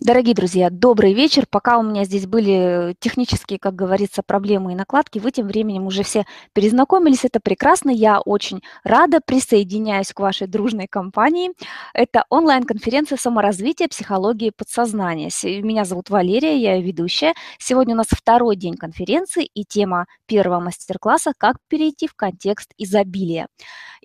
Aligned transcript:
Дорогие 0.00 0.34
друзья, 0.34 0.70
добрый 0.70 1.12
вечер. 1.12 1.44
Пока 1.50 1.76
у 1.76 1.82
меня 1.82 2.04
здесь 2.04 2.26
были 2.26 2.96
технические, 3.00 3.58
как 3.58 3.74
говорится, 3.74 4.22
проблемы 4.22 4.72
и 4.72 4.74
накладки, 4.74 5.18
вы 5.18 5.30
тем 5.30 5.46
временем 5.46 5.84
уже 5.84 6.04
все 6.04 6.24
перезнакомились. 6.54 7.26
Это 7.26 7.38
прекрасно. 7.38 7.90
Я 7.90 8.18
очень 8.18 8.62
рада, 8.82 9.20
присоединяюсь 9.22 10.14
к 10.14 10.20
вашей 10.20 10.46
дружной 10.46 10.86
компании. 10.86 11.52
Это 11.92 12.24
онлайн-конференция 12.30 13.18
саморазвития 13.18 13.88
психологии 13.88 14.52
подсознания. 14.56 15.28
Меня 15.60 15.84
зовут 15.84 16.08
Валерия, 16.08 16.56
я 16.56 16.80
ведущая. 16.80 17.34
Сегодня 17.58 17.92
у 17.92 17.98
нас 17.98 18.06
второй 18.10 18.56
день 18.56 18.76
конференции 18.76 19.44
и 19.44 19.66
тема 19.66 20.06
первого 20.24 20.60
мастер-класса 20.60 21.34
«Как 21.36 21.56
перейти 21.68 22.06
в 22.06 22.14
контекст 22.14 22.72
изобилия». 22.78 23.48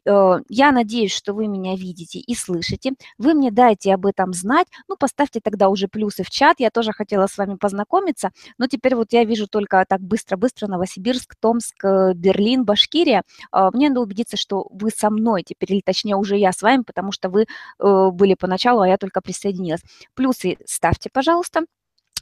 Э, 0.05 0.39
я 0.49 0.71
надеюсь, 0.71 1.13
что 1.13 1.34
вы 1.34 1.48
меня 1.48 1.75
видите 1.75 2.20
и 2.20 2.35
слышите. 2.35 2.93
Вы 3.17 3.34
мне 3.34 3.51
дайте 3.51 3.93
об 3.93 4.05
этом 4.05 4.34
знать. 4.34 4.67
Ну, 4.87 4.95
поставьте 4.98 5.39
тогда 5.41 5.70
уже 5.70 5.84
плюсы 5.88 6.23
в 6.23 6.30
чат. 6.30 6.59
Я 6.59 6.70
тоже 6.70 6.91
хотела 6.91 7.27
с 7.27 7.38
вами 7.38 7.55
познакомиться, 7.55 8.31
но 8.57 8.67
теперь 8.67 8.95
вот 8.95 9.13
я 9.13 9.23
вижу 9.23 9.48
только 9.48 9.85
так 9.88 10.02
быстро-быстро 10.02 10.67
Новосибирск, 10.67 11.35
Томск, 11.39 11.84
э, 11.84 12.13
Берлин, 12.13 12.66
Башкирия. 12.66 13.23
А, 13.52 13.71
мне 13.71 13.90
надо 13.90 14.02
убедиться, 14.02 14.38
что 14.38 14.67
вы 14.71 14.90
со 14.90 15.09
мной 15.09 15.43
теперь, 15.43 15.73
или 15.73 15.81
точнее 15.81 16.16
уже 16.16 16.38
я 16.38 16.52
с 16.52 16.62
вами, 16.62 16.84
потому 16.84 17.12
что 17.12 17.29
вы 17.29 17.43
э, 17.43 18.09
были 18.12 18.35
поначалу, 18.35 18.81
а 18.81 18.88
я 18.88 18.98
только 18.98 19.21
присоединилась. 19.21 19.81
Плюсы 20.13 20.57
ставьте, 20.66 21.09
пожалуйста. 21.12 21.62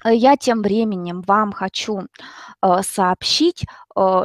Я 0.06 0.36
тем 0.36 0.62
временем 0.62 1.22
вам 1.22 1.54
хочу 1.54 2.02
сообщить, 2.82 3.64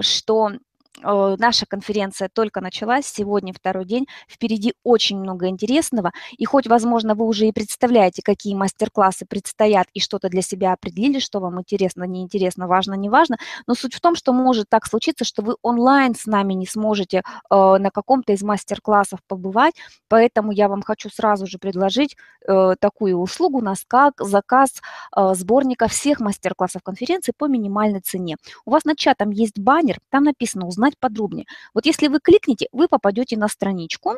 что 0.01 0.51
Э, 0.51 0.68
наша 1.03 1.67
конференция 1.67 2.29
только 2.33 2.61
началась, 2.61 3.07
сегодня 3.07 3.53
второй 3.53 3.85
день, 3.85 4.07
впереди 4.29 4.75
очень 4.85 5.19
много 5.19 5.49
интересного, 5.49 6.13
и 6.37 6.45
хоть, 6.45 6.67
возможно, 6.67 7.15
вы 7.15 7.25
уже 7.27 7.47
и 7.47 7.53
представляете, 7.53 8.23
какие 8.23 8.55
мастер-классы 8.55 9.27
предстоят, 9.27 9.87
и 9.95 10.01
что-то 10.01 10.29
для 10.29 10.43
себя 10.43 10.73
определили, 10.73 11.19
что 11.19 11.41
вам 11.41 11.61
интересно, 11.61 12.05
неинтересно, 12.05 12.67
важно, 12.67 12.95
не 12.95 13.09
важно, 13.09 13.39
но 13.67 13.75
суть 13.75 13.95
в 13.95 14.01
том, 14.01 14.15
что 14.15 14.33
может 14.33 14.69
так 14.69 14.87
случиться, 14.87 15.25
что 15.25 15.43
вы 15.43 15.57
онлайн 15.63 16.15
с 16.15 16.27
нами 16.27 16.55
не 16.55 16.67
сможете 16.67 17.19
э, 17.19 17.23
на 17.51 17.91
каком-то 17.91 18.33
из 18.33 18.43
мастер-классов 18.43 19.21
побывать, 19.27 19.75
поэтому 20.09 20.53
я 20.53 20.69
вам 20.69 20.83
хочу 20.83 21.11
сразу 21.11 21.47
же 21.47 21.59
предложить 21.59 22.17
э, 22.47 22.75
такую 22.81 23.19
услугу, 23.19 23.59
у 23.59 23.63
нас 23.63 23.85
как 23.87 24.15
заказ 24.21 24.81
э, 25.17 25.35
сборника 25.35 25.89
всех 25.89 26.21
мастер-классов 26.21 26.83
конференции 26.83 27.33
по 27.37 27.47
минимальной 27.47 28.01
цене. 28.01 28.37
У 28.65 28.71
вас 28.71 28.85
на 28.85 28.97
чатом 28.97 29.31
есть 29.31 29.59
баннер, 29.59 29.99
там 30.11 30.25
написано 30.25 30.67
«Узнать 30.67 30.88
узнать 30.89 30.99
подробнее. 30.99 31.47
Вот 31.75 31.87
если 31.87 32.09
вы 32.09 32.21
кликните, 32.21 32.67
вы 32.73 32.89
попадете 32.89 33.37
на 33.37 33.49
страничку, 33.49 34.15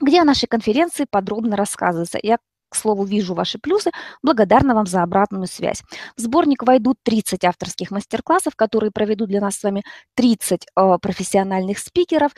где 0.00 0.20
о 0.20 0.24
нашей 0.24 0.46
конференции 0.46 1.06
подробно 1.10 1.56
рассказывается. 1.56 2.18
Я 2.22 2.38
к 2.68 2.74
слову, 2.74 3.04
вижу 3.04 3.34
ваши 3.34 3.58
плюсы, 3.58 3.90
благодарна 4.22 4.74
вам 4.74 4.86
за 4.86 5.02
обратную 5.02 5.46
связь. 5.46 5.82
В 6.16 6.20
сборник 6.20 6.64
войдут 6.64 6.96
30 7.04 7.44
авторских 7.44 7.92
мастер-классов, 7.92 8.56
которые 8.56 8.90
проведут 8.90 9.28
для 9.28 9.40
нас 9.40 9.54
с 9.54 9.62
вами 9.62 9.84
30 10.14 10.66
э, 10.66 10.98
профессиональных 11.00 11.78
спикеров. 11.78 12.32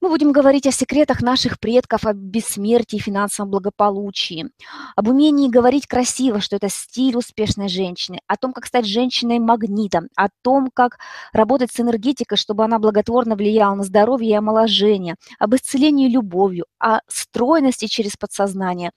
Мы 0.00 0.10
будем 0.10 0.32
говорить 0.32 0.66
о 0.66 0.72
секретах 0.72 1.22
наших 1.22 1.58
предков, 1.58 2.04
о 2.04 2.12
бессмертии, 2.12 2.98
финансовом 2.98 3.50
благополучии, 3.50 4.50
об 4.96 5.08
умении 5.08 5.48
говорить 5.48 5.86
красиво, 5.86 6.40
что 6.40 6.56
это 6.56 6.68
стиль 6.68 7.16
успешной 7.16 7.68
женщины, 7.68 8.20
о 8.26 8.36
том, 8.36 8.52
как 8.52 8.66
стать 8.66 8.86
женщиной-магнитом, 8.86 10.08
о 10.16 10.28
том, 10.42 10.70
как 10.74 10.98
работать 11.32 11.72
с 11.72 11.80
энергетикой, 11.80 12.36
чтобы 12.36 12.64
она 12.64 12.78
благотворно 12.78 13.34
влияла 13.36 13.74
на 13.76 13.82
здоровье 13.82 14.30
и 14.30 14.34
омоложение, 14.34 15.16
об 15.38 15.54
исцелении 15.54 16.08
любовью, 16.08 16.66
о 16.78 17.00
стройности 17.08 17.86
через 17.86 18.16
подсознание, 18.16 18.90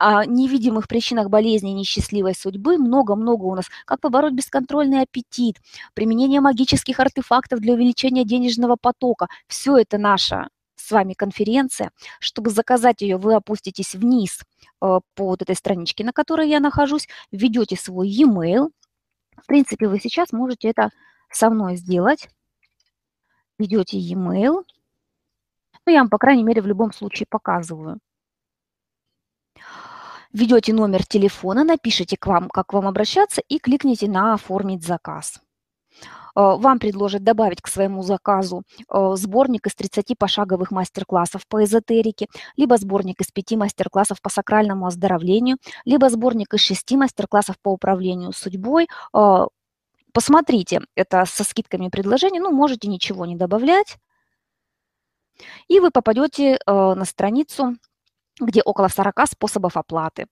невидимых 0.00 0.88
причинах 0.88 1.28
болезни 1.30 1.70
и 1.70 1.74
несчастливой 1.74 2.34
судьбы 2.34 2.78
много-много 2.78 3.44
у 3.44 3.54
нас. 3.54 3.66
Как 3.86 4.00
побороть 4.00 4.34
бесконтрольный 4.34 5.02
аппетит, 5.02 5.56
применение 5.94 6.40
магических 6.40 7.00
артефактов 7.00 7.60
для 7.60 7.74
увеличения 7.74 8.24
денежного 8.24 8.76
потока. 8.80 9.28
Все 9.46 9.78
это 9.78 9.98
наша 9.98 10.48
с 10.76 10.90
вами 10.90 11.14
конференция. 11.14 11.90
Чтобы 12.20 12.50
заказать 12.50 13.00
ее, 13.00 13.16
вы 13.16 13.34
опуститесь 13.34 13.94
вниз 13.94 14.40
э, 14.40 14.44
по 14.80 15.00
вот 15.24 15.42
этой 15.42 15.56
страничке, 15.56 16.04
на 16.04 16.12
которой 16.12 16.48
я 16.48 16.60
нахожусь, 16.60 17.08
введете 17.32 17.76
свой 17.76 18.08
e-mail. 18.08 18.70
В 19.42 19.46
принципе, 19.46 19.88
вы 19.88 19.98
сейчас 20.00 20.32
можете 20.32 20.68
это 20.68 20.90
со 21.30 21.50
мной 21.50 21.76
сделать. 21.76 22.28
Введете 23.58 23.98
e-mail. 23.98 24.64
Ну, 25.86 25.92
я 25.92 26.00
вам, 26.00 26.10
по 26.10 26.18
крайней 26.18 26.44
мере, 26.44 26.62
в 26.62 26.66
любом 26.66 26.92
случае 26.92 27.26
показываю 27.28 27.98
введете 30.32 30.72
номер 30.72 31.04
телефона, 31.04 31.64
напишите 31.64 32.16
к 32.16 32.26
вам, 32.26 32.48
как 32.48 32.72
вам 32.72 32.86
обращаться 32.86 33.42
и 33.48 33.58
кликните 33.58 34.08
на 34.08 34.34
«Оформить 34.34 34.84
заказ». 34.84 35.40
Э, 36.36 36.56
вам 36.58 36.78
предложат 36.78 37.24
добавить 37.24 37.62
к 37.62 37.68
своему 37.68 38.02
заказу 38.02 38.62
э, 38.90 39.12
сборник 39.16 39.66
из 39.66 39.74
30 39.74 40.16
пошаговых 40.18 40.70
мастер-классов 40.70 41.46
по 41.48 41.64
эзотерике, 41.64 42.26
либо 42.56 42.76
сборник 42.76 43.20
из 43.20 43.28
5 43.32 43.52
мастер-классов 43.52 44.20
по 44.20 44.28
сакральному 44.28 44.86
оздоровлению, 44.86 45.56
либо 45.84 46.10
сборник 46.10 46.52
из 46.54 46.60
6 46.60 46.92
мастер-классов 46.92 47.56
по 47.62 47.70
управлению 47.70 48.32
судьбой. 48.32 48.88
Э, 49.14 49.46
посмотрите, 50.12 50.82
это 50.94 51.24
со 51.24 51.42
скидками 51.44 51.88
предложений, 51.88 52.40
ну, 52.40 52.52
можете 52.52 52.88
ничего 52.88 53.24
не 53.26 53.36
добавлять. 53.36 53.96
И 55.68 55.80
вы 55.80 55.90
попадете 55.90 56.58
на 56.66 57.04
страницу 57.04 57.76
где 58.40 58.62
около 58.62 58.88
40 58.88 59.26
способов 59.28 59.76
оплаты. 59.76 60.26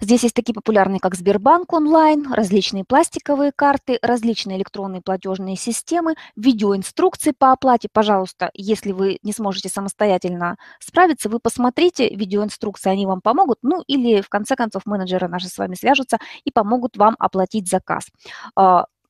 Здесь 0.00 0.22
есть 0.24 0.34
такие 0.34 0.54
популярные, 0.54 1.00
как 1.00 1.14
Сбербанк 1.14 1.72
онлайн, 1.72 2.32
различные 2.32 2.84
пластиковые 2.84 3.52
карты, 3.54 3.98
различные 4.02 4.58
электронные 4.58 5.02
платежные 5.02 5.56
системы, 5.56 6.14
видеоинструкции 6.36 7.32
по 7.36 7.52
оплате. 7.52 7.88
Пожалуйста, 7.92 8.50
если 8.54 8.92
вы 8.92 9.18
не 9.22 9.32
сможете 9.32 9.68
самостоятельно 9.68 10.56
справиться, 10.80 11.28
вы 11.28 11.38
посмотрите 11.38 12.08
видеоинструкции, 12.14 12.90
они 12.90 13.06
вам 13.06 13.20
помогут. 13.20 13.58
Ну 13.62 13.82
или 13.86 14.20
в 14.20 14.28
конце 14.28 14.56
концов 14.56 14.86
менеджеры 14.86 15.28
наши 15.28 15.48
с 15.48 15.58
вами 15.58 15.74
свяжутся 15.74 16.18
и 16.44 16.50
помогут 16.50 16.96
вам 16.96 17.16
оплатить 17.18 17.68
заказ. 17.68 18.08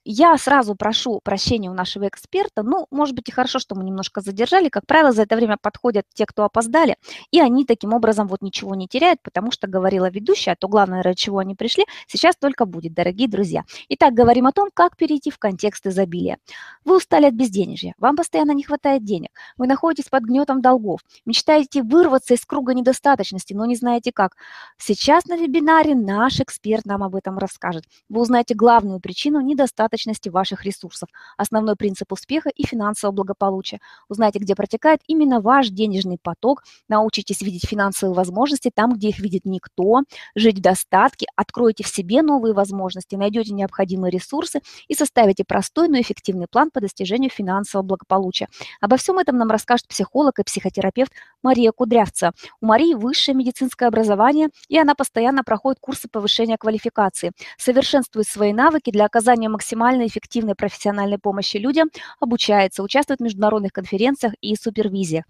А, 0.04 0.08
я 0.12 0.36
сразу 0.36 0.74
прошу 0.74 1.20
прощения 1.22 1.70
у 1.70 1.74
нашего 1.74 2.08
эксперта. 2.08 2.62
Ну, 2.62 2.86
может 2.90 3.14
быть, 3.14 3.28
и 3.28 3.32
хорошо, 3.32 3.58
что 3.58 3.74
мы 3.74 3.84
немножко 3.84 4.20
задержали. 4.20 4.68
Как 4.68 4.86
правило, 4.86 5.12
за 5.12 5.22
это 5.22 5.36
время 5.36 5.56
подходят 5.60 6.04
те, 6.14 6.26
кто 6.26 6.44
опоздали, 6.44 6.96
и 7.30 7.40
они 7.40 7.64
таким 7.64 7.92
образом 7.92 8.26
вот 8.26 8.42
ничего 8.42 8.74
не 8.74 8.88
теряют, 8.88 9.20
потому 9.22 9.50
что 9.52 9.66
говорила 9.68 10.10
ведущая, 10.10 10.56
то 10.58 10.68
главное, 10.68 11.02
ради 11.02 11.16
чего 11.16 11.38
они 11.38 11.54
пришли, 11.54 11.84
сейчас 12.06 12.36
только 12.36 12.66
будет, 12.66 12.94
дорогие 12.94 13.28
друзья. 13.28 13.62
Итак, 13.88 14.14
говорим 14.14 14.46
о 14.46 14.52
том, 14.52 14.70
как 14.74 14.96
перейти 14.96 15.30
в 15.30 15.38
контекст 15.38 15.86
изобилия. 15.86 16.38
Вы 16.84 16.96
устали 16.96 17.26
от 17.26 17.34
безденежья, 17.34 17.94
вам 17.98 18.16
постоянно 18.16 18.52
не 18.52 18.64
хватает 18.64 19.04
денег, 19.04 19.30
вы 19.56 19.66
находитесь 19.66 20.08
под 20.08 20.24
гнетом 20.24 20.60
долгов, 20.60 21.00
мечтаете 21.24 21.82
вырваться 21.82 22.34
из 22.34 22.44
круга 22.44 22.74
недостаточности, 22.74 23.54
но 23.54 23.66
не 23.66 23.76
знаете 23.76 24.12
как. 24.12 24.36
Сейчас 24.78 25.26
на 25.26 25.36
вебинаре 25.36 25.94
наш 25.94 26.40
эксперт 26.40 26.84
нам 26.86 27.02
об 27.02 27.14
этом 27.14 27.38
расскажет. 27.38 27.84
Вы 28.08 28.20
узнаете 28.20 28.54
главную 28.54 29.00
причину 29.00 29.40
недостаточности 29.40 29.91
достаточности 29.92 30.30
ваших 30.30 30.64
ресурсов, 30.64 31.08
основной 31.36 31.76
принцип 31.76 32.12
успеха 32.12 32.48
и 32.48 32.66
финансового 32.66 33.14
благополучия. 33.14 33.80
Узнайте, 34.08 34.38
где 34.38 34.54
протекает 34.54 35.00
именно 35.06 35.40
ваш 35.40 35.68
денежный 35.68 36.18
поток, 36.22 36.62
научитесь 36.88 37.42
видеть 37.42 37.66
финансовые 37.68 38.14
возможности 38.14 38.70
там, 38.74 38.94
где 38.94 39.08
их 39.08 39.18
видит 39.18 39.44
никто, 39.44 40.02
жить 40.34 40.58
в 40.58 40.62
достатке, 40.62 41.26
откроете 41.36 41.84
в 41.84 41.88
себе 41.88 42.22
новые 42.22 42.54
возможности, 42.54 43.16
найдете 43.16 43.52
необходимые 43.52 44.10
ресурсы 44.10 44.60
и 44.88 44.94
составите 44.94 45.44
простой, 45.44 45.88
но 45.88 46.00
эффективный 46.00 46.46
план 46.50 46.70
по 46.70 46.80
достижению 46.80 47.30
финансового 47.30 47.86
благополучия. 47.86 48.48
Обо 48.80 48.96
всем 48.96 49.18
этом 49.18 49.36
нам 49.36 49.50
расскажет 49.50 49.86
психолог 49.88 50.38
и 50.38 50.42
психотерапевт 50.42 51.12
Мария 51.42 51.72
Кудрявцева. 51.72 52.32
У 52.60 52.66
Марии 52.66 52.94
высшее 52.94 53.36
медицинское 53.36 53.86
образование, 53.86 54.48
и 54.68 54.78
она 54.78 54.94
постоянно 54.94 55.44
проходит 55.44 55.80
курсы 55.80 56.08
повышения 56.08 56.56
квалификации, 56.56 57.32
совершенствует 57.58 58.26
свои 58.26 58.52
навыки 58.52 58.90
для 58.90 59.04
оказания 59.04 59.48
максимальной 59.48 59.81
максимально 59.82 60.06
эффективной 60.06 60.54
профессиональной 60.54 61.18
помощи 61.18 61.56
людям, 61.56 61.90
обучается, 62.20 62.82
участвует 62.82 63.20
в 63.20 63.22
международных 63.22 63.72
конференциях 63.72 64.34
и 64.40 64.54
супервизиях. 64.54 65.24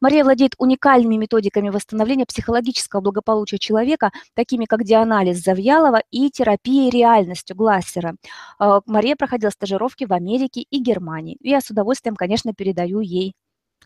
Мария 0.00 0.24
владеет 0.24 0.54
уникальными 0.58 1.16
методиками 1.16 1.68
восстановления 1.68 2.24
психологического 2.24 3.00
благополучия 3.00 3.58
человека, 3.58 4.10
такими 4.34 4.64
как 4.64 4.84
дианализ 4.84 5.42
Завьялова 5.42 6.02
и 6.10 6.30
терапия 6.30 6.90
реальностью 6.90 7.54
Глассера. 7.56 8.14
А, 8.58 8.80
Мария 8.86 9.14
проходила 9.16 9.50
стажировки 9.50 10.04
в 10.06 10.12
Америке 10.12 10.62
и 10.70 10.78
Германии. 10.80 11.36
Я 11.40 11.60
с 11.60 11.70
удовольствием, 11.70 12.16
конечно, 12.16 12.54
передаю 12.54 13.00
ей 13.00 13.34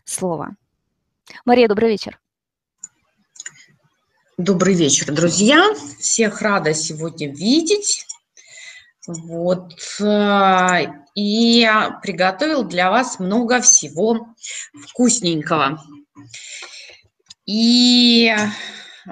слово. 0.05 0.55
Мария, 1.45 1.67
добрый 1.67 1.89
вечер. 1.89 2.19
Добрый 4.37 4.73
вечер, 4.73 5.13
друзья. 5.13 5.73
Всех 5.99 6.41
рада 6.41 6.73
сегодня 6.73 7.29
видеть. 7.29 8.07
Вот. 9.07 9.73
Э, 9.99 10.85
и 11.15 11.69
приготовил 12.01 12.63
для 12.63 12.89
вас 12.89 13.19
много 13.19 13.61
всего 13.61 14.27
вкусненького. 14.87 15.79
И 17.45 18.33
э, 18.33 19.11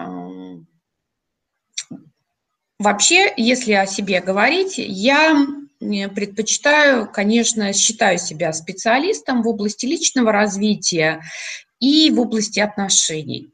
вообще, 2.79 3.33
если 3.35 3.73
о 3.73 3.85
себе 3.85 4.21
говорить, 4.21 4.75
я 4.77 5.45
предпочитаю, 5.79 7.11
конечно, 7.11 7.73
считаю 7.73 8.19
себя 8.19 8.53
специалистом 8.53 9.41
в 9.41 9.47
области 9.47 9.85
личного 9.85 10.31
развития 10.31 11.23
и 11.79 12.11
в 12.11 12.19
области 12.19 12.59
отношений. 12.59 13.51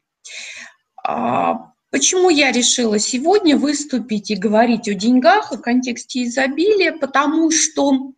А, 1.88 1.92
почему 1.92 2.30
я 2.30 2.52
решила 2.52 3.00
сегодня 3.00 3.58
выступить 3.58 4.32
и 4.32 4.36
говорить 4.36 4.88
о 4.88 4.94
деньгах 4.94 5.52
в 5.52 5.62
контексте 5.62 6.24
изобилия? 6.24 6.94
Потому 6.94 7.52
что 7.52 8.14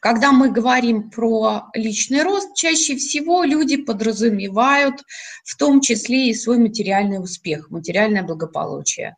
когда 0.00 0.32
мы 0.32 0.50
говорим 0.50 1.10
про 1.10 1.68
личный 1.74 2.22
рост, 2.22 2.54
чаще 2.54 2.96
всего 2.96 3.44
люди 3.44 3.76
подразумевают 3.76 5.02
в 5.44 5.56
том 5.56 5.80
числе 5.80 6.28
и 6.28 6.34
свой 6.34 6.58
материальный 6.58 7.22
успех, 7.22 7.70
материальное 7.70 8.22
благополучие. 8.22 9.16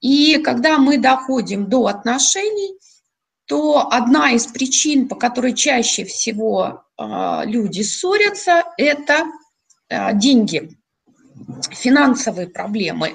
И 0.00 0.38
когда 0.38 0.78
мы 0.78 0.98
доходим 0.98 1.68
до 1.68 1.86
отношений, 1.86 2.78
то 3.46 3.88
одна 3.90 4.32
из 4.32 4.46
причин, 4.46 5.08
по 5.08 5.16
которой 5.16 5.54
чаще 5.54 6.04
всего 6.04 6.84
э, 6.98 7.42
люди 7.44 7.82
ссорятся, 7.82 8.64
это 8.78 9.24
э, 9.88 10.14
деньги 10.14 10.70
финансовые 11.70 12.48
проблемы. 12.48 13.14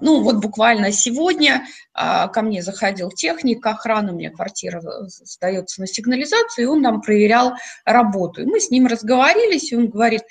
Ну, 0.00 0.22
вот 0.22 0.36
буквально 0.36 0.92
сегодня 0.92 1.66
а, 1.94 2.28
ко 2.28 2.42
мне 2.42 2.62
заходил 2.62 3.10
техник 3.10 3.64
охраны, 3.64 4.12
у 4.12 4.16
меня 4.16 4.30
квартира 4.30 4.82
сдается 5.08 5.80
на 5.80 5.86
сигнализацию, 5.86 6.64
и 6.64 6.68
он 6.68 6.82
нам 6.82 7.00
проверял 7.00 7.54
работу. 7.84 8.42
И 8.42 8.46
мы 8.46 8.60
с 8.60 8.70
ним 8.70 8.86
разговорились, 8.86 9.72
и 9.72 9.76
он 9.76 9.88
говорит, 9.88 10.22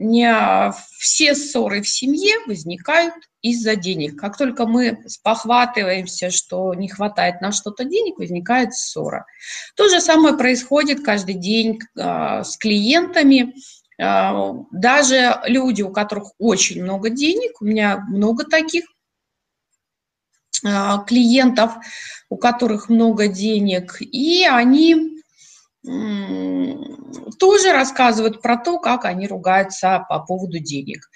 не 0.00 0.72
все 0.98 1.34
ссоры 1.34 1.82
в 1.82 1.88
семье 1.88 2.34
возникают 2.46 3.14
из-за 3.42 3.76
денег. 3.76 4.18
Как 4.18 4.38
только 4.38 4.66
мы 4.66 4.98
спохватываемся, 5.06 6.30
что 6.30 6.72
не 6.72 6.88
хватает 6.88 7.42
на 7.42 7.52
что-то 7.52 7.84
денег, 7.84 8.18
возникает 8.18 8.74
ссора. 8.74 9.26
То 9.76 9.88
же 9.88 10.00
самое 10.00 10.36
происходит 10.36 11.04
каждый 11.04 11.34
день 11.34 11.80
а, 11.98 12.44
с 12.44 12.56
клиентами, 12.56 13.54
даже 14.00 15.40
люди, 15.44 15.82
у 15.82 15.92
которых 15.92 16.32
очень 16.38 16.82
много 16.82 17.10
денег, 17.10 17.60
у 17.60 17.64
меня 17.66 17.98
много 18.08 18.44
таких 18.44 18.84
а, 20.64 20.98
клиентов, 21.04 21.74
у 22.28 22.36
которых 22.36 22.88
много 22.88 23.28
денег, 23.28 24.00
и 24.00 24.44
они 24.44 25.20
тоже 27.38 27.72
рассказывают 27.72 28.42
про 28.42 28.58
то, 28.58 28.78
как 28.78 29.06
они 29.06 29.26
ругаются 29.26 30.04
по 30.08 30.20
поводу 30.20 30.58
денег. 30.58 31.08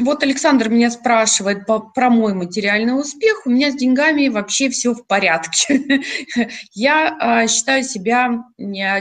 Вот 0.00 0.22
Александр 0.22 0.68
меня 0.68 0.90
спрашивает 0.90 1.66
по, 1.66 1.80
про 1.80 2.08
мой 2.08 2.34
материальный 2.34 2.98
успех. 2.98 3.42
У 3.44 3.50
меня 3.50 3.70
с 3.70 3.74
деньгами 3.74 4.28
вообще 4.28 4.70
все 4.70 4.94
в 4.94 5.06
порядке. 5.06 6.06
Я 6.72 7.42
э, 7.44 7.48
считаю 7.48 7.84
себя 7.84 8.44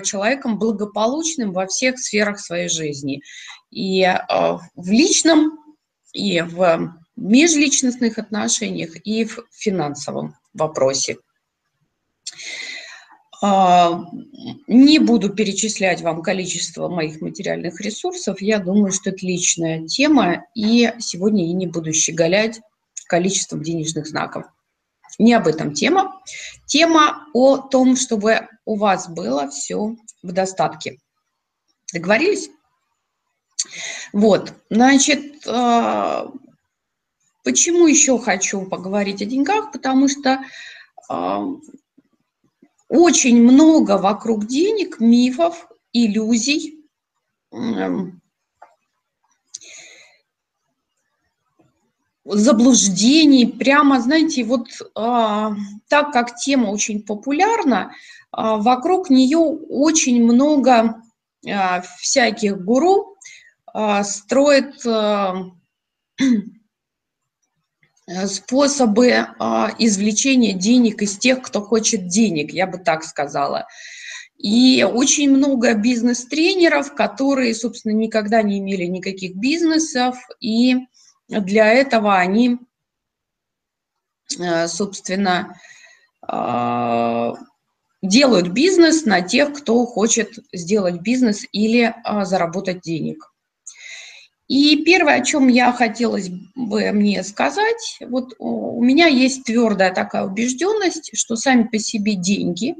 человеком 0.03 0.57
благополучным 0.59 1.53
во 1.53 1.67
всех 1.67 1.99
сферах 1.99 2.39
своей 2.39 2.67
жизни. 2.67 3.21
И 3.69 4.01
э, 4.03 4.17
в 4.27 4.89
личном, 4.89 5.57
и 6.13 6.41
в 6.41 6.93
межличностных 7.15 8.17
отношениях, 8.17 8.91
и 9.05 9.25
в 9.25 9.39
финансовом 9.51 10.35
вопросе. 10.53 11.17
А, 13.43 14.05
не 14.67 14.99
буду 14.99 15.33
перечислять 15.33 16.01
вам 16.01 16.21
количество 16.21 16.87
моих 16.89 17.21
материальных 17.21 17.81
ресурсов. 17.81 18.39
Я 18.39 18.59
думаю, 18.59 18.91
что 18.91 19.09
это 19.09 19.25
личная 19.25 19.87
тема, 19.87 20.45
и 20.53 20.93
сегодня 20.99 21.47
я 21.47 21.53
не 21.53 21.65
буду 21.65 21.91
щеголять 21.91 22.61
количеством 23.07 23.61
денежных 23.63 24.07
знаков. 24.07 24.45
Не 25.19 25.33
об 25.33 25.47
этом 25.47 25.73
тема. 25.73 26.21
Тема 26.65 27.27
о 27.33 27.57
том, 27.57 27.97
чтобы 27.97 28.47
у 28.63 28.77
вас 28.77 29.09
было 29.09 29.49
все 29.49 29.97
в 30.23 30.31
достатке. 30.31 30.99
Договорились? 31.91 32.49
Вот, 34.13 34.53
значит, 34.69 35.45
а, 35.47 36.31
почему 37.43 37.87
еще 37.87 38.17
хочу 38.19 38.65
поговорить 38.65 39.21
о 39.21 39.25
деньгах? 39.25 39.71
Потому 39.71 40.07
что 40.07 40.39
а, 41.09 41.43
очень 42.91 43.41
много 43.41 43.97
вокруг 43.97 44.47
денег 44.47 44.99
мифов, 44.99 45.69
иллюзий, 45.93 46.83
заблуждений. 52.25 53.47
Прямо, 53.47 54.01
знаете, 54.01 54.43
вот 54.43 54.67
а, 54.93 55.53
так 55.87 56.11
как 56.11 56.35
тема 56.35 56.67
очень 56.67 57.01
популярна, 57.01 57.93
а, 58.29 58.57
вокруг 58.57 59.09
нее 59.09 59.39
очень 59.39 60.21
много 60.21 61.01
а, 61.49 61.81
всяких 61.97 62.61
гуру 62.61 63.15
а, 63.67 64.03
строит 64.03 64.85
а, 64.85 65.45
способы 68.27 69.27
а, 69.39 69.71
извлечения 69.77 70.53
денег 70.53 71.01
из 71.01 71.17
тех, 71.17 71.41
кто 71.41 71.61
хочет 71.61 72.07
денег, 72.07 72.51
я 72.51 72.67
бы 72.67 72.77
так 72.77 73.03
сказала. 73.03 73.67
И 74.37 74.83
очень 74.83 75.29
много 75.29 75.75
бизнес-тренеров, 75.75 76.95
которые, 76.95 77.53
собственно, 77.53 77.93
никогда 77.93 78.41
не 78.41 78.59
имели 78.59 78.85
никаких 78.85 79.35
бизнесов, 79.35 80.17
и 80.39 80.77
для 81.27 81.71
этого 81.71 82.17
они, 82.17 82.57
э, 84.39 84.67
собственно, 84.67 85.59
а, 86.21 87.35
делают 88.01 88.47
бизнес 88.49 89.05
на 89.05 89.21
тех, 89.21 89.53
кто 89.53 89.85
хочет 89.85 90.39
сделать 90.51 91.01
бизнес 91.01 91.45
или 91.51 91.93
а, 92.03 92.25
заработать 92.25 92.81
денег. 92.81 93.30
И 94.51 94.83
первое, 94.83 95.21
о 95.21 95.23
чем 95.23 95.47
я 95.47 95.71
хотелось 95.71 96.27
бы 96.55 96.91
мне 96.91 97.23
сказать, 97.23 97.99
вот 98.01 98.33
у 98.37 98.83
меня 98.83 99.07
есть 99.07 99.45
твердая 99.45 99.93
такая 99.93 100.25
убежденность, 100.25 101.11
что 101.13 101.37
сами 101.37 101.63
по 101.63 101.79
себе 101.79 102.15
деньги 102.15 102.75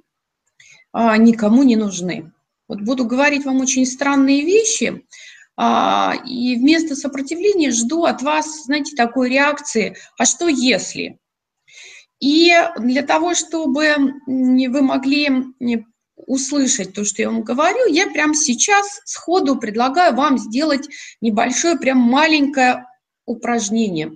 а, 0.92 1.16
никому 1.16 1.63
не 1.63 1.78
нужны. 1.78 2.34
Вот 2.68 2.82
буду 2.82 3.06
говорить 3.06 3.46
вам 3.46 3.62
очень 3.62 3.86
странные 3.86 4.42
вещи, 4.42 5.06
а, 5.56 6.13
и 6.28 6.58
вместо 6.58 6.98
сопротивления 6.98 7.72
жду 7.72 8.04
от 8.04 8.22
вас, 8.22 8.66
знаете, 8.66 8.94
такой 8.98 9.30
реакции, 9.30 9.96
а 10.18 10.25
что 10.25 10.50
если? 10.50 11.20
И 12.20 12.51
для 12.80 13.01
того, 13.01 13.34
чтобы 13.34 13.96
вы 14.28 14.82
могли 14.82 15.30
услышать 16.28 16.94
то, 16.94 17.04
что 17.06 17.22
я 17.22 17.30
вам 17.30 17.44
говорю, 17.44 17.88
я 17.88 18.08
прямо 18.08 18.34
сейчас 18.34 19.01
сходу 19.06 19.58
предлагаю 19.58 20.16
вам 20.16 20.38
сделать 20.38 20.88
небольшое, 21.22 21.78
прям 21.78 21.98
маленькое 21.98 22.86
упражнение. 23.25 24.12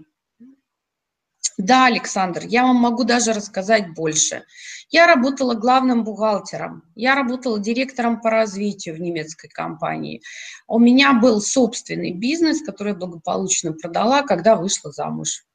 Да, 1.57 1.85
Александр, 1.85 2.43
я 2.45 2.63
вам 2.63 2.75
могу 2.75 3.05
даже 3.05 3.31
рассказать 3.31 3.93
больше. 3.93 4.43
Я 4.89 5.07
работала 5.07 5.53
главным 5.53 6.03
бухгалтером, 6.03 6.83
я 6.95 7.15
работала 7.15 7.59
директором 7.59 8.19
по 8.19 8.29
развитию 8.29 8.95
в 8.95 8.99
немецкой 8.99 9.47
компании. 9.47 10.21
У 10.67 10.79
меня 10.79 11.13
был 11.13 11.41
собственный 11.41 12.11
бизнес, 12.11 12.61
который 12.61 12.89
я 12.89 12.95
благополучно 12.95 13.71
продала, 13.71 14.23
когда 14.23 14.55
вышла 14.55 14.91
замуж. 14.91 15.45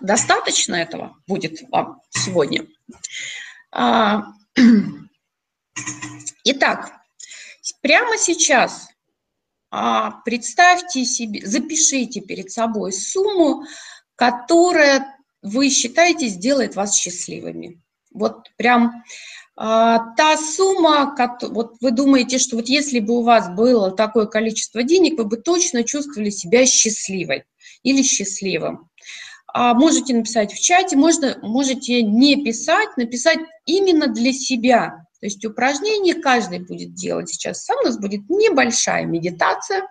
Достаточно 0.00 0.76
этого 0.76 1.16
будет 1.26 1.60
вам 1.70 2.00
сегодня? 2.10 2.66
А, 3.76 4.22
итак, 6.44 6.92
прямо 7.82 8.16
сейчас 8.16 8.88
а, 9.72 10.12
представьте 10.24 11.04
себе, 11.04 11.44
запишите 11.44 12.20
перед 12.20 12.52
собой 12.52 12.92
сумму, 12.92 13.64
которая 14.14 15.18
вы 15.42 15.70
считаете 15.70 16.28
сделает 16.28 16.76
вас 16.76 16.96
счастливыми. 16.96 17.82
Вот 18.12 18.48
прям 18.56 19.02
а, 19.56 20.14
та 20.14 20.36
сумма, 20.36 21.16
вот 21.42 21.74
вы 21.80 21.90
думаете, 21.90 22.38
что 22.38 22.54
вот 22.54 22.68
если 22.68 23.00
бы 23.00 23.18
у 23.18 23.22
вас 23.22 23.48
было 23.48 23.90
такое 23.90 24.26
количество 24.26 24.84
денег, 24.84 25.18
вы 25.18 25.24
бы 25.24 25.36
точно 25.36 25.82
чувствовали 25.82 26.30
себя 26.30 26.64
счастливой 26.64 27.42
или 27.82 28.02
счастливым. 28.04 28.88
А, 29.56 29.72
можете 29.72 30.14
написать 30.14 30.52
в 30.52 30.60
чате, 30.60 30.96
можно, 30.96 31.38
можете 31.40 32.02
не 32.02 32.42
писать, 32.42 32.96
написать 32.96 33.38
именно 33.66 34.08
для 34.08 34.32
себя. 34.32 35.06
То 35.20 35.26
есть 35.26 35.44
упражнение 35.44 36.16
каждый 36.16 36.58
будет 36.58 36.94
делать 36.94 37.28
сейчас 37.28 37.64
сам. 37.64 37.76
У 37.82 37.84
нас 37.84 37.96
будет 37.96 38.28
небольшая 38.28 39.04
медитация. 39.04 39.88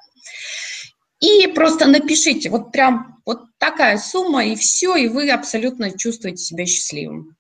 И 1.22 1.48
просто 1.48 1.86
напишите, 1.88 2.50
вот 2.50 2.74
прям 2.74 3.22
вот 3.26 3.44
такая 3.58 3.98
сумма, 4.00 4.44
и 4.46 4.56
все, 4.56 4.98
и 4.98 5.08
вы 5.08 5.32
абсолютно 5.32 5.98
чувствуете 5.98 6.44
себя 6.44 6.66
счастливым. 6.66 7.38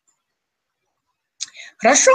Хорошо? 1.75 2.11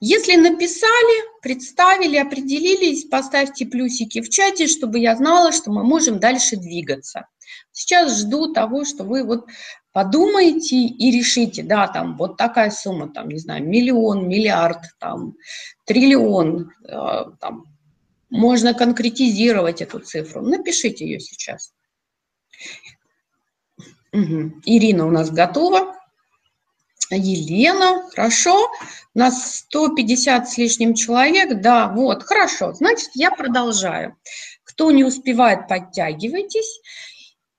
Если 0.00 0.34
написали, 0.34 1.40
представили, 1.40 2.16
определились, 2.16 3.04
поставьте 3.04 3.64
плюсики 3.64 4.20
в 4.20 4.28
чате, 4.28 4.66
чтобы 4.66 4.98
я 4.98 5.14
знала, 5.14 5.52
что 5.52 5.70
мы 5.70 5.84
можем 5.84 6.18
дальше 6.18 6.56
двигаться. 6.56 7.28
Сейчас 7.74 8.20
жду 8.20 8.52
того, 8.52 8.84
что 8.84 9.02
вы 9.02 9.24
вот 9.24 9.46
подумаете 9.92 10.76
и 10.76 11.10
решите, 11.10 11.64
да, 11.64 11.88
там 11.88 12.16
вот 12.16 12.36
такая 12.36 12.70
сумма, 12.70 13.08
там, 13.12 13.28
не 13.28 13.38
знаю, 13.38 13.64
миллион, 13.64 14.28
миллиард, 14.28 14.78
там, 15.00 15.34
триллион, 15.84 16.70
э, 16.88 16.96
там, 17.40 17.64
можно 18.30 18.74
конкретизировать 18.74 19.82
эту 19.82 19.98
цифру. 19.98 20.42
Напишите 20.42 21.04
ее 21.04 21.18
сейчас. 21.18 21.72
Угу. 24.12 24.60
Ирина 24.66 25.06
у 25.06 25.10
нас 25.10 25.30
готова. 25.30 25.96
Елена, 27.10 28.08
хорошо. 28.10 28.70
У 29.14 29.18
нас 29.18 29.56
150 29.56 30.48
с 30.48 30.58
лишним 30.58 30.94
человек. 30.94 31.60
Да, 31.60 31.88
вот, 31.88 32.22
хорошо. 32.22 32.72
Значит, 32.72 33.10
я 33.14 33.32
продолжаю. 33.32 34.16
Кто 34.62 34.92
не 34.92 35.02
успевает, 35.02 35.66
подтягивайтесь. 35.66 36.80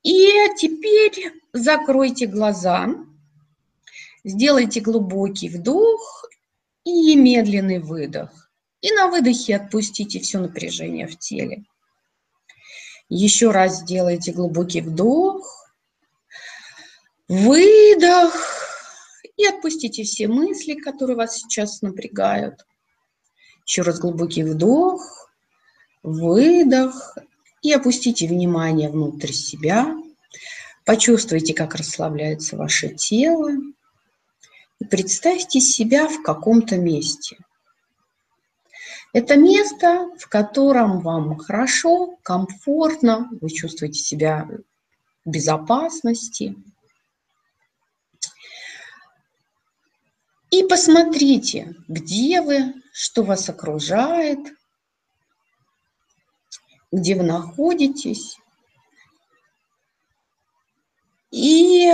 И 0.05 0.29
теперь 0.55 1.33
закройте 1.51 2.27
глаза, 2.27 2.89
сделайте 4.23 4.79
глубокий 4.79 5.49
вдох 5.49 6.29
и 6.83 7.15
медленный 7.15 7.79
выдох. 7.79 8.51
И 8.81 8.91
на 8.91 9.07
выдохе 9.07 9.55
отпустите 9.55 10.19
все 10.19 10.37
напряжение 10.37 11.07
в 11.07 11.17
теле. 11.17 11.65
Еще 13.09 13.49
раз 13.49 13.79
сделайте 13.79 14.31
глубокий 14.31 14.81
вдох, 14.81 15.73
выдох 17.27 18.35
и 19.37 19.45
отпустите 19.47 20.03
все 20.03 20.27
мысли, 20.27 20.75
которые 20.75 21.17
вас 21.17 21.37
сейчас 21.37 21.81
напрягают. 21.81 22.63
Еще 23.65 23.81
раз 23.81 23.97
глубокий 23.97 24.43
вдох, 24.43 25.31
выдох 26.03 27.17
и 27.65 27.71
опустите 27.71 28.27
внимание 28.27 28.89
внутрь 28.89 29.31
себя. 29.31 29.97
Почувствуйте, 30.85 31.55
как 31.55 31.73
расслабляется 31.73 32.57
ваше 32.57 32.89
тело. 32.89 33.49
И 34.77 34.85
представьте 34.85 35.59
себя 35.59 36.07
в 36.07 36.21
каком-то 36.21 36.77
месте. 36.77 37.37
Это 39.13 39.35
место, 39.35 40.11
в 40.19 40.29
котором 40.29 40.99
вам 40.99 41.37
хорошо, 41.39 42.17
комфортно, 42.21 43.29
вы 43.41 43.49
чувствуете 43.49 43.99
себя 43.99 44.47
в 45.25 45.29
безопасности. 45.31 46.55
И 50.51 50.61
посмотрите, 50.63 51.73
где 51.87 52.41
вы, 52.41 52.75
что 52.93 53.23
вас 53.23 53.49
окружает– 53.49 54.37
где 56.91 57.15
вы 57.15 57.23
находитесь. 57.23 58.37
И 61.31 61.91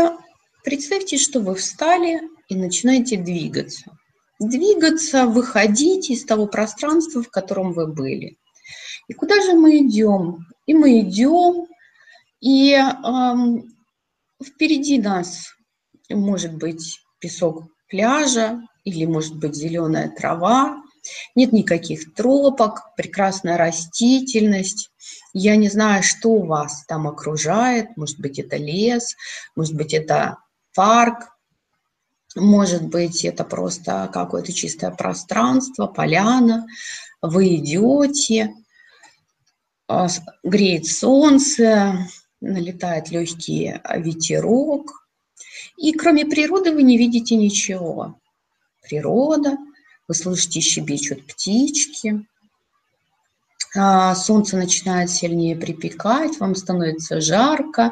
представьте, 0.63 1.17
что 1.17 1.39
вы 1.39 1.55
встали 1.55 2.21
и 2.48 2.55
начинаете 2.55 3.17
двигаться. 3.17 3.98
Двигаться, 4.39 5.25
выходить 5.25 6.10
из 6.10 6.25
того 6.25 6.48
пространства, 6.48 7.24
в 7.24 7.29
котором 7.29 7.74
вы 7.74 7.88
были. 7.88 8.38
И 9.07 9.13
куда 9.13 9.41
же 9.41 9.53
мы 9.53 9.79
идем? 9.79 10.45
И 10.65 10.74
мы 10.74 11.01
идем, 11.01 11.67
и 12.39 12.74
эм, 12.74 13.63
впереди 14.43 15.00
нас 15.00 15.53
может 16.10 16.55
быть 16.55 17.00
песок 17.19 17.65
пляжа, 17.88 18.62
или 18.83 19.05
может 19.05 19.38
быть 19.38 19.55
зеленая 19.55 20.10
трава, 20.10 20.81
нет 21.36 21.51
никаких 21.53 22.13
тропок, 22.13 22.96
прекрасная 22.96 23.58
растительность. 23.58 24.91
Я 25.34 25.55
не 25.55 25.70
знаю, 25.70 26.03
что 26.03 26.39
вас 26.39 26.86
там 26.88 27.08
окружает. 27.08 27.96
Может 27.98 28.20
быть, 28.20 28.39
это 28.39 28.58
лес, 28.58 29.15
может 29.55 29.75
быть, 29.75 29.93
это 29.93 30.38
парк, 30.74 31.29
может 32.36 32.88
быть, 32.88 33.25
это 33.25 33.43
просто 33.43 34.10
какое-то 34.13 34.53
чистое 34.53 34.91
пространство, 34.91 35.88
поляна. 35.88 36.65
Вы 37.22 37.55
идете, 37.55 38.53
а, 39.88 40.08
греет 40.43 40.86
солнце, 40.86 42.08
налетает 42.39 43.10
легкий 43.12 43.79
ветерок. 43.98 45.08
И 45.77 45.93
кроме 45.93 46.25
природы 46.25 46.74
вы 46.74 46.84
не 46.84 46.98
видите 46.98 47.36
ничего. 47.36 48.20
Природа– 48.81 49.58
вы 50.08 50.15
слышите, 50.15 50.60
щебечут 50.60 51.25
птички, 51.27 52.25
а 53.75 54.13
солнце 54.15 54.58
начинает 54.58 55.10
сильнее 55.10 55.55
припекать, 55.55 56.39
вам 56.39 56.55
становится 56.55 57.22
жарко, 57.22 57.91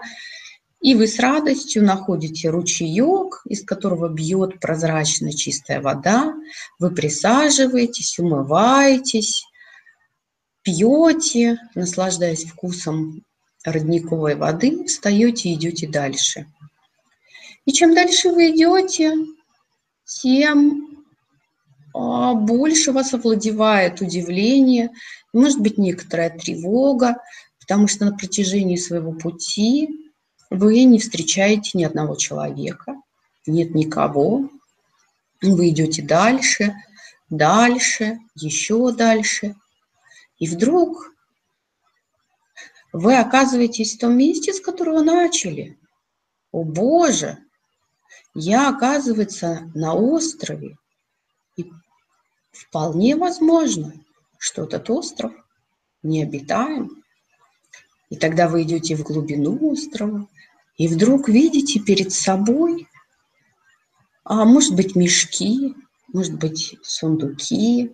и 0.81 0.95
вы 0.95 1.07
с 1.07 1.19
радостью 1.19 1.83
находите 1.83 2.49
ручеек, 2.49 3.41
из 3.45 3.63
которого 3.63 4.09
бьет 4.09 4.59
прозрачная 4.59 5.33
чистая 5.33 5.81
вода, 5.81 6.33
вы 6.79 6.91
присаживаетесь, 6.91 8.17
умываетесь, 8.19 9.43
пьете, 10.61 11.59
наслаждаясь 11.75 12.45
вкусом 12.45 13.23
родниковой 13.65 14.35
воды, 14.35 14.85
встаете 14.85 15.49
и 15.49 15.55
идете 15.55 15.87
дальше. 15.87 16.45
И 17.65 17.73
чем 17.73 17.93
дальше 17.93 18.29
вы 18.29 18.51
идете, 18.51 19.13
тем 20.05 20.88
больше 21.93 22.91
вас 22.91 23.13
овладевает 23.13 24.01
удивление, 24.01 24.91
может 25.33 25.59
быть, 25.59 25.77
некоторая 25.77 26.29
тревога, 26.29 27.17
потому 27.59 27.87
что 27.87 28.05
на 28.05 28.15
протяжении 28.15 28.75
своего 28.75 29.11
пути 29.11 29.89
вы 30.49 30.83
не 30.83 30.99
встречаете 30.99 31.71
ни 31.77 31.83
одного 31.83 32.15
человека, 32.15 32.95
нет 33.45 33.75
никого, 33.75 34.49
вы 35.41 35.69
идете 35.69 36.01
дальше, 36.01 36.75
дальше, 37.29 38.19
еще 38.35 38.91
дальше, 38.91 39.55
и 40.39 40.47
вдруг 40.47 41.13
вы 42.91 43.17
оказываетесь 43.17 43.95
в 43.95 43.99
том 43.99 44.17
месте, 44.17 44.53
с 44.53 44.59
которого 44.59 45.01
начали. 45.01 45.77
О 46.51 46.63
Боже, 46.63 47.37
я, 48.33 48.69
оказывается, 48.69 49.71
на 49.75 49.93
острове, 49.93 50.77
вполне 52.59 53.15
возможно, 53.15 53.93
что 54.37 54.63
этот 54.63 54.89
остров 54.89 55.33
необитаем. 56.03 57.03
И 58.09 58.15
тогда 58.15 58.47
вы 58.47 58.63
идете 58.63 58.95
в 58.95 59.03
глубину 59.03 59.57
острова, 59.71 60.27
и 60.77 60.87
вдруг 60.87 61.29
видите 61.29 61.79
перед 61.79 62.11
собой, 62.11 62.87
а 64.23 64.45
может 64.45 64.75
быть, 64.75 64.95
мешки, 64.95 65.75
может 66.11 66.35
быть, 66.35 66.77
сундуки, 66.81 67.91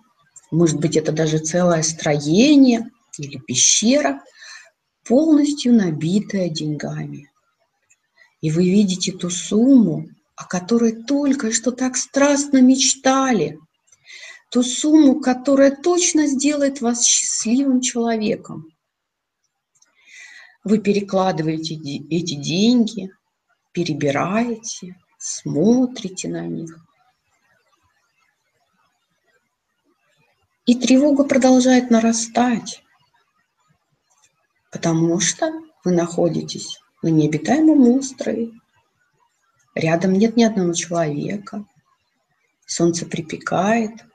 может 0.51 0.79
быть, 0.79 0.95
это 0.95 1.11
даже 1.11 1.39
целое 1.39 1.81
строение 1.81 2.89
или 3.17 3.37
пещера, 3.39 4.21
полностью 5.03 5.73
набитая 5.73 6.49
деньгами. 6.49 7.29
И 8.41 8.51
вы 8.51 8.65
видите 8.65 9.11
ту 9.11 9.29
сумму, 9.29 10.07
о 10.35 10.45
которой 10.45 11.03
только 11.03 11.51
что 11.51 11.71
так 11.71 11.97
страстно 11.97 12.61
мечтали, 12.61 13.59
ту 14.55 14.63
сумму, 14.63 15.19
которая 15.19 15.75
точно 15.75 16.27
сделает 16.27 16.79
вас 16.79 17.05
счастливым 17.05 17.81
человеком. 17.81 18.69
Вы 20.63 20.77
перекладываете 20.79 21.75
эти 21.75 22.35
деньги, 22.35 23.11
перебираете, 23.73 24.95
смотрите 25.17 26.29
на 26.29 26.47
них. 26.47 26.73
И 30.65 30.75
тревога 30.75 31.25
продолжает 31.25 31.91
нарастать, 31.91 32.81
потому 34.71 35.19
что 35.19 35.51
вы 35.83 35.91
находитесь 35.91 36.79
на 37.01 37.09
необитаемом 37.09 37.89
острове, 37.89 38.53
Рядом 39.73 40.13
нет 40.13 40.37
ни 40.37 40.43
одного 40.45 40.71
человека. 40.71 41.65
Солнце 42.65 43.05
припекает. 43.05 44.05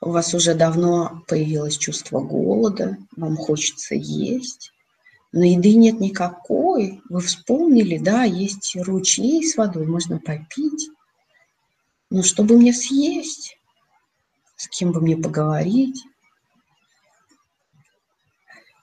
У 0.00 0.10
вас 0.10 0.32
уже 0.32 0.54
давно 0.54 1.22
появилось 1.28 1.76
чувство 1.76 2.20
голода. 2.20 2.96
Вам 3.16 3.36
хочется 3.36 3.94
есть. 3.94 4.72
Но 5.32 5.44
еды 5.44 5.74
нет 5.74 6.00
никакой. 6.00 7.02
Вы 7.08 7.20
вспомнили, 7.20 7.98
да, 7.98 8.24
есть 8.24 8.76
ручей 8.76 9.46
с 9.46 9.56
водой, 9.56 9.86
можно 9.86 10.18
попить. 10.18 10.88
Но 12.08 12.22
что 12.22 12.42
бы 12.42 12.56
мне 12.56 12.72
съесть? 12.72 13.58
С 14.56 14.68
кем 14.68 14.92
бы 14.92 15.00
мне 15.00 15.16
поговорить? 15.16 16.02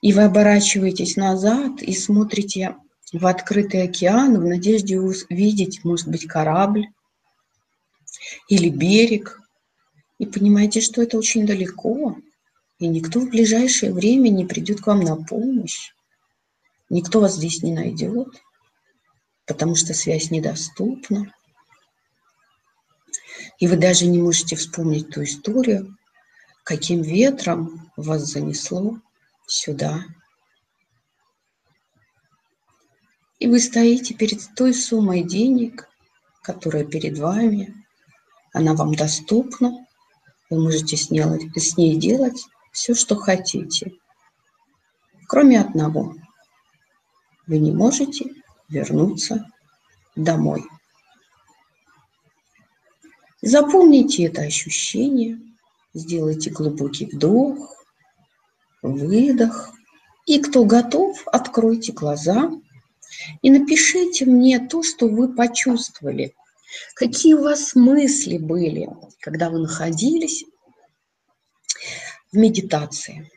И 0.02 0.14
вы 0.14 0.24
оборачиваетесь 0.24 1.18
назад 1.18 1.82
и 1.82 1.94
смотрите 1.94 2.78
в 3.12 3.26
открытый 3.26 3.84
океан 3.84 4.40
в 4.40 4.46
надежде 4.46 5.00
увидеть, 5.00 5.84
может 5.84 6.08
быть, 6.08 6.28
корабль 6.28 6.88
или 8.48 8.70
берег. 8.70 9.42
И 10.18 10.26
понимаете, 10.26 10.82
что 10.82 11.02
это 11.02 11.18
очень 11.18 11.46
далеко, 11.46 12.18
и 12.80 12.88
никто 12.88 13.20
в 13.20 13.30
ближайшее 13.30 13.94
время 13.94 14.30
не 14.30 14.46
придет 14.46 14.82
к 14.82 14.88
вам 14.88 15.02
на 15.02 15.16
помощь. 15.16 15.92
Никто 16.90 17.20
вас 17.20 17.36
здесь 17.36 17.64
не 17.64 17.74
найдет. 17.74 18.30
потому 19.48 19.76
что 19.76 19.94
связь 19.94 20.30
недоступна. 20.30 21.34
И 23.60 23.68
вы 23.68 23.78
даже 23.78 24.06
не 24.06 24.22
можете 24.22 24.56
вспомнить 24.56 25.10
ту 25.10 25.24
историю, 25.24 25.98
каким 26.64 27.02
ветром 27.02 27.90
вас 27.96 28.24
занесло 28.24 29.00
сюда. 29.48 30.04
И 33.40 33.48
вы 33.48 33.60
стоите 33.60 34.14
перед 34.14 34.42
той 34.56 34.74
суммой 34.74 35.24
денег, 35.24 35.88
которая 36.44 36.84
перед 36.84 37.18
вами, 37.18 37.74
она 38.52 38.74
вам 38.74 38.96
доступна, 38.96 39.87
вы 40.50 40.62
можете 40.62 40.96
с 40.98 41.10
ней, 41.10 41.96
делать 41.98 42.46
все, 42.72 42.94
что 42.94 43.16
хотите, 43.16 43.94
кроме 45.27 45.60
одного. 45.60 46.16
Вы 47.48 47.60
не 47.60 47.72
можете 47.72 48.34
вернуться 48.70 49.50
домой. 50.16 50.63
Запомните 53.42 54.24
это 54.24 54.42
ощущение, 54.42 55.39
сделайте 55.94 56.50
глубокий 56.50 57.06
вдох, 57.06 57.86
выдох. 58.82 59.72
И 60.25 60.39
кто 60.39 60.66
готов, 60.66 61.24
откройте 61.27 61.94
глаза 61.94 62.51
и 63.42 63.50
напишите 63.50 64.25
мне 64.25 64.60
то, 64.60 64.84
что 64.84 65.08
вы 65.08 65.34
почувствовали. 65.34 66.36
Какие 66.96 67.34
у 67.34 67.44
вас 67.44 67.76
мысли 67.76 68.38
были, 68.38 68.90
когда 69.22 69.50
вы 69.50 69.60
находились 69.60 70.44
в 72.32 72.38
медитации? 72.38 73.30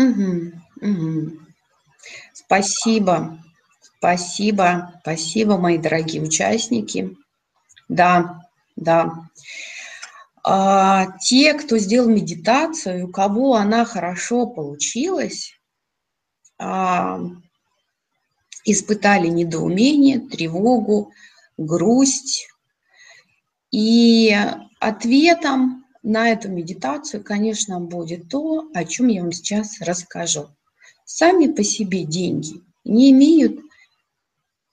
Угу, 0.00 0.52
угу. 0.80 1.30
Спасибо, 2.32 3.38
спасибо, 3.98 4.94
спасибо, 5.02 5.58
мои 5.58 5.76
дорогие 5.76 6.22
участники. 6.22 7.16
Да, 7.88 8.40
да. 8.76 9.12
А, 10.42 11.18
те, 11.18 11.52
кто 11.52 11.76
сделал 11.76 12.08
медитацию, 12.08 13.08
у 13.08 13.12
кого 13.12 13.56
она 13.56 13.84
хорошо 13.84 14.46
получилась, 14.46 15.52
а, 16.58 17.20
испытали 18.64 19.26
недоумение, 19.26 20.18
тревогу, 20.18 21.12
грусть. 21.58 22.48
И 23.70 24.34
ответом 24.80 25.79
на 26.02 26.30
эту 26.30 26.48
медитацию, 26.48 27.22
конечно, 27.22 27.80
будет 27.80 28.28
то, 28.28 28.68
о 28.74 28.84
чем 28.84 29.08
я 29.08 29.22
вам 29.22 29.32
сейчас 29.32 29.80
расскажу. 29.80 30.48
Сами 31.04 31.46
по 31.46 31.62
себе 31.62 32.04
деньги 32.04 32.62
не 32.84 33.10
имеют, 33.10 33.60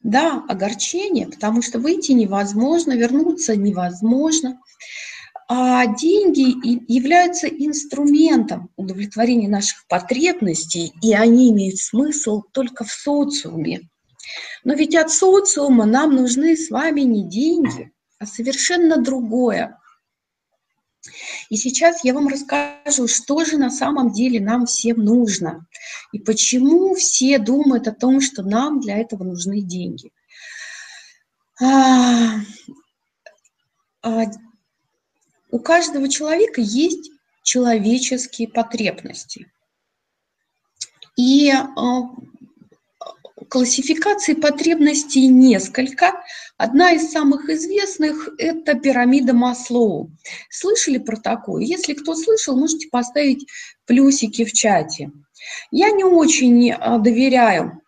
да, 0.02 0.44
огорчения, 0.48 1.28
потому 1.28 1.62
что 1.62 1.80
выйти 1.80 2.14
невозможно, 2.14 2.94
вернуться 2.94 3.56
невозможно. 3.56 4.60
А 5.50 5.86
деньги 5.88 6.92
являются 6.92 7.48
инструментом 7.48 8.70
удовлетворения 8.76 9.48
наших 9.48 9.88
потребностей, 9.88 10.94
и 11.02 11.14
они 11.14 11.52
имеют 11.52 11.78
смысл 11.78 12.42
только 12.52 12.84
в 12.84 12.92
социуме. 12.92 13.90
Но 14.64 14.74
ведь 14.74 14.96
от 14.96 15.10
социума 15.10 15.86
нам 15.86 16.16
нужны 16.16 16.58
с 16.58 16.70
вами 16.70 17.02
не 17.02 17.24
деньги, 17.28 17.92
а 18.20 18.26
совершенно 18.26 18.98
другое. 19.02 19.78
И 21.50 21.56
сейчас 21.56 22.04
я 22.04 22.14
вам 22.14 22.28
расскажу, 22.28 23.08
что 23.08 23.46
же 23.46 23.58
на 23.58 23.70
самом 23.70 24.12
деле 24.12 24.40
нам 24.40 24.66
всем 24.66 24.98
нужно 24.98 25.66
и 26.12 26.20
почему 26.20 26.94
все 26.96 27.38
думают 27.38 27.88
о 27.88 27.94
том, 27.94 28.22
что 28.22 28.44
нам 28.44 28.80
для 28.82 28.98
этого 28.98 29.24
нужны 29.24 29.62
деньги. 29.62 30.12
А, 31.62 32.40
а, 34.04 34.24
у 35.52 35.60
каждого 35.60 36.10
человека 36.10 36.62
есть 36.62 37.12
человеческие 37.44 38.50
потребности. 38.50 39.52
И 41.16 41.50
а, 41.52 42.02
Классификаций 43.50 44.36
потребностей 44.36 45.28
несколько. 45.28 46.14
Одна 46.58 46.94
из 46.94 47.12
самых 47.12 47.50
известных– 47.50 48.30
это 48.38 48.74
пирамида 48.74 49.34
Маслоу. 49.34 50.12
Слышали 50.50 50.98
про 50.98 51.18
такую? 51.18 51.66
Если 51.66 51.94
кто 51.94 52.16
слышал, 52.16 52.58
можете 52.58 52.90
поставить 52.90 53.48
плюсики 53.86 54.44
в 54.44 54.54
чате. 54.54 55.12
Я 55.70 55.92
не 55.92 56.04
очень 56.04 56.72
а, 56.72 56.98
доверяю 56.98 57.80
Э, 57.80 57.87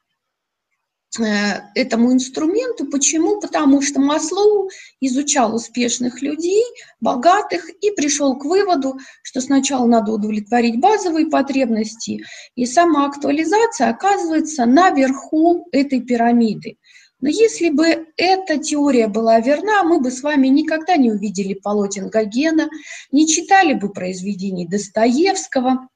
этому 1.17 2.13
инструменту. 2.13 2.85
Почему? 2.85 3.39
Потому 3.39 3.81
что 3.81 3.99
Маслоу 3.99 4.69
изучал 5.01 5.55
успешных 5.55 6.21
людей, 6.21 6.63
богатых, 7.01 7.69
и 7.81 7.91
пришел 7.91 8.37
к 8.37 8.45
выводу, 8.45 8.99
что 9.23 9.41
сначала 9.41 9.87
надо 9.87 10.11
удовлетворить 10.11 10.79
базовые 10.79 11.27
потребности, 11.27 12.23
и 12.55 12.65
самоактуализация 12.65 13.89
оказывается 13.89 14.65
наверху 14.65 15.67
этой 15.71 16.01
пирамиды. 16.01 16.77
Но 17.21 17.27
если 17.27 17.69
бы 17.69 18.07
эта 18.15 18.57
теория 18.57 19.07
была 19.07 19.39
верна, 19.39 19.83
мы 19.83 19.99
бы 19.99 20.09
с 20.09 20.23
вами 20.23 20.47
никогда 20.47 20.95
не 20.95 21.11
увидели 21.11 21.53
полотен 21.53 22.07
Гогена, 22.07 22.69
не 23.11 23.27
читали 23.27 23.73
бы 23.73 23.91
произведений 23.91 24.65
Достоевского 24.65 25.89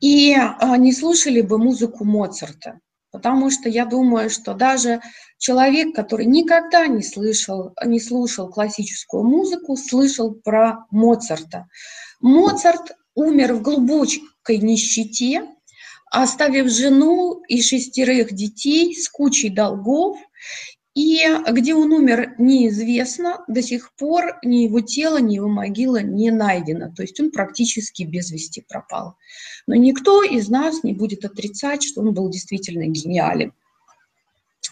и 0.00 0.34
а, 0.34 0.76
не 0.76 0.92
слушали 0.92 1.40
бы 1.40 1.58
музыку 1.58 2.04
Моцарта. 2.04 2.80
Потому 3.10 3.50
что 3.50 3.68
я 3.68 3.86
думаю, 3.86 4.28
что 4.28 4.52
даже 4.52 5.00
человек, 5.38 5.94
который 5.94 6.26
никогда 6.26 6.86
не 6.86 7.02
слышал, 7.02 7.72
не 7.84 8.00
слушал 8.00 8.50
классическую 8.50 9.24
музыку, 9.24 9.76
слышал 9.76 10.34
про 10.34 10.84
Моцарта. 10.90 11.66
Моцарт 12.20 12.92
умер 13.14 13.54
в 13.54 13.62
глубокой 13.62 14.58
нищете, 14.58 15.46
оставив 16.10 16.70
жену 16.70 17.42
и 17.48 17.62
шестерых 17.62 18.32
детей 18.32 18.94
с 18.94 19.08
кучей 19.08 19.48
долгов. 19.48 20.18
И 20.98 21.20
где 21.52 21.76
он 21.76 21.92
умер, 21.92 22.34
неизвестно. 22.38 23.44
До 23.46 23.62
сих 23.62 23.92
пор 23.94 24.36
ни 24.42 24.64
его 24.64 24.80
тело, 24.80 25.18
ни 25.18 25.36
его 25.36 25.46
могила 25.46 26.02
не 26.02 26.32
найдено. 26.32 26.92
То 26.92 27.02
есть 27.02 27.20
он 27.20 27.30
практически 27.30 28.02
без 28.02 28.32
вести 28.32 28.64
пропал. 28.68 29.14
Но 29.68 29.76
никто 29.76 30.24
из 30.24 30.48
нас 30.48 30.82
не 30.82 30.94
будет 30.94 31.24
отрицать, 31.24 31.84
что 31.84 32.00
он 32.00 32.14
был 32.14 32.28
действительно 32.28 32.88
гениален. 32.88 33.52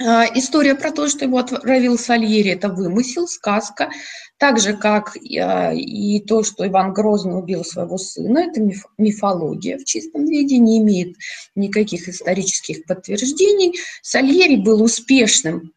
А, 0.04 0.26
история 0.34 0.74
про 0.74 0.90
то, 0.90 1.06
что 1.08 1.24
его 1.24 1.38
отравил 1.38 1.96
Сальери, 1.96 2.50
это 2.50 2.70
вымысел, 2.70 3.28
сказка. 3.28 3.90
Так 4.36 4.58
же, 4.58 4.76
как 4.76 5.16
а, 5.16 5.72
и 5.74 6.18
то, 6.18 6.42
что 6.42 6.66
Иван 6.66 6.92
Грозный 6.92 7.38
убил 7.38 7.64
своего 7.64 7.98
сына, 7.98 8.50
это 8.50 8.60
мифология 8.98 9.78
в 9.78 9.84
чистом 9.84 10.24
виде, 10.24 10.58
не 10.58 10.78
имеет 10.78 11.14
никаких 11.54 12.08
исторических 12.08 12.84
подтверждений. 12.84 13.78
Сальери 14.02 14.56
был 14.56 14.82
успешным 14.82 15.70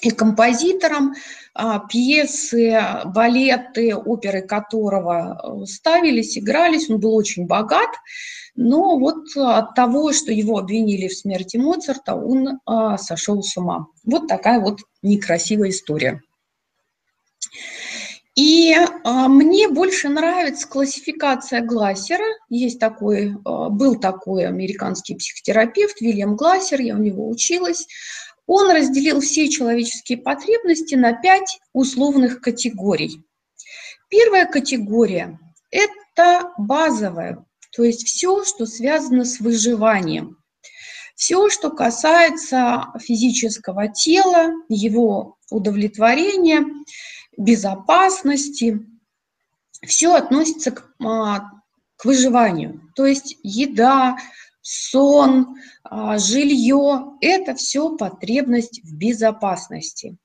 и 0.00 0.10
композитором, 0.10 1.14
а, 1.54 1.80
пьесы, 1.80 2.80
балеты, 3.06 3.94
оперы 3.94 4.42
которого 4.42 5.62
э, 5.62 5.66
ставились, 5.66 6.38
игрались. 6.38 6.88
Он 6.90 6.98
был 6.98 7.14
очень 7.14 7.46
богат, 7.46 7.90
но 8.56 8.98
вот 8.98 9.36
от 9.36 9.74
того, 9.74 10.12
что 10.12 10.32
его 10.32 10.58
обвинили 10.58 11.08
в 11.08 11.16
смерти 11.16 11.56
Моцарта, 11.56 12.14
он 12.14 12.60
а, 12.66 12.98
сошел 12.98 13.42
с 13.42 13.56
ума. 13.56 13.86
Вот 14.04 14.28
такая 14.28 14.60
вот 14.60 14.80
некрасивая 15.02 15.70
история. 15.70 16.20
И 18.34 18.74
а, 19.04 19.28
мне 19.28 19.68
больше 19.68 20.08
нравится 20.08 20.66
классификация 20.66 21.60
Глассера. 21.60 22.24
Есть 22.48 22.80
такой, 22.80 23.36
был 23.44 24.00
такой 24.00 24.46
американский 24.46 25.14
психотерапевт 25.14 26.00
Вильям 26.00 26.34
Глассер, 26.34 26.80
я 26.80 26.96
у 26.96 26.98
него 26.98 27.28
училась. 27.28 27.86
Он 28.46 28.70
разделил 28.70 29.20
все 29.20 29.48
человеческие 29.48 30.18
потребности 30.18 30.94
на 30.94 31.12
пять 31.12 31.60
условных 31.72 32.40
категорий. 32.40 33.22
Первая 34.08 34.46
категория– 34.46 35.38
это 35.70 36.52
базовая, 36.58 37.44
то 37.70 37.82
есть 37.82 38.06
все, 38.06 38.44
что 38.44 38.66
связано 38.66 39.24
с 39.24 39.40
выживанием. 39.40 40.36
Все, 41.14 41.48
что 41.50 41.70
касается 41.70 42.88
физического 43.00 43.88
тела, 43.88 44.52
его 44.68 45.36
удовлетворения, 45.50 46.64
безопасности, 47.36 48.86
все 49.86 50.14
относится 50.14 50.72
к, 50.72 50.92
а, 51.04 51.50
к 51.96 52.04
выживанию. 52.04 52.82
То 52.94 53.06
есть 53.06 53.36
еда, 53.42 54.16
сон, 54.62 55.56
а, 55.84 56.18
жилье– 56.18 57.16
это 57.20 57.54
все 57.54 57.96
потребность 57.96 58.80
в 58.84 58.96
безопасности. 58.96 60.16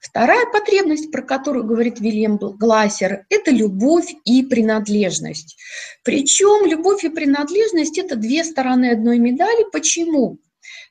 Вторая 0.00 0.46
потребность, 0.52 1.12
про 1.12 1.22
которую 1.22 1.64
говорит 1.64 2.00
Вильям 2.00 2.36
Глассер, 2.36 3.24
это 3.30 3.50
любовь 3.50 4.12
и 4.24 4.42
принадлежность. 4.42 5.56
Причем 6.02 6.66
любовь 6.66 7.04
и 7.04 7.08
принадлежность– 7.08 7.98
это 7.98 8.16
две 8.16 8.44
стороны 8.44 8.90
одной 8.90 9.18
медали. 9.18 9.64
Почему? 9.70 10.38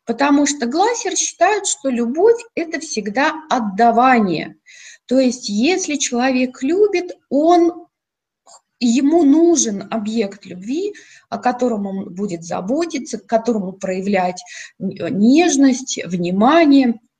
Потому 0.06 0.46
что 0.46 0.66
Глассер 0.66 1.16
считает, 1.18 1.68
что 1.68 1.90
любовь– 1.90 2.42
это 2.56 2.80
всегда 2.80 3.34
отдавание. 3.50 4.56
То 5.08 5.20
есть 5.20 5.50
если 5.50 5.96
человек 5.96 6.64
любит, 6.64 7.12
он 7.30 7.88
ему 8.86 9.24
нужен 9.24 9.88
объект 9.92 10.46
любви, 10.46 10.94
о 11.30 11.38
котором 11.38 11.88
он 11.88 12.14
будет 12.14 12.44
заботиться, 12.44 13.20
к 13.20 13.26
которому 13.26 13.74
проявлять 13.74 14.42
нежность, 14.80 16.00
внимание– 16.06 17.00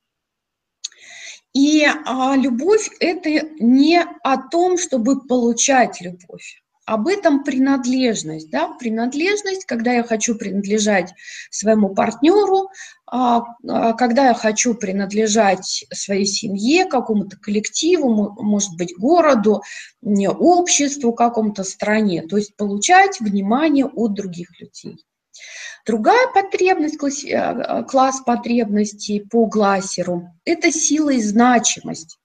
и 1.54 1.84
а, 1.84 2.34
любовь– 2.36 2.88
это 3.00 3.28
не 3.60 4.00
о 4.00 4.36
том, 4.48 4.78
чтобы 4.78 5.26
получать 5.26 6.00
любовь. 6.00 6.62
Об 6.86 7.06
этом 7.06 7.44
принадлежность, 7.44 8.50
да, 8.50 8.68
принадлежность, 8.68 9.66
когда 9.66 9.92
я 9.92 10.02
хочу 10.02 10.34
принадлежать 10.34 11.12
своему 11.50 11.94
партнеру, 11.94 12.70
когда 13.12 14.28
я 14.28 14.34
хочу 14.34 14.74
принадлежать 14.74 15.84
своей 15.92 16.24
семье, 16.24 16.86
какому-то 16.86 17.36
коллективу, 17.36 18.08
может 18.42 18.74
быть, 18.78 18.96
городу, 18.96 19.62
обществу, 20.02 21.12
какому-то 21.12 21.62
стране, 21.62 22.22
то 22.22 22.38
есть 22.38 22.56
получать 22.56 23.20
внимание 23.20 23.84
от 23.84 24.14
других 24.14 24.58
людей. 24.58 25.04
Другая 25.84 26.28
потребность, 26.32 26.96
класс, 26.96 27.24
э, 27.24 27.84
класс 27.88 28.20
потребностей 28.24 29.20
по 29.20 29.46
Глассеру– 29.46 30.28
это 30.44 30.70
сила 30.70 31.10
и 31.10 31.20
значимость. 31.20 32.18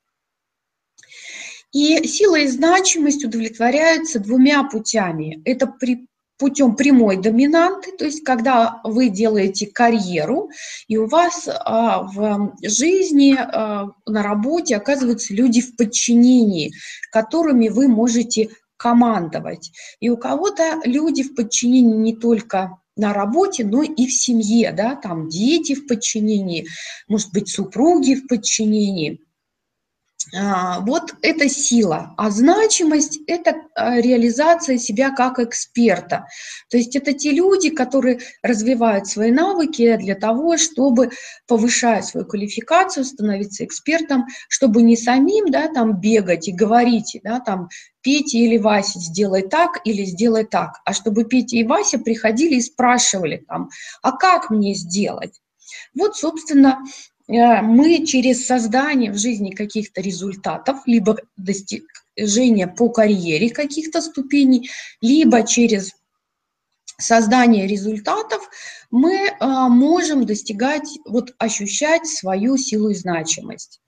И 1.72 2.08
сила 2.08 2.38
и 2.38 2.48
значимость 2.48 3.26
удовлетворяются 3.26 4.20
двумя 4.20 4.64
путями. 4.64 5.42
Это 5.44 5.68
при, 5.68 6.07
путем 6.38 6.76
прямой 6.76 7.18
доминанты, 7.18 7.92
то 7.92 8.06
есть 8.06 8.24
когда 8.24 8.80
вы 8.84 9.10
делаете 9.10 9.68
карьеру, 9.68 10.50
и 10.88 10.98
у 10.98 11.08
вас 11.08 11.48
а, 11.48 12.04
в 12.04 12.56
жизни, 12.62 13.36
а, 13.38 13.90
на 14.06 14.24
работе 14.24 14.76
оказываются 14.76 15.34
люди 15.34 15.62
в 15.62 15.76
подчинении, 15.76 16.74
которыми 17.12 17.70
вы 17.70 17.88
можете 17.88 18.50
командовать. 18.78 19.72
И 20.00 20.10
у 20.10 20.18
кого-то 20.18 20.80
люди 20.86 21.24
в 21.24 21.36
подчинении 21.36 21.98
не 21.98 22.16
только 22.16 22.78
на 22.96 23.14
работе, 23.14 23.64
но 23.64 23.84
и 23.84 24.06
в 24.06 24.12
семье, 24.12 24.72
да, 24.72 24.96
там 24.96 25.30
дети 25.30 25.76
в 25.76 25.88
подчинении, 25.88 26.68
может 27.08 27.32
быть, 27.32 27.50
супруги 27.50 28.16
в 28.16 28.28
подчинении. 28.28 29.22
А, 30.36 30.82
вот 30.82 31.14
это 31.22 31.48
сила, 31.48 32.14
а 32.18 32.30
значимость– 32.32 33.20
это 33.28 33.56
а, 33.76 34.00
реализация 34.02 34.78
себя 34.78 35.12
как 35.12 35.40
эксперта. 35.40 36.28
То 36.70 36.78
есть 36.78 36.96
это 36.96 37.14
те 37.14 37.32
люди, 37.32 37.70
которые 37.70 38.20
развивают 38.42 39.08
свои 39.08 39.32
навыки 39.32 39.96
для 39.98 40.16
того, 40.16 40.58
чтобы 40.58 41.12
повышать 41.48 42.06
свою 42.06 42.26
квалификацию, 42.26 43.06
становиться 43.06 43.64
экспертом, 43.64 44.26
чтобы 44.50 44.82
не 44.82 44.98
самим 44.98 45.50
да, 45.50 45.70
там 45.70 46.00
бегать 46.00 46.48
и 46.48 46.54
говорить, 46.54 47.20
да, 47.24 47.40
там, 47.40 47.70
Петя 48.02 48.38
или 48.38 48.58
Вася, 48.58 49.00
сделай 49.00 49.42
так 49.42 49.82
или 49.86 50.04
сделай 50.04 50.46
так, 50.46 50.82
а 50.86 50.94
чтобы 50.94 51.26
Петя 51.26 51.58
и 51.58 51.64
Вася 51.64 52.00
приходили 52.00 52.56
и 52.56 52.62
спрашивали 52.62 53.44
там, 53.48 53.70
а 54.02 54.12
как 54.12 54.50
мне 54.50 54.74
сделать? 54.76 55.42
Вот, 55.94 56.16
собственно, 56.16 56.80
мы 57.28 58.06
через 58.06 58.46
создание 58.46 59.12
в 59.12 59.18
жизни 59.18 59.52
каких-то 59.52 60.02
результатов, 60.02 60.80
либо 60.86 61.18
достижение 61.36 62.68
по 62.68 62.90
карьере 62.90 63.50
каких-то 63.50 64.02
ступеней, 64.02 64.70
либо 65.02 65.46
через 65.46 65.94
создание 67.00 67.68
результатов 67.68 68.50
мы 68.90 69.14
э, 69.14 69.36
можем 69.40 70.26
достигать, 70.26 70.90
вот 71.06 71.34
ощущать 71.38 72.08
свою 72.08 72.58
силу 72.58 72.90
и 72.90 72.96
значимость. 72.96 73.82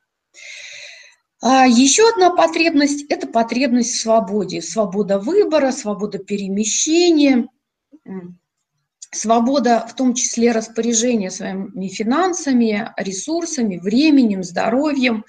А 1.41 1.65
еще 1.65 2.09
одна 2.09 2.31
потребность– 2.31 3.05
это 3.09 3.25
потребность 3.25 3.93
в 3.93 4.01
свободе. 4.01 4.61
Свобода 4.61 5.19
выбора, 5.19 5.71
свобода 5.71 6.19
перемещения, 6.19 7.47
свобода, 9.11 9.85
в 9.87 9.95
том 9.95 10.13
числе 10.13 10.51
распоряжения 10.51 11.31
своими 11.31 11.87
финансами, 11.87 12.91
ресурсами, 12.97 13.77
временем, 13.77 14.43
здоровьем, 14.43 15.25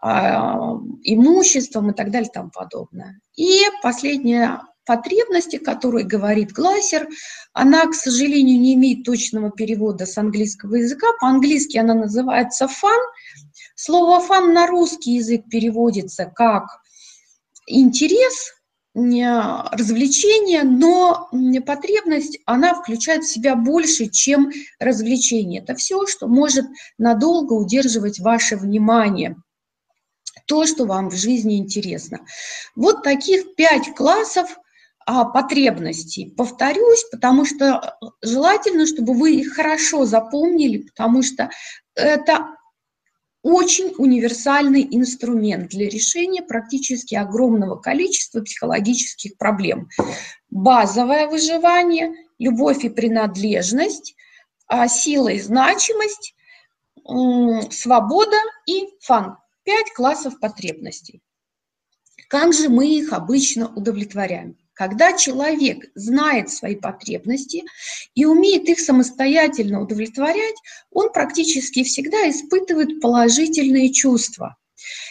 а, 0.00 0.76
имуществом 1.02 1.90
и 1.90 1.94
так 1.94 2.10
далее 2.10 2.28
и 2.28 2.32
тому 2.32 2.50
подобное. 2.50 3.20
И 3.36 3.60
последняя 3.82 4.62
потребность, 4.86 5.54
о 5.54 5.60
которой 5.60 6.04
говорит 6.04 6.52
Глассер, 6.52 7.08
она, 7.52 7.86
к 7.86 7.94
сожалению, 7.94 8.58
не 8.58 8.74
имеет 8.74 9.04
точного 9.04 9.50
перевода 9.50 10.06
с 10.06 10.16
английского 10.16 10.76
языка. 10.76 11.06
По-английски 11.20 11.76
она 11.78 11.94
называется 11.94 12.66
«фан». 12.66 12.98
Слово 13.74 14.20
«фан» 14.20 14.52
на 14.52 14.66
русский 14.66 15.12
язык 15.12 15.44
переводится 15.50 16.32
как 16.34 16.64
«интерес», 17.66 18.52
развлечение, 18.94 20.64
но 20.64 21.28
потребность, 21.64 22.38
она 22.44 22.74
включает 22.74 23.22
в 23.22 23.32
себя 23.32 23.54
больше, 23.54 24.06
чем 24.06 24.50
развлечение. 24.80 25.62
Это 25.62 25.74
все, 25.76 26.06
что 26.06 26.26
может 26.26 26.66
надолго 26.98 27.52
удерживать 27.52 28.18
ваше 28.18 28.56
внимание, 28.56 29.36
то, 30.46 30.66
что 30.66 30.86
вам 30.86 31.10
в 31.10 31.14
жизни 31.14 31.58
интересно. 31.58 32.20
Вот 32.74 33.04
таких 33.04 33.54
пять 33.54 33.94
классов 33.94 34.58
а, 35.06 35.24
потребностей. 35.24 36.34
Повторюсь, 36.36 37.04
потому 37.12 37.44
что 37.44 37.96
желательно, 38.22 38.86
чтобы 38.86 39.14
вы 39.14 39.36
их 39.36 39.54
хорошо 39.54 40.04
запомнили, 40.04 40.78
потому 40.78 41.22
что 41.22 41.50
это 41.94 42.56
очень 43.42 43.94
универсальный 43.96 44.86
инструмент 44.90 45.70
для 45.70 45.88
решения 45.88 46.42
практически 46.42 47.14
огромного 47.14 47.76
количества 47.76 48.42
психологических 48.42 49.38
проблем. 49.38 49.88
Базовое 50.50 51.26
выживание, 51.26 52.12
любовь 52.38 52.84
и 52.84 52.90
принадлежность, 52.90 54.14
а, 54.66 54.88
сила 54.88 55.28
и 55.28 55.40
значимость, 55.40 56.34
свобода 57.70 58.36
и 58.66 58.88
фан. 59.00 59.36
Пять 59.64 59.92
классов 59.94 60.38
потребностей. 60.40 61.22
Как 62.28 62.52
же 62.52 62.68
мы 62.68 62.88
их 62.88 63.12
обычно 63.12 63.72
удовлетворяем? 63.74 64.56
Когда 64.80 65.12
человек 65.12 65.90
знает 65.94 66.48
свои 66.48 66.74
потребности 66.74 67.64
и 68.14 68.24
умеет 68.24 68.66
их 68.66 68.80
самостоятельно 68.80 69.82
удовлетворять, 69.82 70.54
он 70.90 71.12
практически 71.12 71.84
всегда 71.84 72.30
испытывает 72.30 72.98
положительные 73.02 73.92
чувства. 73.92 74.56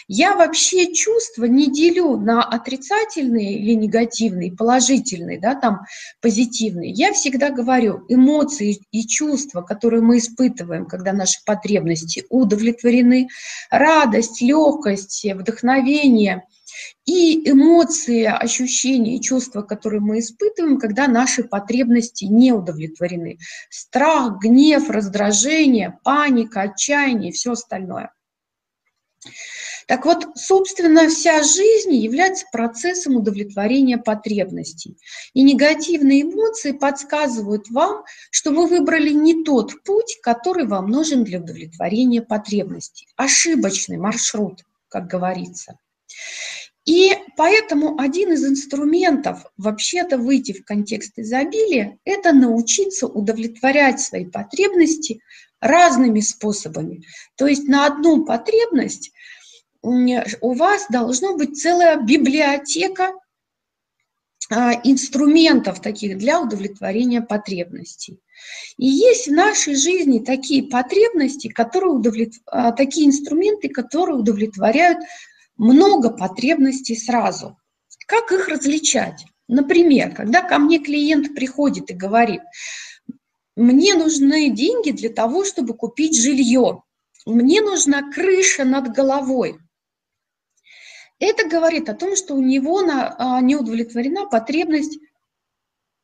Я 0.08 0.34
вообще 0.34 0.92
чувства 0.92 1.44
не 1.44 1.70
делю 1.70 2.16
на 2.16 2.42
отрицательные 2.42 3.60
или 3.60 3.74
негативные, 3.74 4.50
положительные, 4.50 5.38
да, 5.38 5.54
там 5.54 5.82
позитивные. 6.20 6.90
Я 6.90 7.12
всегда 7.12 7.50
говорю, 7.50 8.04
эмоции 8.08 8.80
и 8.90 9.06
чувства, 9.06 9.62
которые 9.62 10.02
мы 10.02 10.18
испытываем, 10.18 10.84
когда 10.84 11.12
наши 11.12 11.38
потребности 11.46 12.24
удовлетворены, 12.28 13.28
радость, 13.70 14.42
легкость, 14.42 15.24
вдохновение– 15.32 16.42
и 17.10 17.50
эмоции, 17.50 18.24
ощущения 18.24 19.20
чувства, 19.20 19.62
которые 19.62 20.00
мы 20.00 20.20
испытываем, 20.20 20.78
когда 20.78 21.08
наши 21.08 21.42
потребности 21.42 22.26
не 22.26 22.52
удовлетворены. 22.52 23.38
Страх, 23.68 24.38
гнев, 24.40 24.88
раздражение, 24.88 25.98
паника, 26.04 26.62
отчаяние 26.62 27.30
и 27.30 27.32
все 27.32 27.52
остальное. 27.52 28.12
Так 29.88 30.06
вот, 30.06 30.24
собственно, 30.36 31.08
вся 31.08 31.42
жизнь 31.42 31.94
является 31.94 32.46
процессом 32.52 33.16
удовлетворения 33.16 33.98
потребностей. 33.98 34.96
И 35.34 35.42
негативные 35.42 36.22
эмоции 36.22 36.70
подсказывают 36.70 37.68
вам, 37.70 38.04
что 38.30 38.52
вы 38.52 38.68
выбрали 38.68 39.10
не 39.10 39.42
тот 39.42 39.82
путь, 39.82 40.20
который 40.22 40.64
вам 40.64 40.90
нужен 40.90 41.24
для 41.24 41.40
удовлетворения 41.40 42.22
потребностей. 42.22 43.08
Ошибочный 43.16 43.96
маршрут, 43.96 44.62
как 44.88 45.08
говорится. 45.08 45.76
И 46.86 47.12
поэтому 47.36 48.00
один 48.00 48.32
из 48.32 48.44
инструментов 48.44 49.44
вообще-то 49.56 50.18
выйти 50.18 50.52
в 50.52 50.64
контекст 50.64 51.18
изобилия– 51.18 51.98
это 52.04 52.32
научиться 52.32 53.06
удовлетворять 53.06 54.00
свои 54.00 54.24
потребности 54.24 55.20
разными 55.60 56.20
способами. 56.20 57.02
То 57.36 57.46
есть 57.46 57.68
на 57.68 57.86
одну 57.86 58.24
потребность 58.24 59.12
у 59.82 60.54
вас 60.54 60.86
должна 60.90 61.36
быть 61.36 61.60
целая 61.60 62.00
библиотека 62.00 63.12
а, 64.50 64.72
инструментов 64.84 65.80
таких 65.80 66.18
для 66.18 66.40
удовлетворения 66.40 67.22
потребностей. 67.22 68.18
И 68.78 68.86
есть 68.86 69.28
в 69.28 69.32
нашей 69.32 69.76
жизни 69.76 70.18
такие 70.18 70.64
потребности, 70.64 71.48
которые 71.48 71.92
удовлет... 71.92 72.32
А, 72.46 72.72
такие 72.72 73.06
инструменты, 73.06 73.68
которые 73.68 74.16
удовлетворяют 74.16 74.98
много 75.60 76.08
потребностей 76.08 76.96
сразу. 76.96 77.58
Как 78.06 78.32
их 78.32 78.48
различать? 78.48 79.26
Например, 79.46 80.14
когда 80.14 80.42
ко 80.42 80.58
мне 80.58 80.78
клиент 80.78 81.34
приходит 81.34 81.90
и 81.90 81.94
говорит, 81.94 82.40
мне 83.56 83.94
нужны 83.94 84.48
деньги 84.48 84.90
для 84.90 85.10
того, 85.10 85.44
чтобы 85.44 85.74
купить 85.74 86.18
жилье, 86.18 86.82
мне 87.26 87.60
нужна 87.60 88.10
крыша 88.10 88.64
над 88.64 88.94
головой. 88.94 89.58
Это 91.18 91.46
говорит 91.46 91.90
о 91.90 91.94
том, 91.94 92.16
что 92.16 92.34
у 92.34 92.40
него 92.40 92.80
а, 92.80 93.40
не 93.42 93.54
удовлетворена 93.54 94.26
потребность 94.26 94.98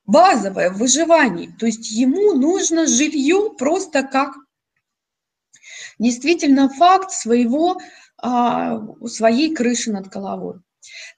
базовая 0.04 0.68
в 0.70 0.76
выживании. 0.76 1.50
То 1.58 1.64
есть 1.64 1.90
ему 1.92 2.34
нужно 2.34 2.86
жилье 2.86 3.54
просто 3.56 4.02
как 4.02 4.34
действительно 5.98 6.68
факт 6.68 7.10
своего, 7.10 7.80
а, 8.18 8.80
своей 9.06 9.54
крыши 9.54 9.92
над 9.92 10.08
головой. 10.08 10.60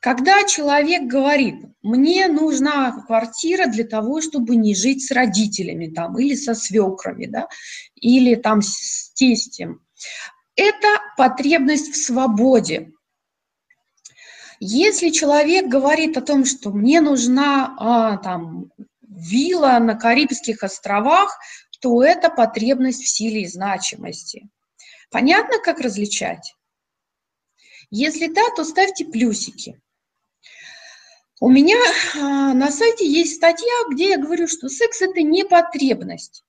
Когда 0.00 0.44
человек 0.44 1.02
говорит, 1.04 1.56
мне 1.82 2.28
нужна 2.28 3.04
квартира 3.06 3.66
для 3.66 3.84
того, 3.84 4.20
чтобы 4.20 4.56
не 4.56 4.74
жить 4.74 5.06
с 5.06 5.10
родителями 5.10 5.88
там, 5.88 6.18
или 6.18 6.34
со 6.34 6.54
свекрами, 6.54 7.26
да, 7.26 7.48
или 7.94 8.34
там 8.34 8.62
с 8.62 9.12
тестем, 9.14 9.80
это 10.56 10.88
потребность 11.16 11.92
в 11.92 11.96
свободе. 11.96 12.92
Если 14.60 15.10
человек 15.10 15.66
говорит 15.66 16.16
о 16.16 16.22
том, 16.22 16.44
что 16.44 16.70
мне 16.70 17.00
нужна 17.00 17.76
а, 17.78 18.16
там, 18.16 18.72
вилла 19.02 19.78
на 19.78 19.94
Карибских 19.94 20.62
островах, 20.62 21.38
то 21.80 22.02
это 22.02 22.28
потребность 22.28 23.02
в 23.02 23.08
силе 23.08 23.42
и 23.42 23.46
значимости. 23.46 24.48
Понятно, 25.10 25.58
как 25.62 25.78
различать? 25.80 26.54
Если 27.90 28.26
да, 28.26 28.42
то 28.54 28.64
ставьте 28.64 29.04
плюсики. 29.04 29.80
У 31.40 31.48
меня 31.48 31.78
а, 32.16 32.52
на 32.52 32.70
сайте 32.70 33.06
есть 33.06 33.36
статья, 33.36 33.72
где 33.90 34.10
я 34.10 34.18
говорю, 34.18 34.48
что 34.48 34.68
секс– 34.68 35.00
это 35.02 35.22
не 35.22 35.44
потребность. 35.44 36.44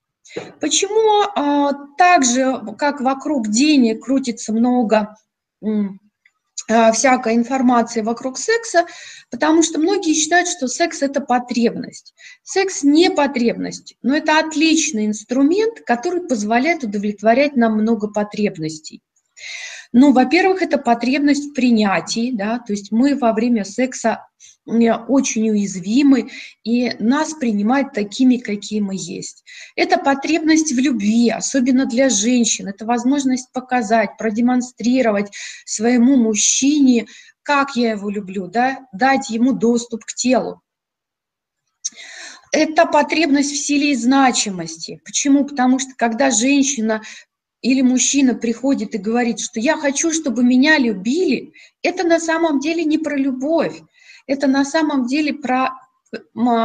Почему 0.60 1.28
а, 1.36 1.73
так 1.97 2.25
же, 2.25 2.75
как 2.78 2.99
вокруг 2.99 3.47
денег 3.47 4.04
крутится 4.04 4.52
много 4.52 5.15
а, 6.67 6.91
всякой 6.91 7.36
информации 7.36 8.02
вокруг 8.02 8.38
секса, 8.38 8.86
потому 9.30 9.62
что 9.63 9.80
многие 9.80 10.13
считают, 10.13 10.47
что 10.47 10.67
секс– 10.67 11.02
это 11.04 11.21
потребность. 11.21 12.13
Секс 12.43 12.84
не 12.84 13.12
потребность, 13.12 13.95
но 14.02 14.17
это 14.17 14.39
отличный 14.39 15.06
инструмент, 15.06 15.82
который 15.82 16.21
позволяет 16.21 16.84
удовлетворять 16.84 17.56
нам 17.56 17.73
много 17.73 18.08
потребностей. 18.08 19.02
Ну, 19.91 20.12
во-первых, 20.13 20.62
это 20.62 20.78
потребность 20.78 21.49
в 21.49 21.54
принятии, 21.54 22.32
да, 22.32 22.60
то 22.60 22.73
есть 22.73 22.91
мы 22.91 23.15
во 23.15 23.34
время 23.34 23.63
секса 23.63 24.25
очень 24.65 25.49
уязвимы, 25.49 26.30
и 26.63 26.93
нас 26.99 27.34
принимают 27.34 27.93
такими, 27.93 28.38
какие 28.38 28.82
мы 28.82 28.93
есть. 28.95 29.43
Это 29.75 29.97
потребность 29.97 30.71
в 30.73 30.78
любви, 30.78 31.32
особенно 31.32 31.88
для 31.88 32.10
женщин, 32.10 32.67
это 32.67 32.86
возможность 32.86 33.52
показать, 33.52 34.15
продемонстрировать 34.17 35.32
своему 35.65 36.17
мужчине, 36.17 37.08
как 37.41 37.75
я 37.75 37.91
его 37.91 38.12
люблю, 38.12 38.47
да, 38.47 38.88
дать 38.93 39.32
ему 39.32 39.54
доступ 39.54 40.06
к 40.06 40.13
телу. 40.13 40.62
Это 42.52 42.86
потребность 42.86 43.52
в 43.52 43.58
силе 43.58 43.91
и 43.91 43.95
значимости. 43.95 45.02
Почему? 45.04 45.45
Потому 45.45 45.80
что 45.80 45.91
когда 45.95 46.30
женщина 46.30 47.02
или 47.62 47.82
мужчина 47.82 48.36
приходит 48.36 48.95
и 48.95 49.00
говорит, 49.00 49.39
что 49.39 49.60
я 49.60 49.78
хочу, 49.78 50.12
чтобы 50.13 50.43
меня 50.43 50.78
любили, 50.78 51.54
это 51.82 52.04
на 52.06 52.19
самом 52.19 52.60
деле 52.60 52.84
не 52.84 52.98
про 52.98 53.15
любовь, 53.15 53.82
это 54.28 54.48
на 54.48 54.63
самом 54.63 55.08
деле 55.08 55.34
про 55.34 55.72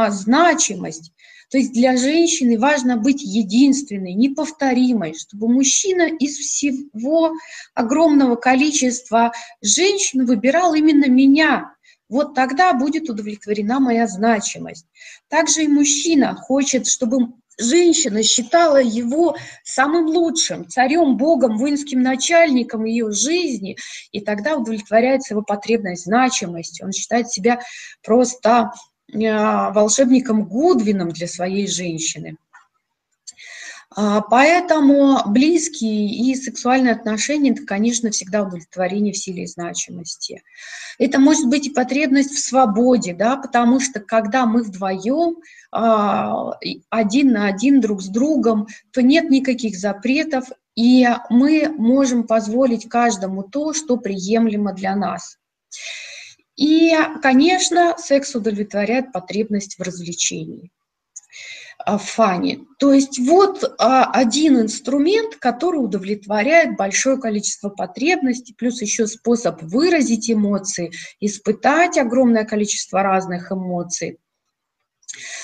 значимость. 0.09 1.11
То 1.51 1.59
есть 1.59 1.73
для 1.73 1.95
женщины 1.95 2.57
важно 2.57 2.97
быть 2.97 3.21
единственной, 3.21 4.13
неповторимой, 4.13 5.13
чтобы 5.13 5.47
мужчина 5.47 6.03
из 6.03 6.37
всего 6.37 7.33
огромного 7.75 8.35
количества 8.35 9.31
женщин 9.61 10.25
выбирал 10.25 10.73
именно 10.73 11.07
меня. 11.07 11.75
Вот 12.09 12.33
тогда 12.33 12.73
будет 12.73 13.09
удовлетворена 13.09 13.79
моя 13.79 14.07
значимость. 14.07 14.85
Также 15.27 15.63
и 15.63 15.67
мужчина 15.67 16.35
хочет, 16.35 16.87
чтобы 16.87 17.33
женщина 17.57 18.23
считала 18.23 18.81
его 18.81 19.35
самым 19.63 20.07
лучшим, 20.07 20.67
царем, 20.67 21.17
богом, 21.17 21.57
воинским 21.57 22.01
начальником 22.01 22.85
ее 22.85 23.11
жизни, 23.11 23.77
и 24.11 24.21
тогда 24.21 24.55
удовлетворяется 24.55 25.33
его 25.33 25.41
потребность 25.41 26.05
значимости. 26.05 26.83
Он 26.83 26.91
считает 26.91 27.29
себя 27.29 27.59
просто 28.03 28.71
э, 29.11 29.19
волшебником 29.19 30.45
Гудвином 30.45 31.09
для 31.09 31.27
своей 31.27 31.67
женщины. 31.67 32.37
А, 33.91 34.21
поэтому 34.21 35.19
близкие 35.27 36.07
и 36.09 36.35
сексуальные 36.35 36.93
отношения– 36.93 37.51
это, 37.51 37.65
конечно, 37.65 38.11
всегда 38.11 38.43
удовлетворение 38.43 39.13
в 39.13 39.17
силе 39.17 39.43
и 39.43 39.47
значимости. 39.47 40.43
Это 40.97 41.19
может 41.19 41.47
быть 41.47 41.67
и 41.67 41.71
потребность 41.71 42.31
в 42.31 42.39
свободе, 42.39 43.13
да, 43.13 43.37
потому 43.37 43.79
что 43.79 43.99
когда 43.99 44.45
мы 44.45 44.63
вдвоем, 44.63 45.37
а, 45.71 46.51
один 46.89 47.31
на 47.31 47.47
один 47.47 47.81
друг 47.81 48.01
с 48.01 48.07
другом, 48.07 48.67
то 48.91 49.01
нет 49.01 49.29
никаких 49.29 49.77
запретов, 49.77 50.45
и 50.75 51.07
мы 51.29 51.69
можем 51.69 52.27
позволить 52.27 52.89
каждому 52.89 53.43
то, 53.43 53.73
что 53.73 53.97
приемлемо 53.97 54.73
для 54.73 54.95
нас. 54.95 55.37
И, 56.55 56.93
конечно, 57.21 57.95
секс 57.97 58.33
удовлетворяет 58.35 59.11
потребность 59.11 59.77
в 59.77 59.81
развлечении. 59.81 60.71
А, 61.85 61.99
фане. 61.99 62.65
То 62.79 62.93
есть 62.93 63.19
вот 63.19 63.63
а, 63.77 64.09
один 64.09 64.59
инструмент, 64.59 65.35
который 65.35 65.77
удовлетворяет 65.77 66.75
большое 66.75 67.17
количество 67.17 67.69
потребностей, 67.69 68.55
плюс 68.57 68.81
еще 68.81 69.05
способ 69.05 69.61
выразить 69.61 70.31
эмоции, 70.31 70.91
испытать 71.19 71.99
огромное 71.99 72.43
количество 72.43 73.03
разных 73.03 73.51
эмоций. 73.51 74.17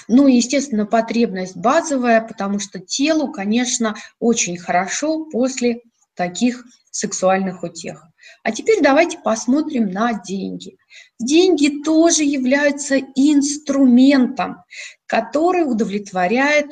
Ну 0.08 0.28
и, 0.28 0.38
естественно, 0.38 0.88
потребность 0.88 1.56
базовая, 1.56 2.22
потому 2.22 2.58
что 2.58 2.80
телу, 2.80 3.32
конечно, 3.32 3.96
очень 4.20 4.58
хорошо 4.58 5.26
после 5.26 5.82
таких 6.16 6.66
сексуальных 6.90 7.62
утех. 7.62 8.11
А 8.44 8.52
теперь 8.52 8.82
давайте 8.82 9.18
посмотрим 9.20 9.92
на 9.92 10.14
деньги. 10.14 10.78
Деньги 11.20 11.82
тоже 11.84 12.24
являются 12.24 13.00
инструментом, 13.16 14.64
который 15.06 15.64
удовлетворяет 15.64 16.72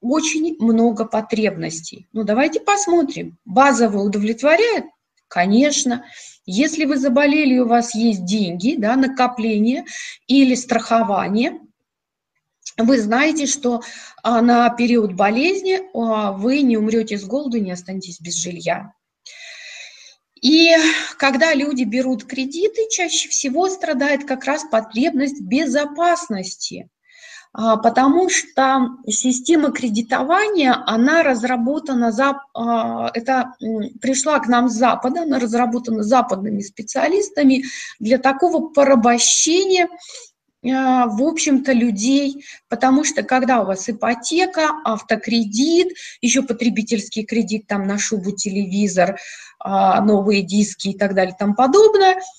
очень 0.00 0.56
много 0.60 1.04
потребностей. 1.04 2.06
Ну, 2.12 2.24
давайте 2.24 2.60
посмотрим. 2.60 3.36
Базово 3.44 3.98
удовлетворяет? 3.98 4.84
Конечно. 5.28 6.04
Если 6.46 6.84
вы 6.84 6.96
заболели, 6.96 7.58
у 7.58 7.66
вас 7.66 7.94
есть 7.94 8.24
деньги, 8.24 8.76
да, 8.78 8.96
накопление 8.96 9.84
или 10.26 10.54
страхование, 10.54 11.60
вы 12.78 13.00
знаете, 13.00 13.46
что 13.46 13.82
а, 14.22 14.40
на 14.40 14.70
период 14.70 15.14
болезни 15.14 15.80
а, 15.94 16.32
вы 16.32 16.62
не 16.62 16.76
умрете 16.76 17.18
с 17.18 17.24
голоду, 17.24 17.58
не 17.58 17.72
останетесь 17.72 18.20
без 18.20 18.36
жилья. 18.36 18.92
И 20.42 20.74
когда 21.16 21.54
люди 21.54 21.84
берут 21.84 22.24
кредиты, 22.24 22.88
чаще 22.90 23.28
всего 23.28 23.68
страдает 23.68 24.24
как 24.24 24.44
раз 24.44 24.64
потребность 24.70 25.40
безопасности. 25.40 26.88
а, 27.54 27.76
потому 27.76 28.28
что 28.28 28.88
система 29.08 29.72
кредитования, 29.72 30.76
она 30.86 31.22
разработана, 31.22 32.12
а, 32.54 33.10
это 33.14 33.54
пришла 34.00 34.38
к 34.38 34.48
нам 34.48 34.68
с 34.68 34.74
Запада, 34.74 35.22
она 35.22 35.38
разработана 35.38 36.02
западными 36.02 36.60
специалистами 36.60 37.64
для 37.98 38.18
такого 38.18 38.68
порабощения 38.68 39.88
в 40.62 41.22
общем-то, 41.22 41.72
людей, 41.72 42.44
потому 42.68 43.04
что 43.04 43.22
когда 43.22 43.62
у 43.62 43.66
вас 43.66 43.88
ипотека, 43.88 44.70
автокредит, 44.84 45.96
еще 46.20 46.42
потребительский 46.42 47.24
кредит 47.24 47.66
там 47.66 47.86
на 47.86 47.98
шубу, 47.98 48.32
телевизор, 48.32 49.18
новые 49.64 50.42
диски 50.42 50.88
и 50.88 50.98
так 50.98 51.14
далее 51.14 51.36
тому 51.38 51.54
подобное– 51.54 52.20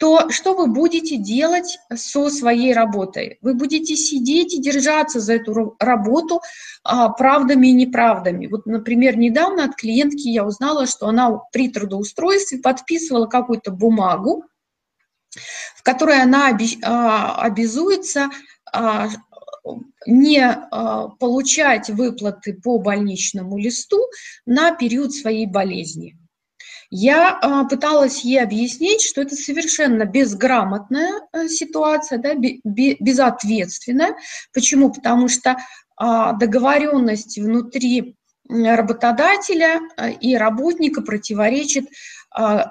то 0.00 0.30
что 0.30 0.54
вы 0.54 0.66
будете 0.66 1.18
делать 1.18 1.78
со 1.94 2.30
своей 2.30 2.72
работой? 2.72 3.36
Вы 3.42 3.52
будете 3.52 3.96
сидеть 3.96 4.54
и 4.54 4.60
держаться 4.60 5.20
за 5.20 5.34
эту 5.34 5.76
работу 5.78 6.40
а, 6.82 7.10
правдами 7.10 7.66
и 7.66 7.72
неправдами. 7.72 8.46
Вот, 8.46 8.64
например, 8.64 9.18
недавно 9.18 9.64
от 9.64 9.76
клиентки 9.76 10.26
я 10.28 10.46
узнала, 10.46 10.86
что 10.86 11.08
она 11.08 11.40
при 11.52 11.68
трудоустройстве 11.68 12.60
подписывала 12.60 13.26
какую-то 13.26 13.72
бумагу, 13.72 14.44
в 15.76 15.82
которой 15.82 16.22
она 16.22 16.56
а, 16.82 17.42
обязуется 17.42 18.30
а, 18.72 19.08
не 20.06 20.42
а, 20.42 21.08
получать 21.08 21.90
выплаты 21.90 22.54
по 22.54 22.78
больничному 22.78 23.58
листу 23.58 23.98
на 24.46 24.72
период 24.72 25.14
своей 25.14 25.46
болезни. 25.46 26.16
Я 26.92 27.66
пыталась 27.70 28.24
ей 28.24 28.42
объяснить, 28.42 29.00
что 29.02 29.20
это 29.20 29.36
совершенно 29.36 30.06
безграмотная 30.06 31.20
э, 31.32 31.46
ситуация, 31.46 32.18
да, 32.18 32.34
безответственная. 32.34 34.16
Почему? 34.52 34.92
Потому 34.92 35.28
что 35.28 35.56
договоренность 35.96 37.38
внутри 37.38 38.16
работодателя 38.50 39.80
э, 39.96 40.12
и 40.12 40.36
работника 40.36 41.02
противоречит 41.02 41.86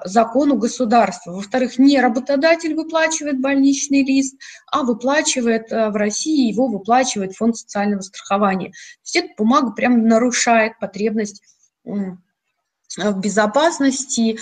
закону 0.04 0.56
государства. 0.56 1.32
Во-вторых, 1.32 1.78
не 1.78 2.00
работодатель 2.00 2.74
выплачивает 2.74 3.40
больничный 3.40 4.02
лист, 4.02 4.36
а 4.72 4.82
выплачивает 4.82 5.70
э, 5.70 5.90
в 5.90 5.96
России, 5.96 6.50
его 6.50 6.66
выплачивает 6.66 7.34
фонд 7.34 7.56
социального 7.58 8.00
страхования. 8.00 8.70
То 8.70 8.74
есть 9.04 9.16
эта 9.16 9.28
бумага 9.36 9.72
прям 9.72 10.06
нарушает 10.06 10.78
потребность 10.80 11.42
в 11.84 13.20
безопасности. 13.20 14.38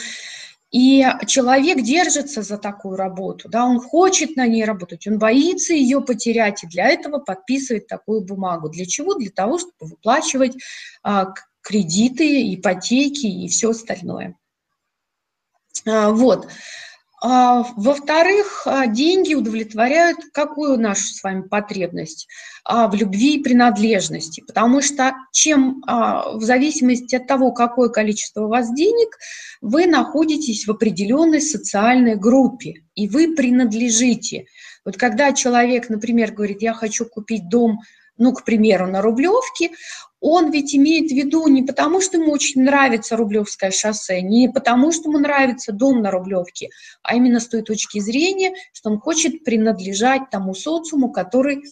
И 0.71 1.05
человек 1.27 1.83
держится 1.83 2.43
за 2.43 2.59
такую 2.59 2.97
работу, 2.97 3.49
да, 3.49 3.65
он 3.65 3.81
хочет 3.81 4.37
на 4.37 4.47
ней 4.47 4.67
работать, 4.67 5.07
он 5.07 5.19
боится 5.19 5.73
ее 5.73 6.03
потерять, 6.03 6.63
и 6.63 6.67
для 6.67 6.89
этого 6.89 7.21
подписывает 7.21 7.87
такую 7.87 8.21
бумагу. 8.21 8.69
Для 8.69 8.85
чего? 8.85 9.15
Для 9.15 9.31
того, 9.31 9.59
чтобы 9.59 9.73
выплачивать 9.81 10.57
а, 11.03 11.33
кредиты, 11.63 12.55
ипотеки 12.55 13.27
и 13.27 13.49
все 13.49 13.71
остальное. 13.71 14.37
А, 15.87 16.11
вот. 16.11 16.49
А, 17.21 17.65
во-вторых, 17.77 18.63
а, 18.67 18.87
деньги 18.87 19.35
удовлетворяют 19.35 20.19
какую 20.33 20.79
нашу 20.79 21.03
с 21.03 21.23
вами 21.23 21.43
потребность? 21.43 22.29
В 22.65 22.95
любви 22.95 23.37
и 23.37 23.43
принадлежности. 23.43 24.43
Потому 24.47 24.83
что 24.83 25.15
чем 25.33 25.83
в 25.87 26.43
зависимости 26.43 27.15
от 27.15 27.27
того, 27.27 27.51
какое 27.53 27.89
количество 27.89 28.45
у 28.45 28.49
вас 28.49 28.71
денег, 28.75 29.17
вы 29.63 29.87
находитесь 29.87 30.67
в 30.67 30.71
определенной 30.73 31.41
социальной 31.41 32.15
группе, 32.15 32.83
и 32.95 33.09
вы 33.09 33.35
принадлежите. 33.35 34.45
Вот 34.85 34.99
когда 34.99 35.33
человек, 35.33 35.89
например, 35.89 36.33
говорит, 36.33 36.61
я 36.61 36.75
хочу 36.75 37.07
купить 37.07 37.49
дом 37.49 37.81
ну, 38.19 38.33
к 38.33 38.45
примеру, 38.45 38.87
на 38.89 39.01
Рублевке, 39.01 39.71
он 40.21 40.51
ведь 40.51 40.75
имеет 40.75 41.11
в 41.11 41.15
виду 41.15 41.47
не 41.47 41.63
потому, 41.63 42.01
что 42.01 42.17
ему 42.17 42.33
очень 42.33 42.63
нравится 42.63 43.17
Рублевское 43.17 43.71
шоссе, 43.71 44.21
не 44.21 44.49
потому, 44.49 44.91
что 44.93 45.09
ему 45.09 45.19
нравится 45.19 45.73
дом 45.73 46.03
на 46.03 46.11
Рублевке, 46.11 46.71
а 47.03 47.15
именно 47.15 47.41
с 47.41 47.49
той 47.49 47.63
точки 47.63 48.01
зрения, 48.01 48.53
что 48.73 48.91
он 48.91 48.99
хочет 48.99 49.45
принадлежать 49.45 50.31
тому 50.31 50.55
социуму, 50.55 51.13
который 51.13 51.63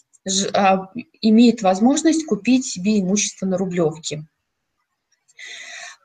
а, 0.55 0.91
имеет 1.21 1.63
возможность 1.63 2.25
купить 2.27 2.67
себе 2.67 3.01
имущество 3.01 3.47
на 3.47 3.57
Рублевке. 3.57 4.25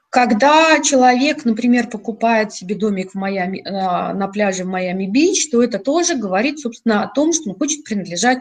Когда 0.10 0.82
человек, 0.82 1.45
например, 1.45 1.89
покупает 1.89 2.51
себе 2.54 2.75
домик 2.75 3.12
в 3.12 3.15
Майами, 3.15 3.63
а, 3.65 4.13
на 4.13 4.27
пляже 4.27 4.65
в 4.65 4.67
Майами-Бич, 4.67 5.49
то 5.49 5.63
это 5.63 5.80
тоже 5.80 6.15
говорит, 6.15 6.60
собственно, 6.60 7.04
о 7.04 7.08
том, 7.08 7.34
что 7.34 7.49
он 7.51 7.58
хочет 7.58 7.84
принадлежать 7.84 8.39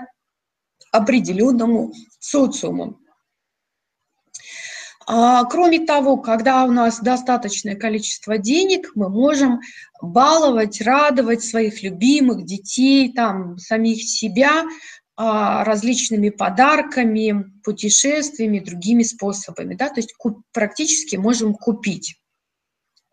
определенному 0.90 1.92
социуму. 2.18 2.98
А, 5.12 5.44
кроме 5.46 5.80
того, 5.80 6.18
когда 6.18 6.64
у 6.64 6.70
нас 6.70 7.00
достаточное 7.00 7.74
количество 7.74 8.38
денег, 8.38 8.92
мы 8.94 9.08
можем 9.08 9.58
баловать, 10.00 10.80
радовать 10.80 11.42
своих 11.42 11.82
любимых 11.82 12.44
детей, 12.44 13.12
там, 13.12 13.58
самих 13.58 14.04
себя 14.04 14.66
а, 15.16 15.64
различными 15.64 16.28
подарками, 16.28 17.52
путешествиями, 17.64 18.60
другими 18.60 19.02
способами. 19.02 19.74
Да? 19.74 19.88
То 19.88 19.96
есть 19.96 20.14
практически 20.52 21.16
можем 21.16 21.54
купить 21.54 22.14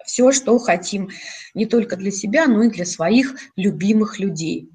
все, 0.05 0.31
что 0.31 0.59
хотим, 0.59 1.09
не 1.55 1.65
только 1.65 1.95
для 1.95 2.11
себя, 2.11 2.45
но 2.45 2.61
и 2.61 2.69
для 2.69 2.85
своих 2.85 3.35
любимых 3.55 4.19
людей. 4.19 4.69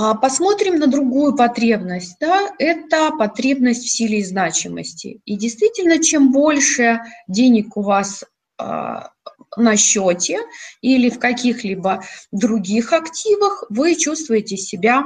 А, 0.00 0.14
посмотрим 0.14 0.78
на 0.78 0.86
другую 0.86 1.34
потребность. 1.34 2.18
Да? 2.20 2.54
Это 2.60 3.10
потребность 3.10 3.82
в 3.82 3.90
силе 3.90 4.20
и 4.20 4.24
значимости. 4.24 5.20
И 5.24 5.36
действительно, 5.36 5.98
чем 5.98 6.30
больше 6.30 7.00
денег 7.26 7.76
у 7.76 7.82
вас 7.82 8.22
а, 8.58 9.10
на 9.56 9.76
счете 9.76 10.38
или 10.82 11.10
в 11.10 11.18
каких-либо 11.18 12.04
других 12.30 12.92
активах, 12.92 13.64
вы 13.70 13.96
чувствуете 13.96 14.56
себя 14.56 15.02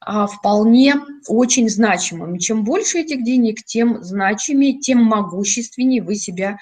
а, 0.00 0.28
вполне 0.28 0.94
очень 1.26 1.68
значимым. 1.68 2.38
Чем 2.38 2.62
больше 2.62 3.00
этих 3.00 3.24
денег, 3.24 3.64
тем 3.64 4.00
значимее, 4.04 4.78
тем 4.78 5.02
могущественнее 5.02 6.04
вы 6.04 6.14
себя 6.14 6.58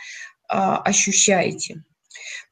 ощущаете. 0.49 1.85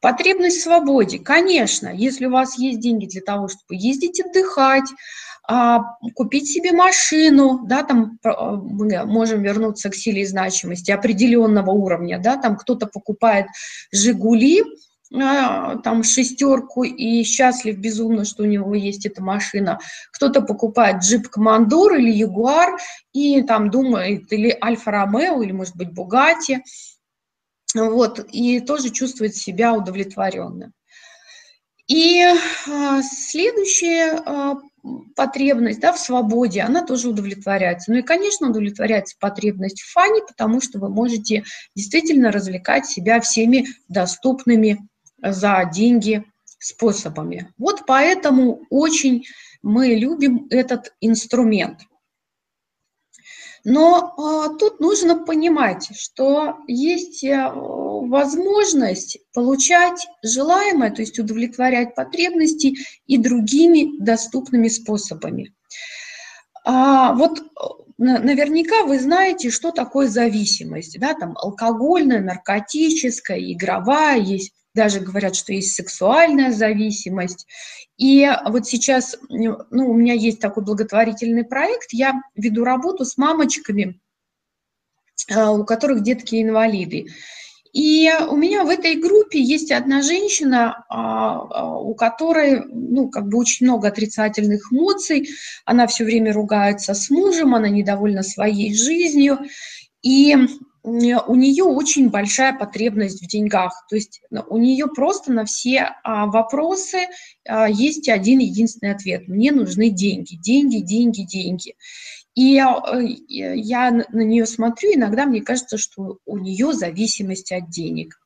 Потребность 0.01 0.57
в 0.57 0.63
свободе. 0.63 1.19
Конечно, 1.19 1.89
если 1.93 2.25
у 2.25 2.31
вас 2.31 2.57
есть 2.57 2.79
деньги 2.79 3.05
для 3.05 3.21
того, 3.21 3.47
чтобы 3.47 3.75
ездить 3.75 4.19
отдыхать, 4.19 4.89
а, 5.49 5.79
купить 6.13 6.51
себе 6.51 6.73
машину, 6.73 7.61
да, 7.65 7.83
там 7.83 8.19
а, 8.23 8.51
мы 8.51 9.05
можем 9.05 9.41
вернуться 9.41 9.89
к 9.89 9.95
силе 9.95 10.23
и 10.23 10.25
значимости 10.25 10.91
определенного 10.91 11.71
уровня, 11.71 12.19
да, 12.19 12.35
там 12.35 12.57
кто-то 12.57 12.85
покупает 12.85 13.47
«Жигули», 13.91 14.63
а, 15.15 15.77
там 15.77 16.03
шестерку 16.03 16.83
и 16.83 17.23
счастлив 17.23 17.77
безумно, 17.77 18.25
что 18.25 18.43
у 18.43 18.45
него 18.45 18.75
есть 18.75 19.05
эта 19.05 19.23
машина. 19.23 19.79
Кто-то 20.11 20.41
покупает 20.41 21.01
джип 21.01 21.29
Командор 21.29 21.95
или 21.95 22.11
Ягуар 22.11 22.77
и 23.13 23.41
там 23.43 23.69
думает, 23.69 24.31
или 24.33 24.57
Альфа 24.61 24.91
Ромео, 24.91 25.41
или, 25.41 25.53
может 25.53 25.77
быть, 25.77 25.93
Бугати– 25.93 26.61
вот, 27.75 28.25
и 28.31 28.59
тоже 28.59 28.89
чувствует 28.89 29.35
себя 29.35 29.73
удовлетворенным. 29.73 30.73
И 31.87 32.21
а, 32.21 33.01
следующая 33.01 34.21
а, 34.25 34.55
потребность 35.15 35.79
да, 35.79 35.93
в 35.93 35.99
свободе, 35.99 36.61
она 36.61 36.85
тоже 36.85 37.09
удовлетворяется. 37.09 37.91
Ну 37.91 37.99
и, 37.99 38.01
конечно, 38.01 38.49
удовлетворяется 38.49 39.15
потребность 39.19 39.81
в 39.81 39.91
фане, 39.91 40.21
потому 40.27 40.61
что 40.61 40.79
вы 40.79 40.89
можете 40.89 41.43
действительно 41.75 42.31
развлекать 42.31 42.85
себя 42.85 43.21
всеми 43.21 43.67
доступными 43.87 44.79
за 45.21 45.69
деньги 45.73 46.25
способами. 46.59 47.53
Вот 47.57 47.83
поэтому 47.87 48.61
очень 48.69 49.25
мы 49.61 49.87
любим 49.95 50.47
этот 50.49 50.93
инструмент– 50.99 51.81
но 53.69 54.13
а, 54.17 54.55
тут 54.55 54.79
нужно 54.79 55.17
понимать, 55.25 55.89
что 55.93 56.55
есть 56.67 57.21
а, 57.25 57.51
возможность 57.53 59.19
получать 59.33 60.07
желаемое, 60.23 60.89
то 60.89 61.01
есть 61.01 61.19
удовлетворять 61.19 61.93
потребности 61.93 62.77
и 63.07 63.17
другими 63.17 64.01
доступными 64.01 64.69
способами. 64.69 65.53
А, 66.63 67.13
вот 67.15 67.43
наверняка 67.97 68.85
вы 68.85 68.99
знаете, 68.99 69.49
что 69.49 69.71
такое 69.71 70.07
зависимость. 70.07 70.97
Да? 70.97 71.13
Там 71.13 71.35
алкогольная, 71.35 72.21
наркотическая, 72.21 73.51
игровая, 73.51 74.17
есть 74.17 74.53
даже 74.77 75.01
говорят, 75.01 75.35
что 75.35 75.51
есть 75.51 75.73
сексуальная 75.73 76.53
зависимость. 76.53 77.47
И 77.97 78.29
вот 78.45 78.67
сейчас, 78.67 79.17
ну, 79.27 79.57
у 79.71 79.93
меня 79.93 80.13
есть 80.13 80.39
такой 80.39 80.63
благотворительный 80.63 81.43
проект, 81.43 81.91
я 81.91 82.13
веду 82.35 82.63
работу 82.63 83.03
с 83.03 83.17
мамочками, 83.17 83.99
а, 85.35 85.51
у 85.51 85.65
которых 85.65 86.03
детки 86.03 86.41
инвалиды. 86.41 87.07
И 87.73 88.09
у 88.29 88.35
меня 88.35 88.63
в 88.63 88.69
этой 88.69 88.95
группе 88.95 89.41
есть 89.41 89.71
одна 89.71 90.01
женщина, 90.01 90.85
а, 90.89 91.39
а, 91.39 91.79
у 91.79 91.95
которой, 91.95 92.63
ну, 92.65 93.09
как 93.09 93.27
бы 93.27 93.39
очень 93.39 93.65
много 93.65 93.87
отрицательных 93.87 94.71
эмоций. 94.71 95.29
Она 95.65 95.87
все 95.87 96.03
время 96.03 96.33
ругается 96.33 96.93
с 96.93 97.09
мужем, 97.09 97.55
она 97.55 97.69
недовольна 97.69 98.23
своей 98.23 98.75
жизнью. 98.75 99.39
И 100.01 100.35
у 100.83 101.35
нее 101.35 101.63
очень 101.63 102.09
большая 102.09 102.57
потребность 102.57 103.23
в 103.23 103.27
деньгах. 103.27 103.85
То 103.89 103.95
есть 103.95 104.21
ну, 104.29 104.43
у 104.49 104.57
нее 104.57 104.87
просто 104.87 105.31
на 105.31 105.45
все 105.45 105.95
а, 106.03 106.27
вопросы 106.27 107.07
есть 107.69 108.09
один 108.09 108.39
единственный 108.39 108.93
ответ. 108.93 109.27
Мне 109.27 109.51
нужны 109.51 109.89
деньги, 109.89 110.35
деньги, 110.35 110.77
деньги, 110.77 111.21
деньги. 111.21 111.75
И 112.37 112.59
э, 112.59 113.55
я 113.55 113.89
на 113.91 114.21
нее 114.21 114.45
смотрю, 114.45 114.93
иногда 114.93 115.25
мне 115.25 115.41
кажется, 115.41 115.79
что 115.79 116.19
у 116.25 116.37
нее 116.37 116.71
зависимость 116.71 117.51
от 117.51 117.71
денег. 117.71 118.19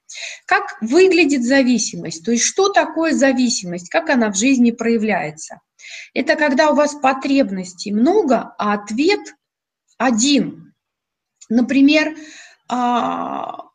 Как 0.45 0.75
выглядит 0.81 1.45
зависимость? 1.45 2.25
То 2.25 2.31
есть 2.31 2.43
что 2.43 2.67
такое 2.67 3.13
зависимость? 3.13 3.89
Как 3.89 4.09
она 4.09 4.29
в 4.29 4.35
жизни 4.35 4.71
проявляется? 4.71 5.61
Это 6.13 6.35
когда 6.35 6.71
у 6.71 6.75
вас 6.75 6.95
потребностей 6.95 7.93
много, 7.93 8.53
а 8.57 8.73
ответ 8.73 9.21
один. 9.97 10.70
Например, 11.49 12.15
а, 12.69 13.65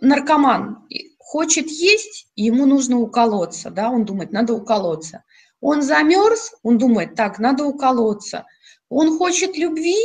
наркоман 0.00 0.86
хочет 1.18 1.68
есть, 1.68 2.28
ему 2.36 2.66
нужно 2.66 3.00
уколоться, 3.00 3.70
да, 3.70 3.90
он 3.90 4.04
думает, 4.04 4.32
надо 4.32 4.54
уколоться. 4.54 5.24
Он 5.60 5.82
замерз, 5.82 6.52
он 6.62 6.76
думает, 6.78 7.14
так, 7.14 7.38
надо 7.38 7.64
уколоться. 7.64 8.44
Он 8.90 9.16
хочет 9.16 9.56
любви, 9.56 9.96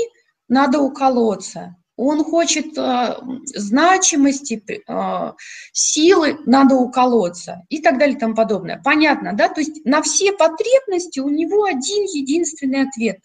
надо 0.47 0.79
уколоться. 0.79 1.75
Он 1.97 2.23
хочет 2.23 2.77
э, 2.77 3.15
значимости, 3.43 4.63
э, 4.69 5.33
силы, 5.73 6.39
надо 6.45 6.75
уколоться 6.75 7.65
и 7.67 7.81
так 7.81 7.99
далее 7.99 8.15
и 8.15 8.19
тому 8.19 8.35
подобное. 8.35 8.81
Понятно, 8.81 9.33
да? 9.33 9.49
То 9.49 9.59
есть 9.59 9.83
на 9.83 10.01
все 10.01 10.31
потребности 10.31 11.19
у 11.19 11.27
него 11.27 11.65
один 11.65 12.05
единственный 12.05 12.87
ответ 12.87 13.19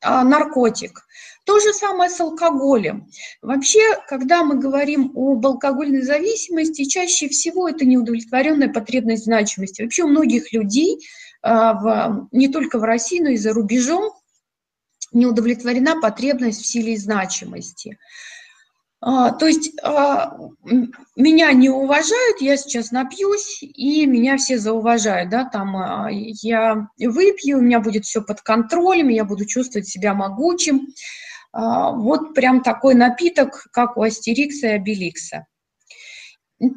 наркотик. 0.00 1.02
То 1.48 1.60
же 1.60 1.72
самое 1.72 2.10
с 2.10 2.20
алкоголем. 2.20 3.08
Вообще, 3.40 3.80
когда 4.06 4.44
мы 4.44 4.56
говорим 4.56 5.12
об 5.14 5.46
алкогольной 5.46 6.02
зависимости, 6.02 6.84
чаще 6.84 7.26
всего 7.30 7.66
это 7.70 7.86
неудовлетворенная 7.86 8.68
потребность 8.68 9.24
значимости. 9.24 9.80
Вообще 9.80 10.02
у 10.02 10.08
многих 10.08 10.52
людей, 10.52 10.98
в, 11.42 12.28
не 12.32 12.48
только 12.48 12.78
в 12.78 12.82
России, 12.82 13.20
но 13.20 13.30
и 13.30 13.38
за 13.38 13.54
рубежом, 13.54 14.12
не 15.12 15.24
удовлетворена 15.24 15.98
потребность 16.02 16.60
в 16.60 16.66
силе 16.66 16.92
и 16.92 16.96
значимости. 16.98 17.96
А, 19.00 19.30
то 19.30 19.46
есть 19.46 19.72
а, 19.82 20.36
меня 21.16 21.52
не 21.52 21.70
уважают, 21.70 22.42
я 22.42 22.58
сейчас 22.58 22.90
напьюсь, 22.90 23.62
и 23.62 24.04
меня 24.04 24.36
все 24.36 24.58
зауважают, 24.58 25.30
да, 25.30 25.46
там 25.46 25.76
а, 25.78 26.08
я 26.10 26.88
выпью, 26.98 27.56
у 27.56 27.62
меня 27.62 27.80
будет 27.80 28.04
все 28.04 28.20
под 28.20 28.42
контролем, 28.42 29.08
я 29.08 29.24
буду 29.24 29.46
чувствовать 29.46 29.88
себя 29.88 30.12
могучим. 30.12 30.88
Вот 31.52 32.34
прям 32.34 32.62
такой 32.62 32.94
напиток, 32.94 33.66
как 33.72 33.96
у 33.96 34.02
Астерикса 34.02 34.68
и 34.68 34.70
Обеликса. 34.70 35.46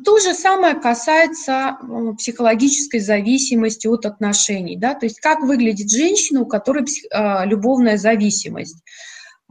То 0.06 0.20
же 0.20 0.36
самое 0.36 0.76
касается 0.76 1.78
психологической 2.18 3.00
зависимости 3.00 3.88
от 3.88 4.06
отношений. 4.06 4.78
Да? 4.78 4.94
То 4.94 5.08
есть 5.08 5.20
как 5.20 5.42
выглядит 5.42 5.90
женщина, 5.90 6.42
у 6.42 6.46
которой 6.46 6.86
а, 7.12 7.46
любовная 7.46 7.98
зависимость. 7.98 8.78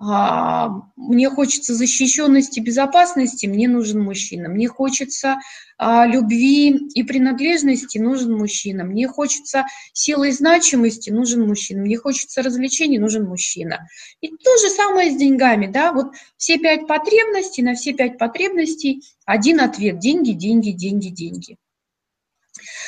А, 0.03 0.71
мне 0.97 1.29
хочется 1.29 1.75
защищенности, 1.75 2.59
безопасности, 2.59 3.45
мне 3.45 3.69
нужен 3.69 4.01
мужчина. 4.01 4.49
Мне 4.49 4.67
хочется 4.67 5.41
а, 5.77 6.07
любви 6.07 6.71
и 6.95 7.03
принадлежности, 7.03 7.99
нужен 7.99 8.33
мужчина. 8.33 8.85
Мне 8.85 9.07
хочется 9.09 9.67
силы 9.93 10.31
и 10.31 10.33
значимости, 10.33 11.11
нужен 11.11 11.47
мужчина. 11.47 11.83
Мне 11.83 11.99
хочется 11.99 12.43
развлечений, 12.43 12.99
нужен 12.99 13.25
мужчина. 13.25 13.87
И 14.23 14.29
то 14.29 14.57
же 14.63 14.71
самое 14.71 15.11
с 15.11 15.17
деньгами, 15.17 15.67
да, 15.67 15.93
вот 15.93 16.15
все 16.39 16.57
пять 16.57 16.87
потребностей, 16.87 17.63
на 17.63 17.75
все 17.75 17.93
пять 17.93 18.17
потребностей 18.17 19.03
один 19.27 19.61
ответ– 19.61 19.99
деньги, 20.01 20.33
деньги, 20.33 20.71
деньги, 20.71 21.09
деньги. 21.09 21.59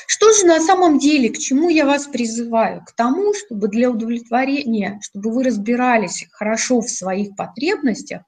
Что 0.06 0.32
же 0.32 0.46
на 0.46 0.60
самом 0.60 0.98
деле, 0.98 1.30
к 1.30 1.38
чему 1.38 1.68
я 1.68 1.86
вас 1.86 2.06
призываю? 2.06 2.84
К 2.84 2.92
тому, 2.92 3.34
чтобы 3.34 3.68
для 3.68 3.90
удовлетворения, 3.90 4.98
чтобы 5.02 5.32
вы 5.32 5.44
разбирались 5.44 6.26
хорошо 6.32 6.80
в 6.80 6.88
своих 6.88 7.34
потребностях 7.36 8.22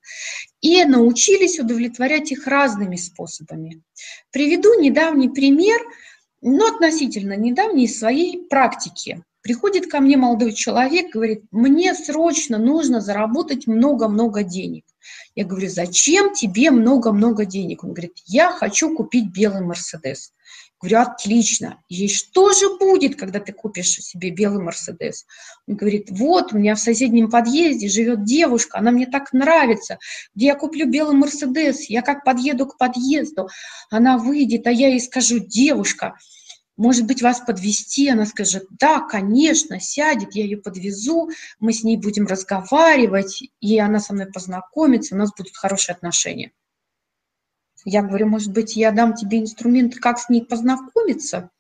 и 0.60 0.84
научились 0.84 1.58
удовлетворять 1.60 2.32
их 2.32 2.46
разными 2.46 2.96
способами. 2.96 3.82
Приведу 4.30 4.80
недавний 4.80 5.28
пример, 5.28 5.80
но 6.40 6.66
относительно 6.66 7.36
недавний 7.36 7.84
из 7.84 7.98
своей 7.98 8.46
практики. 8.48 9.22
Приходит 9.44 9.90
ко 9.90 10.00
мне 10.00 10.16
молодой 10.16 10.54
человек, 10.54 11.12
говорит, 11.12 11.42
мне 11.50 11.94
срочно 11.94 12.56
нужно 12.56 13.02
заработать 13.02 13.66
много-много 13.66 14.42
денег. 14.42 14.84
Я 15.34 15.44
говорю, 15.44 15.68
зачем 15.68 16.32
тебе 16.32 16.70
много-много 16.70 17.44
денег? 17.44 17.84
Он 17.84 17.92
говорит, 17.92 18.14
я 18.24 18.50
хочу 18.50 18.96
купить 18.96 19.30
белый 19.32 19.60
Мерседес. 19.60 20.32
Говорю, 20.84 21.00
отлично. 21.00 21.82
И 21.88 22.08
что 22.08 22.52
же 22.52 22.76
будет, 22.76 23.16
когда 23.16 23.40
ты 23.40 23.54
купишь 23.54 23.88
себе 23.88 24.28
белый 24.28 24.62
Мерседес? 24.62 25.24
Он 25.66 25.76
говорит, 25.76 26.08
вот, 26.10 26.52
у 26.52 26.58
меня 26.58 26.74
в 26.74 26.78
соседнем 26.78 27.30
подъезде 27.30 27.88
живет 27.88 28.24
девушка, 28.24 28.80
она 28.80 28.90
мне 28.90 29.06
так 29.06 29.32
нравится, 29.32 29.96
где 30.34 30.48
я 30.48 30.54
куплю 30.54 30.86
белый 30.86 31.16
Мерседес, 31.16 31.88
я 31.88 32.02
как 32.02 32.22
подъеду 32.22 32.66
к 32.66 32.76
подъезду, 32.76 33.48
она 33.88 34.18
выйдет, 34.18 34.66
а 34.66 34.70
я 34.70 34.88
ей 34.88 35.00
скажу, 35.00 35.38
девушка, 35.38 36.18
может 36.76 37.06
быть, 37.06 37.22
вас 37.22 37.40
подвести, 37.40 38.10
она 38.10 38.26
скажет, 38.26 38.66
да, 38.68 39.00
конечно, 39.00 39.80
сядет, 39.80 40.34
я 40.34 40.44
ее 40.44 40.58
подвезу, 40.58 41.30
мы 41.60 41.72
с 41.72 41.82
ней 41.82 41.96
будем 41.96 42.26
разговаривать, 42.26 43.42
и 43.60 43.78
она 43.78 44.00
со 44.00 44.12
мной 44.12 44.26
познакомится, 44.26 45.14
у 45.14 45.18
нас 45.18 45.30
будут 45.34 45.56
хорошие 45.56 45.94
отношения. 45.94 46.52
Я 47.84 48.02
говорю, 48.02 48.26
может 48.28 48.52
быть, 48.52 48.76
я 48.76 48.90
дам 48.90 49.14
тебе 49.14 49.40
инструменты, 49.40 50.00
как 50.00 50.18
с 50.18 50.28
ней 50.28 50.44
познакомиться. 50.44 51.50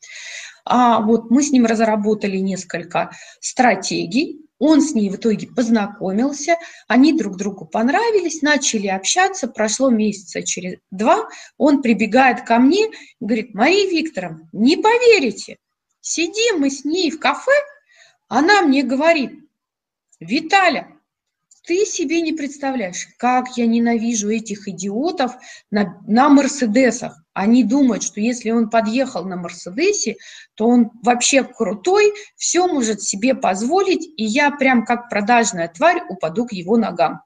А 0.64 1.00
вот 1.00 1.30
мы 1.30 1.42
с 1.42 1.50
ним 1.50 1.66
разработали 1.66 2.38
несколько 2.38 3.10
стратегий, 3.40 4.40
он 4.58 4.80
с 4.80 4.94
ней 4.94 5.10
в 5.10 5.16
итоге 5.16 5.46
познакомился, 5.46 6.56
они 6.88 7.12
друг 7.12 7.36
другу 7.36 7.66
понравились, 7.66 8.40
начали 8.40 8.86
общаться, 8.86 9.46
прошло 9.48 9.90
месяца 9.90 10.42
через 10.42 10.78
два, 10.90 11.28
он 11.58 11.82
прибегает 11.82 12.46
ко 12.46 12.58
мне, 12.58 12.88
говорит, 13.20 13.52
Мария 13.52 13.90
Викторовна, 13.90 14.48
не 14.52 14.76
поверите, 14.76 15.58
сидим 16.00 16.60
мы 16.60 16.70
с 16.70 16.84
ней 16.84 17.10
в 17.10 17.18
кафе, 17.18 17.52
она 18.28 18.62
мне 18.62 18.82
говорит, 18.82 19.32
Виталя, 20.18 20.93
ты 21.66 21.86
себе 21.86 22.20
не 22.20 22.32
представляешь, 22.32 23.08
как 23.18 23.56
я 23.56 23.66
ненавижу 23.66 24.30
этих 24.30 24.68
идиотов 24.68 25.32
на, 25.70 25.98
на 26.06 26.28
Мерседесах. 26.28 27.18
Они 27.32 27.64
думают, 27.64 28.02
что 28.02 28.20
если 28.20 28.50
он 28.50 28.70
подъехал 28.70 29.24
на 29.24 29.36
Мерседесе, 29.36 30.16
то 30.54 30.66
он 30.68 30.90
вообще 31.02 31.42
крутой, 31.42 32.12
все 32.36 32.66
может 32.66 33.02
себе 33.02 33.34
позволить, 33.34 34.06
и 34.16 34.24
я 34.24 34.50
прям 34.50 34.84
как 34.84 35.08
продажная 35.08 35.68
тварь 35.68 36.02
упаду 36.08 36.46
к 36.46 36.52
его 36.52 36.76
ногам. 36.76 37.22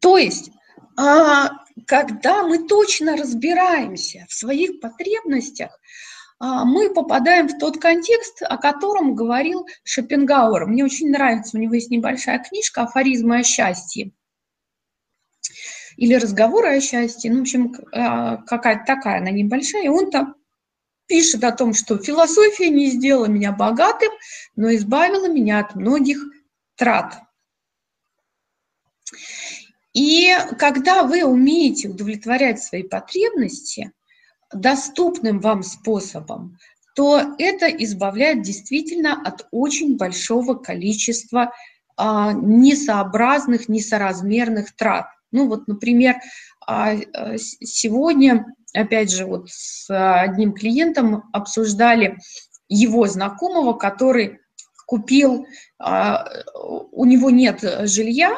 То 0.00 0.16
есть, 0.16 0.50
а, 0.96 1.50
когда 1.86 2.44
мы 2.44 2.66
точно 2.66 3.16
разбираемся 3.16 4.26
в 4.28 4.32
своих 4.32 4.80
потребностях, 4.80 5.78
мы 6.42 6.92
попадаем 6.92 7.48
в 7.48 7.58
тот 7.58 7.78
контекст, 7.78 8.42
о 8.42 8.58
котором 8.58 9.14
говорил 9.14 9.66
Шопенгауэр. 9.84 10.66
Мне 10.66 10.84
очень 10.84 11.10
нравится, 11.10 11.56
у 11.56 11.60
него 11.60 11.74
есть 11.74 11.90
небольшая 11.90 12.40
книжка 12.40 12.82
«Афоризмы 12.82 13.38
о 13.38 13.42
счастье» 13.44 14.12
или 15.96 16.14
разговоры 16.14 16.76
о 16.76 16.80
счастье, 16.80 17.30
ну, 17.30 17.38
в 17.38 17.42
общем, 17.42 17.74
а, 17.92 18.38
какая-то 18.38 18.84
такая 18.86 19.18
она 19.18 19.30
небольшая, 19.30 19.84
и 19.84 19.88
он 19.88 20.10
там 20.10 20.34
пишет 21.06 21.44
о 21.44 21.52
том, 21.52 21.74
что 21.74 21.98
философия 21.98 22.70
не 22.70 22.86
сделала 22.86 23.26
меня 23.26 23.52
богатым, 23.52 24.10
но 24.56 24.74
избавила 24.74 25.28
меня 25.28 25.60
от 25.60 25.74
многих 25.74 26.18
трат. 26.76 27.20
И 29.92 30.34
когда 30.58 31.02
вы 31.02 31.22
умеете 31.22 31.88
удовлетворять 31.88 32.62
свои 32.62 32.82
потребности, 32.82 33.92
доступным 34.52 35.40
вам 35.40 35.62
способом, 35.62 36.58
то 36.94 37.34
это 37.38 37.66
избавляет 37.66 38.42
действительно 38.42 39.20
от 39.22 39.46
очень 39.50 39.96
большого 39.96 40.54
количества 40.54 41.52
а, 41.96 42.32
несообразных, 42.32 43.68
несоразмерных 43.68 44.74
трат. 44.76 45.06
Ну 45.30 45.48
вот, 45.48 45.68
например, 45.68 46.16
а, 46.66 46.92
а, 46.92 47.38
сегодня, 47.38 48.46
опять 48.74 49.10
же, 49.10 49.24
вот 49.24 49.48
с 49.50 49.86
одним 49.88 50.52
клиентом 50.52 51.24
обсуждали 51.32 52.18
его 52.68 53.06
знакомого, 53.06 53.72
который 53.72 54.41
купил, 54.92 55.46
а, 55.78 56.28
у 56.92 57.06
него 57.06 57.30
нет 57.30 57.64
жилья, 57.84 58.30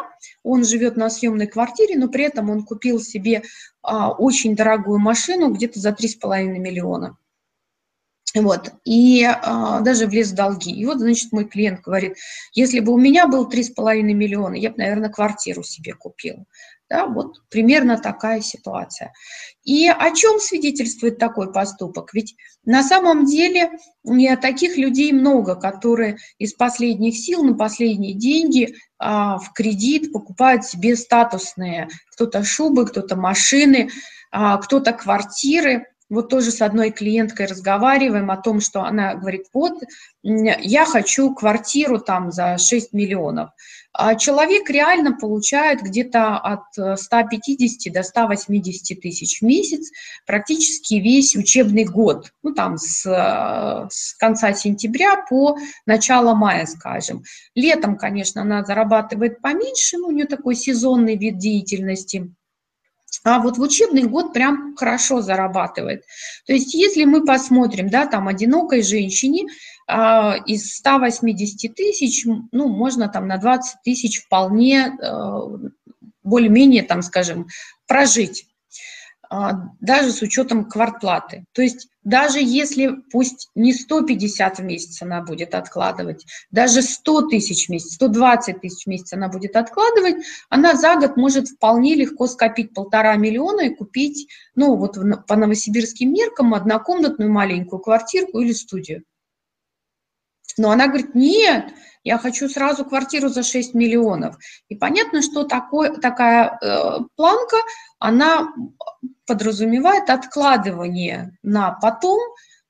он 0.45 0.65
живет 0.65 0.97
на 0.97 1.11
съемной 1.11 1.49
квартире, 1.49 1.99
но 1.99 2.07
при 2.07 2.27
этом 2.27 2.49
он 2.49 2.63
купил 2.63 3.01
себе 3.01 3.43
а, 3.83 4.13
очень 4.13 4.55
дорогую 4.55 5.01
машину 5.01 5.53
где-то 5.53 5.81
за 5.81 5.91
3,5 5.91 6.45
миллиона. 6.45 7.17
Вот, 8.35 8.73
и 8.85 9.23
а, 9.23 9.81
даже 9.81 10.07
влез 10.07 10.33
в 10.33 10.35
долги. 10.35 10.73
И 10.73 10.85
вот, 10.85 10.99
значит, 10.99 11.31
мой 11.31 11.45
клиент 11.45 11.83
говорит, 11.83 12.17
если 12.53 12.81
бы 12.81 12.93
у 12.93 12.99
меня 12.99 13.29
был 13.29 13.49
3,5 13.49 14.03
миллиона, 14.03 14.57
я 14.57 14.71
бы, 14.71 14.79
наверное, 14.79 15.09
квартиру 15.09 15.63
себе 15.63 15.95
купил. 15.95 16.45
Да, 16.91 17.07
вот 17.07 17.41
примерно 17.49 17.97
такая 17.97 18.41
ситуация. 18.41 19.13
И 19.63 19.89
о 19.89 20.11
чем 20.11 20.39
свидетельствует 20.39 21.19
такой 21.19 21.51
поступок? 21.51 22.13
Ведь 22.13 22.37
на 22.65 22.83
самом 22.83 23.25
деле 23.25 23.71
не 24.03 24.37
таких 24.37 24.77
людей 24.77 25.13
много, 25.13 25.55
которые 25.55 26.19
из 26.39 26.53
последних 26.53 27.17
сил 27.17 27.43
на 27.43 27.55
последние 27.55 28.15
деньги 28.15 28.75
а, 28.99 29.39
в 29.39 29.53
кредит 29.53 30.13
покупают 30.13 30.65
себе 30.67 30.97
статусные, 30.97 31.89
кто-то 32.13 32.45
шубы, 32.45 32.85
кто-то 32.87 33.17
машины, 33.17 33.89
а, 34.31 34.59
кто-то 34.59 34.93
квартиры. 34.93 35.87
Вот 36.11 36.29
тоже 36.29 36.51
с 36.51 36.61
одной 36.61 36.91
клиенткой 36.91 37.47
разговариваем 37.47 38.31
о 38.31 38.37
том, 38.37 38.61
что 38.61 38.83
она 38.83 39.15
говорит, 39.15 39.47
вот 39.55 39.83
я 40.23 40.85
хочу 40.85 41.35
квартиру 41.35 41.99
там 41.99 42.31
за 42.31 42.59
6 42.59 42.93
миллионов. 42.93 43.51
А 43.93 44.17
человек 44.17 44.69
реально 44.69 45.17
получает 45.17 45.81
где-то 45.81 46.37
от 46.37 46.99
150 47.01 47.93
до 47.93 48.03
180 48.03 49.01
тысяч 49.01 49.41
в 49.41 49.45
месяц 49.45 49.91
практически 50.27 50.95
весь 50.95 51.37
учебный 51.37 51.85
год, 51.85 52.33
ну 52.43 52.53
там 52.53 52.77
с, 52.77 53.03
с 53.89 54.15
конца 54.15 54.53
сентября 54.53 55.25
по 55.29 55.57
начало 55.87 56.35
мая, 56.35 56.67
скажем. 56.67 57.23
Летом, 57.55 57.97
конечно, 57.97 58.43
она 58.43 58.65
зарабатывает 58.65 59.41
поменьше, 59.41 59.97
но 59.99 60.09
у 60.09 60.11
нее 60.11 60.27
такой 60.27 60.55
сезонный 60.55 61.17
вид 61.17 61.39
деятельности– 61.39 62.35
а 63.23 63.39
вот 63.39 63.59
в 63.59 63.61
учебный 63.61 64.05
год 64.05 64.33
прям 64.33 64.75
хорошо 64.77 65.21
зарабатывает. 65.21 66.05
То 66.47 66.53
есть 66.53 66.75
если 66.75 67.05
мы 67.05 67.25
посмотрим, 67.25 67.89
да, 67.89 68.07
там 68.07 68.29
одинокой 68.29 68.83
женщине 68.83 69.47
а, 69.87 70.37
из 70.47 70.77
180 70.77 71.75
тысяч, 71.75 72.25
ну, 72.25 72.69
можно 72.69 73.09
там 73.09 73.29
на 73.29 73.37
20 73.37 73.83
тысяч 73.85 74.25
вполне 74.25 74.87
а, 74.87 75.41
более-менее, 76.23 76.83
там, 76.83 77.03
скажем, 77.03 77.47
прожить. 77.87 78.47
А, 79.31 79.69
даже 79.81 80.11
с 80.11 80.23
учетом 80.23 80.65
квартплаты. 80.67 81.45
То 81.53 81.63
есть 81.63 81.89
даже 82.03 82.39
если 82.41 82.91
пусть 83.11 83.51
не 83.55 83.73
150 83.73 84.59
в 84.59 84.63
месяц 84.63 85.01
она 85.03 85.23
будет 85.23 85.55
откладывать, 85.55 86.27
даже 86.51 86.83
100 86.83 87.29
тысяч 87.29 87.67
в 87.67 87.71
месяц, 87.71 87.95
120 87.95 88.61
тысяч 88.61 88.85
в 88.85 88.87
месяц 88.89 89.13
она 89.13 89.29
будет 89.29 89.57
откладывать, 89.57 90.17
она 90.49 90.75
за 90.75 90.97
год 90.97 91.17
может 91.17 91.49
вполне 91.49 91.95
легко 91.95 92.27
скопить 92.27 92.75
полтора 92.75 93.17
миллиона 93.17 93.63
и 93.63 93.75
купить, 93.75 94.29
ну 94.55 94.77
вот 94.77 94.99
по 95.27 95.37
новосибирским 95.37 96.13
меркам, 96.13 96.55
однокомнатную 96.55 97.33
маленькую 97.33 97.81
квартирку 97.81 98.41
или 98.41 98.53
студию. 98.53 99.05
Но 100.57 100.71
она 100.71 100.87
говорит, 100.87 101.15
нет, 101.15 101.73
я 102.05 102.19
хочу 102.19 102.49
сразу 102.49 102.85
квартиру 102.85 103.29
за 103.29 103.43
6 103.43 103.75
миллионов. 103.75 104.37
И 104.69 104.77
понятно, 104.77 105.23
что 105.23 105.45
такой, 105.45 105.97
такая 105.97 106.59
э, 106.61 106.99
планка, 107.17 107.57
она 107.99 108.53
подразумевает 109.27 110.11
откладывание 110.11 111.37
на 111.43 111.73
потом 111.73 112.21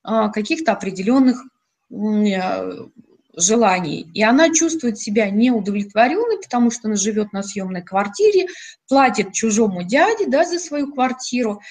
э, 0.07 0.29
каких-то 0.33 0.71
определенных 0.71 1.43
э, 1.91 2.87
желаний. 3.35 4.09
И 4.13 4.23
она 4.23 4.53
чувствует 4.53 4.97
себя 4.97 5.29
неудовлетворенной, 5.29 6.37
потому 6.41 6.71
что 6.71 6.87
она 6.87 6.95
живет 6.95 7.33
на 7.33 7.43
съемной 7.43 7.81
квартире, 7.81 8.47
платит 8.87 9.33
чужому 9.33 9.83
дяде 9.83 10.27
да, 10.27 10.45
за 10.45 10.59
свою 10.59 10.93
квартиру, 10.93 11.61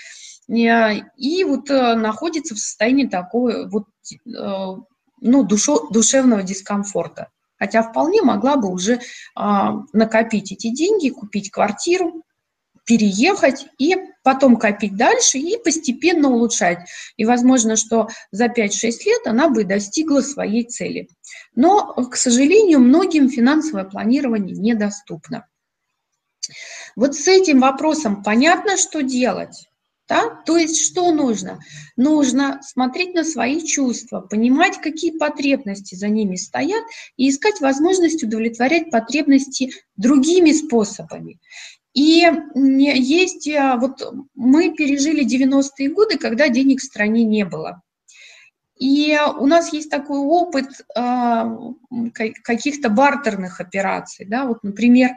э, 0.49 0.97
и 1.17 1.45
вот 1.45 1.71
э, 1.71 1.95
находится 1.95 2.55
в 2.55 2.59
состоянии 2.59 3.07
такой 3.07 3.67
вот 3.71 3.87
э, 4.12 4.77
ну, 5.21 5.45
душо, 5.45 5.89
душевного 5.91 6.43
дискомфорта. 6.43 7.31
Хотя 7.59 7.83
вполне 7.83 8.23
могла 8.23 8.57
бы 8.57 8.71
уже 8.71 9.01
а, 9.35 9.75
накопить 9.93 10.53
эти 10.53 10.69
деньги, 10.69 11.11
купить 11.11 11.51
квартиру, 11.51 12.25
переехать 12.85 13.67
и 13.79 13.97
потом 14.23 14.57
копить 14.57 14.97
дальше 14.97 15.39
и 15.39 15.63
постепенно 15.63 16.31
улучшать. 16.31 16.79
И 17.17 17.25
возможно, 17.25 17.77
что 17.77 18.09
за 18.31 18.47
5-6 18.47 18.51
лет 19.07 19.27
она 19.27 19.49
бы 19.49 19.65
достигла 19.65 20.21
своей 20.21 20.65
цели. 20.65 21.09
Но, 21.55 21.95
к 21.95 22.17
сожалению, 22.17 22.81
многим 22.81 23.29
финансовое 23.29 23.85
планирование 23.85 24.57
недоступно. 24.57 25.47
Вот 26.97 27.15
с 27.15 27.27
этим 27.27 27.61
вопросом 27.61 28.23
понятно, 28.23 28.77
что 28.77 29.03
делать. 29.03 29.69
Да? 30.07 30.43
То 30.45 30.57
есть 30.59 30.85
что 30.85 31.13
нужно? 31.13 31.61
Нужно 31.97 32.61
смотреть 32.63 33.15
на 33.15 33.25
свои 33.25 33.65
чувства, 33.65 34.21
понимать, 34.21 34.79
какие 34.79 35.17
потребности 35.17 35.95
за 35.95 36.09
ними 36.09 36.37
стоят, 36.37 36.85
и 37.17 37.31
искать 37.31 37.61
возможность 37.61 38.23
удовлетворять 38.23 38.91
потребности 38.91 39.71
другими 39.97 40.53
способами. 40.53 41.39
И 41.95 42.29
есть, 42.55 43.49
а, 43.49 43.77
вот 43.77 44.03
мы 44.35 44.75
пережили 44.75 45.25
90-е 45.25 45.91
годы, 45.91 46.19
когда 46.19 46.49
денег 46.49 46.81
в 46.81 46.85
стране 46.85 47.25
не 47.25 47.45
было. 47.45 47.83
И 48.77 49.17
у 49.39 49.47
нас 49.47 49.73
есть 49.73 49.89
такой 49.89 50.19
опыт 50.19 50.67
э, 50.97 51.45
каких-то 52.43 52.89
бартерных 52.89 53.61
операций. 53.61 54.27
Да? 54.27 54.47
Вот, 54.47 54.65
например, 54.65 55.13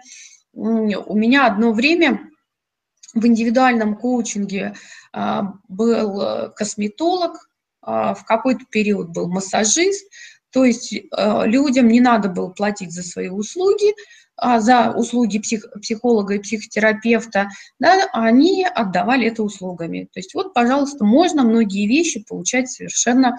у 0.54 1.16
меня 1.16 1.48
одно 1.48 1.74
время 1.74 2.30
в 3.20 3.28
индивидуальном 3.28 3.96
коучинге 3.96 4.76
а, 5.14 5.54
был 5.68 6.22
э, 6.22 6.50
косметолог, 6.56 7.50
а, 7.82 8.14
в 8.14 8.26
какой-то 8.26 8.66
период 8.70 9.10
был 9.10 9.28
массажист, 9.28 10.10
то 10.52 10.64
есть 10.64 10.94
э, 10.94 11.02
людям 11.46 11.88
не 11.88 12.00
надо 12.00 12.30
было 12.30 12.50
платить 12.50 12.92
за 12.92 13.04
свои 13.04 13.30
услуги, 13.30 13.94
а 14.36 14.60
за 14.60 14.92
услуги 14.92 15.40
псих, 15.40 15.66
психолога 15.82 16.36
и 16.36 16.40
психотерапевта, 16.40 17.50
да, 17.80 18.08
они 18.14 18.66
отдавали 18.66 19.28
это 19.28 19.44
услугами. 19.44 20.08
То 20.14 20.20
есть 20.20 20.34
вот, 20.36 20.54
пожалуйста, 20.54 21.04
можно 21.04 21.44
многие 21.44 21.88
вещи 21.88 22.24
получать 22.24 22.70
совершенно 22.70 23.38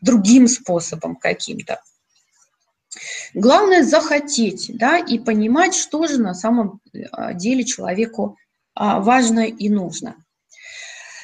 другим 0.00 0.46
способом 0.46 1.16
каким-то. 1.16 1.80
Главное 3.34 3.82
захотеть, 3.82 4.70
да, 4.74 4.98
и 4.98 5.18
понимать, 5.18 5.74
что 5.74 6.06
же 6.06 6.20
на 6.20 6.34
самом 6.34 6.80
а, 7.12 7.32
деле 7.32 7.64
человеку 7.64 8.36
а, 8.74 9.00
важно 9.00 9.40
и 9.40 9.68
нужно. 9.68 10.16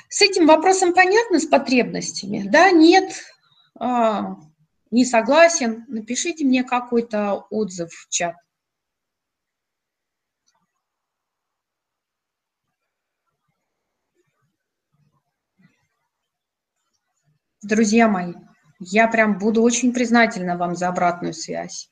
С 0.08 0.22
этим 0.22 0.46
вопросом 0.46 0.92
понятно, 0.92 1.38
с 1.38 1.46
потребностями? 1.46 2.42
Да, 2.48 2.70
нет, 2.70 3.12
а, 3.78 4.36
не 4.90 5.04
согласен, 5.04 5.84
напишите 5.88 6.44
мне 6.44 6.64
какой-то 6.64 7.46
отзыв 7.50 7.90
в 7.92 8.08
чат. 8.08 8.34
Друзья 17.62 18.08
мои, 18.08 18.32
я 18.80 19.08
прям 19.08 19.38
буду 19.38 19.62
очень 19.62 19.92
признательна 19.92 20.56
вам 20.56 20.74
за 20.74 20.88
обратную 20.88 21.34
связь. 21.34 21.90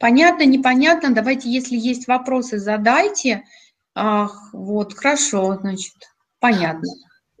Понятно, 0.00 0.44
непонятно? 0.44 1.14
Давайте, 1.14 1.50
если 1.50 1.76
есть 1.76 2.08
вопросы, 2.08 2.58
задайте. 2.58 3.44
Ах, 3.94 4.52
вот, 4.52 4.92
хорошо, 4.94 5.54
значит, 5.54 5.94
понятно. 6.40 6.88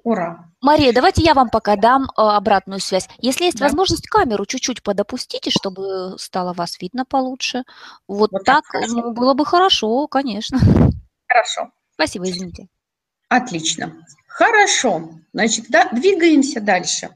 Ура. 0.04 0.50
Мария, 0.60 0.92
давайте 0.92 1.22
я 1.22 1.34
вам 1.34 1.50
пока 1.50 1.76
дам 1.76 2.04
э, 2.04 2.08
обратную 2.16 2.78
связь. 2.78 3.08
Если 3.18 3.46
есть 3.46 3.58
да. 3.58 3.64
возможность, 3.64 4.06
камеру 4.06 4.46
чуть-чуть 4.46 4.82
подопустите, 4.82 5.50
чтобы 5.50 6.16
стало 6.18 6.52
вас 6.52 6.80
видно 6.80 7.04
получше. 7.04 7.64
Вот, 8.06 8.30
вот 8.30 8.44
так, 8.44 8.64
так 8.70 8.88
ну, 8.88 9.12
было 9.12 9.34
бы 9.34 9.44
хорошо, 9.44 10.06
конечно. 10.06 10.58
Хорошо. 11.26 11.70
Спасибо, 11.94 12.30
извините. 12.30 12.68
Отлично. 13.34 13.92
Хорошо. 14.28 15.10
Значит, 15.32 15.66
да, 15.68 15.88
двигаемся 15.90 16.60
дальше. 16.60 17.10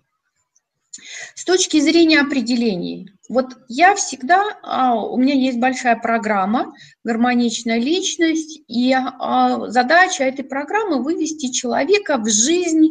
С 1.37 1.45
точки 1.45 1.79
зрения 1.79 2.21
определений, 2.21 3.13
вот 3.29 3.57
я 3.69 3.95
всегда, 3.95 4.59
а, 4.65 4.97
у 4.97 5.17
меня 5.17 5.35
есть 5.35 5.59
большая 5.59 5.95
программа 5.95 6.75
«Гармоничная 7.05 7.79
личность», 7.79 8.61
и 8.67 8.93
а, 8.93 9.71
задача 9.71 10.25
этой 10.25 10.45
программы– 10.45 11.03
вывести 11.05 11.53
человека 11.53 12.19
в 12.19 12.29
жизнь, 12.29 12.89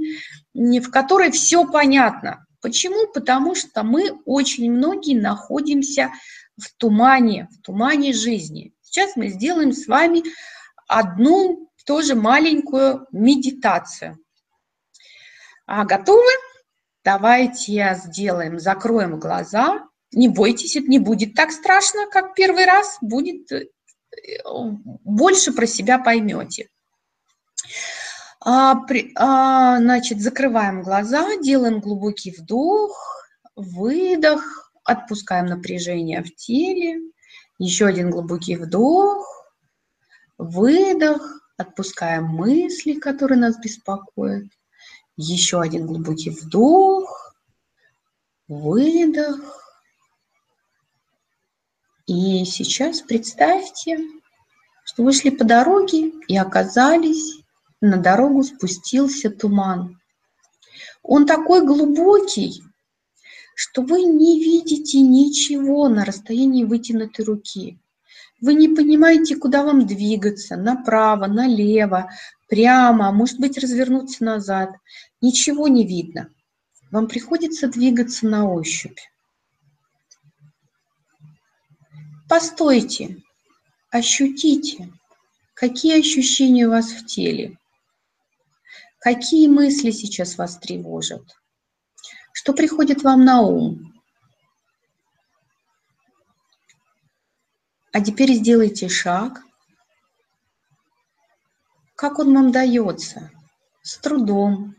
в 0.53 0.89
которой 0.89 1.31
все 1.31 1.69
понятно. 1.69 2.45
Почему? 2.61 3.11
Потому 3.11 3.55
что 3.55 3.83
мы 3.83 4.21
очень 4.23 4.71
многие 4.71 5.19
находимся 5.19 6.11
в 6.55 6.73
тумане, 6.77 7.49
в 7.51 7.61
тумане 7.61 8.13
жизни. 8.13 8.73
Сейчас 8.83 9.17
мы 9.17 9.27
сделаем 9.27 9.73
с 9.73 9.85
вами 9.85 10.23
одну 10.87 11.66
тоже 11.87 12.15
маленькую 12.15 13.07
медитацию. 13.11 14.19
А, 15.65 15.85
готовы? 15.85 16.29
Давайте 17.03 17.97
сделаем, 18.03 18.59
закроем 18.59 19.19
глаза. 19.19 19.85
Не 20.11 20.27
бойтесь, 20.27 20.75
это 20.75 20.87
не 20.87 20.99
будет 20.99 21.33
так 21.33 21.51
страшно, 21.51 22.07
как 22.11 22.35
первый 22.35 22.65
раз. 22.65 22.97
Будет 23.01 23.51
э, 23.51 23.67
больше 24.45 25.53
про 25.53 25.65
себя 25.65 25.97
поймете. 25.97 26.69
А, 28.41 28.75
при, 28.85 29.13
а, 29.15 29.77
значит, 29.77 30.19
закрываем 30.19 30.83
глаза, 30.83 31.37
делаем 31.37 31.79
глубокий 31.79 32.31
вдох, 32.37 33.25
выдох, 33.55 34.73
отпускаем 34.83 35.45
напряжение 35.45 36.21
в 36.21 36.35
теле. 36.35 36.99
Еще 37.59 37.85
один 37.85 38.11
глубокий 38.11 38.57
вдох, 38.57 39.25
выдох, 40.37 41.46
отпускаем 41.57 42.25
мысли, 42.25 42.93
которые 42.93 43.39
нас 43.39 43.57
беспокоят. 43.57 44.45
Еще 45.17 45.59
один 45.59 45.87
глубокий 45.87 46.29
вдох, 46.29 47.35
выдох. 48.47 49.63
И 52.05 52.45
сейчас 52.45 53.01
представьте, 53.01 53.99
что 54.85 55.03
вы 55.03 55.11
шли 55.11 55.31
по 55.31 55.43
дороге 55.43 56.11
и 56.27 56.37
оказались, 56.37 57.41
на 57.81 57.97
дорогу 57.97 58.43
спустился 58.43 59.29
туман. 59.29 59.99
Он 61.03 61.25
такой 61.25 61.65
глубокий, 61.65 62.63
что 63.55 63.81
вы 63.81 64.03
не 64.03 64.39
видите 64.39 64.99
ничего 64.99 65.89
на 65.89 66.05
расстоянии 66.05 66.63
вытянутой 66.63 67.25
руки. 67.25 67.79
Вы 68.39 68.53
не 68.53 68.69
понимаете, 68.69 69.35
куда 69.35 69.63
вам 69.63 69.87
двигаться, 69.87 70.57
направо, 70.57 71.25
налево, 71.25 72.11
прямо, 72.47 73.11
может 73.11 73.39
быть, 73.39 73.57
развернуться 73.57 74.23
назад. 74.23 74.69
Ничего 75.21 75.67
не 75.67 75.87
видно. 75.87 76.29
Вам 76.91 77.07
приходится 77.07 77.67
двигаться 77.67 78.27
на 78.27 78.49
ощупь. 78.49 78.99
Постойте, 82.29 83.17
ощутите, 83.89 84.91
какие 85.53 85.99
ощущения 85.99 86.67
у 86.67 86.71
вас 86.71 86.91
в 86.91 87.05
теле, 87.05 87.57
какие 88.99 89.47
мысли 89.47 89.91
сейчас 89.91 90.37
вас 90.37 90.57
тревожат, 90.57 91.23
что 92.33 92.53
приходит 92.53 93.01
вам 93.01 93.23
на 93.25 93.41
ум. 93.41 93.86
А 97.97 97.99
теперь 97.99 98.31
сделайте 98.35 98.89
шаг. 98.89 99.41
Как 101.95 102.19
он 102.19 102.31
вам 102.31 102.51
дается? 102.51 103.31
С 103.81 103.97
трудом, 103.97 104.75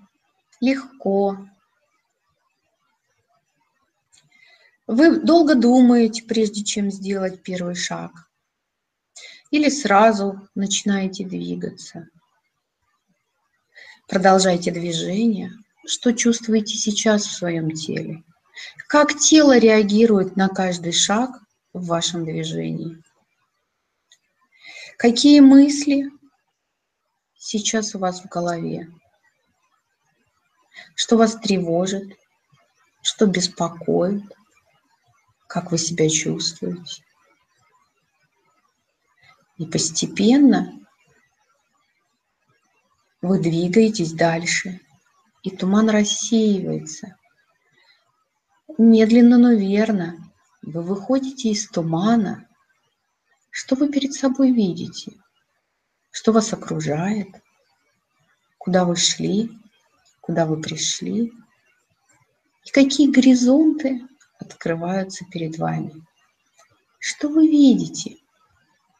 легко. 0.61 1.37
Вы 4.87 5.19
долго 5.19 5.57
думаете, 5.57 6.23
прежде 6.23 6.62
чем 6.62 6.93
сделать 6.93 7.43
первый 7.43 7.75
шаг. 7.75 8.12
Или 9.51 9.69
сразу 9.69 10.49
начинаете 10.55 11.25
двигаться. 11.25 12.09
Продолжайте 14.07 14.71
движение. 14.71 15.51
Что 15.85 16.12
чувствуете 16.12 16.77
сейчас 16.77 17.27
в 17.27 17.33
своем 17.33 17.73
теле? 17.73 18.23
Как 18.87 19.19
тело 19.19 19.59
реагирует 19.59 20.37
на 20.37 20.49
каждый 20.49 20.93
шаг 20.93 21.31
в 21.73 21.85
вашем 21.87 22.25
движении? 22.25 23.03
Какие 24.99 25.38
мысли 25.38 26.11
сейчас 27.36 27.94
у 27.94 28.01
вас 28.01 28.20
в 28.20 28.26
голове? 28.26 28.88
Что 30.96 31.16
вас 31.16 31.36
тревожит? 31.36 32.18
Что 33.01 33.26
беспокоит? 33.26 34.24
Как 35.46 35.70
вы 35.70 35.78
себя 35.78 36.11
чувствуете? 36.11 37.05
И 39.59 39.66
постепенно 39.66 40.84
вы 43.22 43.40
двигаетесь 43.40 44.14
дальше, 44.14 44.80
и 45.44 45.57
туман 45.57 45.90
рассеивается. 45.90 47.16
Медленно, 48.78 49.38
но 49.38 49.53
верно 49.53 50.16
вы 50.62 50.82
выходите 50.82 51.51
из 51.51 51.68
тумана. 51.68 52.47
Что 53.51 53.74
вы 53.76 53.88
перед 53.88 54.14
собой 54.14 54.53
видите? 54.53 55.12
Что 56.11 56.32
вас 56.32 56.53
окружает? 56.53 57.28
Куда 58.59 58.84
вы 58.84 58.96
шли? 58.96 59.51
Куда 60.20 60.46
вы 60.46 60.61
пришли? 60.61 61.32
И 62.64 62.70
какие 62.70 63.11
горизонты 63.11 64.07
открываются 64.38 65.24
перед 65.24 65.59
вами? 65.59 66.05
Что 66.99 67.28
вы 67.28 67.49
видите 67.49 68.16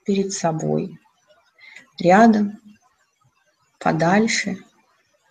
перед 0.05 0.32
собой? 0.32 0.99
Рядом, 1.99 2.61
подальше 3.78 4.59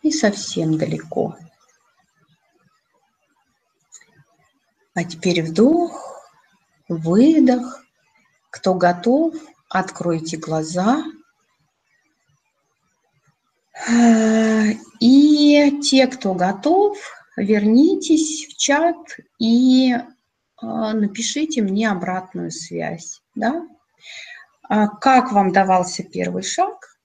и 0.02 0.12
совсем 0.12 0.78
далеко. 0.78 1.38
А 4.94 5.04
теперь 5.04 5.44
вдох 5.44 6.08
выдох. 6.88 7.87
Кто 8.58 8.74
готов, 8.74 9.36
откройте 9.70 10.38
глаза. 10.38 11.04
И 15.00 15.80
те, 15.84 16.08
кто 16.08 16.34
готов, 16.34 16.98
вернитесь 17.38 18.48
в 18.48 18.58
чат 18.58 18.98
и 19.38 19.94
а, 20.60 20.94
напишите 20.94 21.62
мне 21.62 21.88
обратную 21.88 22.50
связь. 22.50 23.22
Да? 23.36 23.68
А 24.64 24.88
как 24.88 25.32
вам 25.32 25.52
давался 25.52 26.02
первый 26.02 26.42
шаг, 26.42 26.98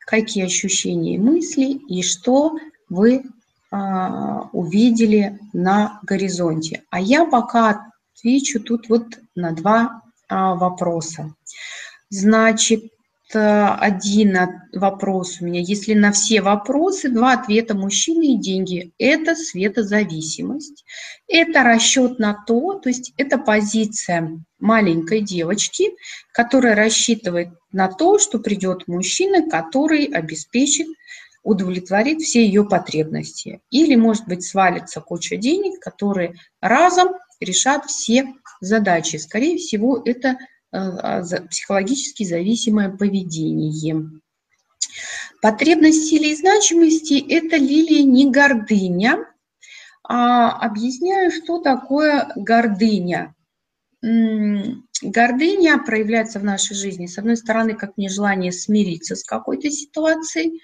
какие 0.00 0.44
ощущения 0.44 1.14
и 1.14 1.18
мысли, 1.18 1.80
и 1.88 2.02
что 2.02 2.58
вы 2.90 3.24
а, 3.70 4.50
увидели 4.52 5.38
на 5.54 5.98
горизонте. 6.02 6.82
А 6.90 7.00
я 7.00 7.24
пока 7.24 7.94
отвечу 8.14 8.60
тут 8.60 8.90
вот 8.90 9.18
на 9.34 9.52
два 9.52 10.01
вопроса. 10.32 11.34
Значит, 12.10 12.84
э, 13.34 13.38
один 13.38 14.36
вопрос 14.72 15.40
у 15.40 15.44
меня. 15.44 15.60
Если 15.60 15.94
на 15.94 16.12
все 16.12 16.42
вопросы, 16.42 17.08
два 17.08 17.32
ответа 17.32 17.74
мужчины 17.74 18.34
и 18.34 18.38
деньги. 18.38 18.92
Это 18.98 19.34
светозависимость. 19.34 20.84
Это 21.28 21.62
расчет 21.62 22.18
на 22.18 22.34
то, 22.46 22.74
то 22.74 22.88
есть 22.88 23.12
это 23.16 23.38
позиция 23.38 24.44
маленькой 24.58 25.20
девочки, 25.20 25.90
которая 26.32 26.74
рассчитывает 26.74 27.48
на 27.72 27.88
то, 27.88 28.18
что 28.18 28.38
придет 28.38 28.86
мужчина, 28.86 29.48
который 29.48 30.04
обеспечит 30.04 30.88
удовлетворит 31.42 32.20
все 32.20 32.44
ее 32.44 32.64
потребности. 32.64 33.60
Или, 33.70 33.96
может 33.96 34.26
быть, 34.26 34.44
свалится 34.44 35.00
куча 35.00 35.36
денег, 35.36 35.80
которые 35.80 36.34
разом 36.60 37.08
решат 37.40 37.86
все 37.86 38.32
задачи. 38.62 39.16
Скорее 39.16 39.58
всего, 39.58 40.00
это 40.04 40.28
э, 40.28 40.36
а, 40.72 41.22
психологически 41.50 42.24
зависимое 42.24 42.90
поведение. 42.90 44.10
Потребность 45.42 46.12
и 46.12 46.36
значимости– 46.36 47.24
это 47.28 47.56
лилия 47.56 48.04
не 48.04 48.30
гордыня. 48.30 49.26
А 50.04 50.50
объясняю, 50.50 51.30
что 51.30 51.58
такое 51.58 52.32
гордыня. 52.36 53.34
Гордыня 54.00 55.78
проявляется 55.78 56.38
в 56.38 56.44
нашей 56.44 56.74
жизни, 56.74 57.06
с 57.06 57.18
одной 57.18 57.36
стороны, 57.36 57.74
как 57.74 57.96
нежелание 57.96 58.52
смириться 58.52 59.14
с 59.14 59.24
какой-то 59.24 59.70
ситуацией, 59.70 60.60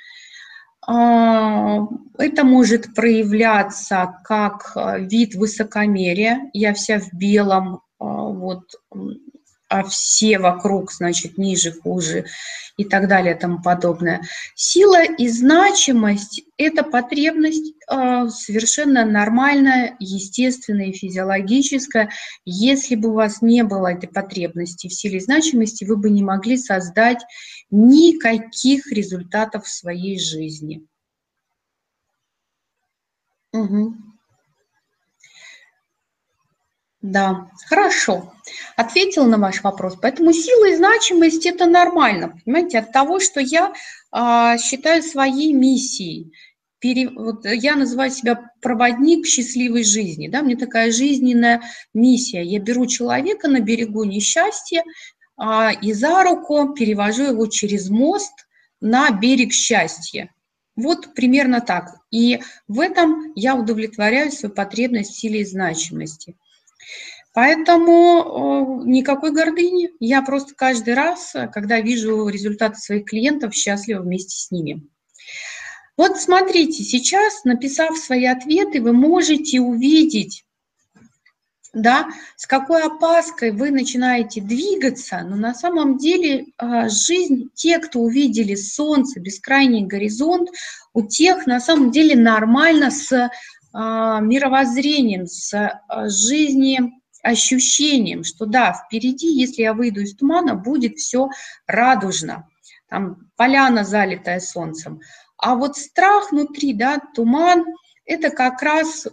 а, 0.91 1.87
это 2.17 2.45
может 2.45 2.95
проявляться 2.95 4.15
как 4.25 4.73
а, 4.75 4.99
вид 4.99 5.35
высокомерия. 5.35 6.51
Я 6.55 6.73
вся 6.73 6.99
в 6.99 7.13
белом, 7.13 7.83
вот, 7.99 8.75
а 9.71 9.85
все 9.85 10.39
вокруг, 10.39 10.93
значит, 10.93 11.37
ниже, 11.37 11.73
хуже 11.73 12.25
и 12.79 12.85
так 12.85 13.07
далее 13.07 13.35
тому 13.35 13.61
подобное. 13.61 14.23
Сила 14.55 15.05
и 15.05 15.29
значимость– 15.29 16.43
это 16.57 16.83
потребность 16.85 17.75
совершенно 17.87 19.05
нормальная, 19.05 19.95
естественная 19.99 20.87
и 20.87 20.93
физиологическая. 20.93 22.11
Если 22.47 22.95
бы 22.95 23.11
у 23.11 23.15
вас 23.15 23.43
не 23.43 23.63
было 23.63 23.93
этой 23.93 24.09
потребности 24.09 24.89
в 24.89 24.95
силе 24.95 25.19
и 25.19 25.21
значимости, 25.21 25.85
вы 25.85 25.97
бы 25.97 26.09
не 26.09 26.23
могли 26.23 26.57
создать 26.57 27.23
никаких 27.71 28.91
результатов 28.91 29.67
в 29.67 29.73
своей 29.73 30.19
жизни. 30.19 30.87
Угу. 33.53 33.97
Да, 37.01 37.51
хорошо. 37.67 38.33
Ответил 38.77 39.25
на 39.25 39.39
ваш 39.39 39.63
вопрос. 39.63 39.97
Поэтому 40.01 40.33
сила 40.33 40.71
и 40.71 40.77
значимость– 40.77 41.47
это 41.47 41.67
нормально, 41.67 42.41
понимаете, 42.45 42.81
от 42.81 42.93
того, 42.93 43.21
что 43.21 43.41
я 43.41 43.73
а, 44.11 44.59
считаю 44.59 45.03
своей 45.03 45.53
миссией 45.53 46.33
пере, 46.81 47.09
вот 47.09 47.45
я 47.45 47.77
называю 47.77 48.11
себя 48.11 48.51
проводник 48.61 49.27
счастливой 49.27 49.85
жизни, 49.85 50.29
да, 50.29 50.43
мне 50.43 50.57
такая 50.57 50.93
жизненная 50.93 51.63
миссия. 51.95 52.43
Я 52.43 52.61
беру 52.61 52.87
человека 52.87 53.49
на 53.49 53.61
берегу 53.61 54.05
несчастья 54.05 54.83
а, 55.37 55.73
и 55.73 55.93
за 55.93 56.23
руку 56.23 56.73
перевожу 56.75 57.25
его 57.25 57.47
через 57.47 57.91
мост 57.91 58.33
на 58.81 59.11
берег 59.11 59.53
счастья. 59.53 60.33
Вот 60.77 61.15
примерно 61.15 61.61
так. 61.61 61.97
И 62.11 62.41
в 62.69 62.79
этом 62.79 63.33
я 63.35 63.57
удовлетворяю 63.57 64.31
свою 64.31 64.55
потребность 64.55 65.13
в 65.13 65.19
силе 65.19 65.41
и 65.41 65.45
значимости. 65.45 66.37
Поэтому 67.35 68.83
никакой 68.85 69.33
гордыни. 69.33 69.91
Я 70.01 70.23
просто 70.23 70.55
каждый 70.55 70.95
раз, 70.95 71.35
когда 71.53 71.81
вижу 71.81 72.29
результаты 72.29 72.79
своих 72.79 73.05
клиентов, 73.05 73.55
счастлива 73.55 74.03
вместе 74.03 74.37
с 74.37 74.51
ними. 74.51 74.83
Вот 75.97 76.21
смотрите, 76.21 76.85
сейчас, 76.85 77.45
написав 77.45 77.99
свои 77.99 78.25
ответы, 78.25 78.81
вы 78.81 78.93
можете 78.93 79.61
увидеть, 79.61 80.45
да, 81.73 82.09
с 82.37 82.47
какой 82.47 82.83
опаской 82.83 83.51
вы 83.51 83.71
начинаете 83.71 84.41
двигаться, 84.41 85.21
но 85.29 85.37
на 85.37 85.55
самом 85.55 85.99
деле 85.99 86.47
а, 86.57 86.89
жизнь, 86.89 87.51
те, 87.55 87.79
кто 87.79 88.01
увидели 88.01 88.55
солнце, 88.55 89.21
бескрайний 89.21 89.85
горизонт, 89.85 90.51
у 90.95 91.03
тех 91.03 91.47
на 91.47 91.61
самом 91.61 91.91
деле 91.91 92.17
нормально 92.17 92.91
с 92.91 93.31
мировоззрением, 93.73 95.27
с 95.27 95.55
а, 95.55 96.09
жизнеощущением, 96.09 98.25
что 98.25 98.47
да, 98.47 98.73
впереди, 98.73 99.31
если 99.33 99.63
я 99.63 99.75
выйду 99.75 100.01
из 100.01 100.17
тумана, 100.17 100.55
будет 100.55 100.99
все 100.99 101.29
радужно, 101.67 102.49
там 102.89 103.29
поляна, 103.37 103.85
залитая 103.85 104.41
солнцем. 104.41 105.01
А 105.37 105.55
вот 105.55 105.77
страх 105.77 106.33
внутри, 106.33 106.73
да, 106.73 106.99
туман, 107.15 107.67
это 108.05 108.31
как 108.31 108.63
раз 108.63 109.07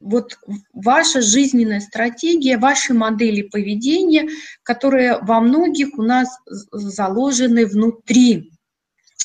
вот 0.00 0.38
ваша 0.72 1.20
жизненная 1.20 1.80
стратегия, 1.80 2.58
ваши 2.58 2.94
модели 2.94 3.42
поведения, 3.42 4.28
которые 4.62 5.18
во 5.22 5.40
многих 5.40 5.98
у 5.98 6.02
нас 6.02 6.28
заложены 6.46 7.66
внутри 7.66 8.52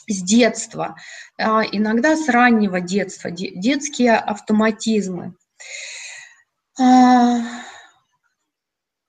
с 0.08 0.22
детства, 0.22 0.96
а, 1.38 1.64
иногда 1.64 2.16
с 2.16 2.30
раннего 2.30 2.82
детства, 2.82 3.32
детские 3.32 4.16
автоматизмы. 4.16 5.36
А, 6.80 7.42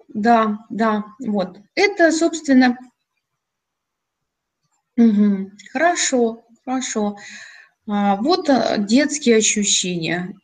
да, 0.08 0.58
да, 0.70 1.04
вот. 1.20 1.58
Это, 1.74 2.12
собственно, 2.12 2.76
Угу. 4.96 5.50
Хорошо, 5.72 6.44
хорошо. 6.64 7.16
А, 7.86 8.16
вот 8.16 8.48
а, 8.48 8.78
детские 8.78 9.36
ощущения. 9.36 10.34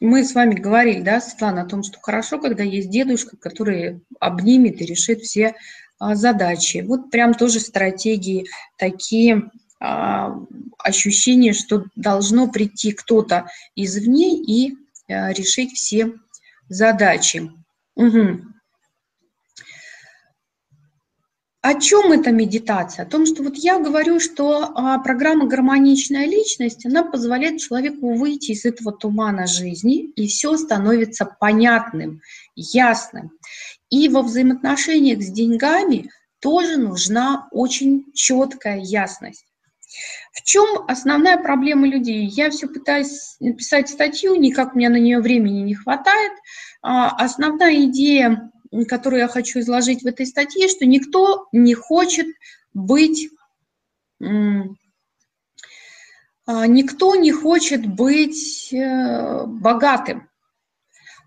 Мы 0.00 0.24
с 0.24 0.34
вами 0.34 0.54
говорили, 0.54 1.00
да, 1.00 1.20
Светлана, 1.20 1.62
о 1.62 1.66
том, 1.66 1.82
что 1.82 1.98
хорошо, 2.00 2.38
когда 2.38 2.62
есть 2.62 2.90
дедушка, 2.90 3.36
который 3.36 4.00
обнимет 4.20 4.80
и 4.80 4.86
решит 4.86 5.22
все 5.22 5.56
задачи. 6.00 6.84
Вот 6.86 7.10
прям 7.10 7.34
тоже 7.34 7.60
стратегии 7.60 8.46
такие 8.76 9.50
а, 9.80 10.34
ощущения, 10.78 11.52
что 11.52 11.84
должно 11.96 12.48
прийти 12.48 12.92
кто-то 12.92 13.48
извне 13.76 14.36
и 14.36 14.76
а, 15.08 15.32
решить 15.32 15.72
все 15.72 16.14
задачи. 16.68 17.50
Угу. 17.96 18.42
О 21.60 21.74
чем 21.74 22.12
эта 22.12 22.30
медитация? 22.30 23.04
О 23.04 23.08
том, 23.08 23.26
что 23.26 23.42
вот 23.42 23.56
я 23.56 23.78
говорю, 23.78 24.20
что 24.20 24.70
а, 24.74 24.98
программа 25.00 25.46
«Гармоничная 25.46 26.24
личность», 26.26 26.86
она 26.86 27.02
позволяет 27.02 27.60
человеку 27.60 28.14
выйти 28.14 28.52
из 28.52 28.64
этого 28.64 28.92
тумана 28.92 29.46
жизни, 29.46 30.04
и 30.16 30.28
все 30.28 30.56
становится 30.56 31.26
понятным, 31.26 32.22
ясным. 32.54 33.32
И 33.90 34.08
во 34.08 34.22
взаимоотношениях 34.22 35.22
с 35.22 35.30
деньгами 35.30 36.10
тоже 36.40 36.76
нужна 36.76 37.48
очень 37.50 38.12
четкая 38.14 38.78
ясность. 38.78 39.44
В 40.32 40.42
чем 40.42 40.84
основная 40.86 41.38
проблема 41.38 41.88
людей? 41.88 42.26
Я 42.26 42.50
все 42.50 42.68
пытаюсь 42.68 43.36
написать 43.40 43.88
статью, 43.88 44.34
никак 44.34 44.74
у 44.74 44.78
меня 44.78 44.90
на 44.90 44.98
нее 44.98 45.20
времени 45.20 45.60
не 45.62 45.74
хватает. 45.74 46.32
А, 46.82 47.08
основная 47.08 47.84
идея 47.86 48.50
которую 48.88 49.20
я 49.20 49.28
хочу 49.28 49.60
изложить 49.60 50.02
в 50.02 50.06
этой 50.06 50.26
статье, 50.26 50.68
что 50.68 50.84
никто 50.86 51.48
не 51.52 51.74
хочет 51.74 52.26
быть, 52.74 53.30
а, 54.20 54.26
никто 56.66 57.14
не 57.14 57.32
хочет 57.32 57.86
быть 57.86 58.72
э, 58.72 59.44
богатым. 59.46 60.27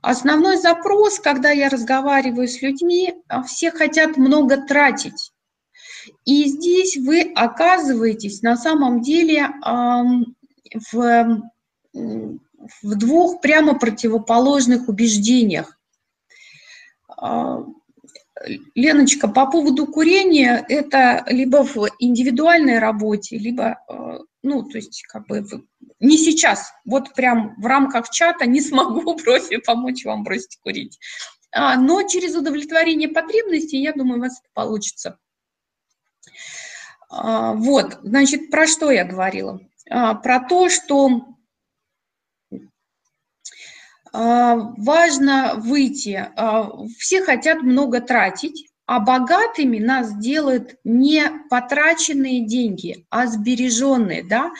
Основной 0.01 0.57
запрос, 0.57 1.19
когда 1.19 1.51
я 1.51 1.69
разговариваю 1.69 2.47
с 2.47 2.61
людьми, 2.61 3.13
а, 3.27 3.43
все 3.43 3.71
хотят 3.71 4.17
много 4.17 4.57
тратить. 4.65 5.31
И 6.25 6.45
здесь 6.45 6.97
вы 6.97 7.21
оказываетесь 7.35 8.41
на 8.41 8.57
самом 8.57 9.01
деле 9.01 9.49
в, 10.91 11.41
в 11.93 12.95
двух 12.95 13.41
прямо 13.41 13.77
противоположных 13.77 14.87
убеждениях. 14.89 15.77
А, 17.07 17.63
Леночка, 18.73 19.27
по 19.27 19.45
поводу 19.45 19.85
курения, 19.85 20.65
это 20.67 21.23
либо 21.27 21.63
в 21.63 21.87
индивидуальной 21.99 22.79
работе, 22.79 23.37
либо, 23.37 23.79
а, 23.87 24.19
ну, 24.41 24.63
то 24.63 24.77
есть, 24.77 25.03
как 25.03 25.27
бы, 25.27 25.45
не 26.01 26.17
сейчас, 26.17 26.73
вот 26.85 27.13
прям 27.13 27.55
в 27.57 27.65
рамках 27.65 28.09
чата 28.09 28.45
не 28.45 28.59
смогу 28.61 29.15
бросить, 29.15 29.65
помочь 29.65 30.03
вам 30.05 30.23
бросить 30.23 30.59
курить. 30.61 30.99
А, 31.51 31.77
но 31.77 32.03
через 32.03 32.35
удовлетворение 32.35 33.09
потребностей, 33.09 33.81
я 33.81 33.93
думаю, 33.93 34.19
у 34.19 34.21
вас 34.21 34.39
это 34.39 34.49
получится. 34.53 35.17
Вот, 37.09 37.99
значит, 38.03 38.49
про 38.49 38.67
что 38.67 38.89
я 38.89 39.03
говорила? 39.03 39.59
Про 39.85 40.39
то, 40.47 40.69
что 40.69 41.31
а, 44.13 44.55
важно 44.77 45.55
выйти. 45.57 46.27
А, 46.35 46.69
все 46.97 47.23
хотят 47.23 47.61
много 47.61 48.01
тратить, 48.01 48.67
а 48.85 48.99
богатыми 48.99 49.79
нас 49.79 50.17
делают 50.17 50.75
не 50.83 51.23
потраченные 51.49 52.45
деньги, 52.45 53.05
а 53.09 53.27
сбереженные, 53.27 54.23
да. 54.23 54.51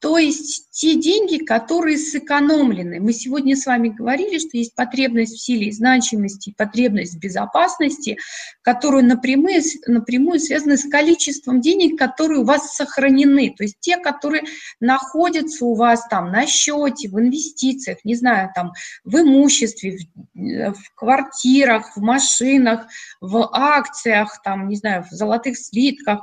То 0.00 0.16
есть 0.16 0.68
те 0.70 0.94
деньги, 0.94 1.38
которые 1.42 1.98
сэкономлены. 1.98 3.00
Мы 3.00 3.12
сегодня 3.12 3.56
с 3.56 3.66
вами 3.66 3.88
говорили, 3.88 4.38
что 4.38 4.56
есть 4.56 4.76
потребность 4.76 5.34
в 5.34 5.42
силе 5.42 5.68
и 5.68 5.72
значимости, 5.72 6.54
потребность 6.56 7.14
в 7.14 7.18
безопасности, 7.18 8.16
которую 8.62 9.04
напрямую, 9.04 9.60
напрямую 9.88 10.38
связаны 10.38 10.76
с 10.76 10.88
количеством 10.88 11.60
денег, 11.60 11.98
которые 11.98 12.40
у 12.40 12.44
вас 12.44 12.76
сохранены. 12.76 13.52
То 13.56 13.64
есть 13.64 13.78
те, 13.80 13.96
которые 13.96 14.44
находятся 14.78 15.64
у 15.64 15.74
вас 15.74 16.06
там 16.08 16.30
на 16.30 16.46
счете, 16.46 17.08
в 17.08 17.18
инвестициях, 17.18 17.98
не 18.04 18.14
знаю, 18.14 18.50
там 18.54 18.72
в 19.02 19.16
имуществе, 19.16 19.98
в, 20.32 20.74
в 20.74 20.94
квартирах, 20.94 21.96
в 21.96 22.00
машинах, 22.00 22.86
в 23.20 23.48
акциях, 23.52 24.40
там, 24.44 24.68
не 24.68 24.76
знаю, 24.76 25.04
в 25.10 25.12
золотых 25.12 25.58
слитках. 25.58 26.20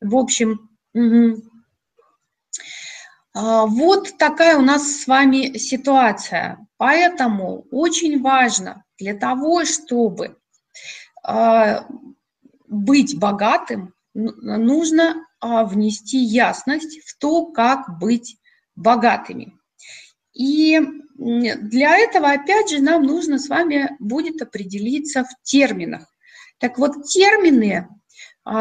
В 0.00 0.14
общем, 0.14 0.70
угу. 0.94 1.49
А, 3.32 3.66
вот 3.66 4.16
такая 4.18 4.56
у 4.56 4.62
нас 4.62 5.02
с 5.02 5.06
вами 5.06 5.56
ситуация. 5.56 6.66
Поэтому 6.76 7.66
очень 7.70 8.20
важно 8.20 8.84
для 8.98 9.14
того, 9.14 9.64
чтобы 9.64 10.36
а, 11.22 11.86
быть 12.66 13.18
богатым, 13.18 13.94
нужно 14.14 15.26
а, 15.40 15.64
внести 15.64 16.18
ясность 16.18 17.00
в 17.04 17.18
то, 17.18 17.46
как 17.46 17.98
быть 17.98 18.36
богатыми. 18.74 19.54
И 20.32 20.80
для 21.16 21.98
этого, 21.98 22.30
опять 22.30 22.70
же, 22.70 22.80
нам 22.80 23.02
нужно 23.02 23.38
с 23.38 23.48
вами 23.48 23.90
будет 23.98 24.40
определиться 24.40 25.24
в 25.24 25.28
терминах. 25.42 26.06
Так 26.58 26.78
вот, 26.78 27.04
термины, 27.04 27.88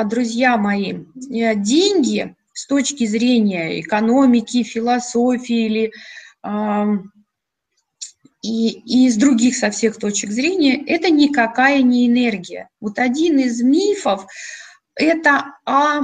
друзья 0.06 0.58
мои, 0.58 1.06
э, 1.32 1.56
деньги 1.56 2.36
с 2.60 2.66
точки 2.66 3.06
зрения 3.06 3.80
экономики, 3.80 4.64
философии 4.64 5.66
или 5.66 5.94
и, 8.42 8.70
и 8.70 9.08
из 9.08 9.16
других 9.16 9.56
со 9.56 9.70
всех 9.70 9.98
точек 9.98 10.32
зрения, 10.32 10.82
это 10.86 11.10
никакая 11.10 11.82
не 11.82 12.08
энергия. 12.08 12.70
Вот 12.82 13.00
один 13.00 13.40
из 13.40 13.62
мифов– 13.62 14.26
это 14.96 15.56
о 15.66 16.04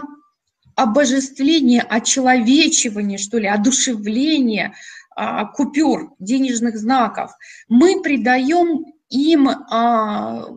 обожествление, 0.76 1.82
очеловечивание, 1.82 3.18
что 3.18 3.38
ли, 3.38 3.48
одушевление 3.48 4.74
а, 5.16 5.46
купюр, 5.46 6.14
денежных 6.20 6.78
знаков. 6.78 7.32
Мы 7.70 8.02
придаем 8.02 8.86
им 9.10 9.48
а, 9.48 10.48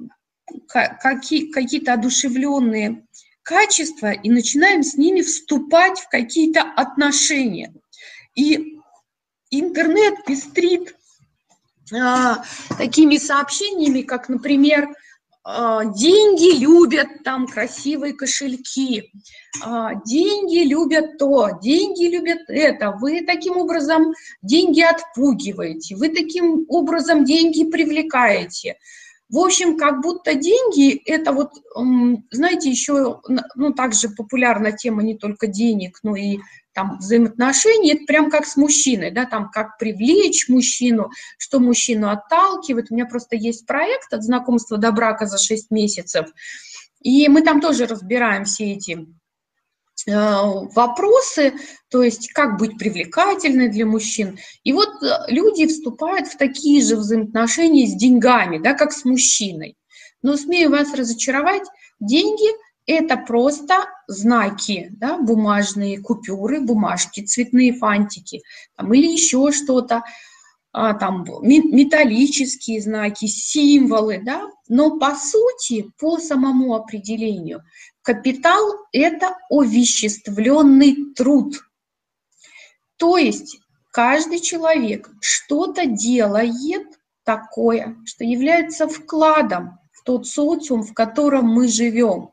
какие, 0.66 1.52
какие-то 1.52 1.92
одушевленные 1.92 3.04
качества 3.48 4.12
и 4.12 4.28
начинаем 4.28 4.82
с 4.82 4.94
ними 4.98 5.22
вступать 5.22 5.98
в 5.98 6.08
какие-то 6.10 6.60
отношения. 6.60 7.72
И 8.34 8.78
интернет 9.50 10.22
пестрит 10.26 10.94
а, 11.94 12.44
такими 12.76 13.16
сообщениями, 13.16 14.02
как, 14.02 14.28
например, 14.28 14.94
а, 15.44 15.86
деньги 15.86 16.58
любят 16.58 17.08
там 17.24 17.46
красивые 17.46 18.12
кошельки, 18.12 19.10
а, 19.64 19.94
деньги 20.04 20.68
любят 20.68 21.16
то, 21.16 21.58
деньги 21.62 22.04
любят 22.04 22.40
это, 22.48 22.90
вы 23.00 23.22
таким 23.22 23.56
образом 23.56 24.12
деньги 24.42 24.82
отпугиваете, 24.82 25.96
вы 25.96 26.10
таким 26.10 26.66
образом 26.68 27.24
деньги 27.24 27.64
привлекаете. 27.64 28.76
В 29.28 29.38
общем, 29.38 29.76
как 29.76 30.00
будто 30.00 30.34
деньги– 30.34 30.94
это 31.04 31.32
вот, 31.32 31.50
знаете, 32.30 32.70
еще, 32.70 33.20
ну, 33.54 33.72
также 33.74 34.08
популярна 34.08 34.72
тема 34.72 35.02
не 35.02 35.18
только 35.18 35.46
денег, 35.46 35.98
но 36.02 36.16
и 36.16 36.38
там 36.72 36.98
взаимоотношения, 36.98 37.94
это 37.94 38.04
прям 38.06 38.30
как 38.30 38.46
с 38.46 38.56
мужчиной, 38.56 39.10
да, 39.10 39.26
там 39.26 39.50
как 39.50 39.78
привлечь 39.78 40.48
мужчину, 40.48 41.10
что 41.36 41.60
мужчину 41.60 42.08
отталкивает. 42.08 42.90
У 42.90 42.94
меня 42.94 43.04
просто 43.04 43.36
есть 43.36 43.66
проект 43.66 44.12
от 44.14 44.22
знакомства 44.22 44.78
до 44.78 44.92
брака 44.92 45.26
за 45.26 45.38
6 45.38 45.70
месяцев, 45.72 46.26
и 47.00 47.28
мы 47.28 47.42
там 47.42 47.60
тоже 47.60 47.86
разбираем 47.86 48.44
все 48.44 48.72
эти 48.72 49.06
вопросы, 50.06 51.54
то 51.90 52.02
есть 52.02 52.32
как 52.32 52.58
быть 52.58 52.78
привлекательной 52.78 53.68
для 53.68 53.86
мужчин. 53.86 54.38
И 54.64 54.72
вот 54.72 55.02
э, 55.02 55.24
люди 55.28 55.66
вступают 55.66 56.28
в 56.28 56.36
такие 56.36 56.82
же 56.82 56.96
взаимоотношения 56.96 57.86
с 57.86 57.94
деньгами, 57.94 58.58
да, 58.58 58.74
как 58.74 58.92
с 58.92 59.04
мужчиной. 59.04 59.76
Но 60.22 60.36
смею 60.36 60.70
вас 60.70 60.94
разочаровать, 60.94 61.64
деньги– 62.00 62.48
это 62.86 63.16
просто 63.16 63.84
знаки, 64.06 64.88
да, 64.92 65.18
бумажные 65.18 66.00
купюры, 66.00 66.60
бумажки, 66.60 67.24
цветные 67.24 67.74
фантики 67.74 68.42
там, 68.76 68.92
или 68.94 69.06
еще 69.06 69.52
что-то, 69.52 70.02
там 70.72 71.24
металлические 71.42 72.80
знаки, 72.82 73.26
символы, 73.26 74.20
да, 74.24 74.48
но 74.68 74.98
по 74.98 75.14
сути, 75.14 75.90
по 75.98 76.18
самому 76.18 76.74
определению, 76.74 77.62
капитал– 78.02 78.76
это 78.92 79.36
овеществленный 79.50 81.14
труд. 81.14 81.54
То 82.96 83.16
есть 83.16 83.60
каждый 83.92 84.40
человек 84.40 85.10
что-то 85.20 85.86
делает 85.86 86.86
такое, 87.24 87.96
что 88.04 88.24
является 88.24 88.88
вкладом 88.88 89.78
в 89.92 90.02
тот 90.04 90.26
социум, 90.26 90.82
в 90.82 90.94
котором 90.94 91.46
мы 91.46 91.68
живем. 91.68 92.30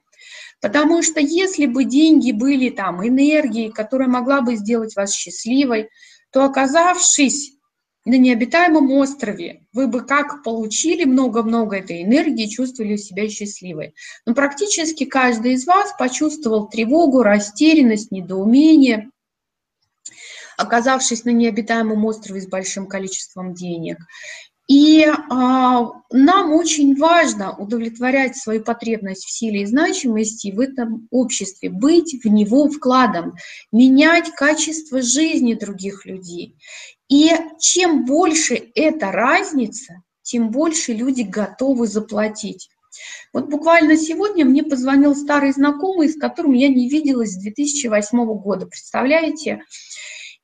Потому 0.62 1.04
что 1.04 1.20
если 1.20 1.68
бы 1.68 1.84
деньги 1.84 2.32
были 2.32 2.70
там 2.70 3.06
энергией, 3.08 3.72
которая 3.72 4.08
могла 4.08 4.42
бы 4.42 4.56
сделать 4.56 4.96
вас 4.96 5.14
счастливой, 5.14 5.90
то 6.32 6.44
оказавшись 6.44 7.55
на 8.06 8.18
необитаемом 8.18 8.92
острове, 8.92 9.66
вы 9.74 9.88
бы 9.88 10.06
как 10.06 10.44
получили 10.44 11.06
много-много 11.06 11.78
этой 11.78 12.04
энергии, 12.04 12.48
чувствовали 12.48 12.98
себя 12.98 13.28
счастливой. 13.28 13.96
Но 14.26 14.36
практически 14.36 15.06
каждый 15.06 15.54
из 15.54 15.66
вас 15.66 15.94
почувствовал 15.98 16.70
тревогу, 16.70 17.24
растерянность, 17.24 18.12
недоумение, 18.12 19.10
оказавшись 20.56 21.26
на 21.26 21.32
необитаемом 21.32 22.06
острове 22.06 22.42
с 22.42 22.48
большим 22.48 22.88
количеством 22.88 23.56
денег. 23.56 23.98
И 24.68 25.06
а, 25.06 25.92
нам 26.12 26.54
очень 26.54 26.98
важно 26.98 27.56
удовлетворять 27.56 28.36
свою 28.36 28.64
потребность 28.64 29.26
в 29.26 29.32
силе 29.32 29.62
и 29.62 29.66
значимости 29.66 30.52
в 30.52 30.60
этом 30.60 31.08
обществе, 31.12 31.70
быть 31.70 32.24
в 32.24 32.28
него 32.28 32.68
вкладом, 32.68 33.36
менять 33.72 34.32
качество 34.32 35.04
жизни 35.04 35.54
других 35.54 36.08
людей. 36.08 36.56
И 37.08 37.32
чем 37.60 38.06
больше 38.06 38.72
эта 38.76 39.12
разница, 39.12 40.02
тем 40.22 40.50
больше 40.50 40.94
люди 40.94 41.22
готовы 41.22 41.88
заплатить. 41.88 42.70
Вот 43.34 43.50
буквально 43.50 43.98
сегодня 43.98 44.46
мне 44.46 44.64
позвонил 44.64 45.16
старый 45.16 45.52
знакомый, 45.52 46.10
с 46.10 46.18
которым 46.18 46.54
я 46.54 46.70
не 46.70 46.90
виделась 46.90 47.34
с 47.34 47.38
2008 47.38 48.26
года. 48.40 48.66
Представляете? 48.66 49.64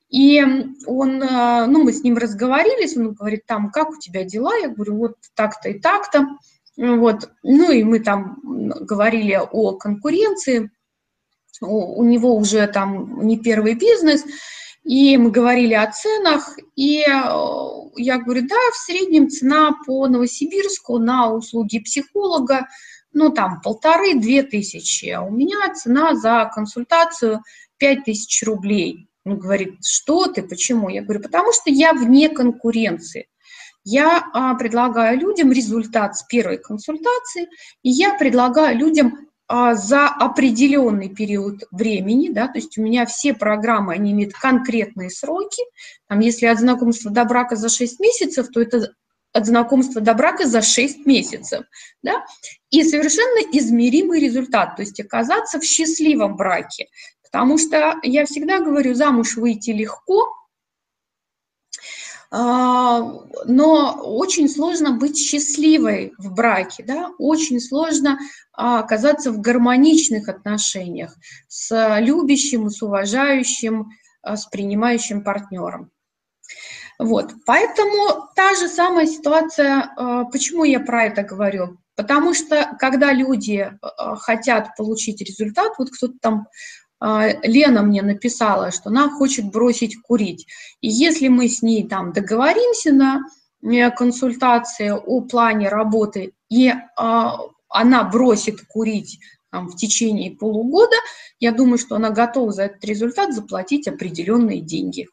И 0.08 0.44
он, 0.86 1.22
э, 1.22 1.66
ну, 1.66 1.84
мы 1.84 1.92
с 1.92 2.02
ним 2.02 2.18
разговорились, 2.18 2.96
он 2.96 3.14
говорит, 3.14 3.46
там, 3.46 3.70
как 3.70 3.90
у 3.90 3.98
тебя 3.98 4.24
дела? 4.24 4.54
Я 4.56 4.68
говорю, 4.68 4.96
вот 4.98 5.14
так-то 5.34 5.70
и 5.70 5.80
так-то. 5.80 6.26
Вот. 6.76 7.30
Ну, 7.42 7.72
и 7.72 7.82
мы 7.82 8.00
там 8.00 8.38
говорили 8.42 9.40
о 9.50 9.72
конкуренции, 9.72 10.70
у 11.62 12.02
него 12.04 12.36
уже 12.36 12.66
там 12.66 13.26
не 13.26 13.38
первый 13.38 13.74
бизнес, 13.74 14.24
и 14.84 15.16
мы 15.16 15.30
говорили 15.30 15.74
о 15.74 15.90
ценах, 15.90 16.58
и 16.74 17.00
э, 17.00 17.04
я 17.06 18.18
говорю, 18.18 18.46
да, 18.48 18.56
в 18.72 18.76
среднем 18.76 19.30
цена 19.30 19.72
по 19.86 20.08
Новосибирску 20.08 20.98
на 20.98 21.32
услуги 21.32 21.78
психолога, 21.78 22.66
ну, 23.12 23.30
там, 23.30 23.60
полторы-две 23.60 24.42
тысячи, 24.42 25.06
а 25.10 25.22
у 25.22 25.30
меня 25.30 25.72
цена 25.74 26.14
за 26.14 26.50
консультацию 26.52 27.42
пять 27.78 28.04
тысяч 28.04 28.42
рублей. 28.42 29.08
Он 29.24 29.38
говорит, 29.38 29.84
что 29.84 30.26
ты, 30.26 30.42
почему? 30.42 30.88
Я 30.88 31.02
говорю, 31.02 31.20
потому 31.20 31.52
что 31.52 31.70
я 31.70 31.92
вне 31.92 32.28
конкуренции. 32.28 33.28
Я 33.84 34.28
а, 34.32 34.54
предлагаю 34.54 35.18
людям 35.18 35.52
результат 35.52 36.16
с 36.16 36.22
первой 36.24 36.58
консультации, 36.58 37.48
и 37.82 37.90
я 37.90 38.14
предлагаю 38.14 38.78
людям 38.78 39.28
за 39.74 40.08
определенный 40.08 41.08
период 41.08 41.64
времени, 41.70 42.30
да, 42.30 42.48
то 42.48 42.58
есть 42.58 42.78
у 42.78 42.82
меня 42.82 43.04
все 43.06 43.34
программы, 43.34 43.94
они 43.94 44.12
имеют 44.12 44.32
конкретные 44.34 45.10
сроки, 45.10 45.62
там, 46.08 46.20
если 46.20 46.46
от 46.46 46.58
знакомства 46.58 47.10
до 47.10 47.24
брака 47.24 47.56
за 47.56 47.68
6 47.68 48.00
месяцев, 48.00 48.48
то 48.48 48.60
это 48.60 48.92
от 49.32 49.46
знакомства 49.46 50.00
до 50.00 50.14
брака 50.14 50.46
за 50.46 50.62
6 50.62 51.06
месяцев, 51.06 51.64
да, 52.02 52.24
и 52.70 52.82
совершенно 52.82 53.40
измеримый 53.52 54.20
результат, 54.20 54.76
то 54.76 54.82
есть 54.82 54.98
оказаться 55.00 55.60
в 55.60 55.64
счастливом 55.64 56.36
браке, 56.36 56.86
Потому 57.32 57.56
что 57.56 57.94
я 58.02 58.26
всегда 58.26 58.60
говорю, 58.60 58.92
замуж 58.92 59.36
выйти 59.36 59.70
легко, 59.70 60.20
а, 60.22 60.41
но 62.32 64.00
очень 64.02 64.48
сложно 64.48 64.92
быть 64.92 65.18
счастливой 65.18 66.14
в 66.16 66.32
браке, 66.32 66.82
да? 66.82 67.10
очень 67.18 67.60
сложно 67.60 68.18
а, 68.54 68.80
оказаться 68.80 69.30
в 69.32 69.40
гармоничных 69.40 70.28
отношениях 70.28 71.14
с 71.48 71.98
любящим, 72.00 72.70
с 72.70 72.80
уважающим, 72.82 73.90
а, 74.22 74.36
с 74.36 74.46
принимающим 74.46 75.22
партнером. 75.22 75.90
Вот, 76.98 77.34
поэтому 77.44 78.28
та 78.34 78.54
же 78.54 78.68
самая 78.68 79.06
ситуация, 79.06 79.90
почему 80.30 80.64
я 80.64 80.78
про 80.78 81.04
это 81.04 81.22
говорю? 81.22 81.78
Потому 81.96 82.32
что 82.32 82.76
когда 82.78 83.12
люди 83.12 83.70
хотят 84.20 84.76
получить 84.76 85.20
результат, 85.20 85.72
вот 85.78 85.90
кто-то 85.90 86.14
там 86.20 86.46
а, 86.91 86.91
Лена 87.02 87.82
мне 87.82 88.00
написала, 88.02 88.70
что 88.70 88.90
она 88.90 89.10
хочет 89.10 89.50
бросить 89.50 90.00
курить. 90.00 90.46
И 90.80 90.88
если 90.88 91.26
мы 91.26 91.48
с 91.48 91.60
ней 91.60 91.88
там 91.88 92.12
договоримся 92.12 92.92
на 92.92 93.22
э, 93.62 93.90
консультации 93.90 94.90
о 94.90 95.20
плане 95.22 95.68
работы, 95.68 96.32
и 96.48 96.72
а, 96.96 97.38
она 97.68 98.04
бросит 98.04 98.64
курить 98.66 99.18
там, 99.50 99.68
в 99.68 99.76
течение 99.76 100.30
полугода, 100.30 100.94
я 101.40 101.50
думаю, 101.50 101.78
что 101.78 101.96
она 101.96 102.10
готова 102.10 102.52
за 102.52 102.64
этот 102.64 102.84
результат 102.84 103.34
заплатить 103.34 103.88
определенные 103.88 104.60
деньги. 104.60 105.08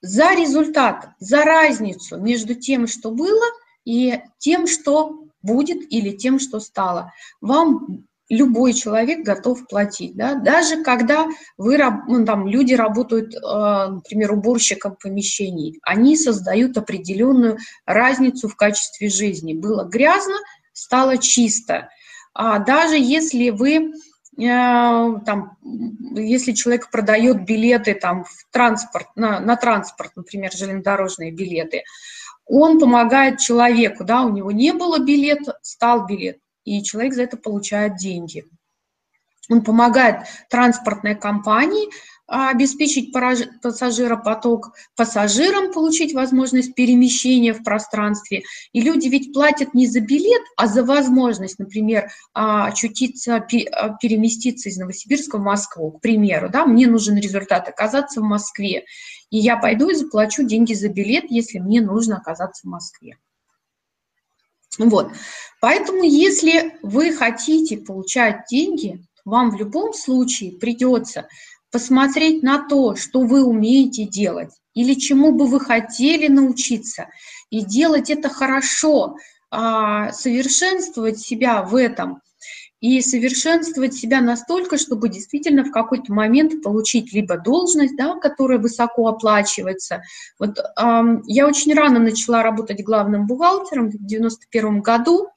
За 0.00 0.32
результат, 0.34 1.08
за 1.18 1.42
разницу 1.42 2.20
между 2.20 2.54
тем, 2.54 2.86
что 2.86 3.10
было, 3.10 3.46
и 3.84 4.20
тем, 4.38 4.68
что 4.68 5.24
будет, 5.42 5.92
или 5.92 6.16
тем, 6.16 6.38
что 6.38 6.60
стало. 6.60 7.12
Вам 7.40 8.06
любой 8.30 8.72
человек 8.72 9.24
готов 9.24 9.66
платить, 9.68 10.16
да, 10.16 10.34
даже 10.34 10.82
когда 10.82 11.26
вы, 11.58 11.78
ну, 12.08 12.24
там, 12.24 12.46
люди 12.46 12.74
работают, 12.74 13.34
э, 13.34 13.38
например, 13.38 14.32
уборщиком 14.32 14.96
помещений, 15.00 15.78
они 15.82 16.16
создают 16.16 16.76
определенную 16.78 17.58
разницу 17.84 18.48
в 18.48 18.56
качестве 18.56 19.10
жизни. 19.10 19.52
Было 19.52 19.84
грязно, 19.84 20.36
стало 20.72 21.18
чисто. 21.18 21.90
А 22.32 22.58
даже 22.58 22.96
если 22.96 23.50
вы 23.50 23.74
э, 23.76 23.90
там, 24.38 25.58
если 26.14 26.52
человек 26.52 26.90
продает 26.90 27.44
билеты 27.44 27.94
там, 27.94 28.24
в 28.24 28.46
транспорт, 28.50 29.08
на, 29.16 29.38
на 29.40 29.56
транспорт, 29.56 30.12
например, 30.16 30.50
железнодорожные 30.50 31.30
билеты, 31.30 31.82
он 32.46 32.78
помогает 32.78 33.38
человеку, 33.38 34.04
да, 34.04 34.22
у 34.22 34.30
него 34.30 34.50
не 34.50 34.72
было 34.72 34.98
билета, 34.98 35.58
стал 35.62 36.06
билет 36.06 36.38
и 36.64 36.82
человек 36.82 37.14
за 37.14 37.22
это 37.22 37.36
получает 37.36 37.96
деньги. 37.96 38.44
Он 39.50 39.62
помогает 39.62 40.26
транспортной 40.48 41.14
компании 41.14 41.90
а, 42.26 42.48
обеспечить 42.48 43.12
пассажиропоток, 43.12 44.72
пассажирам 44.96 45.72
получить 45.72 46.14
возможность 46.14 46.74
перемещения 46.74 47.52
в 47.52 47.62
пространстве. 47.62 48.44
И 48.72 48.80
люди 48.80 49.08
ведь 49.08 49.34
платят 49.34 49.74
не 49.74 49.86
за 49.86 50.00
билет, 50.00 50.40
а 50.56 50.66
за 50.66 50.82
возможность, 50.82 51.58
например, 51.58 52.10
а, 52.32 52.68
очутиться, 52.68 53.36
а, 53.36 53.88
переместиться 53.98 54.70
из 54.70 54.78
Новосибирска 54.78 55.36
в 55.36 55.42
Москву, 55.42 55.92
к 55.92 56.00
примеру. 56.00 56.48
Да? 56.48 56.64
Мне 56.64 56.86
нужен 56.86 57.16
результат 57.16 57.68
оказаться 57.68 58.22
в 58.22 58.24
Москве. 58.24 58.86
И 59.28 59.36
я 59.36 59.58
пойду 59.58 59.90
и 59.90 59.94
заплачу 59.94 60.44
деньги 60.44 60.72
за 60.72 60.88
билет, 60.88 61.24
если 61.28 61.58
мне 61.58 61.82
нужно 61.82 62.16
оказаться 62.16 62.66
в 62.66 62.70
Москве. 62.70 63.18
Вот. 64.78 65.10
Поэтому, 65.60 66.02
если 66.02 66.78
вы 66.82 67.12
хотите 67.12 67.78
получать 67.78 68.46
деньги, 68.50 69.00
вам 69.24 69.50
в 69.50 69.58
любом 69.58 69.94
случае 69.94 70.52
придется 70.52 71.26
посмотреть 71.70 72.42
на 72.42 72.68
то, 72.68 72.94
что 72.94 73.20
вы 73.20 73.44
умеете 73.44 74.04
делать 74.04 74.50
или 74.74 74.94
чему 74.94 75.32
бы 75.32 75.46
вы 75.46 75.60
хотели 75.60 76.28
научиться, 76.28 77.08
и 77.50 77.64
делать 77.64 78.10
это 78.10 78.28
хорошо, 78.28 79.16
а, 79.50 80.10
совершенствовать 80.12 81.20
себя 81.20 81.62
в 81.62 81.76
этом 81.76 82.20
и 82.80 83.00
совершенствовать 83.00 83.94
себя 83.94 84.20
настолько, 84.20 84.76
чтобы 84.76 85.08
действительно 85.08 85.64
в 85.64 85.70
какой-то 85.70 86.12
момент 86.12 86.62
получить 86.62 87.12
либо 87.12 87.38
должность, 87.38 87.96
да, 87.96 88.16
которая 88.16 88.58
высоко 88.58 89.08
оплачивается. 89.08 90.02
Вот 90.38 90.58
э, 90.58 90.62
я 91.26 91.46
очень 91.46 91.74
рано 91.74 91.98
начала 91.98 92.42
работать 92.42 92.84
главным 92.84 93.26
бухгалтером 93.26 93.90
в 93.90 94.04
91 94.04 94.80
году. 94.80 95.28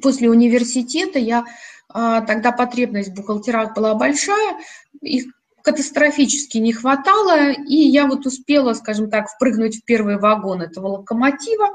После 0.00 0.30
университета 0.30 1.18
я 1.18 1.44
а, 1.88 2.20
тогда 2.20 2.52
потребность 2.52 3.10
в 3.10 3.14
бухгалтерах 3.14 3.74
была 3.74 3.94
большая, 3.94 4.58
их 5.00 5.26
катастрофически 5.62 6.58
не 6.58 6.72
хватало, 6.72 7.52
и 7.52 7.74
я 7.74 8.06
вот 8.06 8.26
успела, 8.26 8.74
скажем 8.74 9.10
так, 9.10 9.28
впрыгнуть 9.28 9.78
в 9.78 9.84
первый 9.84 10.18
вагон 10.18 10.62
этого 10.62 10.88
локомотива, 10.88 11.70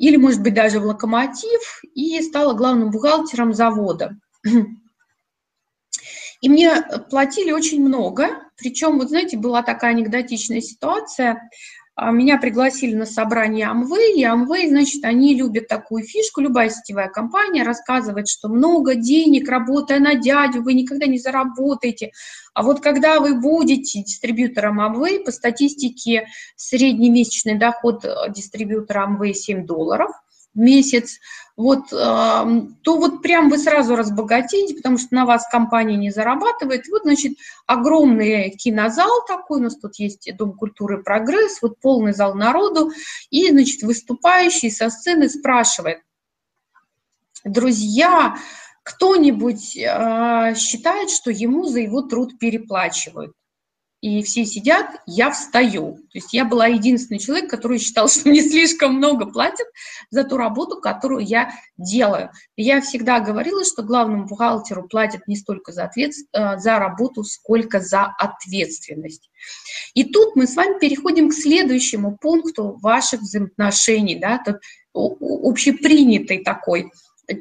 или, 0.00 0.16
может 0.16 0.42
быть, 0.42 0.54
даже 0.54 0.80
в 0.80 0.86
локомотив, 0.86 1.82
и 1.94 2.20
стала 2.22 2.54
главным 2.54 2.90
бухгалтером 2.90 3.52
завода. 3.52 4.16
И 6.40 6.48
мне 6.48 6.82
платили 7.10 7.52
очень 7.52 7.84
много, 7.84 8.28
причем, 8.56 8.98
вот 8.98 9.10
знаете, 9.10 9.36
была 9.36 9.62
такая 9.62 9.90
анекдотичная 9.90 10.62
ситуация. 10.62 11.50
А, 12.02 12.12
меня 12.12 12.38
пригласили 12.38 12.94
на 12.94 13.04
собрание 13.04 13.66
Amway, 13.66 14.14
и 14.14 14.24
Amway, 14.24 14.68
значит, 14.68 15.04
они 15.04 15.34
любят 15.34 15.68
такую 15.68 16.02
фишку, 16.02 16.40
любая 16.40 16.70
сетевая 16.70 17.10
компания 17.10 17.62
рассказывает, 17.62 18.26
что 18.26 18.48
много 18.48 18.94
денег, 18.94 19.46
работая 19.50 20.00
на 20.00 20.14
дядю, 20.14 20.62
вы 20.62 20.72
никогда 20.72 21.04
не 21.04 21.18
заработаете. 21.18 22.12
А 22.54 22.62
вот 22.62 22.80
когда 22.80 23.20
вы 23.20 23.38
будете 23.38 24.02
дистрибьютором 24.02 24.80
Amway, 24.80 25.22
по 25.22 25.30
статистике 25.30 26.26
среднемесячный 26.56 27.58
доход 27.58 28.02
э, 28.06 28.14
дистрибьютора 28.30 29.06
Amway 29.06 29.34
7 29.34 29.66
долларов– 29.66 30.10
месяц, 30.54 31.18
вот, 31.56 31.90
то 31.90 32.64
вот 32.84 33.22
прям 33.22 33.50
вы 33.50 33.58
сразу 33.58 33.94
разбогатеете, 33.94 34.74
потому 34.74 34.96
что 34.96 35.14
на 35.14 35.26
вас 35.26 35.46
компания 35.50 35.96
не 35.96 36.10
зарабатывает. 36.10 36.88
Вот, 36.88 37.02
значит, 37.02 37.34
огромный 37.66 38.50
кинозал 38.50 39.24
такой, 39.28 39.60
у 39.60 39.62
нас 39.64 39.76
тут 39.76 39.96
есть 39.96 40.30
Дом 40.36 40.54
культуры 40.54 41.02
«Прогресс», 41.02 41.60
вот 41.60 41.78
полный 41.78 42.14
зал 42.14 42.34
народу, 42.34 42.90
и, 43.28 43.50
значит, 43.50 43.82
выступающий 43.82 44.70
со 44.70 44.88
сцены 44.88 45.28
спрашивает, 45.28 45.98
друзья, 47.44 48.36
кто-нибудь 48.82 49.76
э, 49.76 50.54
считает, 50.56 51.10
что 51.10 51.30
ему 51.30 51.64
за 51.64 51.80
его 51.80 52.02
труд 52.02 52.38
переплачивают? 52.38 53.34
И 54.00 54.22
все 54.22 54.46
сидят, 54.46 54.86
я 55.06 55.30
встаю. 55.30 55.96
То 55.96 56.14
есть 56.14 56.32
я 56.32 56.46
была 56.46 56.66
единственный 56.66 57.18
человек, 57.18 57.50
который 57.50 57.78
считал, 57.78 58.08
что 58.10 58.28
мне 58.28 58.42
слишком 58.42 58.94
много 58.94 59.26
платят 59.26 59.66
за 60.10 60.24
ту 60.24 60.36
работу, 60.36 60.80
которую 60.80 61.24
я 61.24 61.52
делаю. 61.76 62.30
И 62.56 62.62
я 62.62 62.80
всегда 62.80 63.20
говорила, 63.20 63.64
что 63.64 63.82
главному 63.82 64.26
бухгалтеру 64.26 64.88
платят 64.88 65.26
не 65.26 65.36
столько 65.36 65.72
за, 65.72 65.84
ответ... 65.84 66.12
Э, 66.32 66.58
за 66.58 66.78
работу, 66.78 67.24
сколько 67.24 67.80
за 67.80 68.06
ответственность. 68.18 69.30
И 69.94 70.04
тут 70.04 70.34
мы 70.34 70.46
с 70.46 70.56
вами 70.56 70.78
переходим 70.78 71.28
к 71.28 71.34
следующему 71.34 72.16
пункту 72.16 72.78
ваших 72.80 73.20
взаимоотношений, 73.20 74.16
да, 74.16 74.38
тот 74.38 74.56
общепринятый 74.92 76.42
такой 76.42 76.90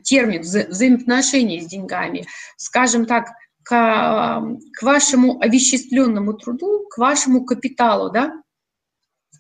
термин 0.04 0.42
вза 0.42 0.66
взаимоотношения 0.68 1.62
с 1.62 1.66
деньгами. 1.66 2.28
Скажем 2.58 3.06
так, 3.06 3.30
к, 3.70 4.42
к 4.74 4.82
вашему 4.82 5.40
овеществленному 5.40 6.34
труду, 6.34 6.88
к 6.90 6.98
вашему 6.98 7.46
капиталу, 7.46 8.10
да, 8.10 8.42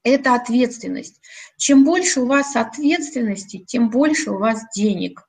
это 0.03 0.35
ответственность. 0.35 1.19
Чем 1.57 1.83
больше 1.83 2.21
у 2.21 2.27
вас 2.27 2.55
ответственности, 2.55 3.65
тем 3.65 3.89
больше 3.89 4.29
у 4.29 4.37
вас 4.37 4.65
денег. 4.75 5.27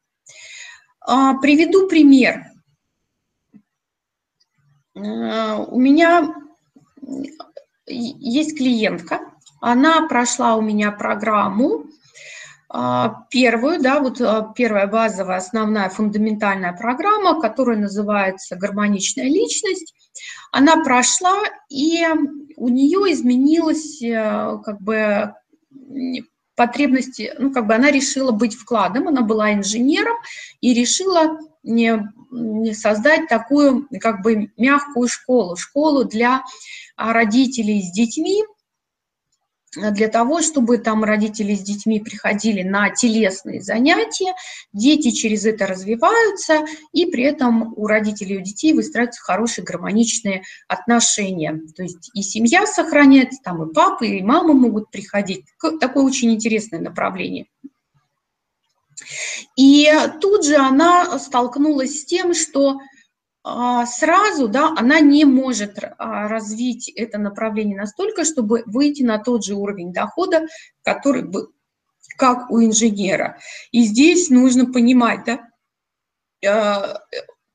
А, 1.01 1.33
приведу 1.39 1.89
пример. 1.89 2.45
А, 4.95 5.57
у 5.57 5.81
меня 5.81 6.35
есть 7.87 8.59
клиентка, 8.59 9.33
она 9.63 10.07
прошла 10.09 10.57
у 10.57 10.61
меня 10.61 10.93
программу 10.93 11.87
первую, 13.31 13.83
да, 13.83 14.01
вот 14.01 14.21
а, 14.21 14.53
первая 14.55 14.87
базовая, 14.87 15.39
основная, 15.39 15.89
фундаментальная 15.89 16.73
программа, 16.73 17.41
которая 17.41 17.77
называется 17.77 18.57
«Гармоничная 18.57 19.25
личность», 19.25 19.95
она 20.53 20.83
прошла, 20.85 21.43
и 21.68 22.05
у 22.57 22.68
нее 22.68 23.12
изменилась 23.12 24.03
э, 24.03 24.59
как 24.64 24.81
бы 24.81 25.35
потребности, 26.57 27.33
ну, 27.39 27.53
как 27.53 27.66
бы 27.66 27.75
она 27.75 27.91
решила 27.91 28.33
быть 28.33 28.55
вкладом, 28.55 29.09
она 29.09 29.23
была 29.23 29.55
инженером 29.55 30.16
и 30.61 30.75
решила 30.75 31.39
не 31.62 32.03
создать 32.75 33.29
такую, 33.29 33.89
как 34.01 34.23
бы, 34.23 34.53
мягкую 34.57 35.09
школу, 35.09 35.57
школу 35.57 36.05
для 36.05 36.43
а, 36.97 37.12
родителей 37.12 37.83
с 37.83 37.93
детьми, 37.93 38.45
для 39.77 40.09
того, 40.09 40.43
чтобы 40.43 40.79
там 40.79 41.05
родители 41.05 41.55
с 41.55 41.61
детьми 41.61 42.01
приходили 42.01 42.62
на 42.62 42.91
телесные 42.91 43.62
занятия, 43.62 44.35
дети 44.73 45.11
через 45.11 45.45
это 45.47 45.66
развиваются, 45.66 46.64
и 46.93 47.07
при 47.07 47.25
этом 47.25 47.73
у 47.77 47.87
родителей 47.87 48.37
и 48.37 48.39
у 48.39 48.43
детей 48.43 48.73
выстраиваются 48.73 49.23
хорошие 49.23 49.64
гармоничные 49.64 50.43
отношения. 50.66 51.61
То 51.77 51.83
есть 51.85 52.11
и 52.14 52.23
семья 52.23 52.66
сохраняется, 52.66 53.41
там 53.43 53.62
и 53.62 53.73
папы, 53.73 54.09
и 54.09 54.23
мамы 54.23 54.55
могут 54.55 54.91
приходить. 54.91 55.45
Такое 55.81 56.05
очень 56.05 56.33
интересное 56.33 56.81
направление. 56.81 57.47
И 59.57 59.89
тут 60.21 60.45
же 60.45 60.57
она 60.57 61.18
столкнулась 61.18 62.01
с 62.01 62.05
тем, 62.05 62.35
что 62.35 62.81
сразу, 63.43 64.49
да, 64.49 64.74
она 64.76 65.01
не 65.01 65.24
может 65.24 65.78
а, 65.78 66.28
развить 66.28 66.88
это 66.91 67.18
направление 67.18 67.78
настолько, 67.78 68.24
чтобы 68.24 68.62
выйти 68.66 69.03
на 69.03 69.18
тот 69.18 69.45
же 69.45 69.55
уровень 69.55 69.93
дохода, 69.93 70.47
который 70.82 71.22
был 71.22 71.53
как 72.16 72.51
у 72.51 72.62
инженера. 72.62 73.38
И 73.72 73.84
здесь 73.84 74.28
нужно 74.28 74.70
понимать, 74.70 75.24
да, 75.24 75.41
а, 76.47 77.01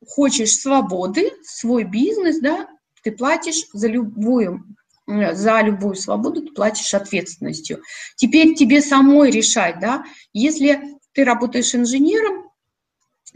хочешь 0.06 0.56
свободы, 0.56 1.30
свой 1.44 1.84
бизнес, 1.84 2.40
да, 2.40 2.68
ты 3.02 3.12
платишь 3.12 3.66
за 3.72 3.88
любую 3.88 4.64
за 5.06 5.60
любую 5.60 5.94
свободу 5.94 6.42
ты 6.42 6.52
платишь 6.52 6.92
ответственностью. 6.92 7.80
Теперь 8.16 8.56
тебе 8.56 8.82
самой 8.82 9.30
решать, 9.30 9.78
да, 9.78 10.04
если 10.32 10.98
ты 11.12 11.24
работаешь 11.24 11.76
инженером, 11.76 12.50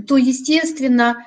то, 0.08 0.16
естественно, 0.16 1.24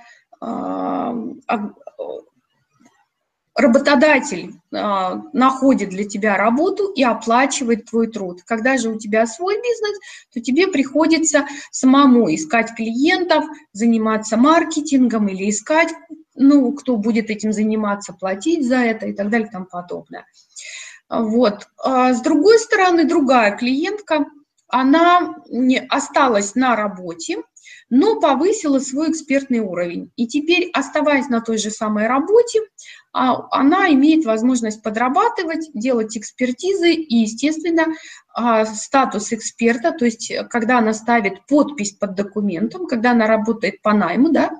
работодатель 3.55 4.55
а, 4.73 5.21
находит 5.31 5.89
для 5.89 6.05
тебя 6.05 6.37
работу 6.37 6.91
и 6.91 7.03
оплачивает 7.03 7.85
твой 7.85 8.07
труд. 8.07 8.41
Когда 8.45 8.77
же 8.77 8.89
у 8.89 8.97
тебя 8.97 9.27
свой 9.27 9.55
бизнес, 9.55 9.99
то 10.33 10.41
тебе 10.41 10.67
приходится 10.67 11.45
самому 11.71 12.33
искать 12.33 12.73
клиентов, 12.75 13.45
заниматься 13.71 14.37
маркетингом 14.37 15.27
или 15.27 15.49
искать, 15.49 15.93
ну, 16.35 16.73
кто 16.73 16.97
будет 16.97 17.29
этим 17.29 17.53
заниматься, 17.53 18.13
платить 18.13 18.67
за 18.67 18.77
это 18.77 19.07
и 19.07 19.13
так 19.13 19.29
далее 19.29 19.47
и 19.47 19.51
тому 19.51 19.65
подобное. 19.65 20.25
Вот. 21.09 21.67
А 21.77 22.13
с 22.13 22.21
другой 22.21 22.57
стороны, 22.57 23.05
другая 23.05 23.55
клиентка, 23.55 24.25
она 24.67 25.35
не 25.49 25.79
осталась 25.79 26.55
на 26.55 26.75
работе, 26.75 27.37
но 27.95 28.19
повысила 28.19 28.79
свой 28.79 29.11
экспертный 29.11 29.59
уровень. 29.59 30.09
И 30.15 30.25
теперь, 30.25 30.71
оставаясь 30.73 31.29
на 31.29 31.41
той 31.41 31.59
же 31.59 31.69
самой 31.69 32.07
работе, 32.07 32.61
а, 33.11 33.47
она 33.51 33.93
имеет 33.93 34.25
возможность 34.25 34.81
подрабатывать, 34.81 35.69
делать 35.75 36.17
экспертизы 36.17 36.91
и, 36.91 37.17
естественно, 37.17 37.85
а, 38.33 38.65
статус 38.65 39.31
эксперта, 39.31 39.91
то 39.91 40.05
есть 40.05 40.33
когда 40.49 40.79
она 40.79 40.93
ставит 40.93 41.45
подпись 41.45 41.91
под 41.91 42.15
документом, 42.15 42.87
когда 42.87 43.11
она 43.11 43.27
работает 43.27 43.79
по 43.83 43.93
найму, 43.93 44.29
да, 44.31 44.57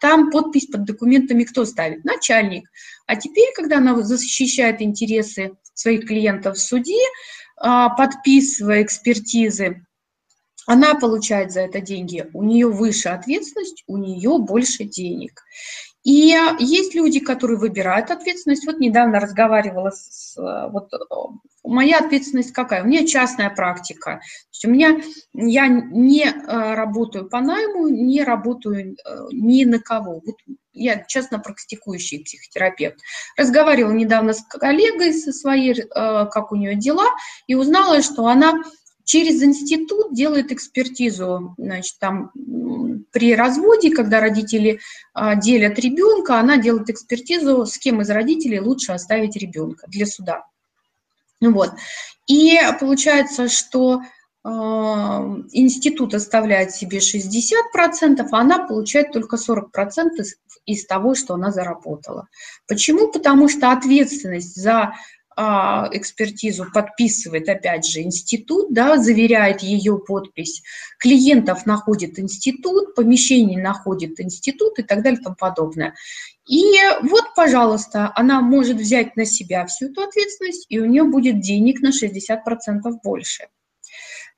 там 0.00 0.30
подпись 0.30 0.66
под 0.66 0.84
документами 0.84 1.42
кто 1.42 1.66
ставит? 1.66 2.04
Начальник. 2.04 2.70
А 3.06 3.16
теперь, 3.16 3.52
когда 3.54 3.78
она 3.78 4.00
защищает 4.00 4.80
интересы 4.80 5.56
своих 5.74 6.06
клиентов 6.06 6.56
в 6.56 6.60
суде, 6.60 7.02
подписывая 7.56 8.84
экспертизы, 8.84 9.84
она 10.66 10.94
получает 10.94 11.52
за 11.52 11.60
это 11.60 11.80
деньги, 11.80 12.28
у 12.32 12.42
нее 12.42 12.68
выше 12.68 13.08
ответственность, 13.08 13.84
у 13.86 13.96
нее 13.96 14.38
больше 14.38 14.84
денег. 14.84 15.42
И 16.02 16.34
есть 16.58 16.94
люди, 16.94 17.20
которые 17.20 17.58
выбирают 17.58 18.10
ответственность. 18.10 18.66
Вот 18.66 18.80
недавно 18.80 19.20
разговаривала 19.20 19.90
с... 19.90 20.34
Вот, 20.36 20.90
моя 21.62 21.98
ответственность 21.98 22.52
какая? 22.52 22.82
У 22.82 22.86
меня 22.86 23.06
частная 23.06 23.50
практика. 23.50 24.20
То 24.22 24.48
есть 24.52 24.64
у 24.64 24.70
меня, 24.70 25.00
я 25.34 25.68
не 25.68 26.24
э, 26.24 26.74
работаю 26.74 27.28
по 27.28 27.40
найму, 27.40 27.88
не 27.88 28.24
работаю 28.24 28.94
э, 28.94 29.26
ни 29.32 29.64
на 29.64 29.78
кого. 29.78 30.22
Вот 30.24 30.36
я 30.72 31.04
частно 31.04 31.38
практикующий 31.38 32.24
психотерапевт. 32.24 32.96
Разговаривала 33.36 33.92
недавно 33.92 34.32
с 34.32 34.42
коллегой 34.42 35.12
со 35.12 35.32
своей, 35.32 35.82
э, 35.82 35.84
как 35.92 36.52
у 36.52 36.56
нее 36.56 36.76
дела, 36.76 37.06
и 37.46 37.54
узнала, 37.54 38.00
что 38.00 38.26
она 38.26 38.54
через 39.10 39.42
институт 39.42 40.14
делает 40.14 40.52
экспертизу, 40.52 41.56
значит, 41.58 41.98
там 41.98 42.30
при 43.10 43.34
разводе, 43.34 43.90
когда 43.90 44.20
родители 44.20 44.78
а, 45.14 45.34
делят 45.34 45.80
ребенка, 45.80 46.38
она 46.38 46.58
делает 46.58 46.90
экспертизу, 46.90 47.66
с 47.66 47.76
кем 47.76 48.02
из 48.02 48.10
родителей 48.10 48.60
лучше 48.60 48.92
оставить 48.92 49.34
ребенка 49.34 49.88
для 49.88 50.06
суда. 50.06 50.44
Вот. 51.40 51.72
И 52.28 52.56
получается, 52.78 53.48
что 53.48 54.02
э, 54.44 54.48
институт 54.48 56.14
оставляет 56.14 56.70
себе 56.70 56.98
60%, 56.98 58.28
а 58.30 58.38
она 58.38 58.64
получает 58.64 59.10
только 59.10 59.38
40% 59.38 60.18
из, 60.18 60.36
из 60.66 60.86
того, 60.86 61.16
что 61.16 61.34
она 61.34 61.50
заработала. 61.50 62.28
Почему? 62.68 63.10
Потому 63.10 63.48
что 63.48 63.72
ответственность 63.72 64.54
за 64.54 64.78
а, 64.82 64.92
экспертизу 65.92 66.66
подписывает, 66.72 67.48
опять 67.48 67.86
же, 67.86 68.02
институт, 68.02 68.72
да, 68.72 68.98
заверяет 68.98 69.62
ее 69.62 69.98
подпись, 69.98 70.62
клиентов 70.98 71.66
находит 71.66 72.18
институт, 72.18 72.94
помещений 72.94 73.56
находит 73.56 74.20
институт 74.20 74.78
и 74.78 74.82
так 74.82 75.02
далее 75.02 75.20
и 75.20 75.22
тому 75.22 75.36
подобное. 75.36 75.94
И 76.46 76.74
вот, 77.02 77.34
пожалуйста, 77.34 78.12
она 78.14 78.40
может 78.40 78.76
взять 78.76 79.16
на 79.16 79.24
себя 79.24 79.66
всю 79.66 79.86
эту 79.86 80.02
ответственность, 80.02 80.66
и 80.68 80.78
у 80.78 80.84
нее 80.84 81.04
будет 81.04 81.40
денег 81.40 81.80
на 81.80 81.90
60% 81.90 82.38
больше. 83.02 83.48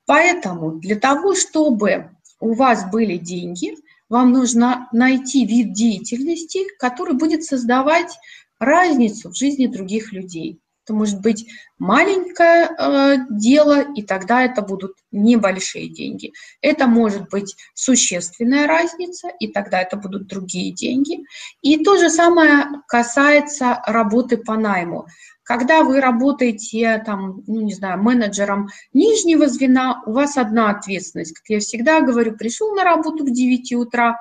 Поэтому 0.05 0.79
для 0.79 0.95
того, 0.95 1.35
чтобы 1.35 2.11
у 2.39 2.53
вас 2.53 2.89
были 2.91 3.17
деньги, 3.17 3.75
вам 4.09 4.31
нужно 4.31 4.87
найти 4.91 5.45
вид 5.45 5.73
деятельности, 5.73 6.59
который 6.77 7.15
будет 7.15 7.43
создавать 7.43 8.11
разницу 8.59 9.31
в 9.31 9.35
жизни 9.35 9.67
других 9.67 10.13
людей. 10.13 10.59
Это 10.85 10.93
может 10.93 11.21
быть 11.21 11.47
маленькое 11.77 12.69
э, 12.77 13.17
дело, 13.29 13.81
и 13.93 14.01
тогда 14.01 14.43
это 14.43 14.61
будут 14.61 14.95
небольшие 15.11 15.87
деньги. 15.87 16.33
Это 16.61 16.87
может 16.87 17.29
быть 17.29 17.55
существенная 17.73 18.67
разница, 18.67 19.29
и 19.39 19.47
тогда 19.47 19.81
это 19.81 19.95
будут 19.95 20.27
другие 20.27 20.73
деньги. 20.73 21.23
И 21.61 21.81
то 21.83 21.97
же 21.97 22.09
самое 22.09 22.65
касается 22.87 23.81
работы 23.85 24.35
по 24.35 24.57
найму. 24.57 25.07
Когда 25.43 25.83
вы 25.83 26.01
работаете, 26.01 27.01
там, 27.05 27.43
ну, 27.47 27.61
не 27.61 27.73
знаю, 27.73 28.01
менеджером 28.01 28.67
нижнего 28.91 29.47
звена, 29.47 30.01
у 30.05 30.11
вас 30.11 30.37
одна 30.37 30.69
ответственность. 30.69 31.33
Как 31.33 31.45
я 31.47 31.59
всегда 31.59 32.01
говорю, 32.01 32.35
пришел 32.35 32.75
на 32.75 32.83
работу 32.83 33.25
в 33.25 33.31
9 33.31 33.73
утра, 33.73 34.17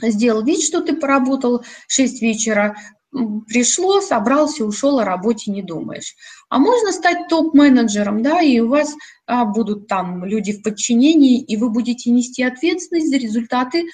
сделал 0.00 0.44
вид, 0.44 0.62
что 0.62 0.80
ты 0.80 0.94
поработал 0.96 1.64
6 1.88 2.22
вечера, 2.22 2.76
пришло, 3.46 4.00
собрался, 4.00 4.64
ушел, 4.64 4.98
о 4.98 5.04
работе 5.04 5.50
не 5.50 5.62
думаешь. 5.62 6.14
А 6.48 6.58
можно 6.58 6.92
стать 6.92 7.28
топ-менеджером, 7.28 8.22
да, 8.22 8.40
и 8.40 8.60
у 8.60 8.68
вас 8.68 8.94
а, 9.26 9.44
будут 9.44 9.88
там 9.88 10.24
люди 10.24 10.52
в 10.52 10.62
подчинении, 10.62 11.40
и 11.40 11.56
вы 11.56 11.70
будете 11.70 12.10
нести 12.10 12.42
ответственность 12.42 13.10
за 13.10 13.16
результаты 13.16 13.86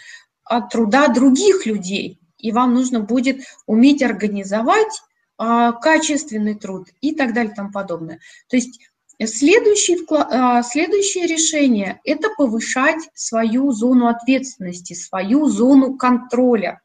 а, 0.45 0.61
труда 0.61 1.09
других 1.09 1.67
людей. 1.67 2.21
И 2.39 2.53
вам 2.53 2.75
нужно 2.75 3.01
будет 3.01 3.43
уметь 3.67 4.03
организовать 4.03 5.03
а, 5.39 5.73
качественный 5.73 6.55
труд 6.55 6.89
и 7.01 7.15
так 7.15 7.35
далее 7.35 7.53
и 7.53 7.57
тому 7.57 7.71
подобное. 7.71 8.19
То 8.49 8.57
есть 8.57 8.81
Следующий, 9.27 9.99
а, 10.11 10.63
следующее 10.63 11.27
решение– 11.27 12.01
это 12.05 12.29
повышать 12.37 13.09
свою 13.15 13.71
зону 13.73 14.09
ответственности, 14.09 14.95
свою 14.95 15.47
зону 15.49 15.97
контроля. 15.97 16.81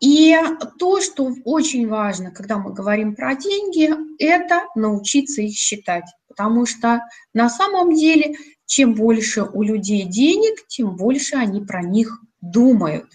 И 0.00 0.34
то, 0.78 1.00
что 1.00 1.30
очень 1.44 1.86
важно, 1.86 2.30
когда 2.30 2.58
мы 2.58 2.72
говорим 2.72 3.14
про 3.14 3.34
деньги, 3.34 3.90
это 4.18 4.62
научиться 4.74 5.42
их 5.42 5.54
считать. 5.54 6.04
Потому 6.26 6.64
что 6.64 7.02
на 7.34 7.50
самом 7.50 7.94
деле, 7.94 8.36
чем 8.64 8.94
больше 8.94 9.42
у 9.42 9.62
людей 9.62 10.04
денег, 10.04 10.66
тем 10.68 10.96
больше 10.96 11.36
они 11.36 11.60
про 11.60 11.82
них 11.82 12.18
думают. 12.40 13.06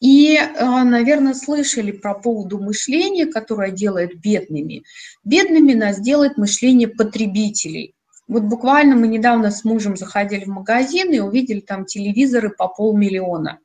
И, 0.00 0.34
э, 0.36 0.64
наверное, 0.82 1.34
слышали 1.34 1.92
про 1.92 2.14
поводу 2.14 2.58
мышления, 2.58 3.26
которое 3.26 3.70
делает 3.70 4.20
бедными. 4.20 4.82
Бедными 5.24 5.72
нас 5.72 6.00
делает 6.00 6.36
мышление 6.36 6.88
потребителей. 6.88 7.94
Вот 8.28 8.42
буквально 8.42 8.96
мы 8.96 9.06
недавно 9.06 9.50
с 9.50 9.64
мужем 9.64 9.96
заходили 9.96 10.44
в 10.44 10.48
магазин 10.48 11.12
и 11.12 11.20
увидели 11.20 11.60
там 11.60 11.86
телевизоры 11.86 12.50
по 12.50 12.66
полмиллиона. 12.68 13.60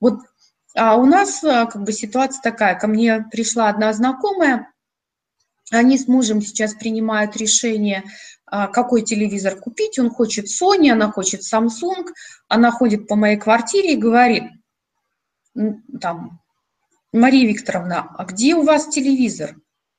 Вот 0.00 0.20
а 0.76 0.96
у 0.96 1.06
нас 1.06 1.42
а, 1.42 1.66
как 1.66 1.82
бы 1.82 1.92
ситуация 1.92 2.42
такая, 2.42 2.78
ко 2.78 2.86
мне 2.86 3.26
пришла 3.30 3.68
одна 3.68 3.92
знакомая, 3.92 4.70
они 5.70 5.98
с 5.98 6.06
мужем 6.06 6.40
сейчас 6.40 6.74
принимают 6.74 7.36
решение, 7.36 8.04
а, 8.46 8.68
какой 8.68 9.02
телевизор 9.02 9.56
купить. 9.56 9.98
Он 9.98 10.10
хочет 10.10 10.46
Sony, 10.46 10.90
она 10.90 11.10
хочет 11.10 11.40
Samsung. 11.42 12.06
Она 12.48 12.70
ходит 12.70 13.08
по 13.08 13.16
моей 13.16 13.36
квартире 13.36 13.94
и 13.94 13.96
говорит, 13.96 14.44
там, 16.00 16.40
Мария 17.12 17.48
Викторовна, 17.48 18.14
а 18.16 18.24
где 18.24 18.54
у 18.54 18.62
вас 18.62 18.88
телевизор? 18.88 19.56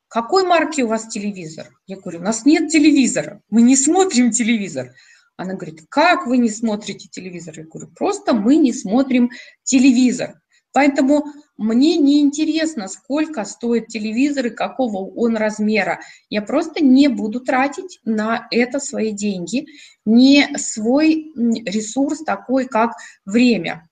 Какой 0.07 0.45
марки 0.45 0.81
у 0.81 0.87
вас 0.87 1.07
телевизор? 1.07 1.67
Я 1.85 1.97
говорю, 1.97 2.19
у 2.19 2.23
нас 2.23 2.45
нет 2.45 2.69
телевизора, 2.69 3.41
мы 3.49 3.61
не 3.61 3.75
смотрим 3.75 4.31
телевизор. 4.31 4.93
Она 5.35 5.53
говорит, 5.53 5.81
как 5.89 6.25
вы 6.25 6.37
не 6.37 6.49
смотрите 6.49 7.09
телевизор? 7.09 7.55
Я 7.57 7.65
говорю, 7.65 7.91
просто 7.93 8.33
мы 8.33 8.55
не 8.55 8.71
смотрим 8.71 9.31
телевизор. 9.63 10.39
Поэтому 10.77 11.33
мне 11.57 11.97
не 11.97 12.21
интересно, 12.21 12.87
сколько 12.87 13.45
стоит 13.45 13.87
телевизор 13.87 14.45
и 14.45 14.51
какого 14.51 14.97
он 15.09 15.35
размера. 15.35 16.01
Я 16.29 16.43
просто 16.43 16.83
не 16.83 17.07
буду 17.07 17.39
тратить 17.39 17.99
на 18.05 18.47
это 18.51 18.79
свои 18.79 19.11
деньги, 19.11 19.65
не 20.05 20.55
свой 20.59 21.31
ресурс 21.35 22.19
такой, 22.19 22.67
как 22.67 22.91
время. 23.25 23.89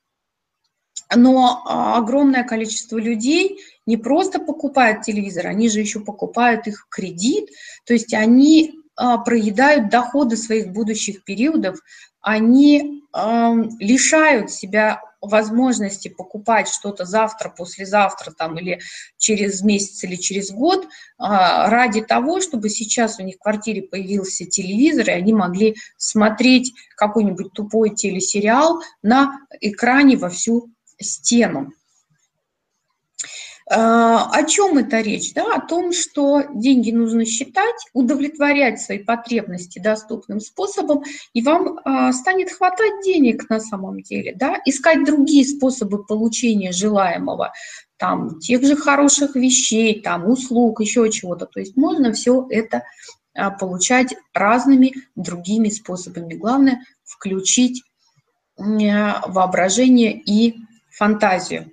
Но 1.16 1.64
а, 1.66 1.98
огромное 1.98 2.44
количество 2.44 2.98
людей 2.98 3.58
не 3.88 3.98
просто 3.98 4.38
покупают 4.38 5.02
телевизор, 5.02 5.48
они 5.48 5.70
же 5.70 5.80
еще 5.80 6.02
покупают 6.02 6.68
их 6.68 6.86
в 6.86 6.90
кредит, 6.90 7.50
то 7.88 7.94
есть 7.94 8.14
они 8.14 8.76
проедают 8.96 9.90
доходы 9.90 10.38
своих 10.38 10.72
будущих 10.72 11.24
периодов, 11.24 11.80
они 12.22 13.04
лишают 13.80 14.52
себя 14.52 15.02
возможности 15.28 16.08
покупать 16.08 16.68
что-то 16.68 17.06
завтра, 17.06 17.50
послезавтра 17.50 18.32
там, 18.32 18.58
или 18.58 18.80
через 19.18 19.62
месяц 19.62 20.04
или 20.04 20.16
через 20.16 20.52
год 20.52 20.88
а, 21.18 21.70
ради 21.70 22.02
того, 22.02 22.42
чтобы 22.42 22.70
сейчас 22.70 23.20
у 23.20 23.24
них 23.24 23.36
в 23.36 23.40
квартире 23.40 23.84
появился 23.84 24.46
телевизор, 24.46 25.10
и 25.10 25.14
они 25.14 25.34
могли 25.34 25.76
смотреть 25.98 26.74
какой-нибудь 26.96 27.54
тупой 27.54 27.92
телесериал 27.92 28.82
на 29.02 29.40
экране 29.62 30.18
во 30.18 30.30
всю 30.30 30.70
стену. 31.00 31.72
А, 33.68 34.30
о 34.30 34.44
чем 34.44 34.78
это 34.78 35.02
речь? 35.02 35.34
Да? 35.34 35.56
О 35.56 35.60
том, 35.60 35.92
что 35.92 36.44
деньги 36.54 36.92
нужно 36.92 37.26
считать, 37.26 37.76
удовлетворять 37.94 38.80
свои 38.80 39.00
потребности 39.00 39.80
доступным 39.80 40.40
способом, 40.40 41.04
и 41.34 41.42
вам 41.42 41.80
а, 41.84 42.14
станет 42.14 42.52
хватать 42.52 43.04
денег 43.04 43.50
на 43.50 43.60
самом 43.60 44.02
деле. 44.02 44.36
Да? 44.36 44.60
Искать 44.66 45.04
другие 45.04 45.46
способы 45.46 46.04
получения 46.06 46.72
желаемого, 46.72 47.54
там, 47.98 48.40
тех 48.40 48.64
же 48.64 48.76
хороших 48.76 49.36
вещей, 49.36 50.00
там, 50.00 50.30
услуг, 50.30 50.82
еще 50.82 51.10
чего-то. 51.10 51.48
То 51.48 51.60
есть 51.60 51.76
можно 51.76 52.14
все 52.14 52.46
это 52.52 52.84
а, 53.34 53.50
получать 53.50 54.14
разными 54.34 54.94
другими 55.16 55.70
способами. 55.70 56.36
Главное 56.36 56.84
включить 57.04 57.84
воображение 58.58 60.14
и 60.14 60.56
фантазию. 60.90 61.72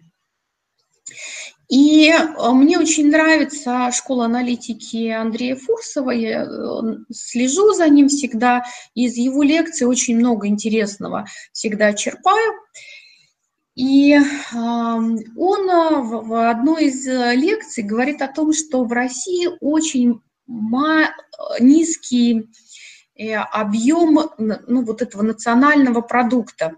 И 1.73 2.11
э, 2.11 2.51
мне 2.53 2.79
очень 2.79 3.11
нравится 3.11 3.91
школа 3.93 4.27
аналитики 4.27 5.09
Андрея 5.09 5.57
Фурсова. 5.57 6.11
Я 6.11 6.43
э, 6.43 6.47
слежу 7.11 7.73
за 7.73 7.89
ним 7.89 8.09
всегда. 8.09 8.63
Из 8.95 9.17
его 9.17 9.43
лекций 9.43 9.87
очень 9.87 10.19
много 10.19 10.49
интересного 10.49 11.25
всегда 11.53 11.95
черпаю. 11.95 12.53
И 13.75 14.19
он 14.55 15.67
в 15.67 16.51
одной 16.51 16.89
из 16.89 17.07
лекций 17.07 17.83
говорит 17.83 18.21
о 18.21 18.29
том, 18.29 18.53
что 18.53 18.85
в 18.85 18.93
России 18.93 19.49
очень 19.63 20.21
низкий 21.59 22.51
э, 23.17 23.35
объем 23.35 24.21
ну, 24.37 24.85
вот 24.85 25.01
этого 25.01 25.23
национального 25.23 26.03
продукта. 26.03 26.75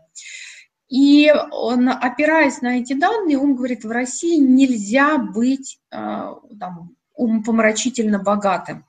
И 0.89 1.33
он, 1.51 1.89
опираясь 1.89 2.61
на 2.61 2.79
эти 2.79 2.93
данные, 2.93 3.39
он 3.39 3.55
говорит, 3.55 3.85
в 3.85 3.91
России 3.91 4.37
нельзя 4.37 5.19
быть 5.19 5.79
а, 5.91 6.35
там, 6.59 6.95
умопомрачительно 7.15 8.19
богатым. 8.19 8.85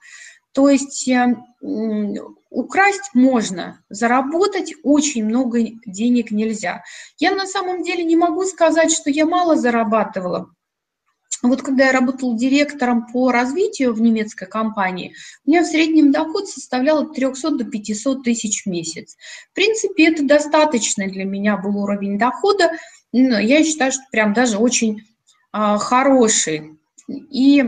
То 0.52 0.70
есть 0.70 1.08
э, 1.10 1.36
украсть 2.50 3.10
можно, 3.14 3.84
заработать 3.90 4.74
очень 4.84 5.26
много 5.26 5.60
денег 5.86 6.32
нельзя. 6.32 6.84
Я 7.18 7.36
на 7.36 7.46
самом 7.46 7.84
деле 7.84 8.06
не 8.06 8.16
могу 8.16 8.44
сказать, 8.46 8.92
что 8.92 9.10
я 9.10 9.26
мало 9.26 9.58
зарабатывала. 9.58 10.55
Вот 11.42 11.62
когда 11.62 11.86
я 11.86 11.92
работала 11.92 12.38
директором 12.38 13.06
по 13.12 13.32
развитию 13.32 13.94
в 13.94 14.02
немецкой 14.02 14.48
компании, 14.48 15.14
у 15.46 15.50
меня 15.50 15.62
в 15.62 15.68
среднем 15.68 16.12
доход 16.12 16.48
составлял 16.48 17.04
от 17.04 17.14
300 17.14 17.52
до 17.52 17.66
500 17.66 18.24
тысяч 18.24 18.64
в 18.64 18.70
месяц. 18.70 19.16
В 19.52 19.56
принципе, 19.56 20.08
это 20.08 20.24
достаточный 20.24 21.12
для 21.12 21.26
меня 21.26 21.58
был 21.58 21.78
уровень 21.78 22.18
дохода. 22.18 22.72
Я 23.12 23.64
считаю, 23.64 23.92
что 23.92 24.02
прям 24.12 24.34
даже 24.34 24.58
очень 24.58 25.04
а, 25.52 25.78
хороший. 25.78 26.78
И 27.08 27.64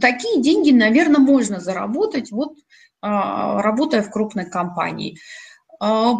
такие 0.00 0.40
деньги, 0.40 0.70
наверное, 0.70 1.20
можно 1.20 1.60
заработать, 1.60 2.30
вот 2.30 2.54
а, 3.00 3.60
работая 3.60 4.02
в 4.02 4.10
крупной 4.10 4.46
компании. 4.46 5.18
А, 5.80 6.14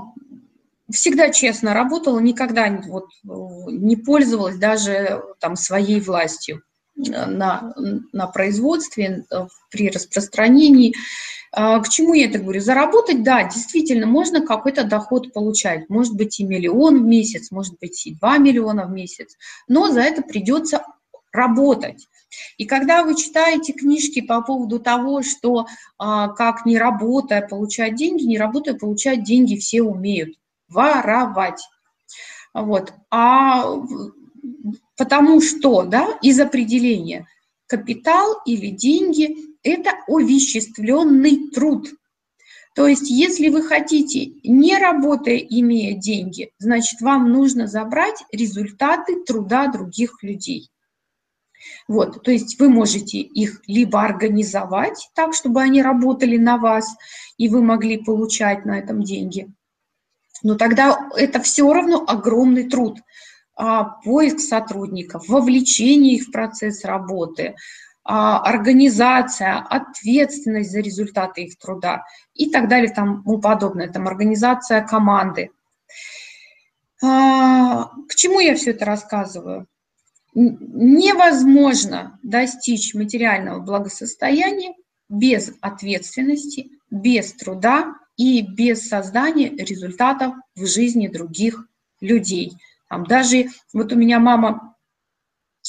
всегда 0.92 1.30
честно 1.30 1.74
работала, 1.74 2.18
никогда 2.20 2.68
вот 2.86 3.08
не 3.24 3.96
пользовалась 3.96 4.56
даже 4.56 5.22
там 5.40 5.56
своей 5.56 6.00
властью 6.00 6.62
на, 6.94 7.74
на 8.12 8.26
производстве, 8.26 9.24
при 9.70 9.90
распространении. 9.90 10.94
А, 11.54 11.80
к 11.80 11.88
чему 11.88 12.14
я 12.14 12.26
это 12.26 12.38
говорю? 12.38 12.60
Заработать, 12.60 13.22
да, 13.22 13.44
действительно, 13.44 14.06
можно 14.06 14.44
какой-то 14.44 14.84
доход 14.84 15.32
получать. 15.32 15.88
Может 15.88 16.14
быть 16.14 16.40
и 16.40 16.44
миллион 16.44 17.02
в 17.02 17.06
месяц, 17.06 17.50
может 17.50 17.78
быть 17.80 18.06
и 18.06 18.14
два 18.14 18.38
миллиона 18.38 18.86
в 18.86 18.90
месяц, 18.90 19.36
но 19.68 19.90
за 19.90 20.00
это 20.00 20.22
придется 20.22 20.82
работать. 21.32 22.08
И 22.56 22.64
когда 22.64 23.04
вы 23.04 23.14
читаете 23.14 23.72
книжки 23.74 24.22
по 24.22 24.40
поводу 24.42 24.78
того, 24.78 25.22
что 25.22 25.66
а, 25.98 26.28
как 26.28 26.64
не 26.64 26.78
работая 26.78 27.46
получать 27.46 27.96
деньги, 27.96 28.24
не 28.24 28.38
работая 28.38 28.74
получать 28.74 29.22
деньги 29.22 29.56
все 29.56 29.82
умеют 29.82 30.36
воровать. 30.72 31.62
Вот. 32.54 32.92
А 33.10 33.74
потому 34.96 35.40
что, 35.40 35.82
да, 35.82 36.18
из 36.22 36.40
определения 36.40 37.26
капитал 37.66 38.40
или 38.44 38.68
деньги– 38.68 39.36
это 39.62 39.92
овеществленный 40.06 41.50
труд. 41.50 41.88
То 42.74 42.86
есть, 42.86 43.10
если 43.10 43.48
вы 43.48 43.62
хотите, 43.62 44.32
не 44.44 44.78
работая, 44.78 45.36
имея 45.36 45.96
деньги, 45.96 46.52
значит, 46.58 47.00
вам 47.00 47.30
нужно 47.30 47.66
забрать 47.66 48.24
результаты 48.32 49.22
труда 49.24 49.68
других 49.68 50.22
людей. 50.22 50.70
Вот, 51.86 52.22
то 52.22 52.30
есть 52.30 52.58
вы 52.58 52.68
можете 52.68 53.18
их 53.18 53.62
либо 53.66 54.02
организовать 54.02 55.10
так, 55.14 55.34
чтобы 55.34 55.62
они 55.62 55.82
работали 55.82 56.36
на 56.36 56.56
вас, 56.56 56.96
и 57.36 57.48
вы 57.48 57.62
могли 57.62 57.98
получать 57.98 58.64
на 58.64 58.78
этом 58.78 59.02
деньги, 59.02 59.52
но 60.42 60.56
тогда 60.56 61.08
это 61.16 61.40
все 61.40 61.72
равно 61.72 62.04
огромный 62.06 62.68
труд. 62.68 62.98
А, 63.54 63.84
поиск 63.84 64.40
сотрудников, 64.40 65.28
вовлечение 65.28 66.14
их 66.14 66.24
в 66.24 66.30
процесс 66.32 66.84
работы, 66.84 67.54
а, 68.04 68.40
организация, 68.40 69.58
ответственность 69.58 70.72
за 70.72 70.80
результаты 70.80 71.42
их 71.42 71.58
труда 71.58 72.02
и 72.34 72.50
так 72.50 72.68
далее, 72.68 72.92
тому 72.92 73.38
подобное, 73.38 73.88
там 73.88 74.08
организация 74.08 74.80
команды. 74.80 75.50
А, 77.02 77.90
к 78.08 78.14
чему 78.16 78.40
я 78.40 78.56
все 78.56 78.70
это 78.70 78.84
рассказываю? 78.84 79.66
Невозможно 80.34 82.18
достичь 82.22 82.94
материального 82.94 83.60
благосостояния 83.60 84.74
без 85.10 85.52
ответственности, 85.60 86.70
без 86.90 87.34
труда 87.34 87.94
и 88.16 88.42
без 88.42 88.88
создания 88.88 89.50
результатов 89.50 90.34
в 90.54 90.66
жизни 90.66 91.08
других 91.08 91.66
людей. 92.00 92.52
Там 92.88 93.04
даже 93.04 93.46
вот 93.72 93.92
у 93.92 93.96
меня 93.96 94.18
мама 94.18 94.76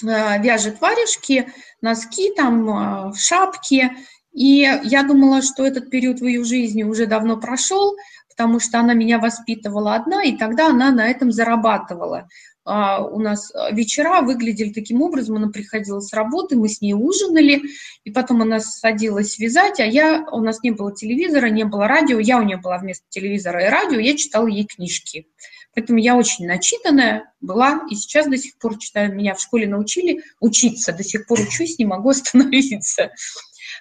э, 0.03 0.41
вяжет 0.41 0.81
варежки, 0.81 1.47
носки, 1.81 2.33
там 2.35 2.69
э, 2.69 3.13
шапки, 3.15 3.91
и 4.33 4.67
я 4.83 5.03
думала, 5.03 5.41
что 5.41 5.65
этот 5.65 5.89
период 5.89 6.19
в 6.19 6.25
ее 6.25 6.43
жизни 6.43 6.83
уже 6.83 7.05
давно 7.05 7.37
прошел, 7.37 7.95
потому 8.29 8.59
что 8.59 8.79
она 8.79 8.93
меня 8.93 9.19
воспитывала 9.19 9.95
одна, 9.95 10.23
и 10.23 10.35
тогда 10.35 10.67
она 10.67 10.91
на 10.91 11.07
этом 11.07 11.31
зарабатывала. 11.31 12.27
А, 12.65 13.03
у 13.05 13.19
нас 13.19 13.51
э, 13.53 13.73
вечера 13.73 14.21
выглядели 14.21 14.71
таким 14.71 15.01
образом, 15.01 15.35
она 15.35 15.49
приходила 15.49 15.99
с 15.99 16.13
работы, 16.13 16.55
мы 16.55 16.69
с 16.69 16.79
ней 16.79 16.93
ужинали, 16.93 17.61
и 18.05 18.11
потом 18.11 18.41
она 18.41 18.61
садилась 18.61 19.37
вязать, 19.37 19.81
а 19.81 19.85
я, 19.85 20.25
у 20.31 20.39
нас 20.39 20.63
не 20.63 20.71
было 20.71 20.95
телевизора, 20.95 21.47
не 21.47 21.65
было 21.65 21.87
радио, 21.87 22.19
я 22.19 22.39
у 22.39 22.43
нее 22.43 22.57
была 22.57 22.77
вместо 22.77 23.05
телевизора 23.09 23.65
и 23.65 23.69
радио, 23.69 23.99
я 23.99 24.15
читала 24.15 24.47
ей 24.47 24.65
книжки. 24.65 25.27
Поэтому 25.75 25.99
я 25.99 26.15
очень 26.15 26.47
начитанная 26.47 27.33
была, 27.41 27.81
и 27.89 27.95
сейчас 27.95 28.27
до 28.27 28.37
сих 28.37 28.57
пор 28.57 28.77
читаю, 28.77 29.13
меня 29.13 29.33
в 29.33 29.41
школе 29.41 29.67
научили 29.67 30.21
учиться, 30.39 30.93
до 30.93 31.03
сих 31.03 31.25
пор 31.27 31.41
учусь, 31.41 31.79
не 31.79 31.85
могу 31.85 32.09
остановиться. 32.11 33.11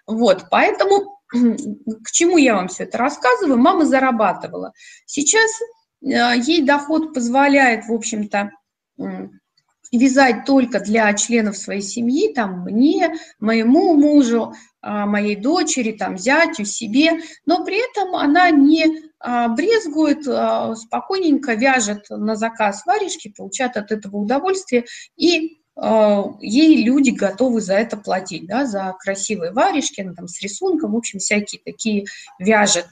Вот, 0.07 0.47
поэтому 0.51 1.21
к 1.31 2.11
чему 2.11 2.37
я 2.37 2.57
вам 2.57 2.69
все 2.69 2.83
это 2.85 2.99
рассказываю? 2.99 3.59
Мама 3.59 3.85
зарабатывала. 3.85 4.73
Сейчас 5.07 5.51
э, 6.03 6.41
ей 6.45 6.63
доход 6.63 7.15
позволяет, 7.15 7.87
в 7.87 7.93
общем-то, 7.93 8.51
вязать 9.93 10.45
только 10.47 10.81
для 10.81 11.13
членов 11.15 11.57
своей 11.57 11.83
семьи, 11.83 12.33
там, 12.33 12.63
мне, 12.63 13.15
моему 13.39 13.95
мужу, 13.95 14.55
а, 14.81 15.07
моей 15.07 15.37
дочери, 15.37 15.93
там, 15.93 16.17
зятю, 16.17 16.65
себе, 16.65 17.21
но 17.47 17.65
при 17.65 17.77
этом 17.91 18.17
она 18.17 18.51
не 18.51 18.87
а, 19.21 19.49
брезгует, 19.49 20.27
а, 20.27 20.75
спокойненько 20.75 21.55
вяжет 21.55 22.07
на 22.09 22.37
заказ 22.37 22.85
варежки, 22.87 23.33
получает 23.37 23.77
от 23.77 23.93
этого 23.93 24.17
удовольствие, 24.17 24.87
и 25.17 25.59
ей 26.43 26.85
люди 26.85 27.09
готовы 27.09 27.63
за 27.63 27.73
это 27.73 27.97
платить, 27.97 28.47
да, 28.47 28.67
за 28.67 28.95
красивые 29.01 29.53
варежки, 29.53 30.03
она 30.03 30.13
там 30.13 30.29
с 30.29 30.43
рисунком, 30.43 30.93
в 30.93 30.97
общем, 30.97 31.19
всякие 31.19 31.63
такие 31.65 32.05
вяжет. 32.39 32.85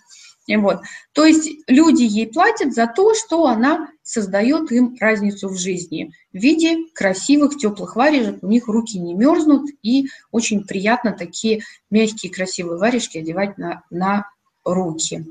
Вот. 0.58 0.80
То 1.12 1.24
есть 1.24 1.48
люди 1.68 2.02
ей 2.02 2.26
платят 2.26 2.74
за 2.74 2.86
то, 2.86 3.14
что 3.14 3.46
она 3.46 3.88
создает 4.02 4.72
им 4.72 4.96
разницу 5.00 5.48
в 5.48 5.56
жизни. 5.56 6.12
В 6.32 6.38
виде 6.38 6.76
красивых, 6.94 7.56
теплых 7.56 7.96
варежек 7.96 8.42
у 8.42 8.48
них 8.48 8.66
руки 8.66 8.98
не 8.98 9.14
мерзнут, 9.14 9.70
и 9.82 10.06
очень 10.32 10.64
приятно 10.64 11.12
такие 11.12 11.62
мягкие, 11.90 12.32
красивые 12.32 12.78
варежки 12.78 13.18
одевать 13.18 13.58
на, 13.58 13.82
на 13.90 14.28
руки, 14.64 15.26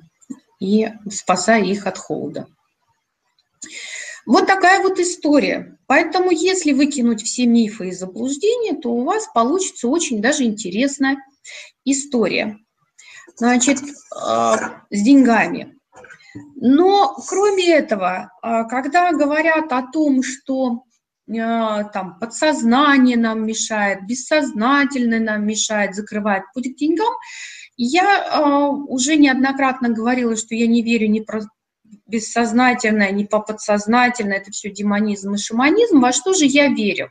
и 0.59 0.89
спасая 1.09 1.63
их 1.63 1.87
от 1.87 1.97
холода. 1.97 2.47
Вот 4.25 4.45
такая 4.45 4.81
вот 4.81 4.99
история. 4.99 5.77
Поэтому, 5.87 6.29
если 6.29 6.71
выкинуть 6.71 7.23
все 7.23 7.47
мифы 7.47 7.89
и 7.89 7.93
заблуждения, 7.93 8.79
то 8.79 8.89
у 8.89 9.03
вас 9.03 9.27
получится 9.33 9.87
очень 9.87 10.21
даже 10.21 10.43
интересная 10.43 11.17
история 11.83 12.59
значит, 13.39 13.79
а, 14.15 14.83
с 14.89 15.01
деньгами. 15.01 15.75
Но 16.55 17.15
кроме 17.27 17.73
этого, 17.73 18.31
а, 18.41 18.65
когда 18.65 19.11
говорят 19.11 19.71
о 19.71 19.83
том, 19.91 20.21
что 20.23 20.83
а, 21.29 21.85
там 21.85 22.19
подсознание 22.19 23.17
нам 23.17 23.45
мешает, 23.45 24.05
бессознательное 24.05 25.19
нам 25.19 25.45
мешает, 25.45 25.95
закрывает 25.95 26.43
путь 26.53 26.73
к 26.73 26.77
деньгам, 26.77 27.13
я 27.77 28.75
уже 28.89 29.15
неоднократно 29.15 29.89
говорила, 29.89 30.35
что 30.35 30.53
я 30.53 30.67
не 30.67 30.83
верю 30.83 31.07
ни 31.07 31.21
про 31.21 31.41
бессознательное, 32.07 33.11
ни 33.11 33.23
по 33.23 33.39
подсознательное, 33.39 34.37
это 34.37 34.51
все 34.51 34.69
демонизм 34.69 35.33
и 35.35 35.37
шаманизм. 35.37 36.01
Во 36.01 36.11
что 36.11 36.33
же 36.33 36.43
я 36.43 36.67
верю? 36.67 37.09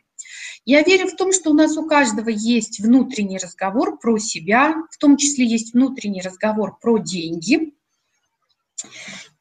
Я 0.68 0.82
верю 0.82 1.08
в 1.08 1.16
том, 1.16 1.32
что 1.32 1.52
у 1.52 1.54
нас 1.54 1.78
у 1.78 1.86
каждого 1.86 2.28
есть 2.28 2.78
внутренний 2.80 3.38
разговор 3.38 3.98
про 3.98 4.18
себя, 4.18 4.74
в 4.90 4.98
том 4.98 5.16
числе 5.16 5.46
есть 5.46 5.72
внутренний 5.72 6.20
разговор 6.20 6.76
про 6.78 6.98
деньги. 6.98 7.72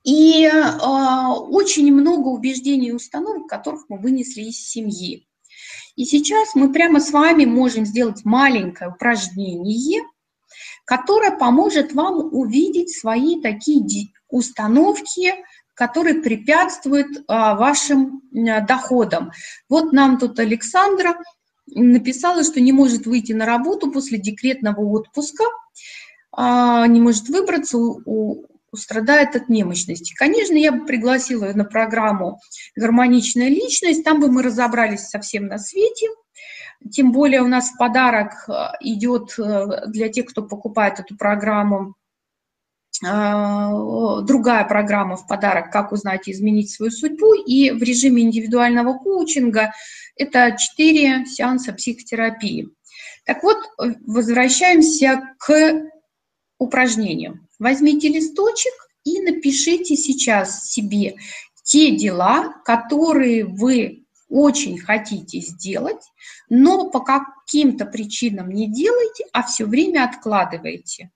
И 0.05 0.45
э, 0.45 1.27
очень 1.49 1.93
много 1.93 2.29
убеждений 2.29 2.87
и 2.87 2.93
установок, 2.93 3.49
которых 3.49 3.89
мы 3.89 3.97
вынесли 3.97 4.43
из 4.43 4.69
семьи. 4.69 5.27
И 5.97 6.05
сейчас 6.05 6.55
мы 6.55 6.71
прямо 6.71 7.01
с 7.01 7.11
вами 7.11 7.43
можем 7.43 7.85
сделать 7.85 8.23
маленькое 8.23 8.91
упражнение, 8.91 10.03
которое 10.85 11.37
поможет 11.37 11.91
вам 11.91 12.33
увидеть 12.33 12.97
свои 12.97 13.41
такие 13.41 14.13
установки, 14.29 15.33
который 15.77 16.15
препятствует 16.15 17.23
а, 17.27 17.53
вашим 17.53 18.23
доходам. 18.31 19.31
Вот 19.69 19.93
нам 19.93 20.17
тут 20.17 20.39
Александра 20.39 21.17
написала, 21.67 22.43
что 22.43 22.59
не 22.59 22.71
может 22.71 23.05
выйти 23.05 23.33
на 23.33 23.45
работу 23.45 23.91
после 23.91 24.17
декретного 24.17 24.81
отпуска, 24.81 25.43
а, 26.31 26.87
не 26.87 26.99
может 26.99 27.29
выбраться, 27.29 27.77
страдает 28.75 29.35
от 29.35 29.49
немощности. 29.49 30.15
Конечно, 30.15 30.55
я 30.55 30.71
бы 30.71 30.85
пригласила 30.85 31.45
ее 31.45 31.53
на 31.53 31.63
программу 31.63 32.39
«Гармоничная 32.75 33.49
личность», 33.49 34.03
там 34.03 34.19
бы 34.19 34.31
мы 34.31 34.41
разобрались 34.41 35.07
совсем 35.07 35.45
на 35.45 35.59
свете. 35.59 36.07
Тем 36.91 37.11
более 37.11 37.41
у 37.41 37.47
нас 37.47 37.69
в 37.69 37.77
подарок 37.77 38.47
идет 38.81 39.33
э, 39.39 39.87
для 39.87 40.09
тех, 40.09 40.27
кто 40.27 40.43
покупает 40.43 40.99
эту 40.99 41.17
программу, 41.17 41.95
другая 43.01 44.65
программа 44.65 45.17
в 45.17 45.27
подарок 45.27 45.71
«Как 45.71 45.91
узнать 45.91 46.27
и 46.27 46.31
изменить 46.31 46.71
свою 46.71 46.91
судьбу». 46.91 47.33
И 47.33 47.71
в 47.71 47.81
режиме 47.83 48.23
индивидуального 48.23 48.97
коучинга 48.97 49.73
это 50.15 50.55
4 50.57 51.25
сеанса 51.25 51.73
психотерапии. 51.73 52.69
Так 53.25 53.43
вот, 53.43 53.57
возвращаемся 54.05 55.21
к 55.37 55.89
упражнениям. 56.57 57.47
Возьмите 57.59 58.07
листочек 58.07 58.73
и 59.03 59.21
напишите 59.21 59.95
сейчас 59.95 60.65
себе 60.69 61.15
те 61.63 61.95
дела, 61.95 62.55
которые 62.65 63.45
вы 63.45 64.05
очень 64.29 64.77
хотите 64.79 65.39
сделать, 65.39 66.01
но 66.49 66.89
по 66.89 66.99
каким-то 66.99 67.85
причинам 67.85 68.49
не 68.49 68.67
делаете, 68.67 69.25
а 69.33 69.43
все 69.43 69.65
время 69.65 70.03
откладываете. 70.03 71.11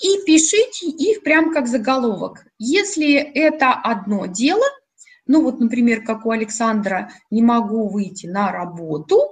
И 0.00 0.24
пишите 0.24 0.86
их 0.86 1.22
прям 1.22 1.52
как 1.52 1.66
заголовок. 1.66 2.46
Если 2.58 3.14
это 3.14 3.72
одно 3.72 4.26
дело, 4.26 4.64
ну 5.26 5.42
вот, 5.42 5.60
например, 5.60 6.02
как 6.04 6.24
у 6.26 6.30
Александра, 6.30 7.12
не 7.30 7.42
могу 7.42 7.88
выйти 7.88 8.26
на 8.26 8.50
работу, 8.50 9.30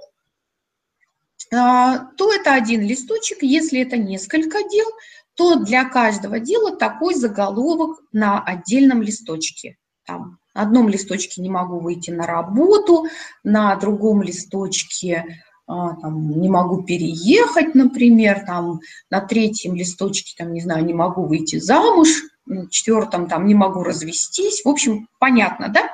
а, 1.51 1.99
то 2.17 2.31
это 2.31 2.53
один 2.53 2.81
листочек. 2.81 3.39
Если 3.41 3.81
это 3.81 3.97
несколько 3.97 4.59
дел, 4.69 4.87
то 5.33 5.55
для 5.55 5.85
каждого 5.85 6.39
дела 6.39 6.75
такой 6.75 7.15
заголовок 7.15 8.01
на 8.11 8.43
отдельном 8.43 9.01
листочке. 9.01 9.77
Там, 10.05 10.37
на 10.53 10.61
одном 10.61 10.89
листочке 10.89 11.41
не 11.41 11.49
могу 11.49 11.79
выйти 11.79 12.11
на 12.11 12.27
работу, 12.27 13.07
на 13.43 13.75
другом 13.75 14.21
листочке 14.21 15.41
там, 15.69 16.41
не 16.41 16.49
могу 16.49 16.81
переехать, 16.81 17.75
например, 17.75 18.43
там, 18.45 18.79
на 19.11 19.21
третьем 19.21 19.75
листочке, 19.75 20.33
там, 20.35 20.51
не 20.51 20.61
знаю, 20.61 20.83
не 20.83 20.95
могу 20.95 21.25
выйти 21.25 21.59
замуж, 21.59 22.23
на 22.47 22.67
четвертом 22.69 23.27
там, 23.27 23.45
не 23.45 23.53
могу 23.53 23.83
развестись. 23.83 24.63
В 24.65 24.69
общем, 24.69 25.07
понятно, 25.19 25.69
да? 25.69 25.91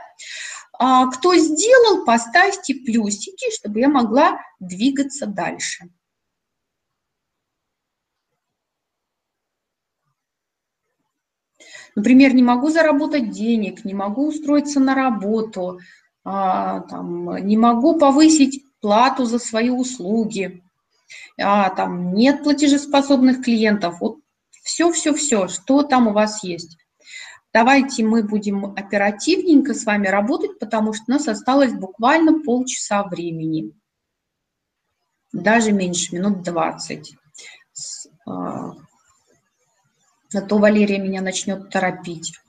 А, 0.79 1.07
кто 1.07 1.35
сделал, 1.35 2.05
поставьте 2.05 2.75
плюсики, 2.75 3.53
чтобы 3.53 3.81
я 3.81 3.89
могла 3.89 4.39
двигаться 4.61 5.25
дальше. 5.25 5.89
Например, 11.95 12.33
не 12.33 12.43
могу 12.43 12.69
заработать 12.69 13.29
денег, 13.29 13.85
не 13.85 13.93
могу 13.93 14.27
устроиться 14.27 14.79
на 14.79 14.95
работу, 14.95 15.79
а, 16.23 16.81
там, 16.81 17.37
не 17.45 17.57
могу 17.57 17.97
повысить 17.97 18.64
плату 18.85 19.25
за 19.25 19.39
свои 19.39 19.71
услуги, 19.71 20.63
а, 21.41 21.71
там, 21.71 22.13
нет 22.13 22.43
платежеспособных 22.43 23.43
клиентов. 23.43 23.99
Вот 23.99 24.19
все-все-все, 24.61 25.47
что 25.47 25.81
там 25.81 26.07
у 26.07 26.13
вас 26.13 26.43
есть. 26.43 26.77
Давайте 27.51 28.03
мы 28.03 28.21
будем 28.21 28.63
оперативненько 28.63 29.73
с 29.73 29.85
вами 29.85 30.05
работать, 30.05 30.59
потому 30.59 30.93
что 30.93 31.05
у 31.07 31.11
нас 31.13 31.27
осталось 31.27 31.73
буквально 31.73 32.43
полчаса 32.43 33.03
времени. 33.03 33.71
Даже 35.33 35.71
меньше, 35.71 36.13
минут 36.13 36.43
20 36.43 37.15
а 38.27 38.73
то 40.47 40.57
Валерия 40.59 40.99
меня 40.99 41.21
начнет 41.21 41.71
торопить. 41.71 42.39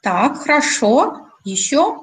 Так, 0.00 0.38
хорошо. 0.38 1.25
Еще? 1.46 2.00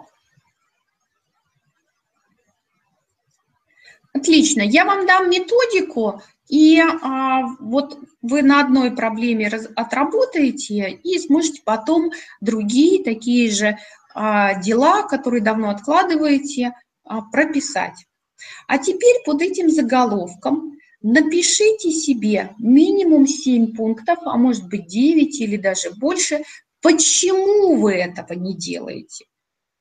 Отлично. 4.14 4.62
Я 4.62 4.86
вам 4.86 5.06
дам 5.06 5.30
методику, 5.30 6.22
и 6.48 6.80
а, 6.80 7.42
вот 7.60 8.00
вы 8.22 8.42
на 8.42 8.62
одной 8.62 8.96
проблеме 8.96 9.50
раз, 9.50 9.68
отработаете 9.76 10.92
и 10.92 11.20
сможете 11.20 11.62
потом 11.66 12.12
другие 12.40 13.04
такие 13.04 13.52
же 13.52 13.78
а, 14.16 14.54
дела, 14.62 15.02
которые 15.02 15.42
давно 15.42 15.72
откладываете, 15.72 16.72
а, 17.04 17.22
прописать. 17.22 18.06
А 18.68 18.78
теперь 18.78 19.24
под 19.26 19.42
этим 19.42 19.70
заголовком 19.70 20.78
напишите 21.02 21.92
себе 21.92 22.56
минимум 22.60 23.28
7 23.28 23.76
пунктов, 23.76 24.20
а 24.24 24.38
может 24.38 24.70
быть 24.70 24.88
9 24.88 25.42
или 25.42 25.58
даже 25.58 25.92
больше, 25.92 26.44
почему 26.82 27.76
вы 27.76 27.96
этого 27.96 28.32
не 28.40 28.56
делаете. 28.56 29.26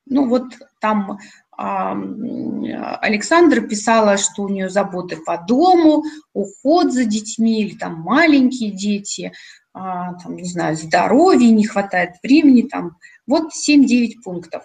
Ну 0.05 0.27
вот 0.27 0.43
там 0.79 1.19
Александра 1.55 3.61
писала, 3.61 4.17
что 4.17 4.43
у 4.43 4.49
нее 4.49 4.69
заботы 4.69 5.17
по 5.17 5.37
дому, 5.37 6.03
уход 6.33 6.91
за 6.91 7.05
детьми 7.05 7.61
или 7.61 7.77
там 7.77 8.01
маленькие 8.01 8.71
дети, 8.71 9.33
а, 9.73 10.13
там, 10.15 10.35
не 10.35 10.45
знаю, 10.45 10.75
здоровье, 10.75 11.51
не 11.51 11.65
хватает 11.65 12.15
времени, 12.23 12.63
там, 12.63 12.97
вот 13.27 13.53
7-9 13.53 14.23
пунктов. 14.23 14.63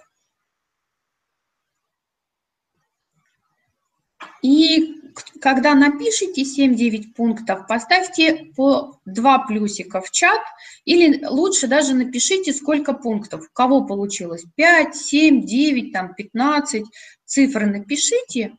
И 4.43 4.97
когда 5.40 5.74
напишите 5.74 6.42
7-9 6.42 7.14
пунктов, 7.14 7.66
поставьте 7.66 8.52
по 8.56 8.98
2 9.04 9.38
плюсика 9.46 10.00
в 10.00 10.10
чат, 10.10 10.40
или 10.84 11.24
лучше 11.24 11.66
даже 11.66 11.94
напишите, 11.94 12.52
сколько 12.52 12.92
пунктов, 12.92 13.46
у 13.46 13.52
кого 13.52 13.84
получилось? 13.84 14.44
5, 14.56 14.96
7, 14.96 15.46
9, 15.46 15.92
там 15.92 16.14
15, 16.14 16.84
цифры 17.24 17.66
напишите. 17.66 18.56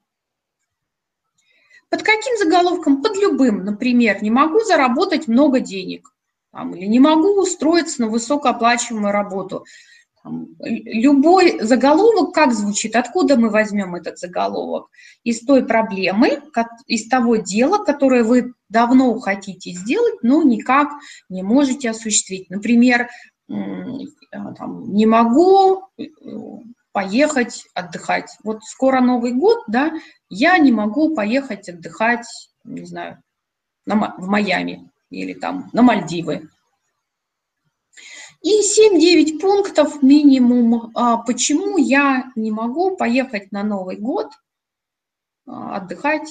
Под 1.90 2.03
каким 2.03 2.38
заголовком? 2.38 3.02
Под 3.02 3.15
любым, 3.18 3.65
например, 3.65 4.22
не 4.22 4.30
могу 4.30 4.60
заработать 4.61 5.27
много 5.27 5.60
денег, 5.60 6.14
там, 6.52 6.76
или 6.76 6.86
не 6.86 6.99
могу 6.99 7.41
устроиться 7.41 8.02
на 8.02 8.07
высокооплачиваемую 8.07 9.11
работу– 9.11 9.65
Любой 10.24 11.60
заголовок 11.62 12.34
как 12.34 12.54
звучит? 12.54 12.96
Откуда 12.96 13.38
мы 13.38 13.50
возьмем 13.50 13.96
этот 13.96 14.20
заголовок? 14.20 14.90
Из 15.24 15.41
той 15.41 15.66
проблемы, 15.66 16.41
из 16.88 17.08
того 17.08 17.38
дела, 17.38 17.84
которое 17.84 18.24
вы 18.24 18.54
давно 18.68 19.18
хотите 19.20 19.72
сделать, 19.72 20.22
но 20.22 20.44
никак 20.44 20.90
не 21.30 21.44
можете 21.44 21.90
осуществить. 21.90 22.50
Например, 22.50 23.10
там, 23.48 24.94
не 24.94 25.06
могу 25.06 25.84
э, 25.98 26.04
поехать 26.91 27.66
отдыхать. 27.74 28.38
Вот 28.44 28.64
скоро 28.64 29.02
Новый 29.02 29.34
год, 29.34 29.64
да, 29.68 29.91
я 30.30 30.58
не 30.58 30.72
могу 30.72 31.16
поехать 31.16 31.70
отдыхать, 31.70 32.28
не 32.64 32.86
знаю, 32.86 33.24
на, 33.86 34.16
в 34.18 34.28
Майами 34.28 34.90
или 35.10 35.34
там 35.34 35.70
на 35.74 35.82
Мальдивы. 35.82 36.50
И 38.41 38.61
7-9 38.61 39.40
пунктов 39.40 40.02
минимум, 40.02 40.91
а, 40.95 41.18
почему 41.18 41.78
я 41.78 42.32
не 42.36 42.52
могу 42.52 42.95
поехать 42.95 43.52
на 43.52 43.64
Новый 43.64 43.98
год 43.98 44.32
а, 45.45 45.76
отдыхать 45.76 46.30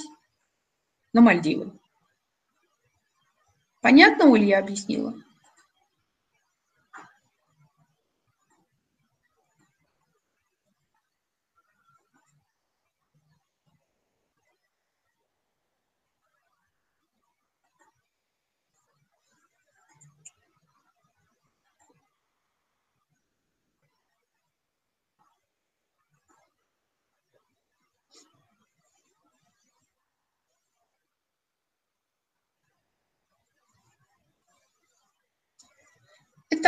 на 1.12 1.20
Мальдивы. 1.20 1.72
Понятно, 3.82 4.30
Оля, 4.30 4.44
я 4.44 4.59
объяснила? 4.59 5.14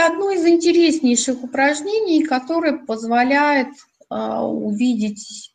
Это 0.00 0.14
одно 0.14 0.30
из 0.30 0.46
интереснейших 0.46 1.44
упражнений, 1.44 2.22
которое 2.22 2.78
позволяет 2.78 3.68
а, 4.08 4.46
увидеть 4.46 5.54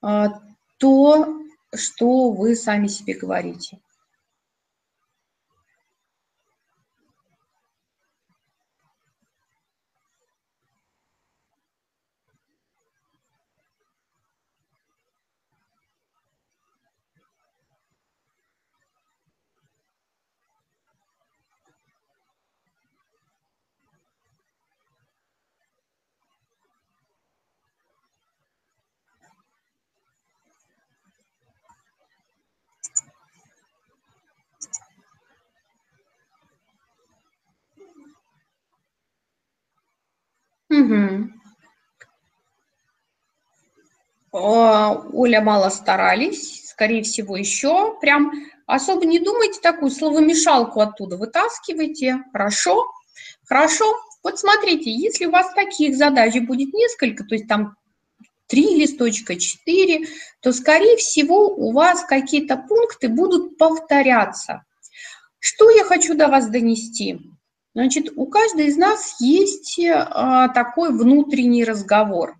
а, 0.00 0.40
то, 0.78 1.40
что 1.74 2.30
вы 2.30 2.54
сами 2.54 2.86
себе 2.86 3.14
говорите. 3.14 3.80
Угу. 40.76 41.30
Оля 44.38 45.40
мало 45.40 45.70
старались, 45.70 46.68
скорее 46.68 47.02
всего, 47.02 47.36
еще 47.36 47.98
прям 48.00 48.32
особо 48.66 49.06
не 49.06 49.18
думайте 49.18 49.60
такую 49.60 49.90
словомешалку 49.90 50.80
оттуда 50.80 51.16
вытаскивайте. 51.16 52.22
Хорошо? 52.32 52.84
Хорошо? 53.46 53.84
Вот 54.22 54.38
смотрите, 54.38 54.90
если 54.90 55.24
у 55.24 55.30
вас 55.30 55.54
таких 55.54 55.96
задач 55.96 56.34
будет 56.40 56.74
несколько, 56.74 57.24
то 57.24 57.34
есть 57.34 57.48
там 57.48 57.76
три 58.46 58.74
листочка, 58.76 59.36
четыре, 59.36 60.06
то, 60.42 60.52
скорее 60.52 60.96
всего, 60.96 61.48
у 61.48 61.72
вас 61.72 62.04
какие-то 62.04 62.56
пункты 62.56 63.08
будут 63.08 63.56
повторяться. 63.56 64.64
Что 65.38 65.70
я 65.70 65.84
хочу 65.84 66.14
до 66.14 66.28
вас 66.28 66.48
донести? 66.48 67.20
Значит, 67.74 68.12
у 68.16 68.26
каждой 68.26 68.66
из 68.66 68.76
нас 68.76 69.16
есть 69.20 69.80
а, 69.84 70.48
такой 70.48 70.90
внутренний 70.90 71.64
разговор. 71.64 72.36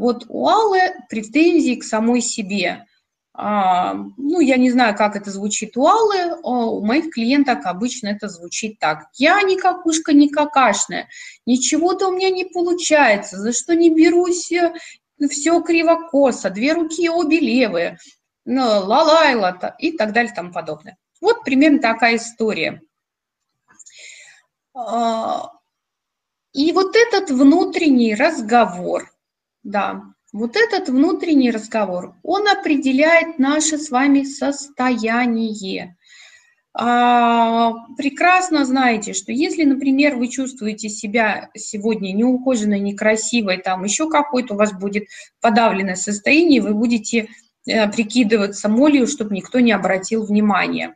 Вот 0.00 0.24
у 0.30 0.48
Аллы 0.48 0.80
претензии 1.10 1.74
к 1.74 1.84
самой 1.84 2.22
себе. 2.22 2.86
А, 3.34 3.92
ну, 4.16 4.40
я 4.40 4.56
не 4.56 4.70
знаю, 4.70 4.96
как 4.96 5.14
это 5.14 5.30
звучит 5.30 5.76
у 5.76 5.86
Аллы, 5.86 6.40
у 6.42 6.82
моих 6.82 7.10
клиенток 7.10 7.66
обычно 7.66 8.08
это 8.08 8.28
звучит 8.30 8.78
так. 8.78 9.08
Я 9.18 9.42
не 9.42 9.58
какушка, 9.58 10.14
не 10.14 10.30
какашная, 10.30 11.10
ничего-то 11.44 12.08
у 12.08 12.12
меня 12.12 12.30
не 12.30 12.46
получается, 12.46 13.36
за 13.36 13.52
что 13.52 13.76
не 13.76 13.94
берусь, 13.94 14.50
э, 14.50 14.72
все 15.28 15.60
криво-косо, 15.60 16.48
две 16.48 16.72
руки 16.72 17.10
обе 17.10 17.38
левые, 17.38 17.98
ну, 18.46 18.62
лалайла 18.62 19.76
и 19.78 19.92
так 19.92 20.14
далее 20.14 20.32
тому 20.34 20.50
подобное. 20.50 20.96
Вот 21.20 21.44
примерно 21.44 21.78
такая 21.78 22.16
история. 22.16 22.80
А, 24.74 25.52
и 26.54 26.72
вот 26.72 26.96
этот 26.96 27.30
внутренний 27.30 28.14
разговор, 28.14 29.10
да, 29.62 30.02
вот 30.32 30.56
этот 30.56 30.88
внутренний 30.88 31.50
разговор, 31.50 32.14
он 32.22 32.48
определяет 32.48 33.38
наше 33.38 33.78
с 33.78 33.90
вами 33.90 34.22
состояние. 34.22 35.96
А, 36.72 37.72
прекрасно 37.96 38.64
знаете, 38.64 39.12
что 39.12 39.32
если, 39.32 39.64
например, 39.64 40.16
вы 40.16 40.28
чувствуете 40.28 40.88
себя 40.88 41.50
сегодня 41.56 42.12
неухоженной, 42.12 42.78
некрасивой, 42.78 43.58
там 43.58 43.82
еще 43.82 44.08
какое-то 44.08 44.54
у 44.54 44.56
вас 44.56 44.72
будет 44.72 45.04
подавленное 45.40 45.96
состояние, 45.96 46.62
вы 46.62 46.74
будете 46.74 47.28
э, 47.66 47.90
прикидываться 47.90 48.68
молью, 48.68 49.08
чтобы 49.08 49.34
никто 49.34 49.58
не 49.58 49.72
обратил 49.72 50.24
внимания. 50.24 50.94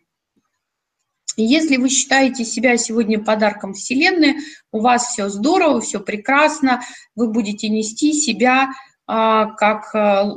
Если 1.37 1.77
вы 1.77 1.89
считаете 1.89 2.45
себя 2.45 2.77
сегодня 2.77 3.23
подарком 3.23 3.75
Вселенной, 3.75 4.37
у 4.71 4.81
вас 4.81 5.09
все 5.09 5.29
здорово, 5.29 5.81
все 5.81 6.01
прекрасно, 6.01 6.83
вы 7.17 7.29
будете 7.29 7.69
нести 7.69 8.13
себя 8.13 8.71
а, 9.07 9.47
как 9.47 9.95
а, 9.95 10.31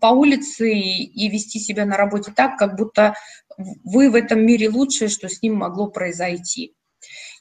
по 0.00 0.06
улице 0.06 0.72
и 0.72 1.28
вести 1.28 1.58
себя 1.58 1.86
на 1.86 1.96
работе 1.96 2.32
так, 2.34 2.56
как 2.56 2.76
будто 2.76 3.14
вы 3.56 4.10
в 4.10 4.14
этом 4.14 4.44
мире 4.44 4.68
лучшее, 4.68 5.08
что 5.08 5.28
с 5.28 5.42
ним 5.42 5.56
могло 5.56 5.88
произойти. 5.88 6.74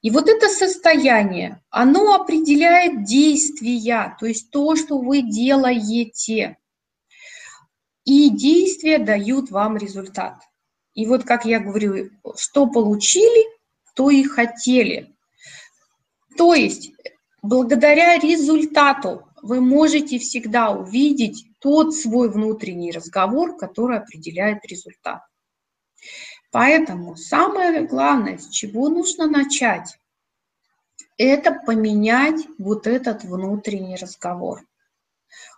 И 0.01 0.11
вот 0.11 0.29
это 0.29 0.47
состояние, 0.49 1.61
оно 1.69 2.13
определяет 2.13 3.05
действия, 3.05 4.15
то 4.19 4.27
есть 4.27 4.51
то, 4.51 4.75
что 4.75 4.99
вы 4.99 5.21
делаете. 5.21 6.57
И 8.03 8.29
действия 8.29 8.99
дают 8.99 9.49
вам 9.49 9.77
результат. 9.77 10.35
И 10.95 11.05
вот, 11.05 11.23
как 11.25 11.45
я 11.45 11.59
говорю, 11.59 12.09
что 12.37 12.67
получили, 12.67 13.45
то 13.95 14.09
и 14.09 14.23
хотели. 14.23 15.13
То 16.37 16.53
есть, 16.53 16.91
благодаря 17.41 18.17
результату 18.17 19.27
вы 19.41 19.61
можете 19.61 20.17
всегда 20.19 20.71
увидеть 20.71 21.45
тот 21.59 21.93
свой 21.93 22.29
внутренний 22.29 22.91
разговор, 22.91 23.57
который 23.57 23.97
определяет 23.97 24.65
результат. 24.65 25.21
Поэтому 26.51 27.17
самое 27.17 27.85
главное, 27.85 28.37
с 28.37 28.47
чего 28.49 28.87
нужно 28.87 29.27
начать, 29.27 29.99
это 31.17 31.51
поменять 31.65 32.41
вот 32.57 32.87
этот 32.87 33.23
внутренний 33.23 33.97
разговор 33.97 34.61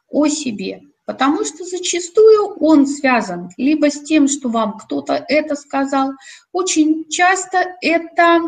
о 0.10 0.28
себе, 0.28 0.82
Потому 1.08 1.46
что 1.46 1.64
зачастую 1.64 2.58
он 2.60 2.86
связан 2.86 3.50
либо 3.56 3.90
с 3.90 4.04
тем, 4.04 4.28
что 4.28 4.50
вам 4.50 4.78
кто-то 4.78 5.14
это 5.14 5.56
сказал, 5.56 6.12
очень 6.52 7.08
часто 7.10 7.78
это 7.82 8.42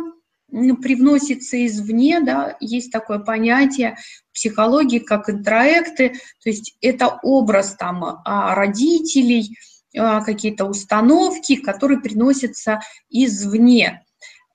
привносится 0.49 1.65
извне, 1.65 2.19
да, 2.19 2.57
есть 2.59 2.91
такое 2.91 3.19
понятие 3.19 3.95
психологии, 4.33 4.99
как 4.99 5.29
интроекты, 5.29 6.09
то 6.43 6.49
есть 6.49 6.75
это 6.81 7.19
образ 7.23 7.75
там 7.75 8.03
а, 8.03 8.53
родителей, 8.55 9.57
а, 9.97 10.21
какие-то 10.21 10.65
установки, 10.65 11.55
которые 11.55 12.01
приносятся 12.01 12.81
извне, 13.09 14.03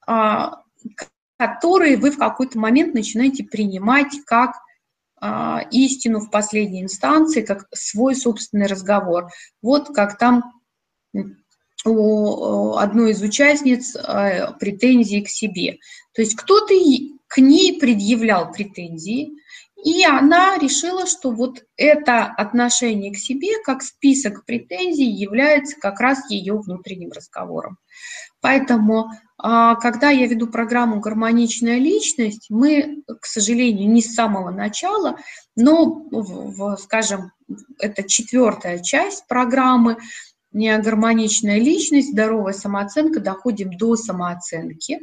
а, 0.07 0.61
которые 1.39 1.97
вы 1.97 2.11
в 2.11 2.19
какой-то 2.19 2.59
момент 2.59 2.93
начинаете 2.93 3.45
принимать 3.45 4.13
как 4.27 4.57
истину 5.71 6.21
в 6.21 6.31
последней 6.31 6.83
инстанции, 6.83 7.43
как 7.43 7.67
свой 7.73 8.15
собственный 8.15 8.67
разговор. 8.67 9.31
Вот 9.63 9.89
как 9.95 10.19
там 10.19 10.53
у 11.87 12.77
одной 12.77 13.13
из 13.13 13.23
участниц 13.23 13.95
а, 13.97 14.53
претензии 14.53 15.21
к 15.21 15.29
себе. 15.29 15.79
То 16.15 16.23
есть 16.23 16.35
кто-то 16.35 16.73
к 17.27 17.39
ней 17.39 17.79
предъявлял 17.79 18.53
претензии, 18.53 19.33
и 19.85 20.03
она 20.05 20.57
решила, 20.57 21.07
что 21.07 21.31
вот 21.31 21.63
это 21.77 22.25
отношение 22.25 23.13
к 23.13 23.19
себе, 23.19 23.63
как 23.63 23.83
список 23.83 24.47
претензий, 24.47 25.11
является 25.11 25.79
как 25.79 26.01
раз 26.01 26.31
ее 26.31 26.55
внутренним 26.59 27.13
разговором. 27.13 27.77
Поэтому 28.41 29.11
а 29.11 29.11
когда 29.37 30.11
я 30.11 30.27
веду 30.27 30.47
программу 30.47 31.01
«Гармоничная 31.01 31.79
личность», 31.79 32.47
мы, 32.51 33.03
к 33.21 33.27
сожалению, 33.27 33.91
не 33.91 34.01
с 34.01 34.15
самого 34.15 34.51
начала, 34.51 35.19
но, 35.57 36.07
скажем, 36.79 37.33
это 37.79 38.09
четвертая 38.09 38.79
часть 38.79 39.27
программы 39.27 39.99
«Гармоничная 40.53 41.59
личность», 41.59 42.13
«Здоровая 42.13 42.53
самооценка», 42.53 43.21
доходим 43.21 43.77
до 43.77 43.97
самооценки 43.97 45.01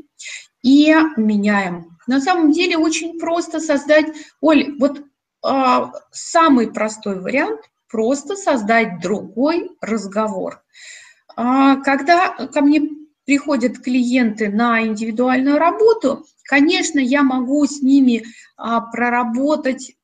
и 0.63 0.95
меняем. 1.17 1.97
На 2.07 2.21
самом 2.21 2.51
деле 2.51 2.77
очень 2.77 3.19
просто 3.19 3.59
создать, 3.59 4.07
Оль, 4.39 4.77
вот 4.79 5.03
а, 5.43 5.91
самый 6.11 6.71
простой 6.71 7.19
вариант– 7.19 7.61
просто 7.89 8.35
создать 8.35 9.01
другой 9.01 9.71
разговор. 9.81 10.63
А, 11.35 11.75
когда 11.77 12.29
ко 12.47 12.61
мне 12.61 13.00
приходят 13.25 13.79
клиенты 13.79 14.49
на 14.49 14.81
индивидуальную 14.81 15.57
работу, 15.57 16.25
конечно, 16.43 16.99
я 16.99 17.23
могу 17.23 17.65
с 17.65 17.81
ними 17.81 18.23
а, 18.57 18.81
проработать 18.81 19.95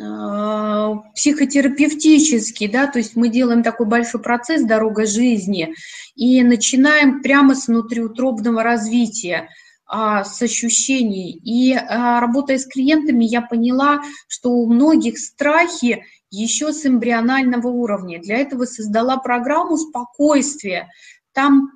а, 0.00 0.96
психотерапевтически, 1.14 2.66
да, 2.66 2.86
то 2.86 2.98
есть 2.98 3.16
мы 3.16 3.28
делаем 3.28 3.62
такой 3.62 3.86
большой 3.86 4.20
процесс 4.20 4.64
«Дорога 4.64 5.06
жизни» 5.06 5.74
и 6.14 6.42
начинаем 6.42 7.22
прямо 7.22 7.54
с 7.54 7.68
внутриутробного 7.68 8.62
развития, 8.62 9.48
а, 9.86 10.24
с 10.24 10.40
ощущений. 10.42 11.32
И 11.44 11.74
работая 11.74 12.58
с 12.58 12.66
клиентами, 12.66 13.24
я 13.24 13.42
поняла, 13.42 14.02
что 14.28 14.50
у 14.50 14.66
многих 14.66 15.18
страхи 15.18 16.04
еще 16.30 16.72
с 16.72 16.86
эмбрионального 16.86 17.68
уровня. 17.68 18.18
Для 18.20 18.38
этого 18.38 18.64
создала 18.64 19.18
программу 19.18 19.76
спокойствия, 19.76 20.88
там 21.32 21.70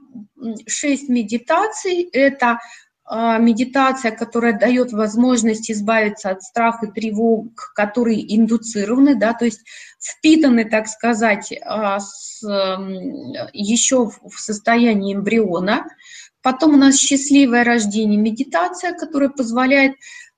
шесть 0.67 1.09
медитаций. 1.09 2.09
Это 2.13 2.59
а, 3.09 3.39
медитация, 3.39 4.11
которая 4.11 4.59
дает 4.59 4.93
возможность 4.93 5.71
избавиться 5.71 6.31
от 6.31 6.43
страха 6.43 6.87
и 6.87 6.91
тревог, 6.91 7.73
которые 7.75 8.37
индуцированы, 8.37 9.15
да, 9.15 9.33
то 9.33 9.45
есть 9.45 9.61
впитаны, 10.01 10.65
так 10.65 10.89
сказать, 10.89 11.53
а, 11.65 12.01
с, 12.01 12.43
еще 13.53 14.11
в 14.11 14.39
состоянии 14.39 15.15
эмбриона. 15.15 15.87
Потом 16.43 16.75
у 16.75 16.77
нас 16.77 16.97
счастливое 16.97 17.65
рождение, 17.65 18.19
медитация, 18.19 18.93
которая 18.93 19.29
позволяет 19.29 19.95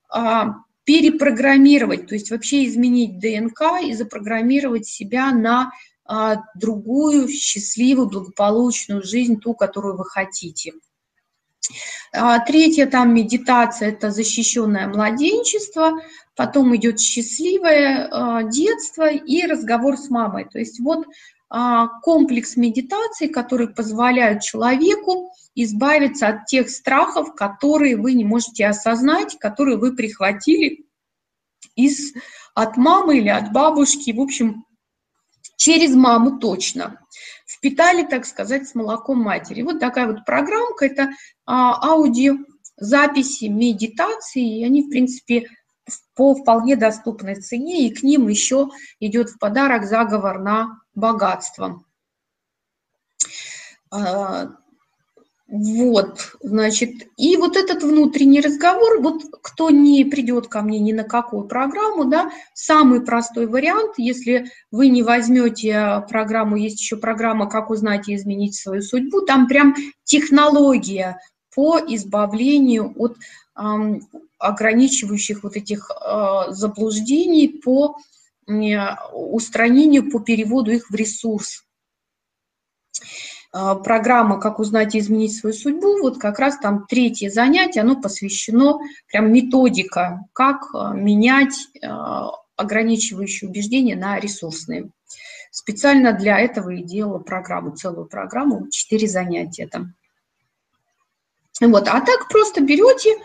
а, 0.09 0.55
перепрограммировать, 0.83 2.07
то 2.07 2.15
есть 2.15 2.31
вообще 2.31 2.65
изменить 2.65 3.19
ДНК 3.19 3.81
и 3.83 3.93
запрограммировать 3.93 4.87
себя 4.87 5.31
на 5.31 5.71
другую 6.55 7.27
счастливую, 7.27 8.09
благополучную 8.09 9.03
жизнь, 9.03 9.39
ту, 9.39 9.53
которую 9.53 9.97
вы 9.97 10.05
хотите. 10.05 10.73
А, 12.13 12.39
третья 12.39 12.85
там 12.87 13.13
медитация– 13.13 13.89
это 13.89 14.11
защищенное 14.11 14.87
младенчество, 14.87 16.01
потом 16.35 16.75
идет 16.75 16.99
счастливое 16.99 18.07
а, 18.11 18.43
детство 18.43 19.07
и 19.09 19.45
разговор 19.45 19.97
с 19.97 20.09
мамой. 20.09 20.45
То 20.45 20.59
есть 20.59 20.79
вот 20.79 21.05
комплекс 22.03 22.57
медитаций, 22.57 23.27
которые 23.27 23.69
позволяют 23.69 24.43
человеку 24.43 25.31
избавиться 25.55 26.27
от 26.27 26.45
тех 26.45 26.69
страхов, 26.69 27.33
которые 27.33 27.97
вы 27.97 28.13
не 28.13 28.23
можете 28.23 28.67
осознать, 28.67 29.35
которые 29.39 29.77
вы 29.77 29.95
прихватили 29.95 30.85
из, 31.75 32.13
от 32.53 32.77
мамы 32.77 33.17
или 33.17 33.29
от 33.29 33.51
бабушки, 33.51 34.11
в 34.11 34.21
общем, 34.21 34.63
через 35.59 35.93
маму 35.93 36.39
точно. 36.39 37.05
Впитали, 37.45 38.03
так 38.03 38.25
сказать, 38.25 38.67
с 38.67 38.75
молоком 38.75 39.19
матери. 39.19 39.61
Вот 39.61 39.79
такая 39.79 40.07
вот 40.07 40.25
программка, 40.25 40.85
это 40.85 41.09
а, 41.45 41.91
аудиозаписи, 41.91 43.45
медитации, 43.45 44.59
и 44.59 44.63
они, 44.63 44.83
в 44.83 44.89
принципе, 44.89 45.49
по 46.15 46.33
вполне 46.33 46.77
доступной 46.77 47.35
цене, 47.35 47.87
и 47.87 47.93
к 47.93 48.03
ним 48.03 48.29
еще 48.29 48.69
идет 49.01 49.29
в 49.29 49.37
подарок 49.37 49.85
заговор 49.85 50.39
на 50.39 50.79
богатство. 50.95 51.83
Вот, 55.51 56.35
значит, 56.43 57.07
и 57.17 57.35
вот 57.35 57.57
этот 57.57 57.81
внутренний 57.81 58.39
разговор, 58.39 59.01
вот 59.01 59.23
кто 59.41 59.71
не 59.71 60.05
придет 60.05 60.47
ко 60.47 60.61
мне 60.61 60.77
ни 60.77 60.91
на 60.91 61.03
какую 61.03 61.45
программу, 61.47 62.05
да, 62.05 62.29
самый 62.53 63.01
простой 63.01 63.47
вариант, 63.47 63.95
если 63.97 64.51
вы 64.69 64.89
не 64.89 65.01
возьмете 65.01 66.05
программу, 66.07 66.55
есть 66.55 66.79
еще 66.79 66.97
программа 66.97 67.49
«Как 67.49 67.71
узнать 67.71 68.09
и 68.09 68.15
изменить 68.15 68.55
свою 68.55 68.83
судьбу», 68.83 69.21
там 69.21 69.47
прям 69.47 69.75
технология 70.03 71.17
по 71.55 71.79
избавлению 71.79 72.93
от 72.95 73.17
эм, 73.57 74.07
ограничивающих 74.37 75.41
вот 75.41 75.55
этих 75.55 75.89
э, 75.89 76.51
заблуждений, 76.51 77.47
по 77.47 77.97
э, 78.47 78.77
устранению, 79.13 80.11
по 80.11 80.19
переводу 80.19 80.69
их 80.69 80.91
в 80.91 80.93
ресурс. 80.93 81.63
А, 83.51 83.75
программа 83.75 84.39
«Как 84.39 84.59
узнать 84.59 84.93
и 84.93 84.99
изменить 84.99 85.35
свою 85.35 85.53
судьбу», 85.53 85.99
вот 86.01 86.19
как 86.19 86.37
раз 86.37 86.57
там 86.59 86.85
третье 86.87 87.29
занятие, 87.29 87.81
оно 87.81 87.99
посвящено 87.99 88.79
прям 89.07 89.31
методика, 89.31 90.25
как 90.33 90.67
а, 90.73 90.93
менять 90.93 91.55
а, 91.83 92.29
ограничивающие 92.55 93.49
убеждения 93.49 93.95
на 93.95 94.19
ресурсные. 94.19 94.89
Специально 95.51 96.13
для 96.13 96.39
этого 96.39 96.69
и 96.69 96.83
делала 96.83 97.17
программу, 97.17 97.75
целую 97.75 98.05
программу, 98.05 98.69
четыре 98.69 99.07
занятия 99.07 99.67
там. 99.67 99.95
Вот, 101.59 101.87
а 101.87 101.99
так 102.01 102.29
просто 102.29 102.61
берете 102.61 103.15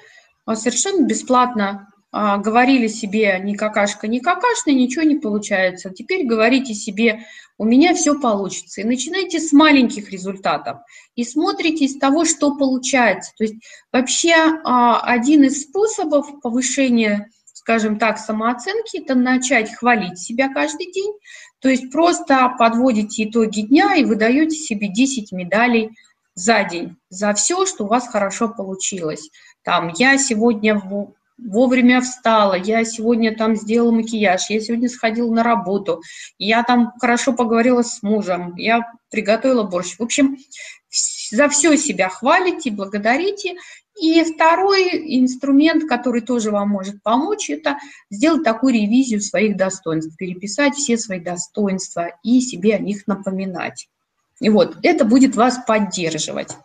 совершенно 0.54 1.04
бесплатно 1.04 1.88
говорили 2.14 2.86
себе 2.86 3.40
ни 3.42 3.54
какашка, 3.54 4.06
ни 4.06 4.20
какашка, 4.20 4.70
ничего 4.70 5.02
не 5.02 5.16
получается. 5.16 5.90
Теперь 5.90 6.26
говорите 6.26 6.72
себе, 6.72 7.24
у 7.58 7.64
меня 7.64 7.94
все 7.94 8.18
получится. 8.18 8.80
И 8.80 8.84
начинайте 8.84 9.40
с 9.40 9.52
маленьких 9.52 10.10
результатов. 10.10 10.78
И 11.16 11.24
смотрите 11.24 11.86
из 11.86 11.98
того, 11.98 12.24
что 12.24 12.56
получается. 12.56 13.32
То 13.36 13.44
есть 13.44 13.56
вообще 13.92 14.34
а, 14.64 15.00
один 15.00 15.44
из 15.44 15.62
способов 15.62 16.40
повышения, 16.40 17.30
скажем 17.52 17.98
так, 17.98 18.18
самооценки, 18.18 19.02
это 19.02 19.14
начать 19.14 19.74
хвалить 19.74 20.18
себя 20.18 20.52
каждый 20.52 20.92
день. 20.92 21.12
То 21.60 21.68
есть 21.68 21.90
просто 21.90 22.54
подводите 22.58 23.24
итоги 23.24 23.62
дня 23.62 23.94
и 23.94 24.04
выдаете 24.04 24.56
себе 24.56 24.88
10 24.88 25.32
медалей 25.32 25.90
за 26.34 26.64
день, 26.64 26.96
за 27.08 27.32
все, 27.32 27.64
что 27.66 27.84
у 27.84 27.88
вас 27.88 28.08
хорошо 28.08 28.48
получилось. 28.48 29.30
Там, 29.62 29.92
я 29.96 30.18
сегодня 30.18 30.74
вовремя 31.38 32.00
встала, 32.00 32.54
я 32.54 32.84
сегодня 32.84 33.36
там 33.36 33.56
сделала 33.56 33.90
макияж, 33.90 34.50
я 34.50 34.60
сегодня 34.60 34.88
сходила 34.88 35.32
на 35.32 35.42
работу, 35.42 36.02
я 36.38 36.62
там 36.62 36.92
хорошо 37.00 37.32
поговорила 37.32 37.82
с 37.82 38.02
мужем, 38.02 38.54
я 38.56 38.92
приготовила 39.10 39.64
борщ. 39.64 39.96
В 39.98 40.02
общем, 40.02 40.36
за 41.30 41.48
все 41.48 41.76
себя 41.76 42.08
хвалите, 42.08 42.70
благодарите. 42.70 43.56
И 44.00 44.24
второй 44.24 45.18
инструмент, 45.20 45.88
который 45.88 46.20
тоже 46.20 46.50
вам 46.50 46.70
может 46.70 47.00
помочь, 47.02 47.48
это 47.48 47.78
сделать 48.10 48.42
такую 48.42 48.74
ревизию 48.74 49.20
своих 49.20 49.56
достоинств, 49.56 50.16
переписать 50.16 50.74
все 50.74 50.98
свои 50.98 51.20
достоинства 51.20 52.08
и 52.24 52.40
себе 52.40 52.74
о 52.74 52.80
них 52.80 53.06
напоминать. 53.06 53.88
И 54.40 54.50
вот, 54.50 54.78
это 54.82 55.04
будет 55.04 55.36
вас 55.36 55.60
поддерживать. 55.64 56.56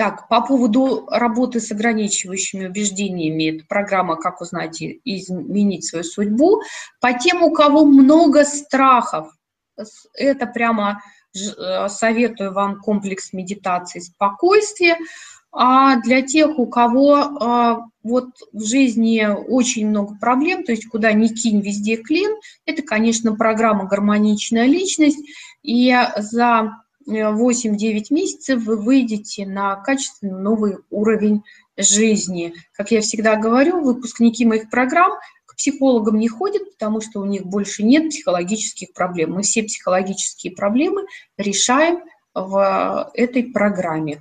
Так, 0.00 0.28
по 0.28 0.40
поводу 0.40 1.06
работы 1.10 1.60
с 1.60 1.70
ограничивающими 1.72 2.68
убеждениями, 2.68 3.56
это 3.56 3.66
программа 3.68 4.16
«Как 4.16 4.40
узнать 4.40 4.80
и 4.80 4.98
изменить 5.04 5.84
свою 5.84 6.04
судьбу». 6.04 6.62
По 7.02 7.12
тем, 7.12 7.42
у 7.42 7.52
кого 7.52 7.84
много 7.84 8.46
страхов, 8.46 9.30
это 10.14 10.46
прямо 10.46 11.02
э, 11.34 11.88
советую 11.90 12.54
вам 12.54 12.80
комплекс 12.80 13.34
медитации 13.34 14.00
спокойствия. 14.00 14.96
А 15.52 15.96
для 16.00 16.22
тех, 16.22 16.58
у 16.58 16.66
кого 16.66 17.16
а, 17.16 17.84
вот 18.02 18.28
в 18.54 18.64
жизни 18.64 19.28
очень 19.28 19.86
много 19.86 20.14
проблем, 20.14 20.64
то 20.64 20.72
есть 20.72 20.88
куда 20.88 21.12
ни 21.12 21.28
кинь, 21.28 21.60
везде 21.60 21.96
клин, 21.96 22.34
это, 22.64 22.80
конечно, 22.80 23.36
программа 23.36 23.84
«Гармоничная 23.84 24.64
личность». 24.64 25.18
И 25.62 25.94
за 26.16 26.80
8-9 27.10 28.06
месяцев 28.10 28.62
вы 28.64 28.76
выйдете 28.76 29.46
на 29.46 29.76
качественно 29.76 30.38
новый 30.38 30.78
уровень 30.90 31.42
жизни. 31.76 32.54
Как 32.72 32.90
я 32.90 33.00
всегда 33.00 33.36
говорю, 33.36 33.80
выпускники 33.80 34.44
моих 34.44 34.70
программ 34.70 35.12
к 35.46 35.56
психологам 35.56 36.18
не 36.18 36.28
ходят, 36.28 36.70
потому 36.72 37.00
что 37.00 37.20
у 37.20 37.24
них 37.24 37.44
больше 37.44 37.82
нет 37.82 38.10
психологических 38.10 38.92
проблем. 38.92 39.32
Мы 39.32 39.42
все 39.42 39.62
психологические 39.62 40.54
проблемы 40.54 41.06
решаем 41.36 42.00
в 42.34 43.10
этой 43.14 43.44
программе. 43.44 44.20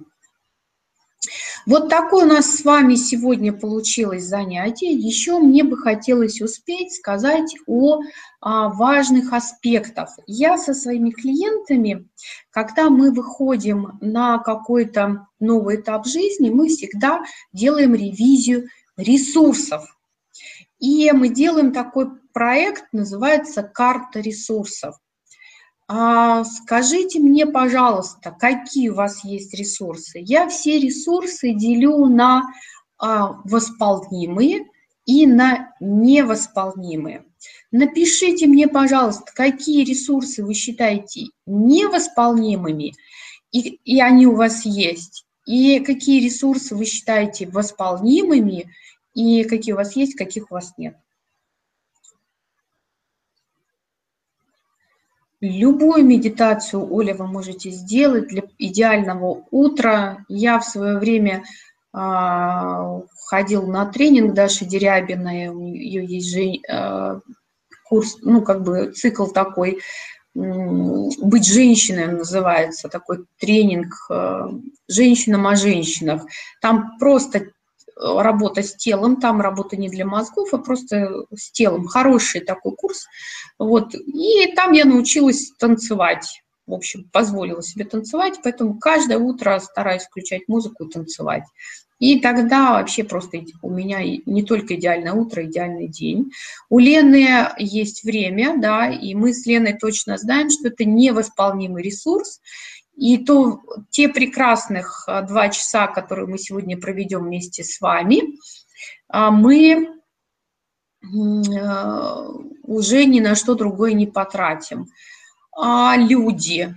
Вот 1.66 1.90
такое 1.90 2.26
у 2.26 2.28
нас 2.28 2.58
с 2.58 2.64
вами 2.64 2.96
сегодня 2.96 3.52
получилось 3.54 4.24
занятие. 4.24 4.92
Еще 4.92 5.38
мне 5.38 5.64
бы 5.64 5.78
хотелось 5.78 6.42
успеть 6.42 6.96
сказать 6.96 7.56
о, 7.68 8.00
важных 8.42 9.34
аспектах. 9.34 10.18
Я 10.26 10.58
со 10.58 10.74
своими 10.74 11.12
клиентами, 11.12 12.08
когда 12.52 12.90
мы 12.90 13.12
выходим 13.12 13.98
на 14.02 14.38
какой-то 14.40 15.28
новый 15.40 15.78
этап 15.78 16.06
жизни, 16.06 16.50
мы 16.50 16.70
всегда 16.70 17.22
делаем 17.52 17.96
ревизию 17.96 18.68
ресурсов. 18.96 19.98
И 20.80 21.12
мы 21.12 21.30
делаем 21.30 21.74
такой 21.74 22.10
проект, 22.34 22.86
называется 22.94 23.64
«Карта 23.64 24.22
ресурсов». 24.22 24.96
А, 25.92 26.44
скажите 26.44 27.20
мне, 27.20 27.48
пожалуйста, 27.48 28.32
какие 28.32 28.90
у 28.90 28.96
вас 28.96 29.24
есть 29.24 29.56
ресурсы? 29.56 30.20
Я 30.22 30.48
все 30.48 30.80
ресурсы 30.80 31.54
делю 31.54 32.06
на 32.06 32.44
а, 33.00 33.42
восполнимые 33.44 34.68
и 35.06 35.26
на 35.26 35.74
невосполнимые. 35.80 37.26
Напишите 37.72 38.48
мне, 38.48 38.68
пожалуйста, 38.68 39.32
какие 39.34 39.86
ресурсы 39.86 40.44
вы 40.44 40.54
считаете 40.54 41.28
невосполнимыми, 41.46 42.94
и, 43.52 43.80
и 43.84 44.02
они 44.02 44.28
у 44.28 44.36
вас 44.36 44.66
есть, 44.66 45.26
и 45.46 45.80
какие 45.80 46.24
ресурсы 46.24 46.76
вы 46.76 46.86
считаете 46.86 47.48
восполнимыми, 47.48 48.74
и 49.14 49.44
какие 49.44 49.74
у 49.74 49.78
вас 49.78 49.96
есть, 49.96 50.16
каких 50.16 50.52
у 50.52 50.56
вас 50.56 50.74
нет. 50.78 50.96
Любую 55.42 56.04
медитацию, 56.06 56.92
Оля, 56.94 57.16
вы 57.16 57.26
можете 57.26 57.70
сделать 57.70 58.28
для 58.28 58.44
идеального 58.58 59.46
утра. 59.52 60.26
Я 60.28 60.60
в 60.60 60.66
свое 60.66 60.98
время 60.98 61.46
ходил 61.92 63.68
на 63.68 63.86
тренинг 63.86 64.34
Даши 64.34 64.66
Дерябиной, 64.66 65.48
у 65.48 65.60
нее 65.60 66.06
есть 66.06 66.30
же, 66.30 66.60
э, 66.72 67.20
курс, 67.86 68.18
ну, 68.22 68.42
как 68.42 68.64
бы 68.64 68.92
цикл 68.92 69.28
такой, 69.28 69.80
«Быть 70.36 71.48
женщиной» 71.48 72.08
называется, 72.08 72.88
такой 72.88 73.26
тренинг 73.40 73.94
э, 74.10 74.42
«Женщинам 74.88 75.48
о 75.48 75.56
женщинах». 75.56 76.24
Там 76.62 76.98
просто 77.00 77.48
работа 78.00 78.64
с 78.64 78.76
телом, 78.76 79.20
там 79.20 79.42
работа 79.42 79.76
не 79.76 79.90
для 79.90 80.06
мозгов, 80.06 80.54
а 80.54 80.58
просто 80.58 81.26
с 81.36 81.52
телом. 81.52 81.88
Хороший 81.88 82.42
такой 82.42 82.76
курс. 82.76 83.06
Вот. 83.58 83.94
И 83.94 84.54
там 84.56 84.72
я 84.72 84.86
научилась 84.86 85.52
танцевать. 85.60 86.42
В 86.70 86.74
общем, 86.76 87.10
позволила 87.12 87.64
себе 87.64 87.84
танцевать, 87.84 88.40
поэтому 88.44 88.78
каждое 88.78 89.18
утро 89.18 89.60
стараюсь 89.60 90.04
включать 90.04 90.48
музыку 90.48 90.86
и 90.86 90.90
танцевать. 90.90 91.44
И 91.98 92.20
тогда 92.20 92.74
вообще 92.74 93.04
просто 93.04 93.40
у 93.64 93.72
меня 93.72 94.02
не 94.04 94.44
только 94.44 94.76
идеальное 94.76 95.14
утро, 95.14 95.44
идеальный 95.44 95.88
день. 95.88 96.32
У 96.70 96.78
Лены 96.78 97.50
есть 97.58 98.04
время, 98.04 98.56
да, 98.58 98.88
и 98.88 99.16
мы 99.16 99.34
с 99.34 99.48
Леной 99.48 99.78
точно 99.78 100.18
знаем, 100.18 100.52
что 100.52 100.68
это 100.68 100.86
невосполнимый 100.86 101.82
ресурс, 101.82 102.40
и 102.96 103.18
то, 103.18 103.62
те 103.90 104.08
прекрасных 104.08 105.06
а, 105.08 105.24
два 105.24 105.50
часа, 105.50 105.88
которые 105.88 106.28
мы 106.28 106.38
сегодня 106.38 106.78
проведем 106.78 107.24
вместе 107.24 107.64
с 107.64 107.82
вами, 107.82 108.38
а, 109.08 109.32
мы 109.32 109.90
а, 111.58 112.28
уже 112.64 113.06
ни 113.06 113.22
на 113.22 113.36
что 113.36 113.56
другое 113.56 113.94
не 113.94 114.06
потратим. 114.06 114.88
А 115.62 115.98
люди, 115.98 116.74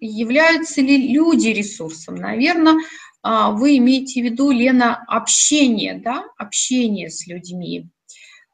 являются 0.00 0.80
ли 0.80 1.12
люди 1.12 1.48
ресурсом? 1.48 2.14
Наверное, 2.14 2.76
а, 3.22 3.50
вы 3.50 3.78
имеете 3.78 4.20
в 4.20 4.24
виду, 4.24 4.52
Лена, 4.52 5.04
общение, 5.08 6.00
да, 6.00 6.24
общение 6.38 7.10
с 7.10 7.26
людьми. 7.26 7.88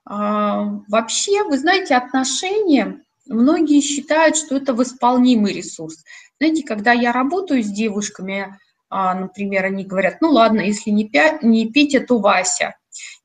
А, 0.06 0.80
вообще, 0.88 1.44
вы 1.44 1.58
знаете, 1.58 1.94
отношения, 1.94 3.02
многие 3.26 3.82
считают, 3.82 4.38
что 4.38 4.56
это 4.56 4.72
восполнимый 4.72 5.52
ресурс. 5.52 6.02
Знаете, 6.40 6.64
когда 6.64 6.92
я 6.92 7.12
работаю 7.12 7.62
с 7.62 7.66
девушками, 7.66 8.58
а, 8.88 9.14
например, 9.14 9.66
они 9.66 9.84
говорят, 9.84 10.22
ну 10.22 10.30
ладно, 10.30 10.62
если 10.62 10.88
не 10.88 11.08
Петя, 11.08 12.00
то 12.00 12.18
Вася. 12.18 12.74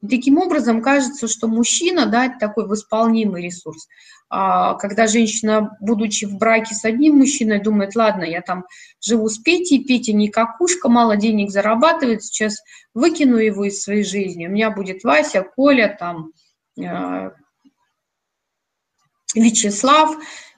И 0.01 0.07
таким 0.07 0.37
образом 0.37 0.81
кажется, 0.81 1.27
что 1.27 1.47
мужчина, 1.47 2.05
да, 2.05 2.29
такой 2.29 2.67
восполнимый 2.67 3.43
ресурс. 3.43 3.87
А, 4.29 4.75
когда 4.75 5.07
женщина, 5.07 5.77
будучи 5.79 6.25
в 6.25 6.37
браке 6.37 6.75
с 6.75 6.83
одним 6.83 7.15
мужчиной, 7.17 7.61
думает, 7.61 7.95
ладно, 7.95 8.23
я 8.23 8.41
там 8.41 8.65
живу 9.01 9.29
с 9.29 9.37
Петей, 9.37 9.83
Петя 9.83 10.13
не 10.13 10.29
какушка, 10.29 10.89
мало 10.89 11.15
денег 11.15 11.49
зарабатывает, 11.49 12.23
сейчас 12.23 12.57
выкину 12.93 13.37
его 13.37 13.65
из 13.65 13.81
своей 13.81 14.03
жизни, 14.03 14.47
у 14.47 14.51
меня 14.51 14.69
будет 14.69 15.03
Вася, 15.03 15.43
Коля, 15.55 15.95
там, 15.97 16.31
а, 16.79 17.31
Вячеслав, 19.33 20.17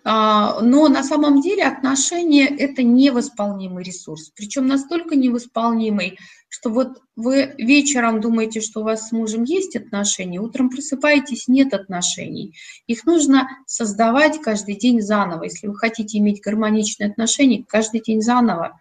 но 0.10 0.88
на 0.88 1.04
самом 1.04 1.40
деле 1.40 1.66
отношения– 1.66 2.48
это 2.48 2.82
невосполнимый 2.82 3.84
ресурс, 3.84 4.32
причем 4.36 4.66
настолько 4.66 5.16
невосполнимый, 5.16 6.18
что 6.48 6.72
вот 6.72 7.04
вы 7.16 7.54
вечером 7.60 8.20
думаете, 8.20 8.60
что 8.60 8.80
у 8.80 8.84
вас 8.84 9.10
с 9.10 9.12
мужем 9.12 9.44
есть 9.44 9.76
отношения, 9.76 10.40
утром 10.40 10.72
просыпаетесь, 10.72 11.48
нет 11.48 11.76
отношений. 11.76 12.56
Их 12.88 13.06
нужно 13.06 13.48
создавать 13.68 14.42
каждый 14.42 14.76
день 14.76 15.00
заново. 15.00 15.44
Если 15.44 15.68
вы 15.68 15.76
хотите 15.76 16.18
иметь 16.18 16.42
гармоничные 16.42 17.12
отношения, 17.12 17.64
каждый 17.68 18.02
день 18.02 18.24
заново. 18.24 18.80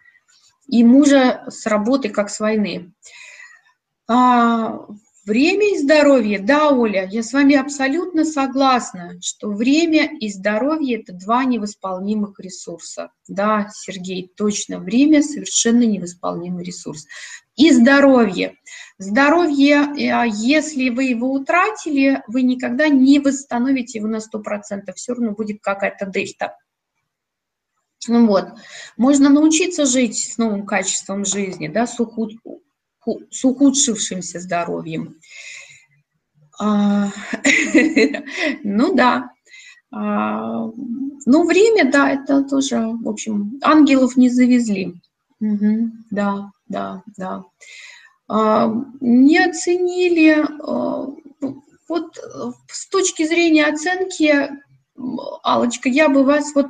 И 0.66 0.82
мужа 0.82 1.44
с 1.48 1.66
работы, 1.66 2.08
как 2.08 2.30
с 2.30 2.40
войны. 2.40 2.92
Время 5.28 5.74
и 5.74 5.78
здоровье, 5.78 6.38
да, 6.38 6.70
Оля, 6.70 7.06
я 7.06 7.22
с 7.22 7.34
вами 7.34 7.54
абсолютно 7.54 8.24
согласна, 8.24 9.18
что 9.20 9.50
время 9.50 10.08
и 10.18 10.30
здоровье– 10.30 11.00
это 11.02 11.12
два 11.12 11.44
невосполнимых 11.44 12.40
ресурса. 12.40 13.12
Да, 13.28 13.68
Сергей, 13.74 14.32
точно, 14.34 14.78
время– 14.78 15.22
совершенно 15.22 15.82
невосполнимый 15.82 16.64
ресурс. 16.64 17.06
И 17.56 17.70
здоровье. 17.72 18.54
Здоровье, 18.96 19.92
э, 19.98 20.30
если 20.32 20.88
вы 20.88 21.04
его 21.04 21.30
утратили, 21.30 22.22
вы 22.26 22.40
никогда 22.40 22.88
не 22.88 23.18
восстановите 23.18 23.98
его 23.98 24.08
на 24.08 24.20
100%, 24.20 24.94
все 24.94 25.12
равно 25.12 25.32
будет 25.32 25.60
какая-то 25.60 26.06
дельта. 26.06 26.56
Ну 28.06 28.26
вот. 28.26 28.46
Можно 28.96 29.28
научиться 29.28 29.84
жить 29.84 30.16
с 30.16 30.38
новым 30.38 30.64
качеством 30.64 31.26
жизни, 31.26 31.68
да, 31.68 31.86
с 31.86 32.00
с 33.30 33.44
ухудшившимся 33.44 34.40
здоровьем. 34.40 35.16
А, 36.60 37.08
ну 38.62 38.94
да. 38.94 39.30
А, 39.90 40.66
ну, 41.26 41.46
время, 41.46 41.90
да, 41.90 42.10
это 42.10 42.42
тоже, 42.44 42.78
в 43.00 43.08
общем, 43.08 43.58
ангелов 43.62 44.16
не 44.16 44.28
завезли. 44.28 45.00
да, 45.40 46.50
да, 46.68 47.02
да. 47.16 47.44
А, 48.28 48.72
не 49.00 49.38
оценили, 49.38 50.44
вот 51.88 52.18
с 52.70 52.88
точки 52.88 53.26
зрения 53.26 53.66
оценки, 53.66 54.50
алочка 55.42 55.88
я 55.88 56.08
бы 56.08 56.24
вас 56.24 56.54
вот 56.54 56.66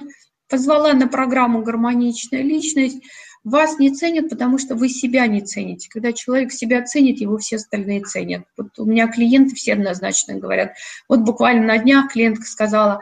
позвала 0.49 0.93
на 0.93 1.09
программу 1.09 1.63
«Гармоничная 1.63 2.43
личность», 2.43 3.03
вас 3.51 3.79
не 3.79 3.95
ценят, 3.95 4.29
потому 4.29 4.59
что 4.59 4.75
вы 4.75 4.89
себя 4.89 5.27
не 5.27 5.41
цените. 5.41 5.89
Когда 5.91 6.13
человек 6.13 6.53
себя 6.53 6.83
ценит, 6.83 7.21
его 7.21 7.39
все 7.39 7.57
остальные 7.57 8.03
ценят. 8.03 8.45
Вот 8.57 8.79
у 8.79 8.85
меня 8.85 9.09
клиенты 9.09 9.55
все 9.55 9.75
однозначно 9.75 10.35
говорят. 10.35 10.75
Вот 11.09 11.21
буквально 11.21 11.67
на 11.67 11.79
днях 11.79 12.13
клиентка 12.13 12.45
сказала, 12.45 13.01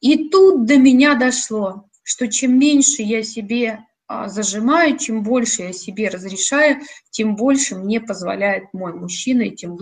и 0.00 0.28
тут 0.28 0.64
до 0.64 0.76
меня 0.78 1.14
дошло, 1.14 1.84
что 2.02 2.28
чем 2.28 2.58
меньше 2.58 3.02
я 3.02 3.22
себе 3.22 3.84
а, 4.06 4.28
зажимаю, 4.28 4.96
чем 4.96 5.22
больше 5.22 5.62
я 5.62 5.72
себе 5.72 6.08
разрешаю, 6.08 6.80
тем 7.10 7.36
больше 7.36 7.76
мне 7.76 8.00
позволяет 8.00 8.72
мой 8.72 8.94
мужчина, 8.94 9.42
и 9.42 9.54
тем 9.54 9.76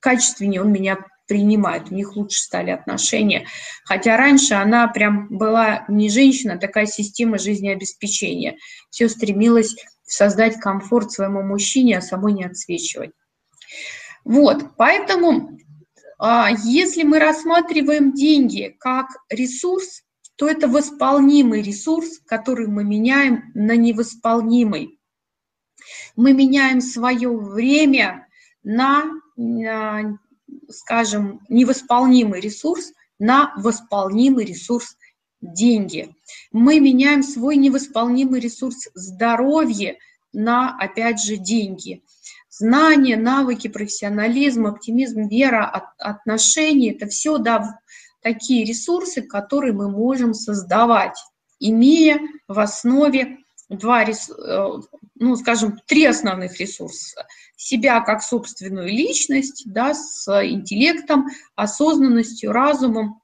качественнее 0.00 0.62
он 0.62 0.72
меня 0.72 0.98
принимает, 1.30 1.92
у 1.92 1.94
них 1.94 2.16
лучше 2.16 2.40
стали 2.40 2.70
отношения. 2.70 3.46
Хотя 3.84 4.16
раньше 4.16 4.54
она 4.54 4.88
прям 4.88 5.28
была 5.28 5.84
не 5.86 6.10
женщина, 6.10 6.54
а 6.54 6.58
такая 6.58 6.86
система 6.86 7.38
жизнеобеспечения. 7.38 8.56
Все 8.90 9.08
стремилась 9.08 9.76
создать 10.02 10.58
комфорт 10.58 11.12
своему 11.12 11.44
мужчине, 11.44 11.98
а 11.98 12.02
самой 12.02 12.32
не 12.32 12.42
отсвечивать. 12.42 13.12
Вот, 14.24 14.74
поэтому 14.76 15.56
а, 16.18 16.50
если 16.64 17.04
мы 17.04 17.20
рассматриваем 17.20 18.12
деньги 18.12 18.74
как 18.80 19.06
ресурс, 19.28 20.02
то 20.34 20.48
это 20.48 20.66
восполнимый 20.66 21.62
ресурс, 21.62 22.18
который 22.26 22.66
мы 22.66 22.82
меняем 22.82 23.52
на 23.54 23.76
невосполнимый. 23.76 24.98
Мы 26.16 26.32
меняем 26.32 26.80
свое 26.80 27.30
время 27.30 28.26
на 28.64 29.04
скажем, 30.70 31.40
невосполнимый 31.48 32.40
ресурс 32.40 32.92
на 33.18 33.52
восполнимый 33.56 34.44
ресурс 34.44 34.96
деньги. 35.40 36.14
Мы 36.52 36.80
меняем 36.80 37.22
свой 37.22 37.56
невосполнимый 37.56 38.40
ресурс 38.40 38.88
здоровье 38.94 39.98
на, 40.32 40.76
опять 40.78 41.22
же, 41.22 41.36
деньги. 41.36 42.02
Знания, 42.48 43.16
навыки, 43.16 43.68
профессионализм, 43.68 44.66
оптимизм, 44.66 45.28
вера, 45.28 45.92
отношения– 45.98 46.92
это 46.94 47.06
все 47.06 47.38
да, 47.38 47.80
такие 48.22 48.64
ресурсы, 48.64 49.22
которые 49.22 49.72
мы 49.72 49.90
можем 49.90 50.34
создавать, 50.34 51.16
имея 51.58 52.20
в 52.48 52.58
основе 52.58 53.38
два, 53.70 54.04
э, 54.04 54.12
ну, 55.14 55.36
скажем, 55.36 55.78
три 55.86 56.04
основных 56.04 56.58
ресурса. 56.60 57.26
Себя 57.56 58.00
как 58.00 58.22
собственную 58.22 58.88
личность, 58.88 59.62
да, 59.66 59.94
с 59.94 60.28
интеллектом, 60.44 61.28
осознанностью, 61.54 62.52
разумом, 62.52 63.20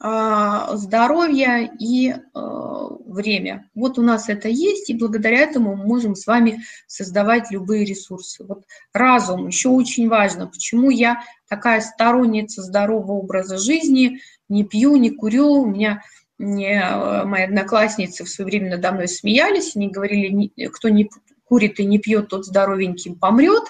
а, 0.00 0.76
здоровье 0.76 1.72
и 1.80 2.10
э, 2.10 2.18
время. 2.32 3.68
Вот 3.74 3.98
у 3.98 4.02
нас 4.02 4.28
это 4.28 4.48
есть, 4.48 4.90
и 4.90 4.94
благодаря 4.94 5.38
этому 5.40 5.74
мы 5.74 5.86
можем 5.86 6.14
с 6.14 6.24
вами 6.24 6.62
создавать 6.86 7.50
любые 7.50 7.84
ресурсы. 7.84 8.44
Вот 8.44 8.62
разум 8.92 9.48
еще 9.48 9.70
очень 9.70 10.08
важно. 10.08 10.46
Почему 10.46 10.90
я 10.90 11.22
такая 11.48 11.80
сторонница 11.80 12.62
здорового 12.62 13.18
образа 13.18 13.58
жизни, 13.58 14.20
не 14.48 14.62
пью, 14.62 14.94
не 14.96 15.10
курю, 15.10 15.62
у 15.62 15.66
меня 15.66 16.02
мне, 16.38 16.80
э, 16.80 17.24
мои 17.24 17.44
одноклассницы 17.44 18.24
в 18.24 18.28
свое 18.28 18.46
время 18.46 18.70
надо 18.76 18.92
мной 18.92 19.08
смеялись, 19.08 19.76
они 19.76 19.88
говорили, 19.88 20.50
кто 20.68 20.88
не 20.88 21.10
курит 21.44 21.80
и 21.80 21.84
не 21.84 21.98
пьет, 21.98 22.28
тот 22.28 22.46
здоровеньким 22.46 23.16
помрет. 23.16 23.64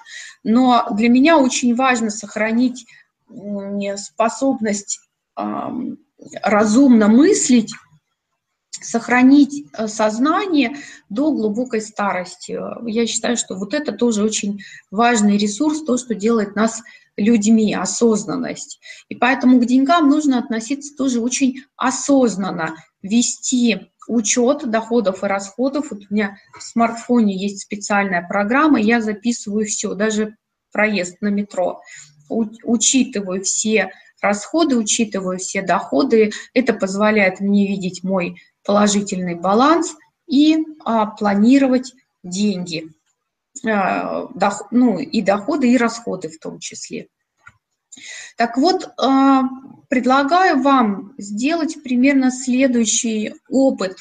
Но 0.44 0.86
для 0.92 1.08
меня 1.08 1.38
очень 1.38 1.74
важно 1.74 2.10
сохранить 2.10 2.86
способность 3.96 5.00
разумно 6.42 7.08
мыслить, 7.08 7.74
сохранить 8.70 9.66
э, 9.72 9.88
сознание 9.88 10.76
до 11.08 11.32
глубокой 11.32 11.80
старости. 11.80 12.58
Я 12.86 13.06
считаю, 13.06 13.36
что 13.36 13.56
вот 13.56 13.74
это 13.74 13.92
тоже 13.92 14.22
очень 14.22 14.60
важный 14.90 15.36
ресурс, 15.36 15.82
то, 15.82 15.96
что 15.96 16.14
делает 16.14 16.54
нас 16.54 16.82
людьми, 17.18 17.74
осознанность. 17.74 18.80
И 19.08 19.14
поэтому 19.14 19.60
к 19.60 19.66
деньгам 19.66 20.08
нужно 20.08 20.38
относиться 20.38 20.96
тоже 20.96 21.20
очень 21.20 21.62
осознанно, 21.76 22.76
вести 23.02 23.90
учет 24.06 24.68
доходов 24.70 25.22
и 25.22 25.26
расходов. 25.26 25.90
Вот 25.90 26.00
у 26.08 26.14
меня 26.14 26.38
в 26.58 26.62
смартфоне 26.62 27.36
есть 27.36 27.60
специальная 27.60 28.26
программа, 28.26 28.80
я 28.80 29.00
записываю 29.00 29.66
все, 29.66 29.94
даже 29.94 30.36
проезд 30.72 31.20
на 31.20 31.28
метро. 31.28 31.80
У, 32.30 32.46
учитываю 32.62 33.42
все 33.42 33.90
расходы, 34.20 34.76
учитываю 34.76 35.38
все 35.38 35.62
доходы. 35.62 36.32
Это 36.54 36.72
позволяет 36.72 37.40
мне 37.40 37.66
видеть 37.66 38.02
мой 38.02 38.40
положительный 38.64 39.34
баланс 39.34 39.94
и 40.26 40.58
а, 40.84 41.06
планировать 41.06 41.92
деньги. 42.22 42.88
Э, 43.64 44.26
ну, 44.70 44.98
и 44.98 45.22
доходы, 45.22 45.72
и 45.72 45.76
расходы 45.76 46.28
в 46.28 46.38
том 46.38 46.58
числе. 46.58 47.08
Так 48.36 48.56
вот, 48.56 48.84
э, 48.84 49.40
предлагаю 49.88 50.62
вам 50.62 51.14
сделать 51.18 51.82
примерно 51.82 52.30
следующий 52.30 53.34
опыт. 53.48 53.96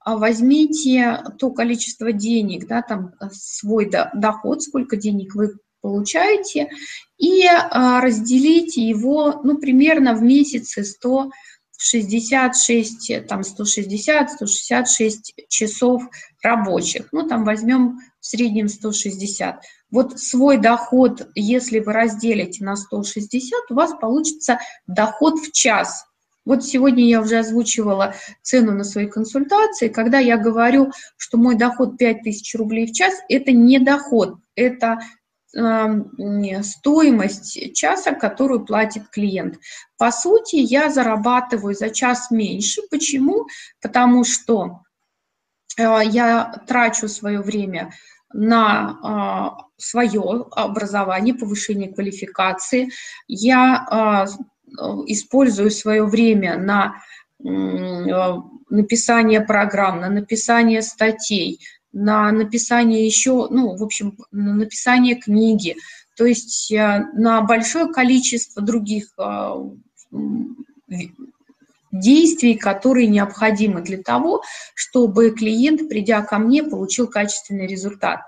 А 0.00 0.16
возьмите 0.16 1.22
то 1.38 1.50
количество 1.50 2.12
денег, 2.12 2.66
да, 2.66 2.82
там 2.82 3.12
э, 3.20 3.28
свой 3.32 3.90
доход, 4.14 4.62
сколько 4.62 4.96
денег 4.96 5.34
вы 5.34 5.54
получаете, 5.80 6.70
и 7.18 7.46
разделите 7.72 8.82
его, 8.82 9.40
ну, 9.44 9.58
примерно 9.58 10.14
в 10.14 10.22
месяце 10.22 10.82
100 10.82 11.30
66, 11.78 13.26
там 13.26 13.44
160, 13.44 14.32
166 14.32 15.34
часов 15.48 16.02
рабочих. 16.42 17.08
Ну, 17.12 17.26
там 17.26 17.44
возьмем 17.44 18.00
в 18.20 18.26
среднем 18.26 18.68
160. 18.68 19.60
Вот 19.90 20.18
свой 20.20 20.58
доход, 20.58 21.28
если 21.34 21.78
вы 21.78 21.92
разделите 21.92 22.64
на 22.64 22.76
160, 22.76 23.70
у 23.70 23.74
вас 23.74 23.94
получится 23.98 24.58
доход 24.86 25.38
в 25.38 25.52
час. 25.52 26.04
Вот 26.44 26.64
сегодня 26.64 27.04
я 27.06 27.20
уже 27.20 27.38
озвучивала 27.38 28.14
цену 28.42 28.72
на 28.72 28.82
свои 28.82 29.06
консультации. 29.06 29.88
Когда 29.88 30.18
я 30.18 30.36
говорю, 30.36 30.92
что 31.16 31.36
мой 31.36 31.56
доход 31.56 31.98
5000 31.98 32.54
рублей 32.54 32.86
в 32.86 32.92
час, 32.92 33.14
это 33.28 33.52
не 33.52 33.78
доход, 33.78 34.36
это 34.56 34.98
э, 34.98 34.98
стоимость 36.62 37.74
часа, 37.74 38.12
которую 38.12 38.64
платит 38.64 39.08
клиент. 39.08 39.58
По 39.96 40.10
сути, 40.12 40.56
я 40.56 40.90
зарабатываю 40.90 41.74
за 41.74 41.90
час 41.90 42.30
меньше. 42.30 42.82
Почему? 42.90 43.46
Потому 43.80 44.24
что 44.24 44.82
э, 45.78 45.82
я 46.04 46.62
трачу 46.66 47.08
свое 47.08 47.40
время 47.40 47.90
на 48.32 48.98
а, 49.02 49.56
свое 49.76 50.46
образование, 50.52 51.34
повышение 51.34 51.92
квалификации. 51.92 52.90
Я 53.26 53.86
а, 53.90 54.26
использую 55.06 55.70
свое 55.70 56.04
время 56.04 56.58
на 56.58 57.02
а, 57.42 58.42
написание 58.68 59.40
программ, 59.40 60.00
на 60.00 60.10
написание 60.10 60.82
статей, 60.82 61.60
на 61.92 62.30
написание 62.32 63.06
еще, 63.06 63.48
ну, 63.50 63.76
в 63.76 63.82
общем, 63.82 64.16
на 64.30 64.54
написание 64.54 65.16
книги, 65.16 65.76
то 66.16 66.26
есть 66.26 66.72
на 66.72 67.42
большое 67.42 67.92
количество 67.92 68.60
других 68.60 69.14
действий, 71.92 72.56
которые 72.56 73.06
необходимы 73.06 73.82
для 73.82 74.02
того, 74.02 74.42
чтобы 74.74 75.30
клиент, 75.30 75.88
придя 75.88 76.22
ко 76.22 76.38
мне, 76.38 76.62
получил 76.62 77.06
качественный 77.06 77.66
результат. 77.66 78.20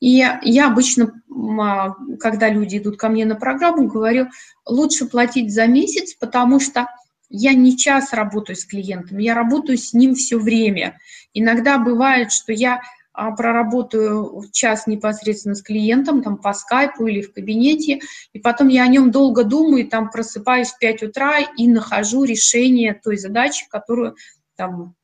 И 0.00 0.22
я 0.42 0.66
обычно, 0.66 1.22
а, 1.60 1.94
когда 2.20 2.50
люди 2.50 2.78
идут 2.78 2.98
ко 2.98 3.08
мне 3.08 3.24
на 3.24 3.36
программу, 3.36 3.86
говорю, 3.86 4.28
лучше 4.66 5.06
платить 5.06 5.52
за 5.52 5.66
месяц, 5.66 6.14
потому 6.14 6.60
что 6.60 6.88
я 7.30 7.54
не 7.54 7.76
час 7.76 8.12
работаю 8.12 8.56
с 8.56 8.66
клиентом, 8.66 9.18
я 9.18 9.34
работаю 9.34 9.78
с 9.78 9.94
ним 9.94 10.14
все 10.14 10.38
время. 10.38 10.98
Иногда 11.32 11.78
бывает, 11.78 12.32
что 12.32 12.52
я 12.52 12.74
а, 12.76 12.80
проработаю 13.14 14.44
час 14.52 14.86
непосредственно 14.86 15.54
с 15.54 15.62
клиентом, 15.62 16.22
там 16.22 16.36
по 16.36 16.52
скайпу 16.52 17.06
или 17.06 17.22
в 17.22 17.32
кабинете, 17.32 18.00
и 18.32 18.38
потом 18.40 18.68
я 18.68 18.82
о 18.82 18.88
нем 18.88 19.10
долго 19.10 19.44
думаю, 19.44 19.86
там 19.88 20.10
просыпаюсь 20.10 20.70
в 20.70 20.78
5 20.78 21.04
утра 21.04 21.38
и 21.38 21.68
нахожу 21.68 22.24
решение 22.24 22.92
той 22.92 23.16
задачи, 23.16 23.66
которую 23.70 24.16
там 24.56 24.94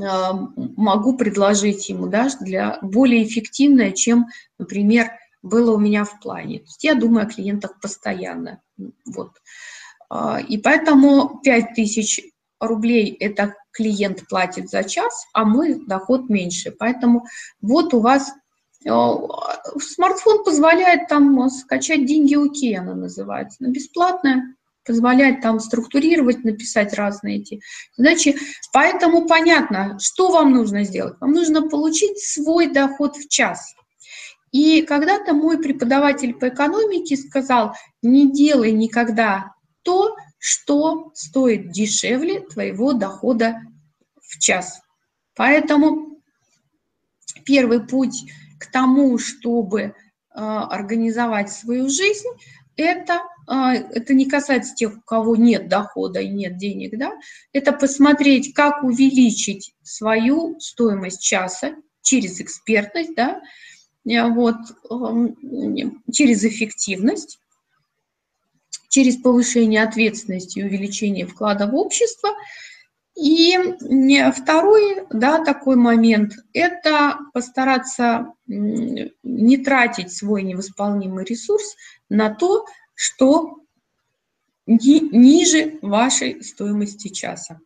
а, 0.00 0.32
могу 0.56 1.16
предложить 1.16 1.88
ему, 1.88 2.06
да, 2.06 2.28
для 2.40 2.78
более 2.80 3.24
эффективное, 3.24 3.92
чем, 3.92 4.26
например, 4.58 5.10
было 5.42 5.74
у 5.74 5.78
меня 5.78 6.04
в 6.04 6.20
плане. 6.20 6.60
То 6.60 6.66
есть 6.66 6.84
я 6.84 6.94
думаю 6.94 7.26
о 7.26 7.30
клиентах 7.30 7.78
постоянно. 7.80 8.62
Вот. 9.04 9.32
А, 10.08 10.40
и 10.40 10.56
поэтому 10.56 11.40
5000 11.42 12.31
рублей 12.62 13.16
это 13.20 13.54
клиент 13.72 14.26
платит 14.28 14.70
за 14.70 14.84
час, 14.84 15.26
а 15.32 15.44
мой 15.44 15.84
доход 15.86 16.28
меньше. 16.28 16.70
Поэтому 16.70 17.26
вот 17.60 17.94
у 17.94 18.00
вас 18.00 18.32
э, 18.84 18.90
смартфон 19.80 20.44
позволяет 20.44 21.08
там 21.08 21.48
скачать 21.50 22.06
деньги 22.06 22.34
УКИ, 22.34 22.74
она 22.74 22.94
называется, 22.94 23.58
но 23.60 23.70
бесплатная, 23.70 24.54
позволяет 24.84 25.40
там 25.40 25.60
структурировать, 25.60 26.44
написать 26.44 26.94
разные 26.94 27.38
эти 27.38 27.60
задачи. 27.96 28.36
Поэтому 28.72 29.26
понятно, 29.26 29.98
что 30.00 30.30
вам 30.30 30.52
нужно 30.52 30.84
сделать. 30.84 31.14
Вам 31.20 31.32
нужно 31.32 31.68
получить 31.68 32.18
свой 32.18 32.66
доход 32.68 33.16
в 33.16 33.28
час. 33.28 33.74
И 34.50 34.82
когда-то 34.82 35.32
мой 35.32 35.58
преподаватель 35.58 36.34
по 36.34 36.48
экономике 36.48 37.16
сказал, 37.16 37.74
не 38.02 38.30
делай 38.30 38.72
никогда 38.72 39.54
то, 39.82 40.14
что 40.44 41.12
стоит 41.14 41.70
дешевле 41.70 42.40
твоего 42.40 42.94
дохода 42.94 43.60
в 44.20 44.40
час. 44.40 44.80
Поэтому 45.36 46.20
первый 47.44 47.86
путь 47.86 48.24
к 48.58 48.66
тому, 48.66 49.18
чтобы 49.18 49.80
э, 49.80 49.92
организовать 50.34 51.52
свою 51.52 51.88
жизнь, 51.88 52.26
это, 52.74 53.22
э, 53.48 53.54
это 53.92 54.14
не 54.14 54.26
касается 54.28 54.74
тех, 54.74 54.96
у 54.96 55.00
кого 55.02 55.36
нет 55.36 55.68
дохода 55.68 56.18
и 56.18 56.28
нет 56.28 56.56
денег, 56.56 56.98
да, 56.98 57.12
это 57.52 57.72
посмотреть, 57.72 58.52
как 58.52 58.82
увеличить 58.82 59.76
свою 59.84 60.58
стоимость 60.58 61.22
часа 61.22 61.76
через 62.02 62.40
экспертность, 62.40 63.14
да, 63.14 63.40
э, 64.04 64.28
вот, 64.28 64.56
эм, 64.90 66.02
через 66.12 66.42
эффективность, 66.42 67.38
через 68.92 69.16
повышение 69.16 69.82
ответственности 69.82 70.58
и 70.58 70.64
увеличение 70.64 71.26
вклада 71.26 71.66
в 71.66 71.74
общество. 71.74 72.28
И 73.14 73.58
второй 74.34 75.06
да, 75.10 75.42
такой 75.42 75.76
момент– 75.76 76.34
это 76.52 77.18
постараться 77.32 78.34
не 78.46 79.56
тратить 79.56 80.12
свой 80.12 80.42
невосполнимый 80.42 81.24
ресурс 81.24 81.74
на 82.10 82.34
то, 82.34 82.66
что 82.92 83.60
ниже 84.66 85.78
вашей 85.80 86.44
стоимости 86.44 87.08
часа. 87.08 87.60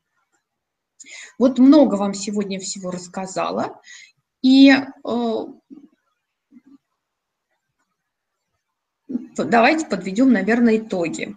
Вот 1.41 1.59
много 1.59 1.97
вам 1.97 2.15
сегодня 2.15 2.61
всего 2.61 2.93
рассказала. 2.93 3.81
И 4.43 4.73
давайте 9.45 9.87
подведем, 9.87 10.33
наверное, 10.33 10.79
итоги. 10.79 11.37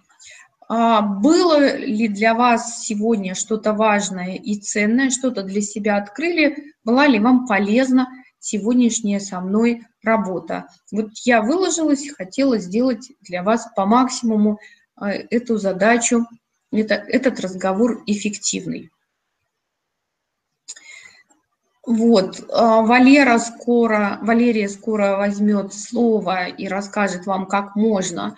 А 0.67 1.01
было 1.01 1.77
ли 1.77 2.07
для 2.07 2.35
вас 2.35 2.83
сегодня 2.85 3.33
что-то 3.33 3.73
важное 3.73 4.35
и 4.35 4.55
ценное, 4.55 5.09
что-то 5.09 5.41
для 5.41 5.61
себя 5.61 5.97
открыли? 5.97 6.73
Была 6.83 7.07
ли 7.07 7.19
вам 7.19 7.47
полезна 7.47 8.07
сегодняшняя 8.39 9.19
со 9.19 9.41
мной 9.41 9.81
работа? 10.03 10.67
Вот 10.91 11.09
я 11.25 11.41
выложилась, 11.41 12.09
хотела 12.09 12.59
сделать 12.59 13.11
для 13.21 13.41
вас 13.41 13.67
по 13.75 13.87
максимуму 13.87 14.59
а, 14.95 15.09
эту 15.11 15.57
задачу, 15.57 16.27
это, 16.71 16.93
этот 16.93 17.39
разговор 17.39 18.03
эффективный. 18.05 18.91
Вот, 21.85 22.43
а, 22.51 22.81
Валера 22.81 23.37
скоро, 23.39 24.19
Валерия 24.21 24.69
скоро 24.69 25.17
возьмет 25.17 25.73
слово 25.73 26.47
и 26.47 26.67
расскажет 26.67 27.25
вам, 27.25 27.45
как 27.45 27.75
можно 27.75 28.35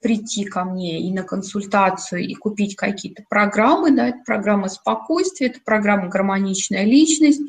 прийти 0.00 0.44
ко 0.44 0.64
мне 0.64 1.00
и 1.00 1.12
на 1.12 1.22
консультацию, 1.22 2.22
и 2.22 2.34
купить 2.34 2.76
какие-то 2.76 3.24
программы, 3.28 3.92
да, 3.92 4.08
это 4.08 4.18
программа 4.26 4.68
спокойствия, 4.68 5.46
это 5.46 5.60
программа 5.64 6.08
гармоничная 6.08 6.84
личность, 6.84 7.40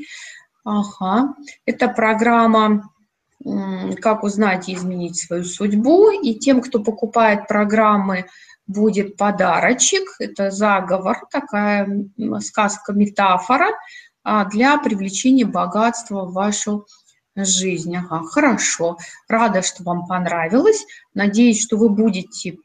ага, 0.64 1.34
это 1.66 1.88
программа 1.88 2.90
как 4.00 4.24
узнать 4.24 4.70
и 4.70 4.76
изменить 4.76 5.18
свою 5.18 5.44
судьбу, 5.44 6.12
и 6.12 6.36
тем, 6.36 6.62
кто 6.62 6.82
покупает 6.82 7.48
программы, 7.48 8.28
будет 8.66 9.18
подарочек, 9.18 10.04
это 10.20 10.50
заговор, 10.50 11.18
такая 11.30 12.06
сказка, 12.40 12.94
метафора, 12.94 13.68
а, 13.68 13.74
для 14.24 14.78
привлечения 14.78 15.46
богатства 15.46 16.26
в 16.26 16.34
вашу 16.34 16.86
жизнь. 17.36 17.96
Ага, 17.96 18.24
хорошо. 18.24 18.98
Рада, 19.28 19.62
что 19.62 19.84
вам 19.84 20.06
понравилось. 20.08 20.86
Надеюсь, 21.14 21.62
что 21.62 21.78
вы 21.78 21.90
будете 21.90 22.58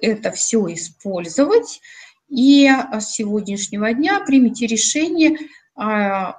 это 0.00 0.30
все 0.32 0.66
использовать. 0.74 1.80
И 2.28 2.68
с 2.68 3.12
сегодняшнего 3.12 3.92
дня 3.92 4.20
примите 4.20 4.66
решение 4.66 5.36
а, 5.74 6.36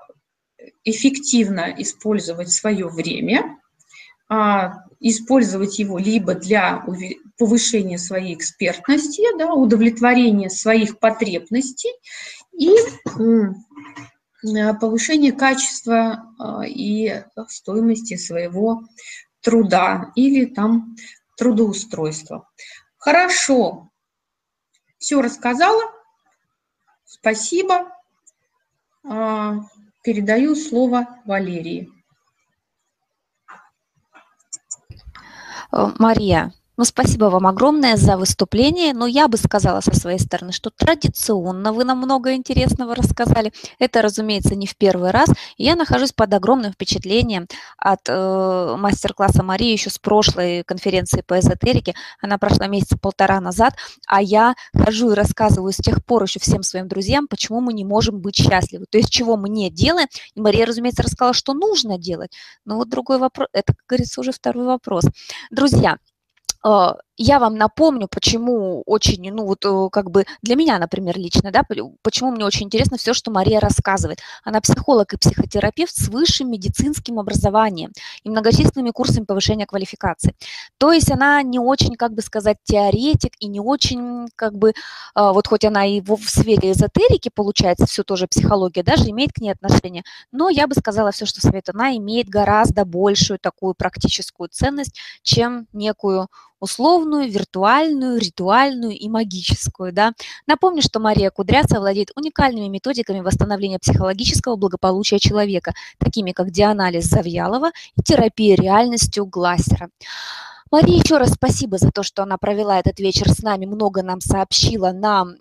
эффективно 0.83 1.73
использовать 1.77 2.51
свое 2.51 2.87
время, 2.87 3.59
а, 4.27 4.85
использовать 4.99 5.79
его 5.79 5.99
либо 5.99 6.33
для 6.33 6.83
повышения 7.37 7.97
своей 7.97 8.33
экспертности, 8.33 9.23
да, 9.37 9.53
удовлетворения 9.53 10.49
своих 10.49 10.99
потребностей 10.99 11.91
и 12.57 12.71
повышение 14.79 15.31
качества 15.31 16.33
э, 16.39 16.67
и 16.67 17.23
стоимости 17.47 18.15
своего 18.17 18.83
труда 19.41 20.11
или 20.15 20.45
там 20.45 20.95
трудоустройства. 21.37 22.49
Хорошо, 22.97 23.89
все 24.97 25.21
рассказала. 25.21 25.83
Спасибо. 27.05 27.91
Э, 29.03 29.53
передаю 30.03 30.55
слово 30.55 31.07
Валерии. 31.25 31.89
Мария, 35.97 36.53
Ну, 36.75 36.85
спасибо 36.85 37.25
вам 37.25 37.45
огромное 37.45 37.97
за 37.97 38.17
выступление. 38.17 38.93
Но 38.93 39.05
я 39.05 39.27
бы 39.27 39.37
сказала 39.37 39.79
со 39.81 39.93
своей 39.95 40.17
стороны, 40.17 40.51
что 40.51 40.71
традиционно 40.71 41.71
вы 41.71 41.83
нам 41.83 41.99
много 41.99 42.33
интересного 42.33 42.95
рассказали. 42.95 43.53
Это, 43.77 44.01
разумеется, 44.01 44.55
не 44.55 44.65
в 44.65 44.75
первый 44.75 45.11
раз. 45.11 45.29
Я 45.57 45.75
нахожусь 45.75 46.13
под 46.13 46.33
огромным 46.33 46.71
впечатлением 46.71 47.47
от 47.77 47.99
э, 48.07 48.75
мастер-класса 48.79 49.43
Марии 49.43 49.71
еще 49.71 49.91
с 49.91 49.99
прошлой 49.99 50.63
конференции 50.63 51.21
по 51.21 51.39
эзотерике. 51.39 51.93
Она 52.21 52.39
прошла 52.39 52.65
месяца 52.65 52.97
полтора 52.97 53.39
назад, 53.39 53.75
а 54.07 54.19
я 54.23 54.55
хожу 54.75 55.11
и 55.11 55.15
рассказываю 55.15 55.73
с 55.73 55.77
тех 55.77 56.03
пор 56.03 56.23
еще 56.23 56.39
всем 56.39 56.63
своим 56.63 56.87
друзьям, 56.87 57.27
почему 57.27 57.61
мы 57.61 57.73
не 57.73 57.85
можем 57.85 58.19
быть 58.19 58.35
счастливы. 58.35 58.85
То 58.89 58.97
есть 58.97 59.11
чего 59.11 59.37
мы 59.37 59.47
не 59.47 59.69
делаем. 59.69 60.07
И 60.33 60.41
Мария, 60.41 60.65
разумеется, 60.65 61.03
рассказала, 61.03 61.33
что 61.35 61.53
нужно 61.53 61.99
делать. 61.99 62.31
Но 62.65 62.77
вот 62.77 62.89
другой 62.89 63.19
вопрос, 63.19 63.47
это, 63.53 63.73
как 63.73 63.85
говорится, 63.87 64.21
уже 64.21 64.31
второй 64.31 64.65
вопрос. 64.65 65.05
Друзья, 65.51 65.97
я 67.17 67.39
вам 67.39 67.55
напомню, 67.55 68.07
почему 68.09 68.81
очень, 68.85 69.31
ну 69.31 69.45
вот 69.45 69.65
э, 69.65 69.89
как 69.91 70.09
бы 70.09 70.25
для 70.41 70.55
меня, 70.55 70.79
например, 70.79 71.17
лично, 71.17 71.51
да, 71.51 71.63
почему 72.01 72.31
мне 72.31 72.43
очень 72.43 72.65
интересно 72.65 72.97
все, 72.97 73.13
что 73.13 73.29
Мария 73.29 73.59
рассказывает. 73.59 74.19
Она 74.43 74.61
психолог 74.61 75.13
и 75.13 75.17
психотерапевт 75.17 75.95
с 75.95 76.07
высшим 76.07 76.49
медицинским 76.49 77.19
образованием 77.19 77.91
и 78.23 78.29
многочисленными 78.29 78.89
курсами 78.89 79.25
повышения 79.25 79.67
квалификации. 79.67 80.35
То 80.79 80.91
есть 80.91 81.11
она 81.11 81.41
не 81.43 81.59
очень, 81.59 81.95
как 81.95 82.13
бы 82.13 82.21
сказать, 82.21 82.57
теоретик 82.63 83.33
и 83.39 83.47
не 83.47 83.59
очень, 83.59 84.27
как 84.35 84.57
бы, 84.57 84.73
а, 85.13 85.33
вот 85.33 85.47
хоть 85.47 85.65
она 85.65 85.85
и 85.85 86.01
в 86.01 86.17
сфере 86.27 86.71
эзотерики, 86.71 87.29
получается, 87.33 87.85
все 87.85 88.03
тоже 88.03 88.27
психология, 88.27 88.81
даже 88.81 89.09
имеет 89.09 89.33
к 89.33 89.39
ней 89.39 89.51
отношение, 89.51 90.03
но 90.31 90.49
я 90.49 90.67
бы 90.67 90.73
сказала 90.73 91.11
все, 91.11 91.25
что 91.25 91.41
совет, 91.41 91.69
она 91.69 91.95
имеет 91.97 92.27
гораздо 92.27 92.85
большую 92.85 93.37
такую 93.39 93.75
практическую 93.75 94.49
ценность, 94.49 94.97
чем 95.21 95.67
некую 95.73 96.27
условную, 96.63 97.29
виртуальную, 97.29 98.19
ритуальную 98.19 98.97
и 98.97 99.09
магическую. 99.09 99.91
Да? 99.91 100.13
Напомню, 100.47 100.81
что 100.81 100.99
Мария 100.99 101.29
Кудряцова 101.29 101.81
владеет 101.81 102.11
уникальными 102.15 102.69
методиками 102.69 103.19
восстановления 103.19 103.79
психологического 103.79 104.55
благополучия 104.55 105.19
человека, 105.19 105.73
такими 105.97 106.31
как 106.31 106.51
дианализ 106.51 107.05
Завьялова 107.05 107.71
и 107.97 108.01
терапия 108.01 108.55
реальностью 108.55 109.25
Глассера. 109.25 109.89
Мария, 110.71 111.01
еще 111.03 111.17
раз 111.17 111.33
спасибо 111.33 111.77
за 111.77 111.91
то, 111.91 112.01
что 112.01 112.23
она 112.23 112.37
провела 112.37 112.79
этот 112.79 112.99
вечер 112.99 113.29
с 113.29 113.43
нами, 113.43 113.65
много 113.65 114.01
нам 114.01 114.21
сообщила, 114.21 114.91
нам 114.91 115.35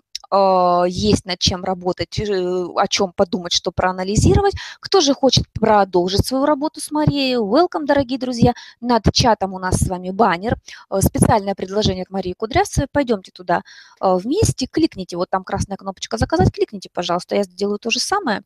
есть 0.87 1.25
над 1.25 1.39
чем 1.39 1.63
работать, 1.63 2.19
э, 2.19 2.65
о 2.75 2.87
чем 2.87 3.13
подумать, 3.13 3.53
что 3.53 3.71
проанализировать. 3.71 4.55
Кто 4.79 5.01
же 5.01 5.13
хочет 5.13 5.45
продолжить 5.53 6.25
свою 6.25 6.45
работу 6.45 6.79
с 6.81 6.91
Марией, 6.91 7.35
welcome, 7.35 7.85
дорогие 7.85 8.17
друзья. 8.17 8.53
Над 8.81 9.03
чатом 9.13 9.53
у 9.53 9.59
нас 9.59 9.75
с 9.75 9.87
вами 9.87 10.09
баннер, 10.09 10.57
э, 10.89 11.01
специальное 11.01 11.55
предложение 11.55 12.03
от 12.03 12.09
Марии 12.09 12.33
Кудрявцевой. 12.33 12.87
Пойдемте 12.91 13.31
туда 13.31 13.61
э, 14.01 14.15
вместе, 14.15 14.67
кликните, 14.67 15.17
вот 15.17 15.29
там 15.29 15.43
красная 15.43 15.77
кнопочка 15.77 16.17
«Заказать», 16.17 16.51
кликните, 16.51 16.89
пожалуйста, 16.91 17.35
я 17.35 17.43
сделаю 17.43 17.79
то 17.79 17.89
же 17.89 17.99
самое. 17.99 18.41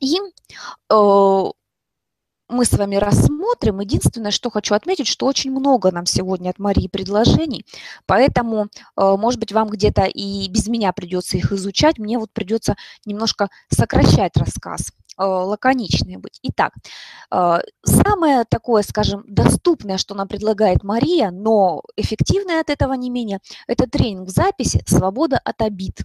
И 0.00 0.16
мы 2.50 2.64
с 2.64 2.72
вами 2.72 2.96
рассмотрим. 2.96 3.80
Единственное, 3.80 4.30
что 4.30 4.50
хочу 4.50 4.74
отметить, 4.74 5.06
что 5.06 5.26
очень 5.26 5.50
много 5.50 5.90
нам 5.90 6.06
сегодня 6.06 6.50
от 6.50 6.58
Марии 6.58 6.88
предложений, 6.88 7.64
поэтому, 8.06 8.66
э, 8.96 9.16
может 9.16 9.40
быть, 9.40 9.52
вам 9.52 9.68
где-то 9.68 10.04
и 10.04 10.48
без 10.48 10.68
меня 10.68 10.92
придется 10.92 11.36
их 11.36 11.52
изучать, 11.52 11.98
мне 11.98 12.18
вот 12.18 12.30
придется 12.32 12.76
немножко 13.06 13.48
сокращать 13.70 14.36
рассказ 14.36 14.92
э, 15.18 15.22
лаконичные 15.22 16.18
быть. 16.18 16.38
Итак, 16.42 16.74
э, 17.32 17.58
самое 17.84 18.44
такое, 18.48 18.82
скажем, 18.82 19.24
доступное, 19.26 19.98
что 19.98 20.14
нам 20.14 20.28
предлагает 20.28 20.82
Мария, 20.82 21.30
но 21.30 21.82
эффективное 21.96 22.60
от 22.60 22.70
этого 22.70 22.94
не 22.94 23.10
менее, 23.10 23.40
это 23.66 23.88
тренинг 23.88 24.28
в 24.28 24.30
записи 24.30 24.82
«Свобода 24.86 25.40
от 25.42 25.62
обид». 25.62 26.00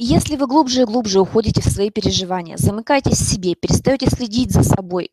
Если 0.00 0.36
вы 0.36 0.46
глубже 0.46 0.82
и 0.82 0.84
глубже 0.84 1.18
уходите 1.18 1.60
в 1.60 1.64
свои 1.64 1.90
переживания, 1.90 2.56
замыкаетесь 2.56 3.18
в 3.18 3.28
себе, 3.28 3.56
перестаете 3.56 4.06
следить 4.06 4.52
за 4.52 4.62
собой, 4.62 5.10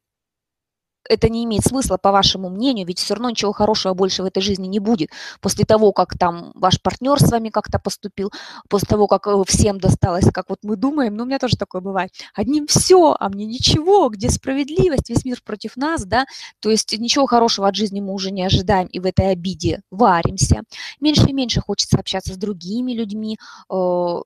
это 1.09 1.27
не 1.27 1.43
имеет 1.45 1.63
смысла, 1.63 1.97
по 1.97 2.11
вашему 2.11 2.49
мнению, 2.49 2.85
ведь 2.85 2.99
все 2.99 3.15
равно 3.15 3.31
ничего 3.31 3.51
хорошего 3.51 3.95
больше 3.95 4.21
в 4.21 4.25
этой 4.25 4.41
жизни 4.41 4.67
не 4.67 4.79
будет. 4.79 5.09
После 5.41 5.65
того, 5.65 5.91
как 5.91 6.15
там 6.19 6.51
ваш 6.53 6.79
партнер 6.79 7.19
с 7.19 7.31
вами 7.31 7.49
как-то 7.49 7.79
поступил, 7.79 8.31
после 8.69 8.87
того, 8.87 9.07
как 9.07 9.25
э, 9.25 9.43
всем 9.47 9.79
досталось, 9.79 10.25
как 10.31 10.49
вот 10.49 10.59
мы 10.61 10.75
думаем, 10.75 11.15
ну, 11.15 11.23
у 11.23 11.25
меня 11.25 11.39
тоже 11.39 11.57
такое 11.57 11.81
бывает, 11.81 12.11
одним 12.35 12.67
все, 12.67 13.15
а 13.19 13.29
мне 13.29 13.45
ничего, 13.47 14.09
где 14.09 14.29
справедливость, 14.29 15.09
весь 15.09 15.25
мир 15.25 15.39
против 15.43 15.77
нас, 15.77 16.05
да, 16.05 16.25
то 16.59 16.69
есть 16.69 16.95
ничего 16.99 17.25
хорошего 17.25 17.67
от 17.67 17.75
жизни 17.75 18.01
мы 18.01 18.13
уже 18.13 18.29
не 18.29 18.43
ожидаем 18.43 18.85
и 18.87 18.99
в 18.99 19.05
этой 19.07 19.31
обиде 19.31 19.81
варимся. 19.89 20.61
Меньше 20.99 21.25
и 21.27 21.33
меньше 21.33 21.59
хочется 21.61 21.97
общаться 21.97 22.33
с 22.33 22.37
другими 22.37 22.93
людьми, 22.93 23.37
э, 23.71 24.19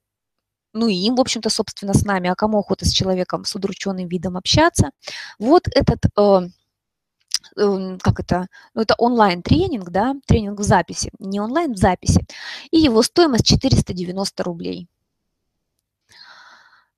ну 0.74 0.88
и 0.88 0.94
им, 0.96 1.16
в 1.16 1.22
общем-то, 1.22 1.50
собственно, 1.50 1.94
с 1.94 2.04
нами, 2.06 2.30
а 2.30 2.36
кому 2.36 2.60
охота 2.60 2.86
с 2.86 2.92
человеком 2.92 3.46
с 3.46 3.56
удрученным 3.56 4.08
видом 4.08 4.38
общаться. 4.38 4.92
Вот 5.40 5.68
этот, 5.74 6.00
э, 6.18 6.50
э, 7.58 7.98
как 8.02 8.20
это, 8.20 8.48
ну 8.74 8.82
это 8.82 8.96
онлайн-тренинг, 8.98 9.90
да, 9.90 10.16
тренинг 10.28 10.60
в 10.60 10.64
записи, 10.64 11.12
не 11.20 11.40
онлайн, 11.40 11.74
в 11.74 11.78
записи, 11.78 12.26
и 12.72 12.80
его 12.80 13.02
стоимость 13.04 13.46
490 13.48 14.44
рублей. 14.44 14.88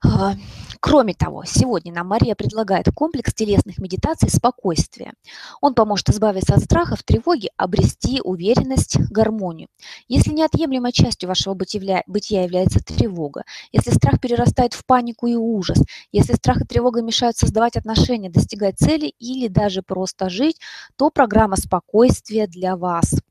А, 0.03 0.35
Кроме 0.83 1.13
того, 1.13 1.43
сегодня 1.45 1.93
нам 1.93 2.07
Мария 2.07 2.33
предлагает 2.33 2.87
комплекс 2.95 3.35
телесных 3.35 3.77
медитаций 3.77 4.31
спокойствия. 4.31 5.13
Он 5.61 5.75
поможет 5.75 6.09
избавиться 6.09 6.55
от 6.55 6.63
страхов, 6.63 7.03
тревоги, 7.03 7.51
обрести 7.55 8.19
уверенность, 8.23 8.97
гармонию. 9.11 9.67
Если 10.07 10.33
неотъемлемой 10.33 10.91
частью 10.91 11.29
вашего 11.29 11.53
бытия 11.53 12.43
является 12.43 12.79
тревога, 12.83 13.43
если 13.71 13.91
страх 13.91 14.19
перерастает 14.19 14.73
в 14.73 14.83
панику 14.83 15.27
и 15.27 15.35
ужас, 15.35 15.77
если 16.11 16.33
страх 16.33 16.61
и 16.61 16.65
тревога 16.65 17.03
мешают 17.03 17.37
создавать 17.37 17.77
отношения, 17.77 18.31
достигать 18.31 18.79
цели 18.79 19.13
или 19.19 19.47
даже 19.49 19.83
просто 19.83 20.29
жить, 20.31 20.59
то 20.95 21.11
программа 21.11 21.57
спокойствия 21.57 22.47
для 22.47 22.75
вас– 22.75 23.13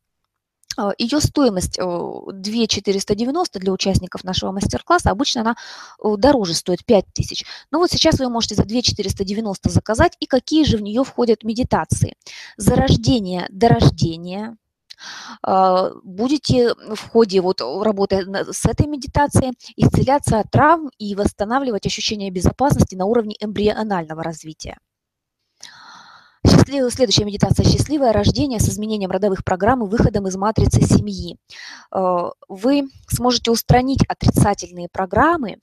Ее 0.99 1.21
стоимость 1.21 1.79
2 1.79 2.33
490 2.67 3.59
для 3.59 3.73
участников 3.73 4.25
нашего 4.25 4.53
мастер-класса. 4.53 5.11
Обычно 5.11 5.43
она 5.43 5.57
дороже 6.03 6.55
стоит 6.55 6.85
5 6.85 7.07
тысяч. 7.13 7.45
Но 7.71 7.79
вот 7.79 7.91
сейчас 7.91 8.19
вы 8.19 8.29
можете 8.29 8.55
за 8.55 8.65
2 8.65 8.83
490 8.83 9.69
заказать. 9.69 10.17
И 10.21 10.27
какие 10.27 10.65
же 10.65 10.77
в 10.77 10.83
нее 10.83 11.05
входят 11.05 11.45
медитации? 11.45 12.15
Зарождение 12.57 13.47
до 13.51 13.69
рождения, 13.69 14.57
а, 15.43 15.91
будете 16.03 16.75
в 16.75 17.09
ходе 17.11 17.41
вот 17.41 17.61
работы 17.61 18.27
с 18.53 18.67
этой 18.67 18.87
медитацией 18.87 19.53
исцеляться 19.77 20.41
от 20.41 20.51
травм 20.51 20.91
и 20.99 21.15
восстанавливать 21.15 21.87
ощущение 21.87 22.31
безопасности 22.31 22.95
на 22.95 23.07
уровне 23.07 23.37
эмбрионального 23.41 24.23
развития. 24.23 24.79
Следующая 26.71 27.25
медитация 27.25 27.67
«Счастливое 27.67 28.13
рождение» 28.13 28.61
с 28.61 28.69
изменением 28.69 29.11
родовых 29.11 29.43
программ 29.43 29.83
и 29.83 29.89
выходом 29.89 30.29
из 30.29 30.37
матрицы 30.37 30.81
семьи. 30.83 31.37
Э, 31.93 32.29
вы 32.49 32.85
сможете 33.09 33.51
устранить 33.51 34.05
отрицательные 34.07 34.89
программы 34.89 35.59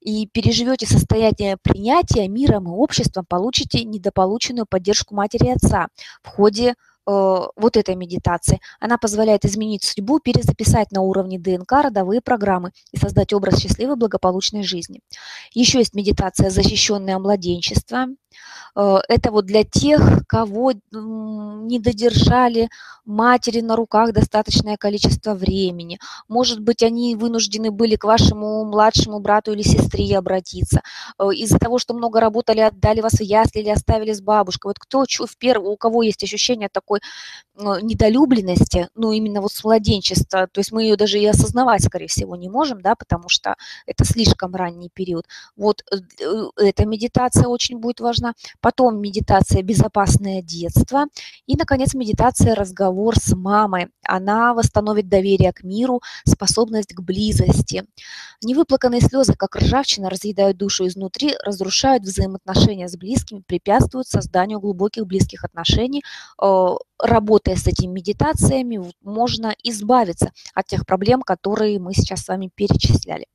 и 0.00 0.26
переживете 0.26 0.84
состояние 0.84 1.58
принятия 1.62 2.26
миром 2.26 2.66
и 2.66 2.70
обществом, 2.70 3.24
получите 3.28 3.84
недополученную 3.84 4.66
поддержку 4.68 5.14
матери 5.14 5.46
и 5.46 5.52
отца 5.52 5.88
в 6.22 6.28
ходе 6.28 6.74
вот 7.08 7.76
этой 7.76 7.94
медитации. 7.94 8.60
Она 8.80 8.98
позволяет 8.98 9.44
изменить 9.44 9.84
судьбу, 9.84 10.20
перезаписать 10.20 10.92
на 10.92 11.00
уровне 11.00 11.38
ДНК 11.38 11.72
родовые 11.72 12.20
программы 12.20 12.72
и 12.92 12.98
создать 12.98 13.32
образ 13.32 13.60
счастливой 13.60 13.96
благополучной 13.96 14.62
жизни. 14.62 15.00
Еще 15.54 15.78
есть 15.78 15.94
медитация 15.94 16.50
«Защищенное 16.50 17.18
младенчество». 17.18 18.08
Э, 18.76 18.98
это 19.08 19.30
вот 19.30 19.46
для 19.46 19.64
тех, 19.64 20.26
кого 20.26 20.72
не 20.92 21.78
додержали 21.78 22.68
матери 23.04 23.60
на 23.60 23.76
руках 23.76 24.12
достаточное 24.12 24.76
количество 24.76 25.34
времени. 25.34 25.98
Может 26.28 26.60
быть, 26.60 26.82
они 26.82 27.16
вынуждены 27.16 27.70
были 27.70 27.96
к 27.96 28.04
вашему 28.04 28.64
младшему 28.64 29.20
брату 29.20 29.52
или 29.52 29.62
сестре 29.62 30.16
обратиться. 30.16 30.82
Э, 31.18 31.28
из-за 31.34 31.58
того, 31.58 31.78
что 31.78 31.94
много 31.94 32.20
работали, 32.20 32.60
отдали 32.60 33.00
вас 33.00 33.14
в 33.14 33.22
ясли 33.22 33.60
или 33.60 33.70
оставили 33.70 34.12
с 34.12 34.20
бабушкой. 34.20 34.70
Вот 34.70 34.78
кто 34.78 35.04
в 35.08 35.36
первом, 35.38 35.68
у 35.68 35.76
кого 35.76 36.02
есть 36.02 36.22
ощущение 36.22 36.68
такой 36.70 36.97
ну, 37.58 37.78
недолюбленности, 37.80 38.88
ну, 38.94 39.12
именно 39.12 39.40
вот 39.40 39.52
с 39.52 39.64
младенчества, 39.64 40.46
то 40.46 40.60
есть 40.60 40.70
мы 40.70 40.84
ее 40.84 40.96
даже 40.96 41.18
и 41.18 41.26
осознавать, 41.26 41.84
скорее 41.84 42.06
всего, 42.06 42.36
не 42.36 42.48
можем, 42.48 42.80
да, 42.80 42.94
потому 42.94 43.28
что 43.28 43.56
это 43.84 44.04
слишком 44.04 44.54
ранний 44.54 44.90
период. 44.92 45.26
Вот 45.56 45.82
э, 45.90 45.96
э, 46.20 46.44
эта 46.56 46.86
медитация 46.86 47.48
очень 47.48 47.78
будет 47.78 48.00
важна. 48.00 48.34
Потом 48.60 49.00
медитация 49.00 49.62
«Безопасное 49.62 50.40
детство». 50.40 51.06
И, 51.46 51.56
наконец, 51.56 51.94
медитация 51.94 52.54
«Разговор 52.54 53.16
с 53.16 53.34
мамой». 53.34 53.88
Она 54.04 54.54
восстановит 54.54 55.08
доверие 55.08 55.52
к 55.52 55.64
миру, 55.64 56.00
способность 56.24 56.94
к 56.94 57.00
близости. 57.00 57.84
Невыплаканные 58.42 59.00
слезы, 59.00 59.34
как 59.34 59.56
ржавчина, 59.56 60.10
разъедают 60.10 60.56
душу 60.56 60.86
изнутри, 60.86 61.34
разрушают 61.44 62.04
взаимоотношения 62.04 62.86
с 62.88 62.96
близкими, 62.96 63.42
препятствуют 63.44 64.06
созданию 64.06 64.60
глубоких 64.60 65.06
близких 65.06 65.42
отношений, 65.44 66.04
э, 66.40 66.66
работая 67.02 67.56
с 67.56 67.66
этими 67.66 67.92
медитациями, 67.92 68.92
можно 69.02 69.54
избавиться 69.62 70.32
от 70.54 70.66
тех 70.66 70.86
проблем, 70.86 71.22
которые 71.22 71.78
мы 71.78 71.94
сейчас 71.94 72.22
с 72.22 72.28
вами 72.28 72.50
перечисляли. 72.54 73.26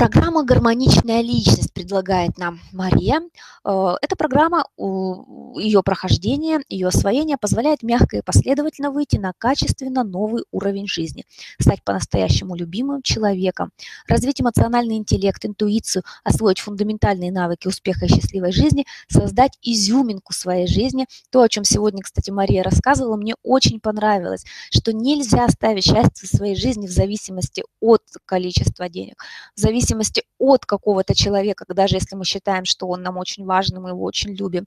Программа 0.00 0.44
«Гармоничная 0.44 1.20
личность» 1.20 1.74
предлагает 1.74 2.38
нам 2.38 2.58
Мария. 2.72 3.20
Э, 3.66 3.96
эта 4.00 4.16
программа, 4.16 4.64
ее 4.78 5.82
прохождение, 5.82 6.60
ее 6.70 6.88
освоение 6.88 7.36
позволяет 7.36 7.82
мягко 7.82 8.16
и 8.16 8.22
последовательно 8.22 8.92
выйти 8.92 9.16
на 9.16 9.34
качественно 9.36 10.02
новый 10.02 10.44
уровень 10.52 10.86
жизни, 10.88 11.26
стать 11.60 11.84
по-настоящему 11.84 12.54
любимым 12.54 13.02
человеком, 13.02 13.72
развить 14.08 14.40
эмоциональный 14.40 14.96
интеллект, 14.96 15.44
интуицию, 15.44 16.02
освоить 16.24 16.60
фундаментальные 16.60 17.30
навыки 17.30 17.68
успеха 17.68 18.06
и 18.06 18.08
счастливой 18.08 18.52
жизни, 18.52 18.86
создать 19.06 19.58
изюминку 19.60 20.32
своей 20.32 20.66
жизни. 20.66 21.08
То, 21.28 21.42
о 21.42 21.48
чем 21.50 21.62
сегодня, 21.64 22.02
кстати, 22.02 22.30
Мария 22.30 22.62
рассказывала, 22.62 23.16
мне 23.16 23.34
очень 23.42 23.80
понравилось, 23.80 24.46
что 24.70 24.94
нельзя 24.94 25.46
ставить 25.50 25.84
счастье 25.84 26.26
в 26.26 26.34
своей 26.34 26.56
жизни 26.56 26.86
в 26.86 26.90
зависимости 26.90 27.64
от 27.82 28.00
количества 28.24 28.88
денег, 28.88 29.22
в 29.54 29.60
зависимости 29.60 29.89
зависимости 29.90 30.24
от 30.38 30.64
какого-то 30.66 31.14
человека, 31.14 31.64
даже 31.68 31.96
если 31.96 32.16
мы 32.16 32.24
считаем, 32.24 32.64
что 32.64 32.86
он 32.88 33.02
нам 33.02 33.16
очень 33.16 33.44
важен, 33.44 33.80
мы 33.80 33.90
его 33.90 34.04
очень 34.04 34.30
любим. 34.30 34.66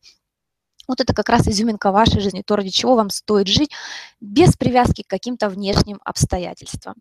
Вот 0.87 0.99
это 0.99 1.13
как 1.13 1.29
раз 1.29 1.47
изюминка 1.47 1.91
вашей 1.91 2.19
жизни, 2.19 2.43
то, 2.45 2.57
ради 2.57 2.69
чего 2.69 2.95
вам 2.95 3.09
стоит 3.09 3.47
жить, 3.47 3.71
без 4.19 4.57
привязки 4.57 5.03
к 5.03 5.09
каким-то 5.09 5.47
внешним 5.47 5.99
обстоятельствам. 6.03 6.95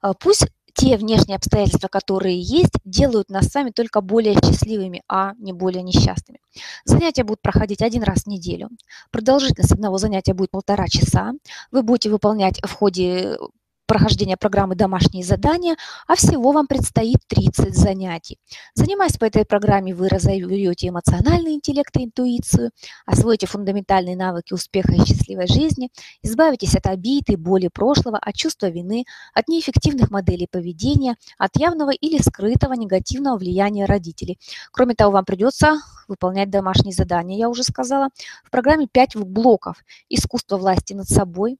А, 0.00 0.14
пусть 0.14 0.46
те 0.74 0.96
внешние 0.96 1.36
обстоятельства, 1.36 1.88
которые 1.88 2.38
есть, 2.38 2.74
делают 2.84 3.30
нас 3.30 3.46
с 3.46 3.54
вами 3.54 3.70
только 3.70 4.00
более 4.00 4.34
счастливыми, 4.34 5.02
а 5.08 5.32
не 5.38 5.52
более 5.52 5.82
несчастными. 5.82 6.38
Занятия 6.84 7.24
будут 7.24 7.40
проходить 7.40 7.82
один 7.82 8.02
раз 8.02 8.24
в 8.24 8.26
неделю. 8.26 8.68
Продолжительность 9.10 9.72
одного 9.72 9.98
занятия 9.98 10.34
будет 10.34 10.50
полтора 10.50 10.86
часа. 10.86 11.32
Вы 11.72 11.82
будете 11.82 12.10
выполнять 12.10 12.60
в 12.62 12.72
ходе 12.72 13.38
прохождения 13.86 14.36
программы 14.36 14.74
«Домашние 14.74 15.24
задания», 15.24 15.76
а 16.06 16.16
всего 16.16 16.52
вам 16.52 16.66
предстоит 16.66 17.18
30 17.28 17.74
занятий. 17.74 18.38
Занимаясь 18.74 19.16
по 19.16 19.24
этой 19.24 19.44
программе, 19.44 19.94
вы 19.94 20.08
развиваете 20.08 20.88
эмоциональный 20.88 21.54
интеллект 21.54 21.96
и 21.96 22.04
интуицию, 22.04 22.70
освоите 23.06 23.46
фундаментальные 23.46 24.16
навыки 24.16 24.52
успеха 24.52 24.92
и 24.92 25.04
счастливой 25.04 25.46
жизни, 25.46 25.90
избавитесь 26.22 26.74
от 26.74 26.86
обид 26.86 27.30
и 27.30 27.36
боли 27.36 27.68
прошлого, 27.68 28.18
от 28.18 28.34
чувства 28.34 28.66
вины, 28.66 29.04
от 29.34 29.48
неэффективных 29.48 30.10
моделей 30.10 30.48
поведения, 30.50 31.16
от 31.38 31.56
явного 31.56 31.90
или 31.90 32.20
скрытого 32.20 32.74
негативного 32.74 33.38
влияния 33.38 33.86
родителей. 33.86 34.38
Кроме 34.72 34.94
того, 34.94 35.12
вам 35.12 35.24
придется 35.24 35.78
выполнять 36.08 36.50
домашние 36.50 36.94
задания, 36.94 37.38
я 37.38 37.48
уже 37.48 37.62
сказала. 37.62 38.08
В 38.44 38.50
программе 38.50 38.86
5 38.86 39.16
блоков 39.16 39.76
«Искусство 40.08 40.56
власти 40.56 40.92
над 40.92 41.08
собой», 41.08 41.58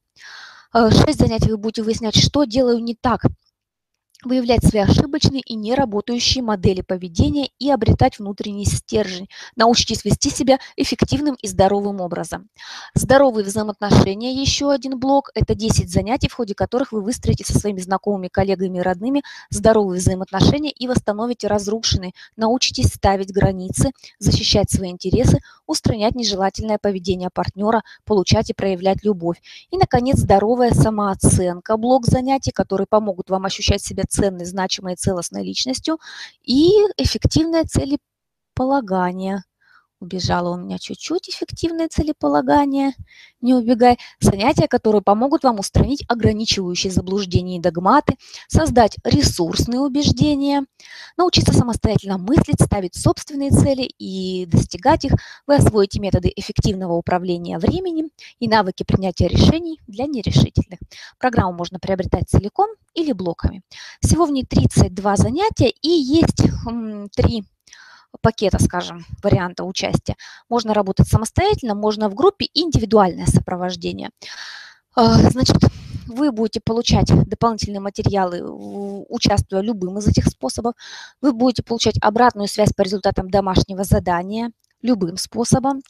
Э, 0.74 0.90
шесть 0.90 1.18
занятий 1.18 1.50
вы 1.50 1.58
будете 1.58 1.82
выяснять, 1.82 2.16
что 2.16 2.44
делаю 2.44 2.78
не 2.82 2.94
так, 2.94 3.26
выявлять 4.26 4.64
свои 4.64 4.82
ошибочные 4.82 5.40
и 5.40 5.54
неработающие 5.54 6.42
модели 6.42 6.82
поведения 6.82 7.48
и 7.58 7.70
обретать 7.70 8.18
внутренний 8.18 8.64
стержень. 8.64 9.28
Научитесь 9.56 10.04
вести 10.04 10.30
себя 10.30 10.58
эффективным 10.76 11.36
и 11.40 11.48
здоровым 11.48 12.00
образом. 12.00 12.48
Здоровые 12.94 13.44
взаимоотношения, 13.44 14.34
еще 14.34 14.70
один 14.70 14.98
блок, 14.98 15.30
это 15.34 15.54
10 15.54 15.90
занятий, 15.90 16.28
в 16.28 16.34
ходе 16.34 16.54
которых 16.54 16.92
вы 16.92 17.02
выстроите 17.02 17.44
со 17.44 17.58
своими 17.58 17.80
знакомыми, 17.80 18.28
коллегами 18.28 18.78
и 18.78 18.82
родными 18.82 19.22
здоровые 19.50 20.00
взаимоотношения 20.00 20.70
и 20.70 20.86
восстановите 20.86 21.46
разрушенные. 21.46 22.12
Научитесь 22.36 22.88
ставить 22.88 23.32
границы, 23.32 23.90
защищать 24.18 24.70
свои 24.70 24.90
интересы, 24.90 25.38
устранять 25.66 26.14
нежелательное 26.14 26.78
поведение 26.78 27.30
партнера, 27.32 27.82
получать 28.04 28.50
и 28.50 28.54
проявлять 28.54 29.04
любовь. 29.04 29.40
И, 29.70 29.76
наконец, 29.76 30.18
здоровая 30.18 30.72
самооценка, 30.72 31.76
блок 31.76 32.06
занятий, 32.06 32.52
которые 32.52 32.86
помогут 32.86 33.30
вам 33.30 33.44
ощущать 33.44 33.82
себя 33.82 34.04
ценной, 34.16 34.46
значимой 34.46 34.94
и 34.94 34.96
целостной 34.96 35.44
личностью, 35.44 35.98
и 36.42 36.70
эффективное 36.96 37.64
целеполагание– 37.64 39.42
Убежало 39.98 40.54
у 40.54 40.58
меня 40.58 40.78
чуть-чуть 40.78 41.30
эффективное 41.30 41.88
целеполагание. 41.88 42.92
Не 43.40 43.54
убегай. 43.54 43.98
Занятия, 44.20 44.68
которые 44.68 45.00
помогут 45.00 45.42
вам 45.42 45.58
устранить 45.58 46.04
ограничивающие 46.06 46.92
заблуждения 46.92 47.56
и 47.56 47.60
догматы, 47.60 48.16
создать 48.46 48.96
ресурсные 49.04 49.80
убеждения, 49.80 50.66
научиться 51.16 51.54
самостоятельно 51.54 52.18
мыслить, 52.18 52.60
ставить 52.60 52.94
собственные 52.94 53.50
цели 53.52 53.90
и 53.98 54.44
достигать 54.44 55.06
их. 55.06 55.12
Вы 55.46 55.54
освоите 55.54 55.98
методы 55.98 56.30
эффективного 56.36 56.92
управления 56.92 57.58
временем 57.58 58.10
и 58.38 58.48
навыки 58.48 58.82
принятия 58.82 59.28
решений 59.28 59.80
для 59.86 60.04
нерешительных. 60.04 60.78
Программу 61.18 61.54
можно 61.54 61.78
приобретать 61.78 62.28
целиком 62.28 62.68
или 62.92 63.12
блоками. 63.12 63.62
Всего 64.02 64.26
в 64.26 64.30
ней 64.30 64.44
32 64.44 65.16
занятия 65.16 65.70
и 65.70 65.88
есть 65.88 66.42
три 67.16 67.44
пакета, 68.20 68.62
скажем, 68.62 69.04
варианта 69.22 69.64
участия. 69.64 70.16
Можно 70.48 70.74
работать 70.74 71.08
самостоятельно, 71.08 71.74
можно 71.74 72.08
в 72.08 72.14
группе, 72.14 72.48
индивидуальное 72.54 73.26
сопровождение. 73.26 74.10
А, 74.94 75.16
значит, 75.30 75.56
вы 76.06 76.32
будете 76.32 76.60
получать 76.64 77.08
дополнительные 77.28 77.80
материалы, 77.80 78.42
участвуя 79.08 79.60
любым 79.60 79.98
из 79.98 80.08
этих 80.08 80.26
способов. 80.26 80.74
Вы 81.20 81.32
будете 81.32 81.62
получать 81.62 81.96
обратную 82.00 82.48
связь 82.48 82.72
по 82.72 82.82
результатам 82.82 83.28
домашнего 83.28 83.84
задания 83.84 84.52
любым 84.82 85.16
способом. 85.16 85.82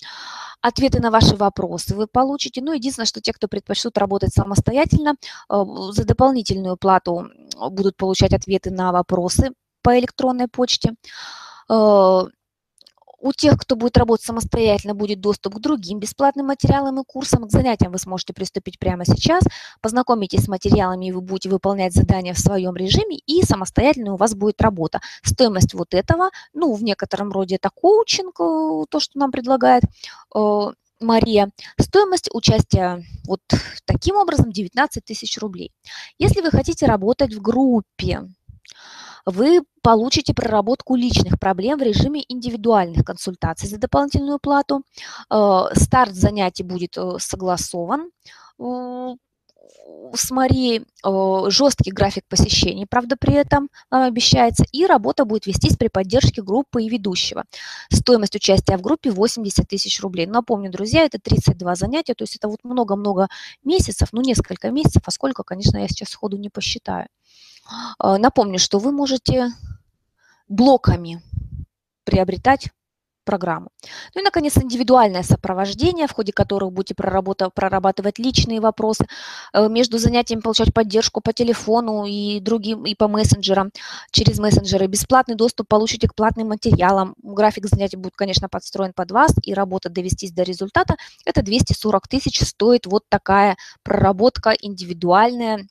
Ответы 0.62 1.00
на 1.00 1.10
ваши 1.10 1.36
вопросы 1.36 1.94
вы 1.94 2.06
получите. 2.06 2.62
Ну, 2.62 2.72
единственное, 2.72 3.06
что 3.06 3.20
те, 3.20 3.32
кто 3.32 3.46
предпочтут 3.46 3.98
работать 3.98 4.32
самостоятельно, 4.32 5.16
а, 5.48 5.64
за 5.92 6.04
дополнительную 6.04 6.76
плату 6.76 7.28
будут 7.70 7.96
получать 7.96 8.32
ответы 8.32 8.70
на 8.70 8.90
вопросы 8.90 9.50
по 9.82 9.98
электронной 9.98 10.48
почте. 10.48 10.94
Э, 11.68 12.22
у 13.18 13.32
тех, 13.32 13.59
кто 13.59 13.76
будет 13.76 13.97
работать 13.97 14.24
самостоятельно, 14.24 14.94
будет 14.94 15.20
доступ 15.20 15.55
к 15.56 15.60
другим 15.60 15.98
бесплатным 15.98 16.47
материалам 16.47 17.01
и 17.01 17.05
курсам. 17.05 17.48
К 17.48 17.51
занятиям 17.51 17.93
вы 17.93 17.98
сможете 17.98 18.32
приступить 18.32 18.78
прямо 18.78 19.05
сейчас, 19.05 19.43
познакомитесь 19.80 20.44
с 20.44 20.48
материалами, 20.48 21.06
и 21.06 21.12
вы 21.12 21.22
будете 21.22 21.48
выполнять 21.48 21.94
задания 21.94 22.34
в 22.34 22.38
своем 22.38 22.76
режиме, 22.76 23.16
и 23.16 23.43
самостоятельно 23.43 24.14
у 24.14 24.16
вас 24.16 24.34
будет 24.34 24.60
работа. 24.60 25.01
Стоимость 25.22 25.74
вот 25.74 25.94
этого, 25.94 26.30
ну, 26.52 26.72
в 26.74 26.82
некотором 26.82 27.32
роде 27.32 27.56
это 27.56 27.70
коучинг, 27.70 28.38
э, 28.38 28.84
то, 28.90 29.01
что 29.01 29.18
нам 29.18 29.32
предлагает 29.32 29.84
э, 30.34 30.72
Мария. 31.01 31.51
Стоимость 31.80 32.30
участия 32.32 33.02
вот 33.26 33.40
таким 33.86 34.16
образом 34.16 34.52
19 34.52 35.05
тысяч 35.05 35.38
рублей. 35.38 35.72
Если 36.18 36.40
вы 36.40 36.51
хотите 36.51 36.86
работать 36.86 37.34
в 37.34 37.40
группе, 37.40 38.28
вы 39.26 39.62
получите 39.82 40.32
проработку 40.32 40.94
личных 40.94 41.38
проблем 41.38 41.78
в 41.78 41.82
режиме 41.82 42.24
индивидуальных 42.28 43.04
консультаций 43.04 43.68
за 43.68 43.78
дополнительную 43.78 44.38
плату. 44.38 44.82
Э, 45.30 45.64
старт 45.74 46.14
занятий 46.14 46.62
будет 46.62 46.96
э, 46.96 47.18
согласован 47.18 48.10
э, 48.58 49.14
с 50.14 50.30
Марией 50.30 50.84
жесткий 51.50 51.90
график 51.90 52.24
посещений, 52.28 52.86
правда, 52.88 53.16
при 53.16 53.34
этом 53.34 53.68
обещается, 53.90 54.64
и 54.72 54.84
работа 54.84 55.24
будет 55.24 55.46
вестись 55.46 55.76
при 55.76 55.88
поддержке 55.88 56.42
группы 56.42 56.82
и 56.82 56.88
ведущего. 56.88 57.44
Стоимость 57.92 58.34
участия 58.34 58.76
в 58.78 58.82
группе 58.82 59.10
80 59.10 59.68
тысяч 59.68 60.00
рублей. 60.00 60.26
Напомню, 60.26 60.70
друзья, 60.70 61.04
это 61.04 61.18
32 61.20 61.74
занятия, 61.76 62.14
то 62.14 62.22
есть 62.22 62.36
это 62.36 62.48
вот 62.48 62.58
много-много 62.64 63.28
месяцев, 63.64 64.08
ну, 64.12 64.22
несколько 64.22 64.70
месяцев, 64.70 65.02
а 65.06 65.10
сколько, 65.10 65.44
конечно, 65.44 65.76
я 65.76 65.88
сейчас 65.88 66.10
сходу 66.10 66.36
не 66.36 66.48
посчитаю. 66.48 67.06
А, 67.98 68.18
напомню, 68.18 68.59
что 68.59 68.78
вы 68.78 68.93
можете 68.93 69.52
блоками 70.48 71.22
приобретать 72.05 72.70
программу. 73.26 73.68
Ну 74.14 74.20
и, 74.22 74.24
наконец, 74.24 74.56
индивидуальное 74.56 75.22
сопровождение, 75.22 76.06
в 76.06 76.12
ходе 76.12 76.32
которого 76.32 76.70
будете 76.70 76.94
прорабатывать 76.94 78.18
личные 78.18 78.60
вопросы, 78.60 79.06
э, 79.52 79.68
между 79.68 79.98
занятиями 79.98 80.40
получать 80.40 80.72
поддержку 80.72 81.20
по 81.20 81.32
телефону 81.32 82.06
и 82.06 82.40
другим, 82.40 82.86
и 82.86 82.94
по 82.94 83.09
мессенджерам, 83.09 83.72
через 84.12 84.38
мессенджеры. 84.38 84.86
Бесплатный 84.86 85.34
доступ 85.34 85.68
получите 85.68 86.09
к 86.09 86.14
платным 86.14 86.48
материалам. 86.48 87.14
График 87.22 87.66
занятий 87.66 87.97
будет, 87.97 88.14
конечно, 88.14 88.48
подстроен 88.48 88.93
под 88.94 89.10
вас, 89.10 89.32
и 89.43 89.52
работа 89.52 89.90
довестись 89.90 90.32
до 90.32 90.44
результата. 90.44 90.94
Это 91.26 91.43
240 91.43 92.09
тысяч 92.09 92.40
стоит 92.40 92.86
вот 92.86 93.02
такая 93.09 93.56
проработка 93.82 94.51
индивидуальная 94.51 95.66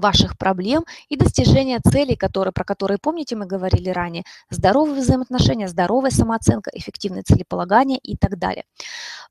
ваших 0.00 0.38
проблем 0.38 0.84
и 1.08 1.16
достижения 1.16 1.80
целей, 1.80 2.16
которые, 2.16 2.52
про 2.52 2.64
которые, 2.64 2.98
помните, 3.00 3.36
мы 3.36 3.46
говорили 3.46 3.90
ранее, 3.90 4.24
здоровые 4.50 5.00
взаимоотношения, 5.00 5.68
здоровая 5.68 6.10
самооценка, 6.10 6.70
эффективное 6.72 7.22
целеполагание 7.22 7.98
и 7.98 8.16
так 8.16 8.38
далее. 8.38 8.64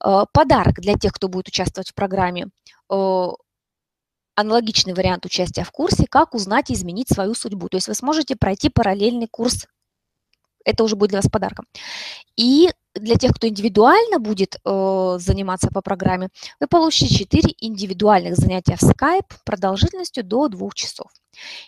Э, 0.04 0.26
подарок 0.32 0.80
для 0.80 0.96
тех, 0.96 1.14
кто 1.14 1.28
будет 1.28 1.48
участвовать 1.48 1.90
в 1.90 1.94
программе 1.94 2.48
э, 2.90 3.28
аналогичный 4.36 4.94
вариант 4.94 5.26
участия 5.26 5.64
в 5.64 5.72
курсе 5.72 6.06
«Как 6.10 6.34
узнать 6.34 6.70
и 6.70 6.74
изменить 6.74 7.10
свою 7.10 7.34
судьбу». 7.34 7.70
То 7.70 7.78
есть 7.78 7.88
вы 7.88 7.94
сможете 7.94 8.36
пройти 8.36 8.70
параллельный 8.70 9.28
курс, 9.28 9.68
это 10.66 10.84
уже 10.84 10.96
будет 10.96 11.12
для 11.12 11.20
вас 11.20 11.30
подарком. 11.30 11.66
И 12.36 12.70
для 12.96 13.16
тех, 13.16 13.34
кто 13.34 13.48
индивидуально 13.48 14.20
будет 14.20 14.56
э, 14.64 15.18
заниматься 15.20 15.70
по 15.70 15.82
программе, 15.82 16.30
вы 16.60 16.68
получите 16.68 17.14
4 17.14 17.56
индивидуальных 17.60 18.36
занятия 18.36 18.76
в 18.76 18.84
Skype 18.84 19.32
продолжительностью 19.46 20.24
до 20.24 20.48
2 20.48 20.70
часов. 20.74 21.12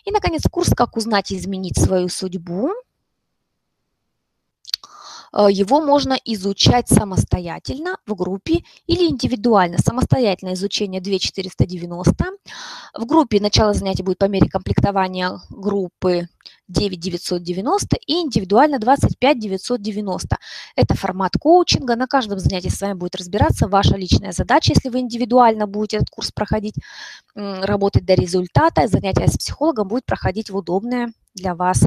И, 0.05 0.11
наконец, 0.11 0.43
курс 0.49 0.69
«Как 0.75 0.97
узнать 0.97 1.31
и 1.31 1.37
изменить 1.37 1.77
свою 1.77 2.09
судьбу». 2.09 2.71
Э, 5.33 5.47
его 5.49 5.81
можно 5.81 6.13
изучать 6.25 6.87
самостоятельно 6.89 7.97
в 8.05 8.15
группе 8.15 8.63
или 8.85 9.05
индивидуально. 9.05 9.77
Самостоятельное 9.77 10.53
изучение 10.53 11.01
2490. 11.01 12.25
В 12.93 13.05
группе 13.05 13.39
начало 13.39 13.73
занятий 13.73 14.03
будет 14.03 14.17
по 14.17 14.25
мере 14.25 14.49
комплектования 14.49 15.39
группы 15.49 16.27
9990 16.67 17.97
и 18.05 18.21
индивидуально 18.21 18.79
25990. 18.79 20.37
Это 20.75 20.95
формат 20.95 21.33
коучинга. 21.39 21.95
На 21.95 22.07
каждом 22.07 22.39
занятии 22.39 22.69
с 22.69 22.81
вами 22.81 22.93
будет 22.93 23.15
разбираться 23.15 23.67
ваша 23.67 23.95
личная 23.95 24.31
задача, 24.31 24.73
если 24.73 24.89
вы 24.89 24.99
индивидуально 24.99 25.67
будете 25.67 25.97
этот 25.97 26.09
курс 26.09 26.31
проходить, 26.31 26.75
работать 27.35 28.05
до 28.05 28.13
результата. 28.13 28.87
Занятие 28.87 29.27
с 29.27 29.37
психологом 29.37 29.87
будет 29.87 30.05
проходить 30.05 30.49
в 30.49 30.57
удобное 30.57 31.13
для 31.35 31.55
вас 31.55 31.83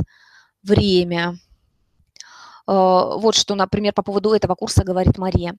время. 0.63 1.39
Э, 2.67 2.73
вот 3.17 3.35
что, 3.35 3.55
например, 3.55 3.93
по 3.93 4.03
поводу 4.03 4.33
этого 4.33 4.55
курса 4.55 4.85
говорит 4.85 5.19
Мария. 5.19 5.57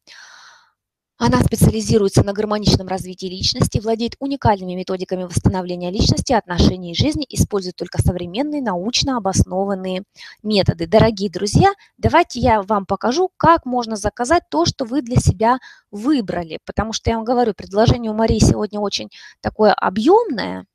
Она 1.24 1.40
специализируется 1.44 2.24
на 2.24 2.34
гармоничном 2.34 2.88
развитии 2.88 3.28
личности, 3.28 3.78
владеет 3.78 4.16
уникальными 4.18 4.74
методиками 4.74 5.26
восстановления 5.26 5.92
личности, 5.92 6.34
отношений 6.34 6.94
и 6.94 6.96
жизни, 6.96 7.28
использует 7.30 7.76
только 7.76 8.02
современные 8.02 8.64
научно 8.64 9.18
обоснованные 9.18 10.02
методы. 10.42 10.88
Дорогие 10.88 11.30
друзья, 11.30 11.74
давайте 12.00 12.40
я 12.40 12.64
вам 12.64 12.88
покажу, 12.88 13.30
как 13.38 13.68
можно 13.68 13.98
заказать 13.98 14.46
то, 14.50 14.66
что 14.66 14.84
вы 14.84 15.04
для 15.04 15.18
себя 15.18 15.60
выбрали. 15.92 16.58
Потому 16.66 16.92
что 16.92 17.12
я 17.12 17.18
вам 17.18 17.24
говорю, 17.24 17.54
предложение 17.54 18.12
у 18.12 18.16
Марии 18.16 18.40
сегодня 18.40 18.80
очень 18.80 19.10
такое 19.42 19.74
объемное. 19.74 20.66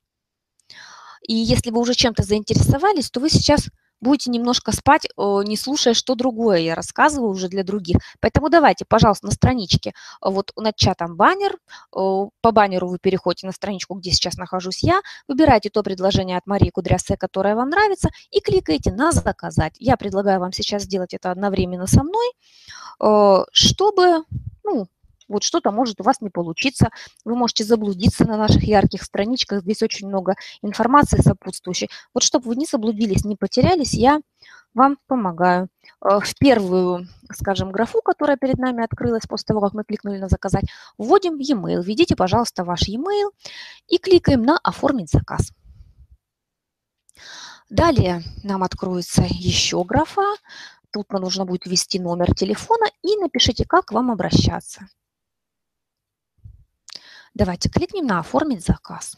И 1.27 1.33
если 1.33 1.71
вы 1.71 1.81
уже 1.81 1.93
чем-то 1.93 2.23
заинтересовались, 2.23 3.11
то 3.11 3.19
вы 3.19 3.29
сейчас 3.29 3.67
будете 4.01 4.29
немножко 4.29 4.71
спать, 4.71 5.07
не 5.17 5.57
слушая, 5.57 5.93
что 5.93 6.15
другое 6.15 6.59
я 6.59 6.75
рассказываю 6.75 7.31
уже 7.31 7.47
для 7.47 7.63
других. 7.63 7.97
Поэтому 8.19 8.49
давайте, 8.49 8.85
пожалуйста, 8.85 9.27
на 9.27 9.31
страничке, 9.31 9.93
вот 10.21 10.51
над 10.55 10.75
чатом 10.75 11.15
баннер, 11.15 11.57
по 11.91 12.51
баннеру 12.51 12.87
вы 12.87 12.99
переходите 12.99 13.47
на 13.47 13.53
страничку, 13.53 13.95
где 13.95 14.11
сейчас 14.11 14.37
нахожусь 14.37 14.83
я, 14.83 15.01
выбираете 15.27 15.69
то 15.69 15.83
предложение 15.83 16.37
от 16.37 16.45
Марии 16.47 16.69
Кудрясе, 16.69 17.17
которое 17.17 17.55
вам 17.55 17.69
нравится, 17.69 18.09
и 18.31 18.39
кликаете 18.39 18.91
на 18.91 19.11
«Заказать». 19.11 19.75
Я 19.79 19.97
предлагаю 19.97 20.39
вам 20.39 20.51
сейчас 20.51 20.83
сделать 20.83 21.13
это 21.13 21.31
одновременно 21.31 21.87
со 21.87 22.03
мной, 22.03 22.31
чтобы 23.51 24.23
ну, 24.63 24.87
вот 25.27 25.43
что-то 25.43 25.71
может 25.71 25.99
у 26.01 26.03
вас 26.03 26.21
не 26.21 26.29
получиться, 26.29 26.89
вы 27.25 27.35
можете 27.35 27.63
заблудиться 27.63 28.25
на 28.25 28.37
наших 28.37 28.63
ярких 28.63 29.03
страничках, 29.03 29.61
здесь 29.61 29.81
очень 29.81 30.07
много 30.07 30.35
информации 30.61 31.21
сопутствующей. 31.21 31.89
Вот 32.13 32.23
чтобы 32.23 32.47
вы 32.47 32.55
не 32.55 32.65
заблудились, 32.65 33.25
не 33.25 33.35
потерялись, 33.35 33.93
я 33.93 34.21
вам 34.73 34.97
помогаю. 35.07 35.69
Э, 36.03 36.19
в 36.19 36.35
первую, 36.37 37.07
скажем, 37.31 37.71
графу, 37.71 38.01
которая 38.01 38.37
перед 38.37 38.57
нами 38.57 38.83
открылась 38.83 39.25
после 39.27 39.45
того, 39.45 39.61
как 39.61 39.73
мы 39.73 39.83
кликнули 39.83 40.19
на 40.19 40.29
«Заказать», 40.29 40.65
вводим 40.97 41.37
e-mail. 41.37 41.81
Введите, 41.81 42.15
пожалуйста, 42.15 42.63
ваш 42.63 42.87
e-mail 42.87 43.31
и 43.87 43.97
кликаем 43.97 44.43
на 44.43 44.57
«Оформить 44.57 45.11
заказ». 45.11 45.51
Далее 47.69 48.23
нам 48.43 48.63
откроется 48.63 49.25
еще 49.27 49.83
графа. 49.83 50.23
Тут 50.91 51.11
нужно 51.11 51.45
будет 51.45 51.65
ввести 51.65 51.99
номер 51.99 52.33
телефона 52.33 52.85
и 53.01 53.17
напишите, 53.17 53.65
как 53.65 53.91
вам 53.91 54.09
обращаться. 54.09 54.87
Давайте 57.37 57.69
кликнем 57.69 58.07
на 58.07 58.17
«Оформить 58.17 58.65
заказ». 58.65 59.15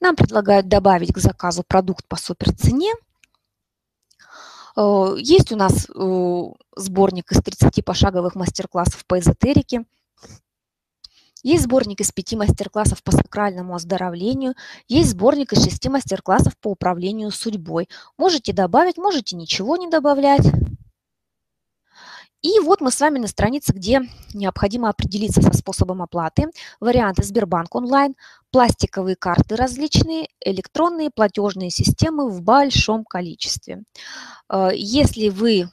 Нам 0.00 0.14
предлагают 0.14 0.68
добавить 0.68 1.12
к 1.12 1.18
заказу 1.18 1.64
продукт 1.66 2.06
по 2.06 2.14
суперцене. 2.14 2.92
Э, 4.76 5.16
есть 5.18 5.50
у 5.50 5.56
нас 5.56 5.88
э, 5.90 6.42
сборник 6.76 7.32
из 7.32 7.42
30 7.42 7.84
пошаговых 7.84 8.36
мастер-классов 8.36 9.04
по 9.04 9.18
эзотерике. 9.18 9.84
Есть 11.42 11.64
сборник 11.64 12.00
из 12.00 12.12
5 12.12 12.34
мастер-классов 12.34 13.02
по 13.02 13.10
сакральному 13.10 13.74
оздоровлению. 13.74 14.54
Есть 14.86 15.10
сборник 15.10 15.54
из 15.54 15.64
6 15.64 15.88
мастер-классов 15.88 16.56
по 16.56 16.68
управлению 16.68 17.32
судьбой. 17.32 17.88
Можете 18.16 18.52
добавить, 18.52 18.96
можете 18.96 19.34
ничего 19.34 19.76
не 19.76 19.88
добавлять. 19.88 20.46
И 22.42 22.60
вот 22.60 22.80
мы 22.80 22.90
с 22.90 23.00
вами 23.00 23.18
на 23.18 23.26
странице, 23.26 23.72
где 23.72 24.02
необходимо 24.34 24.88
определиться 24.88 25.42
со 25.42 25.52
способом 25.52 26.02
оплаты. 26.02 26.46
Варианты 26.80 27.22
Сбербанк 27.24 27.74
онлайн, 27.74 28.14
пластиковые 28.50 29.16
карты 29.16 29.56
различные, 29.56 30.28
электронные 30.40 31.10
платежные 31.10 31.70
системы 31.70 32.28
в 32.28 32.42
большом 32.42 33.04
количестве. 33.04 33.82
Э, 34.50 34.70
если 34.74 35.28
вы 35.28 35.68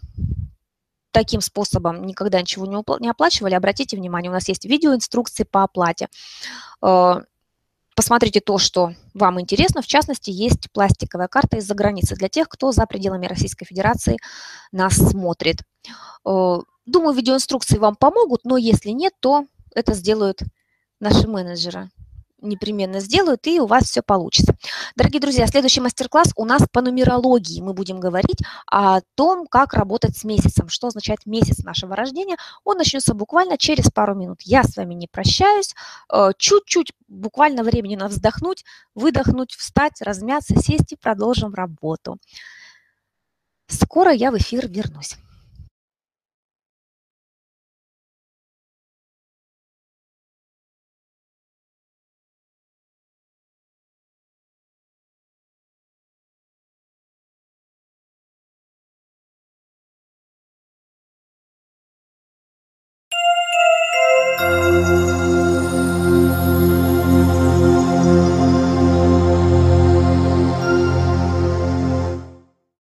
таким 1.11 1.41
способом 1.41 2.05
никогда 2.05 2.41
ничего 2.41 2.65
не 2.99 3.09
оплачивали, 3.09 3.53
обратите 3.53 3.95
внимание, 3.95 4.31
у 4.31 4.33
нас 4.33 4.47
есть 4.47 4.65
видеоинструкции 4.65 5.43
по 5.43 5.63
оплате. 5.63 6.07
Посмотрите 7.95 8.39
то, 8.39 8.57
что 8.57 8.93
вам 9.13 9.39
интересно. 9.39 9.81
В 9.81 9.87
частности, 9.87 10.31
есть 10.31 10.71
пластиковая 10.71 11.27
карта 11.27 11.57
из-за 11.57 11.75
границы 11.75 12.15
для 12.15 12.27
тех, 12.27 12.49
кто 12.49 12.71
за 12.71 12.85
пределами 12.87 13.27
Российской 13.27 13.65
Федерации 13.65 14.17
нас 14.71 14.95
смотрит. 14.95 15.61
Э, 16.25 16.57
думаю, 16.85 17.15
видеоинструкции 17.15 17.77
вам 17.77 17.95
помогут, 17.95 18.41
но 18.45 18.57
если 18.57 18.89
нет, 18.89 19.13
то 19.19 19.45
это 19.75 19.93
сделают 19.93 20.41
наши 20.99 21.27
менеджеры 21.27 21.89
непременно 22.43 22.99
сделают, 22.99 23.47
и 23.47 23.59
у 23.59 23.65
вас 23.65 23.85
все 23.85 24.01
получится. 24.01 24.55
Дорогие 24.95 25.19
друзья, 25.19 25.47
следующий 25.47 25.81
мастер-класс 25.81 26.33
у 26.35 26.45
нас 26.45 26.63
по 26.71 26.81
нумерологии. 26.81 27.61
Мы 27.61 27.73
будем 27.73 27.99
говорить 27.99 28.39
о 28.67 29.01
том, 29.15 29.47
как 29.47 29.73
работать 29.73 30.17
с 30.17 30.23
месяцем, 30.23 30.69
что 30.69 30.87
означает 30.87 31.25
месяц 31.25 31.63
нашего 31.63 31.95
рождения. 31.95 32.37
Он 32.63 32.77
начнется 32.77 33.13
буквально 33.13 33.57
через 33.57 33.89
пару 33.89 34.15
минут. 34.15 34.41
Я 34.43 34.63
с 34.63 34.75
вами 34.75 34.93
не 34.93 35.07
прощаюсь. 35.07 35.73
Э, 36.11 36.31
чуть-чуть 36.37 36.93
буквально 37.07 37.63
времени 37.63 37.95
на 37.95 38.07
вздохнуть, 38.07 38.63
выдохнуть, 38.95 39.53
встать, 39.53 40.01
размяться, 40.01 40.55
сесть 40.55 40.91
и 40.91 40.95
продолжим 40.95 41.53
работу. 41.53 42.17
Скоро 43.67 44.11
я 44.11 44.31
в 44.31 44.37
эфир 44.37 44.67
вернусь. 44.67 45.17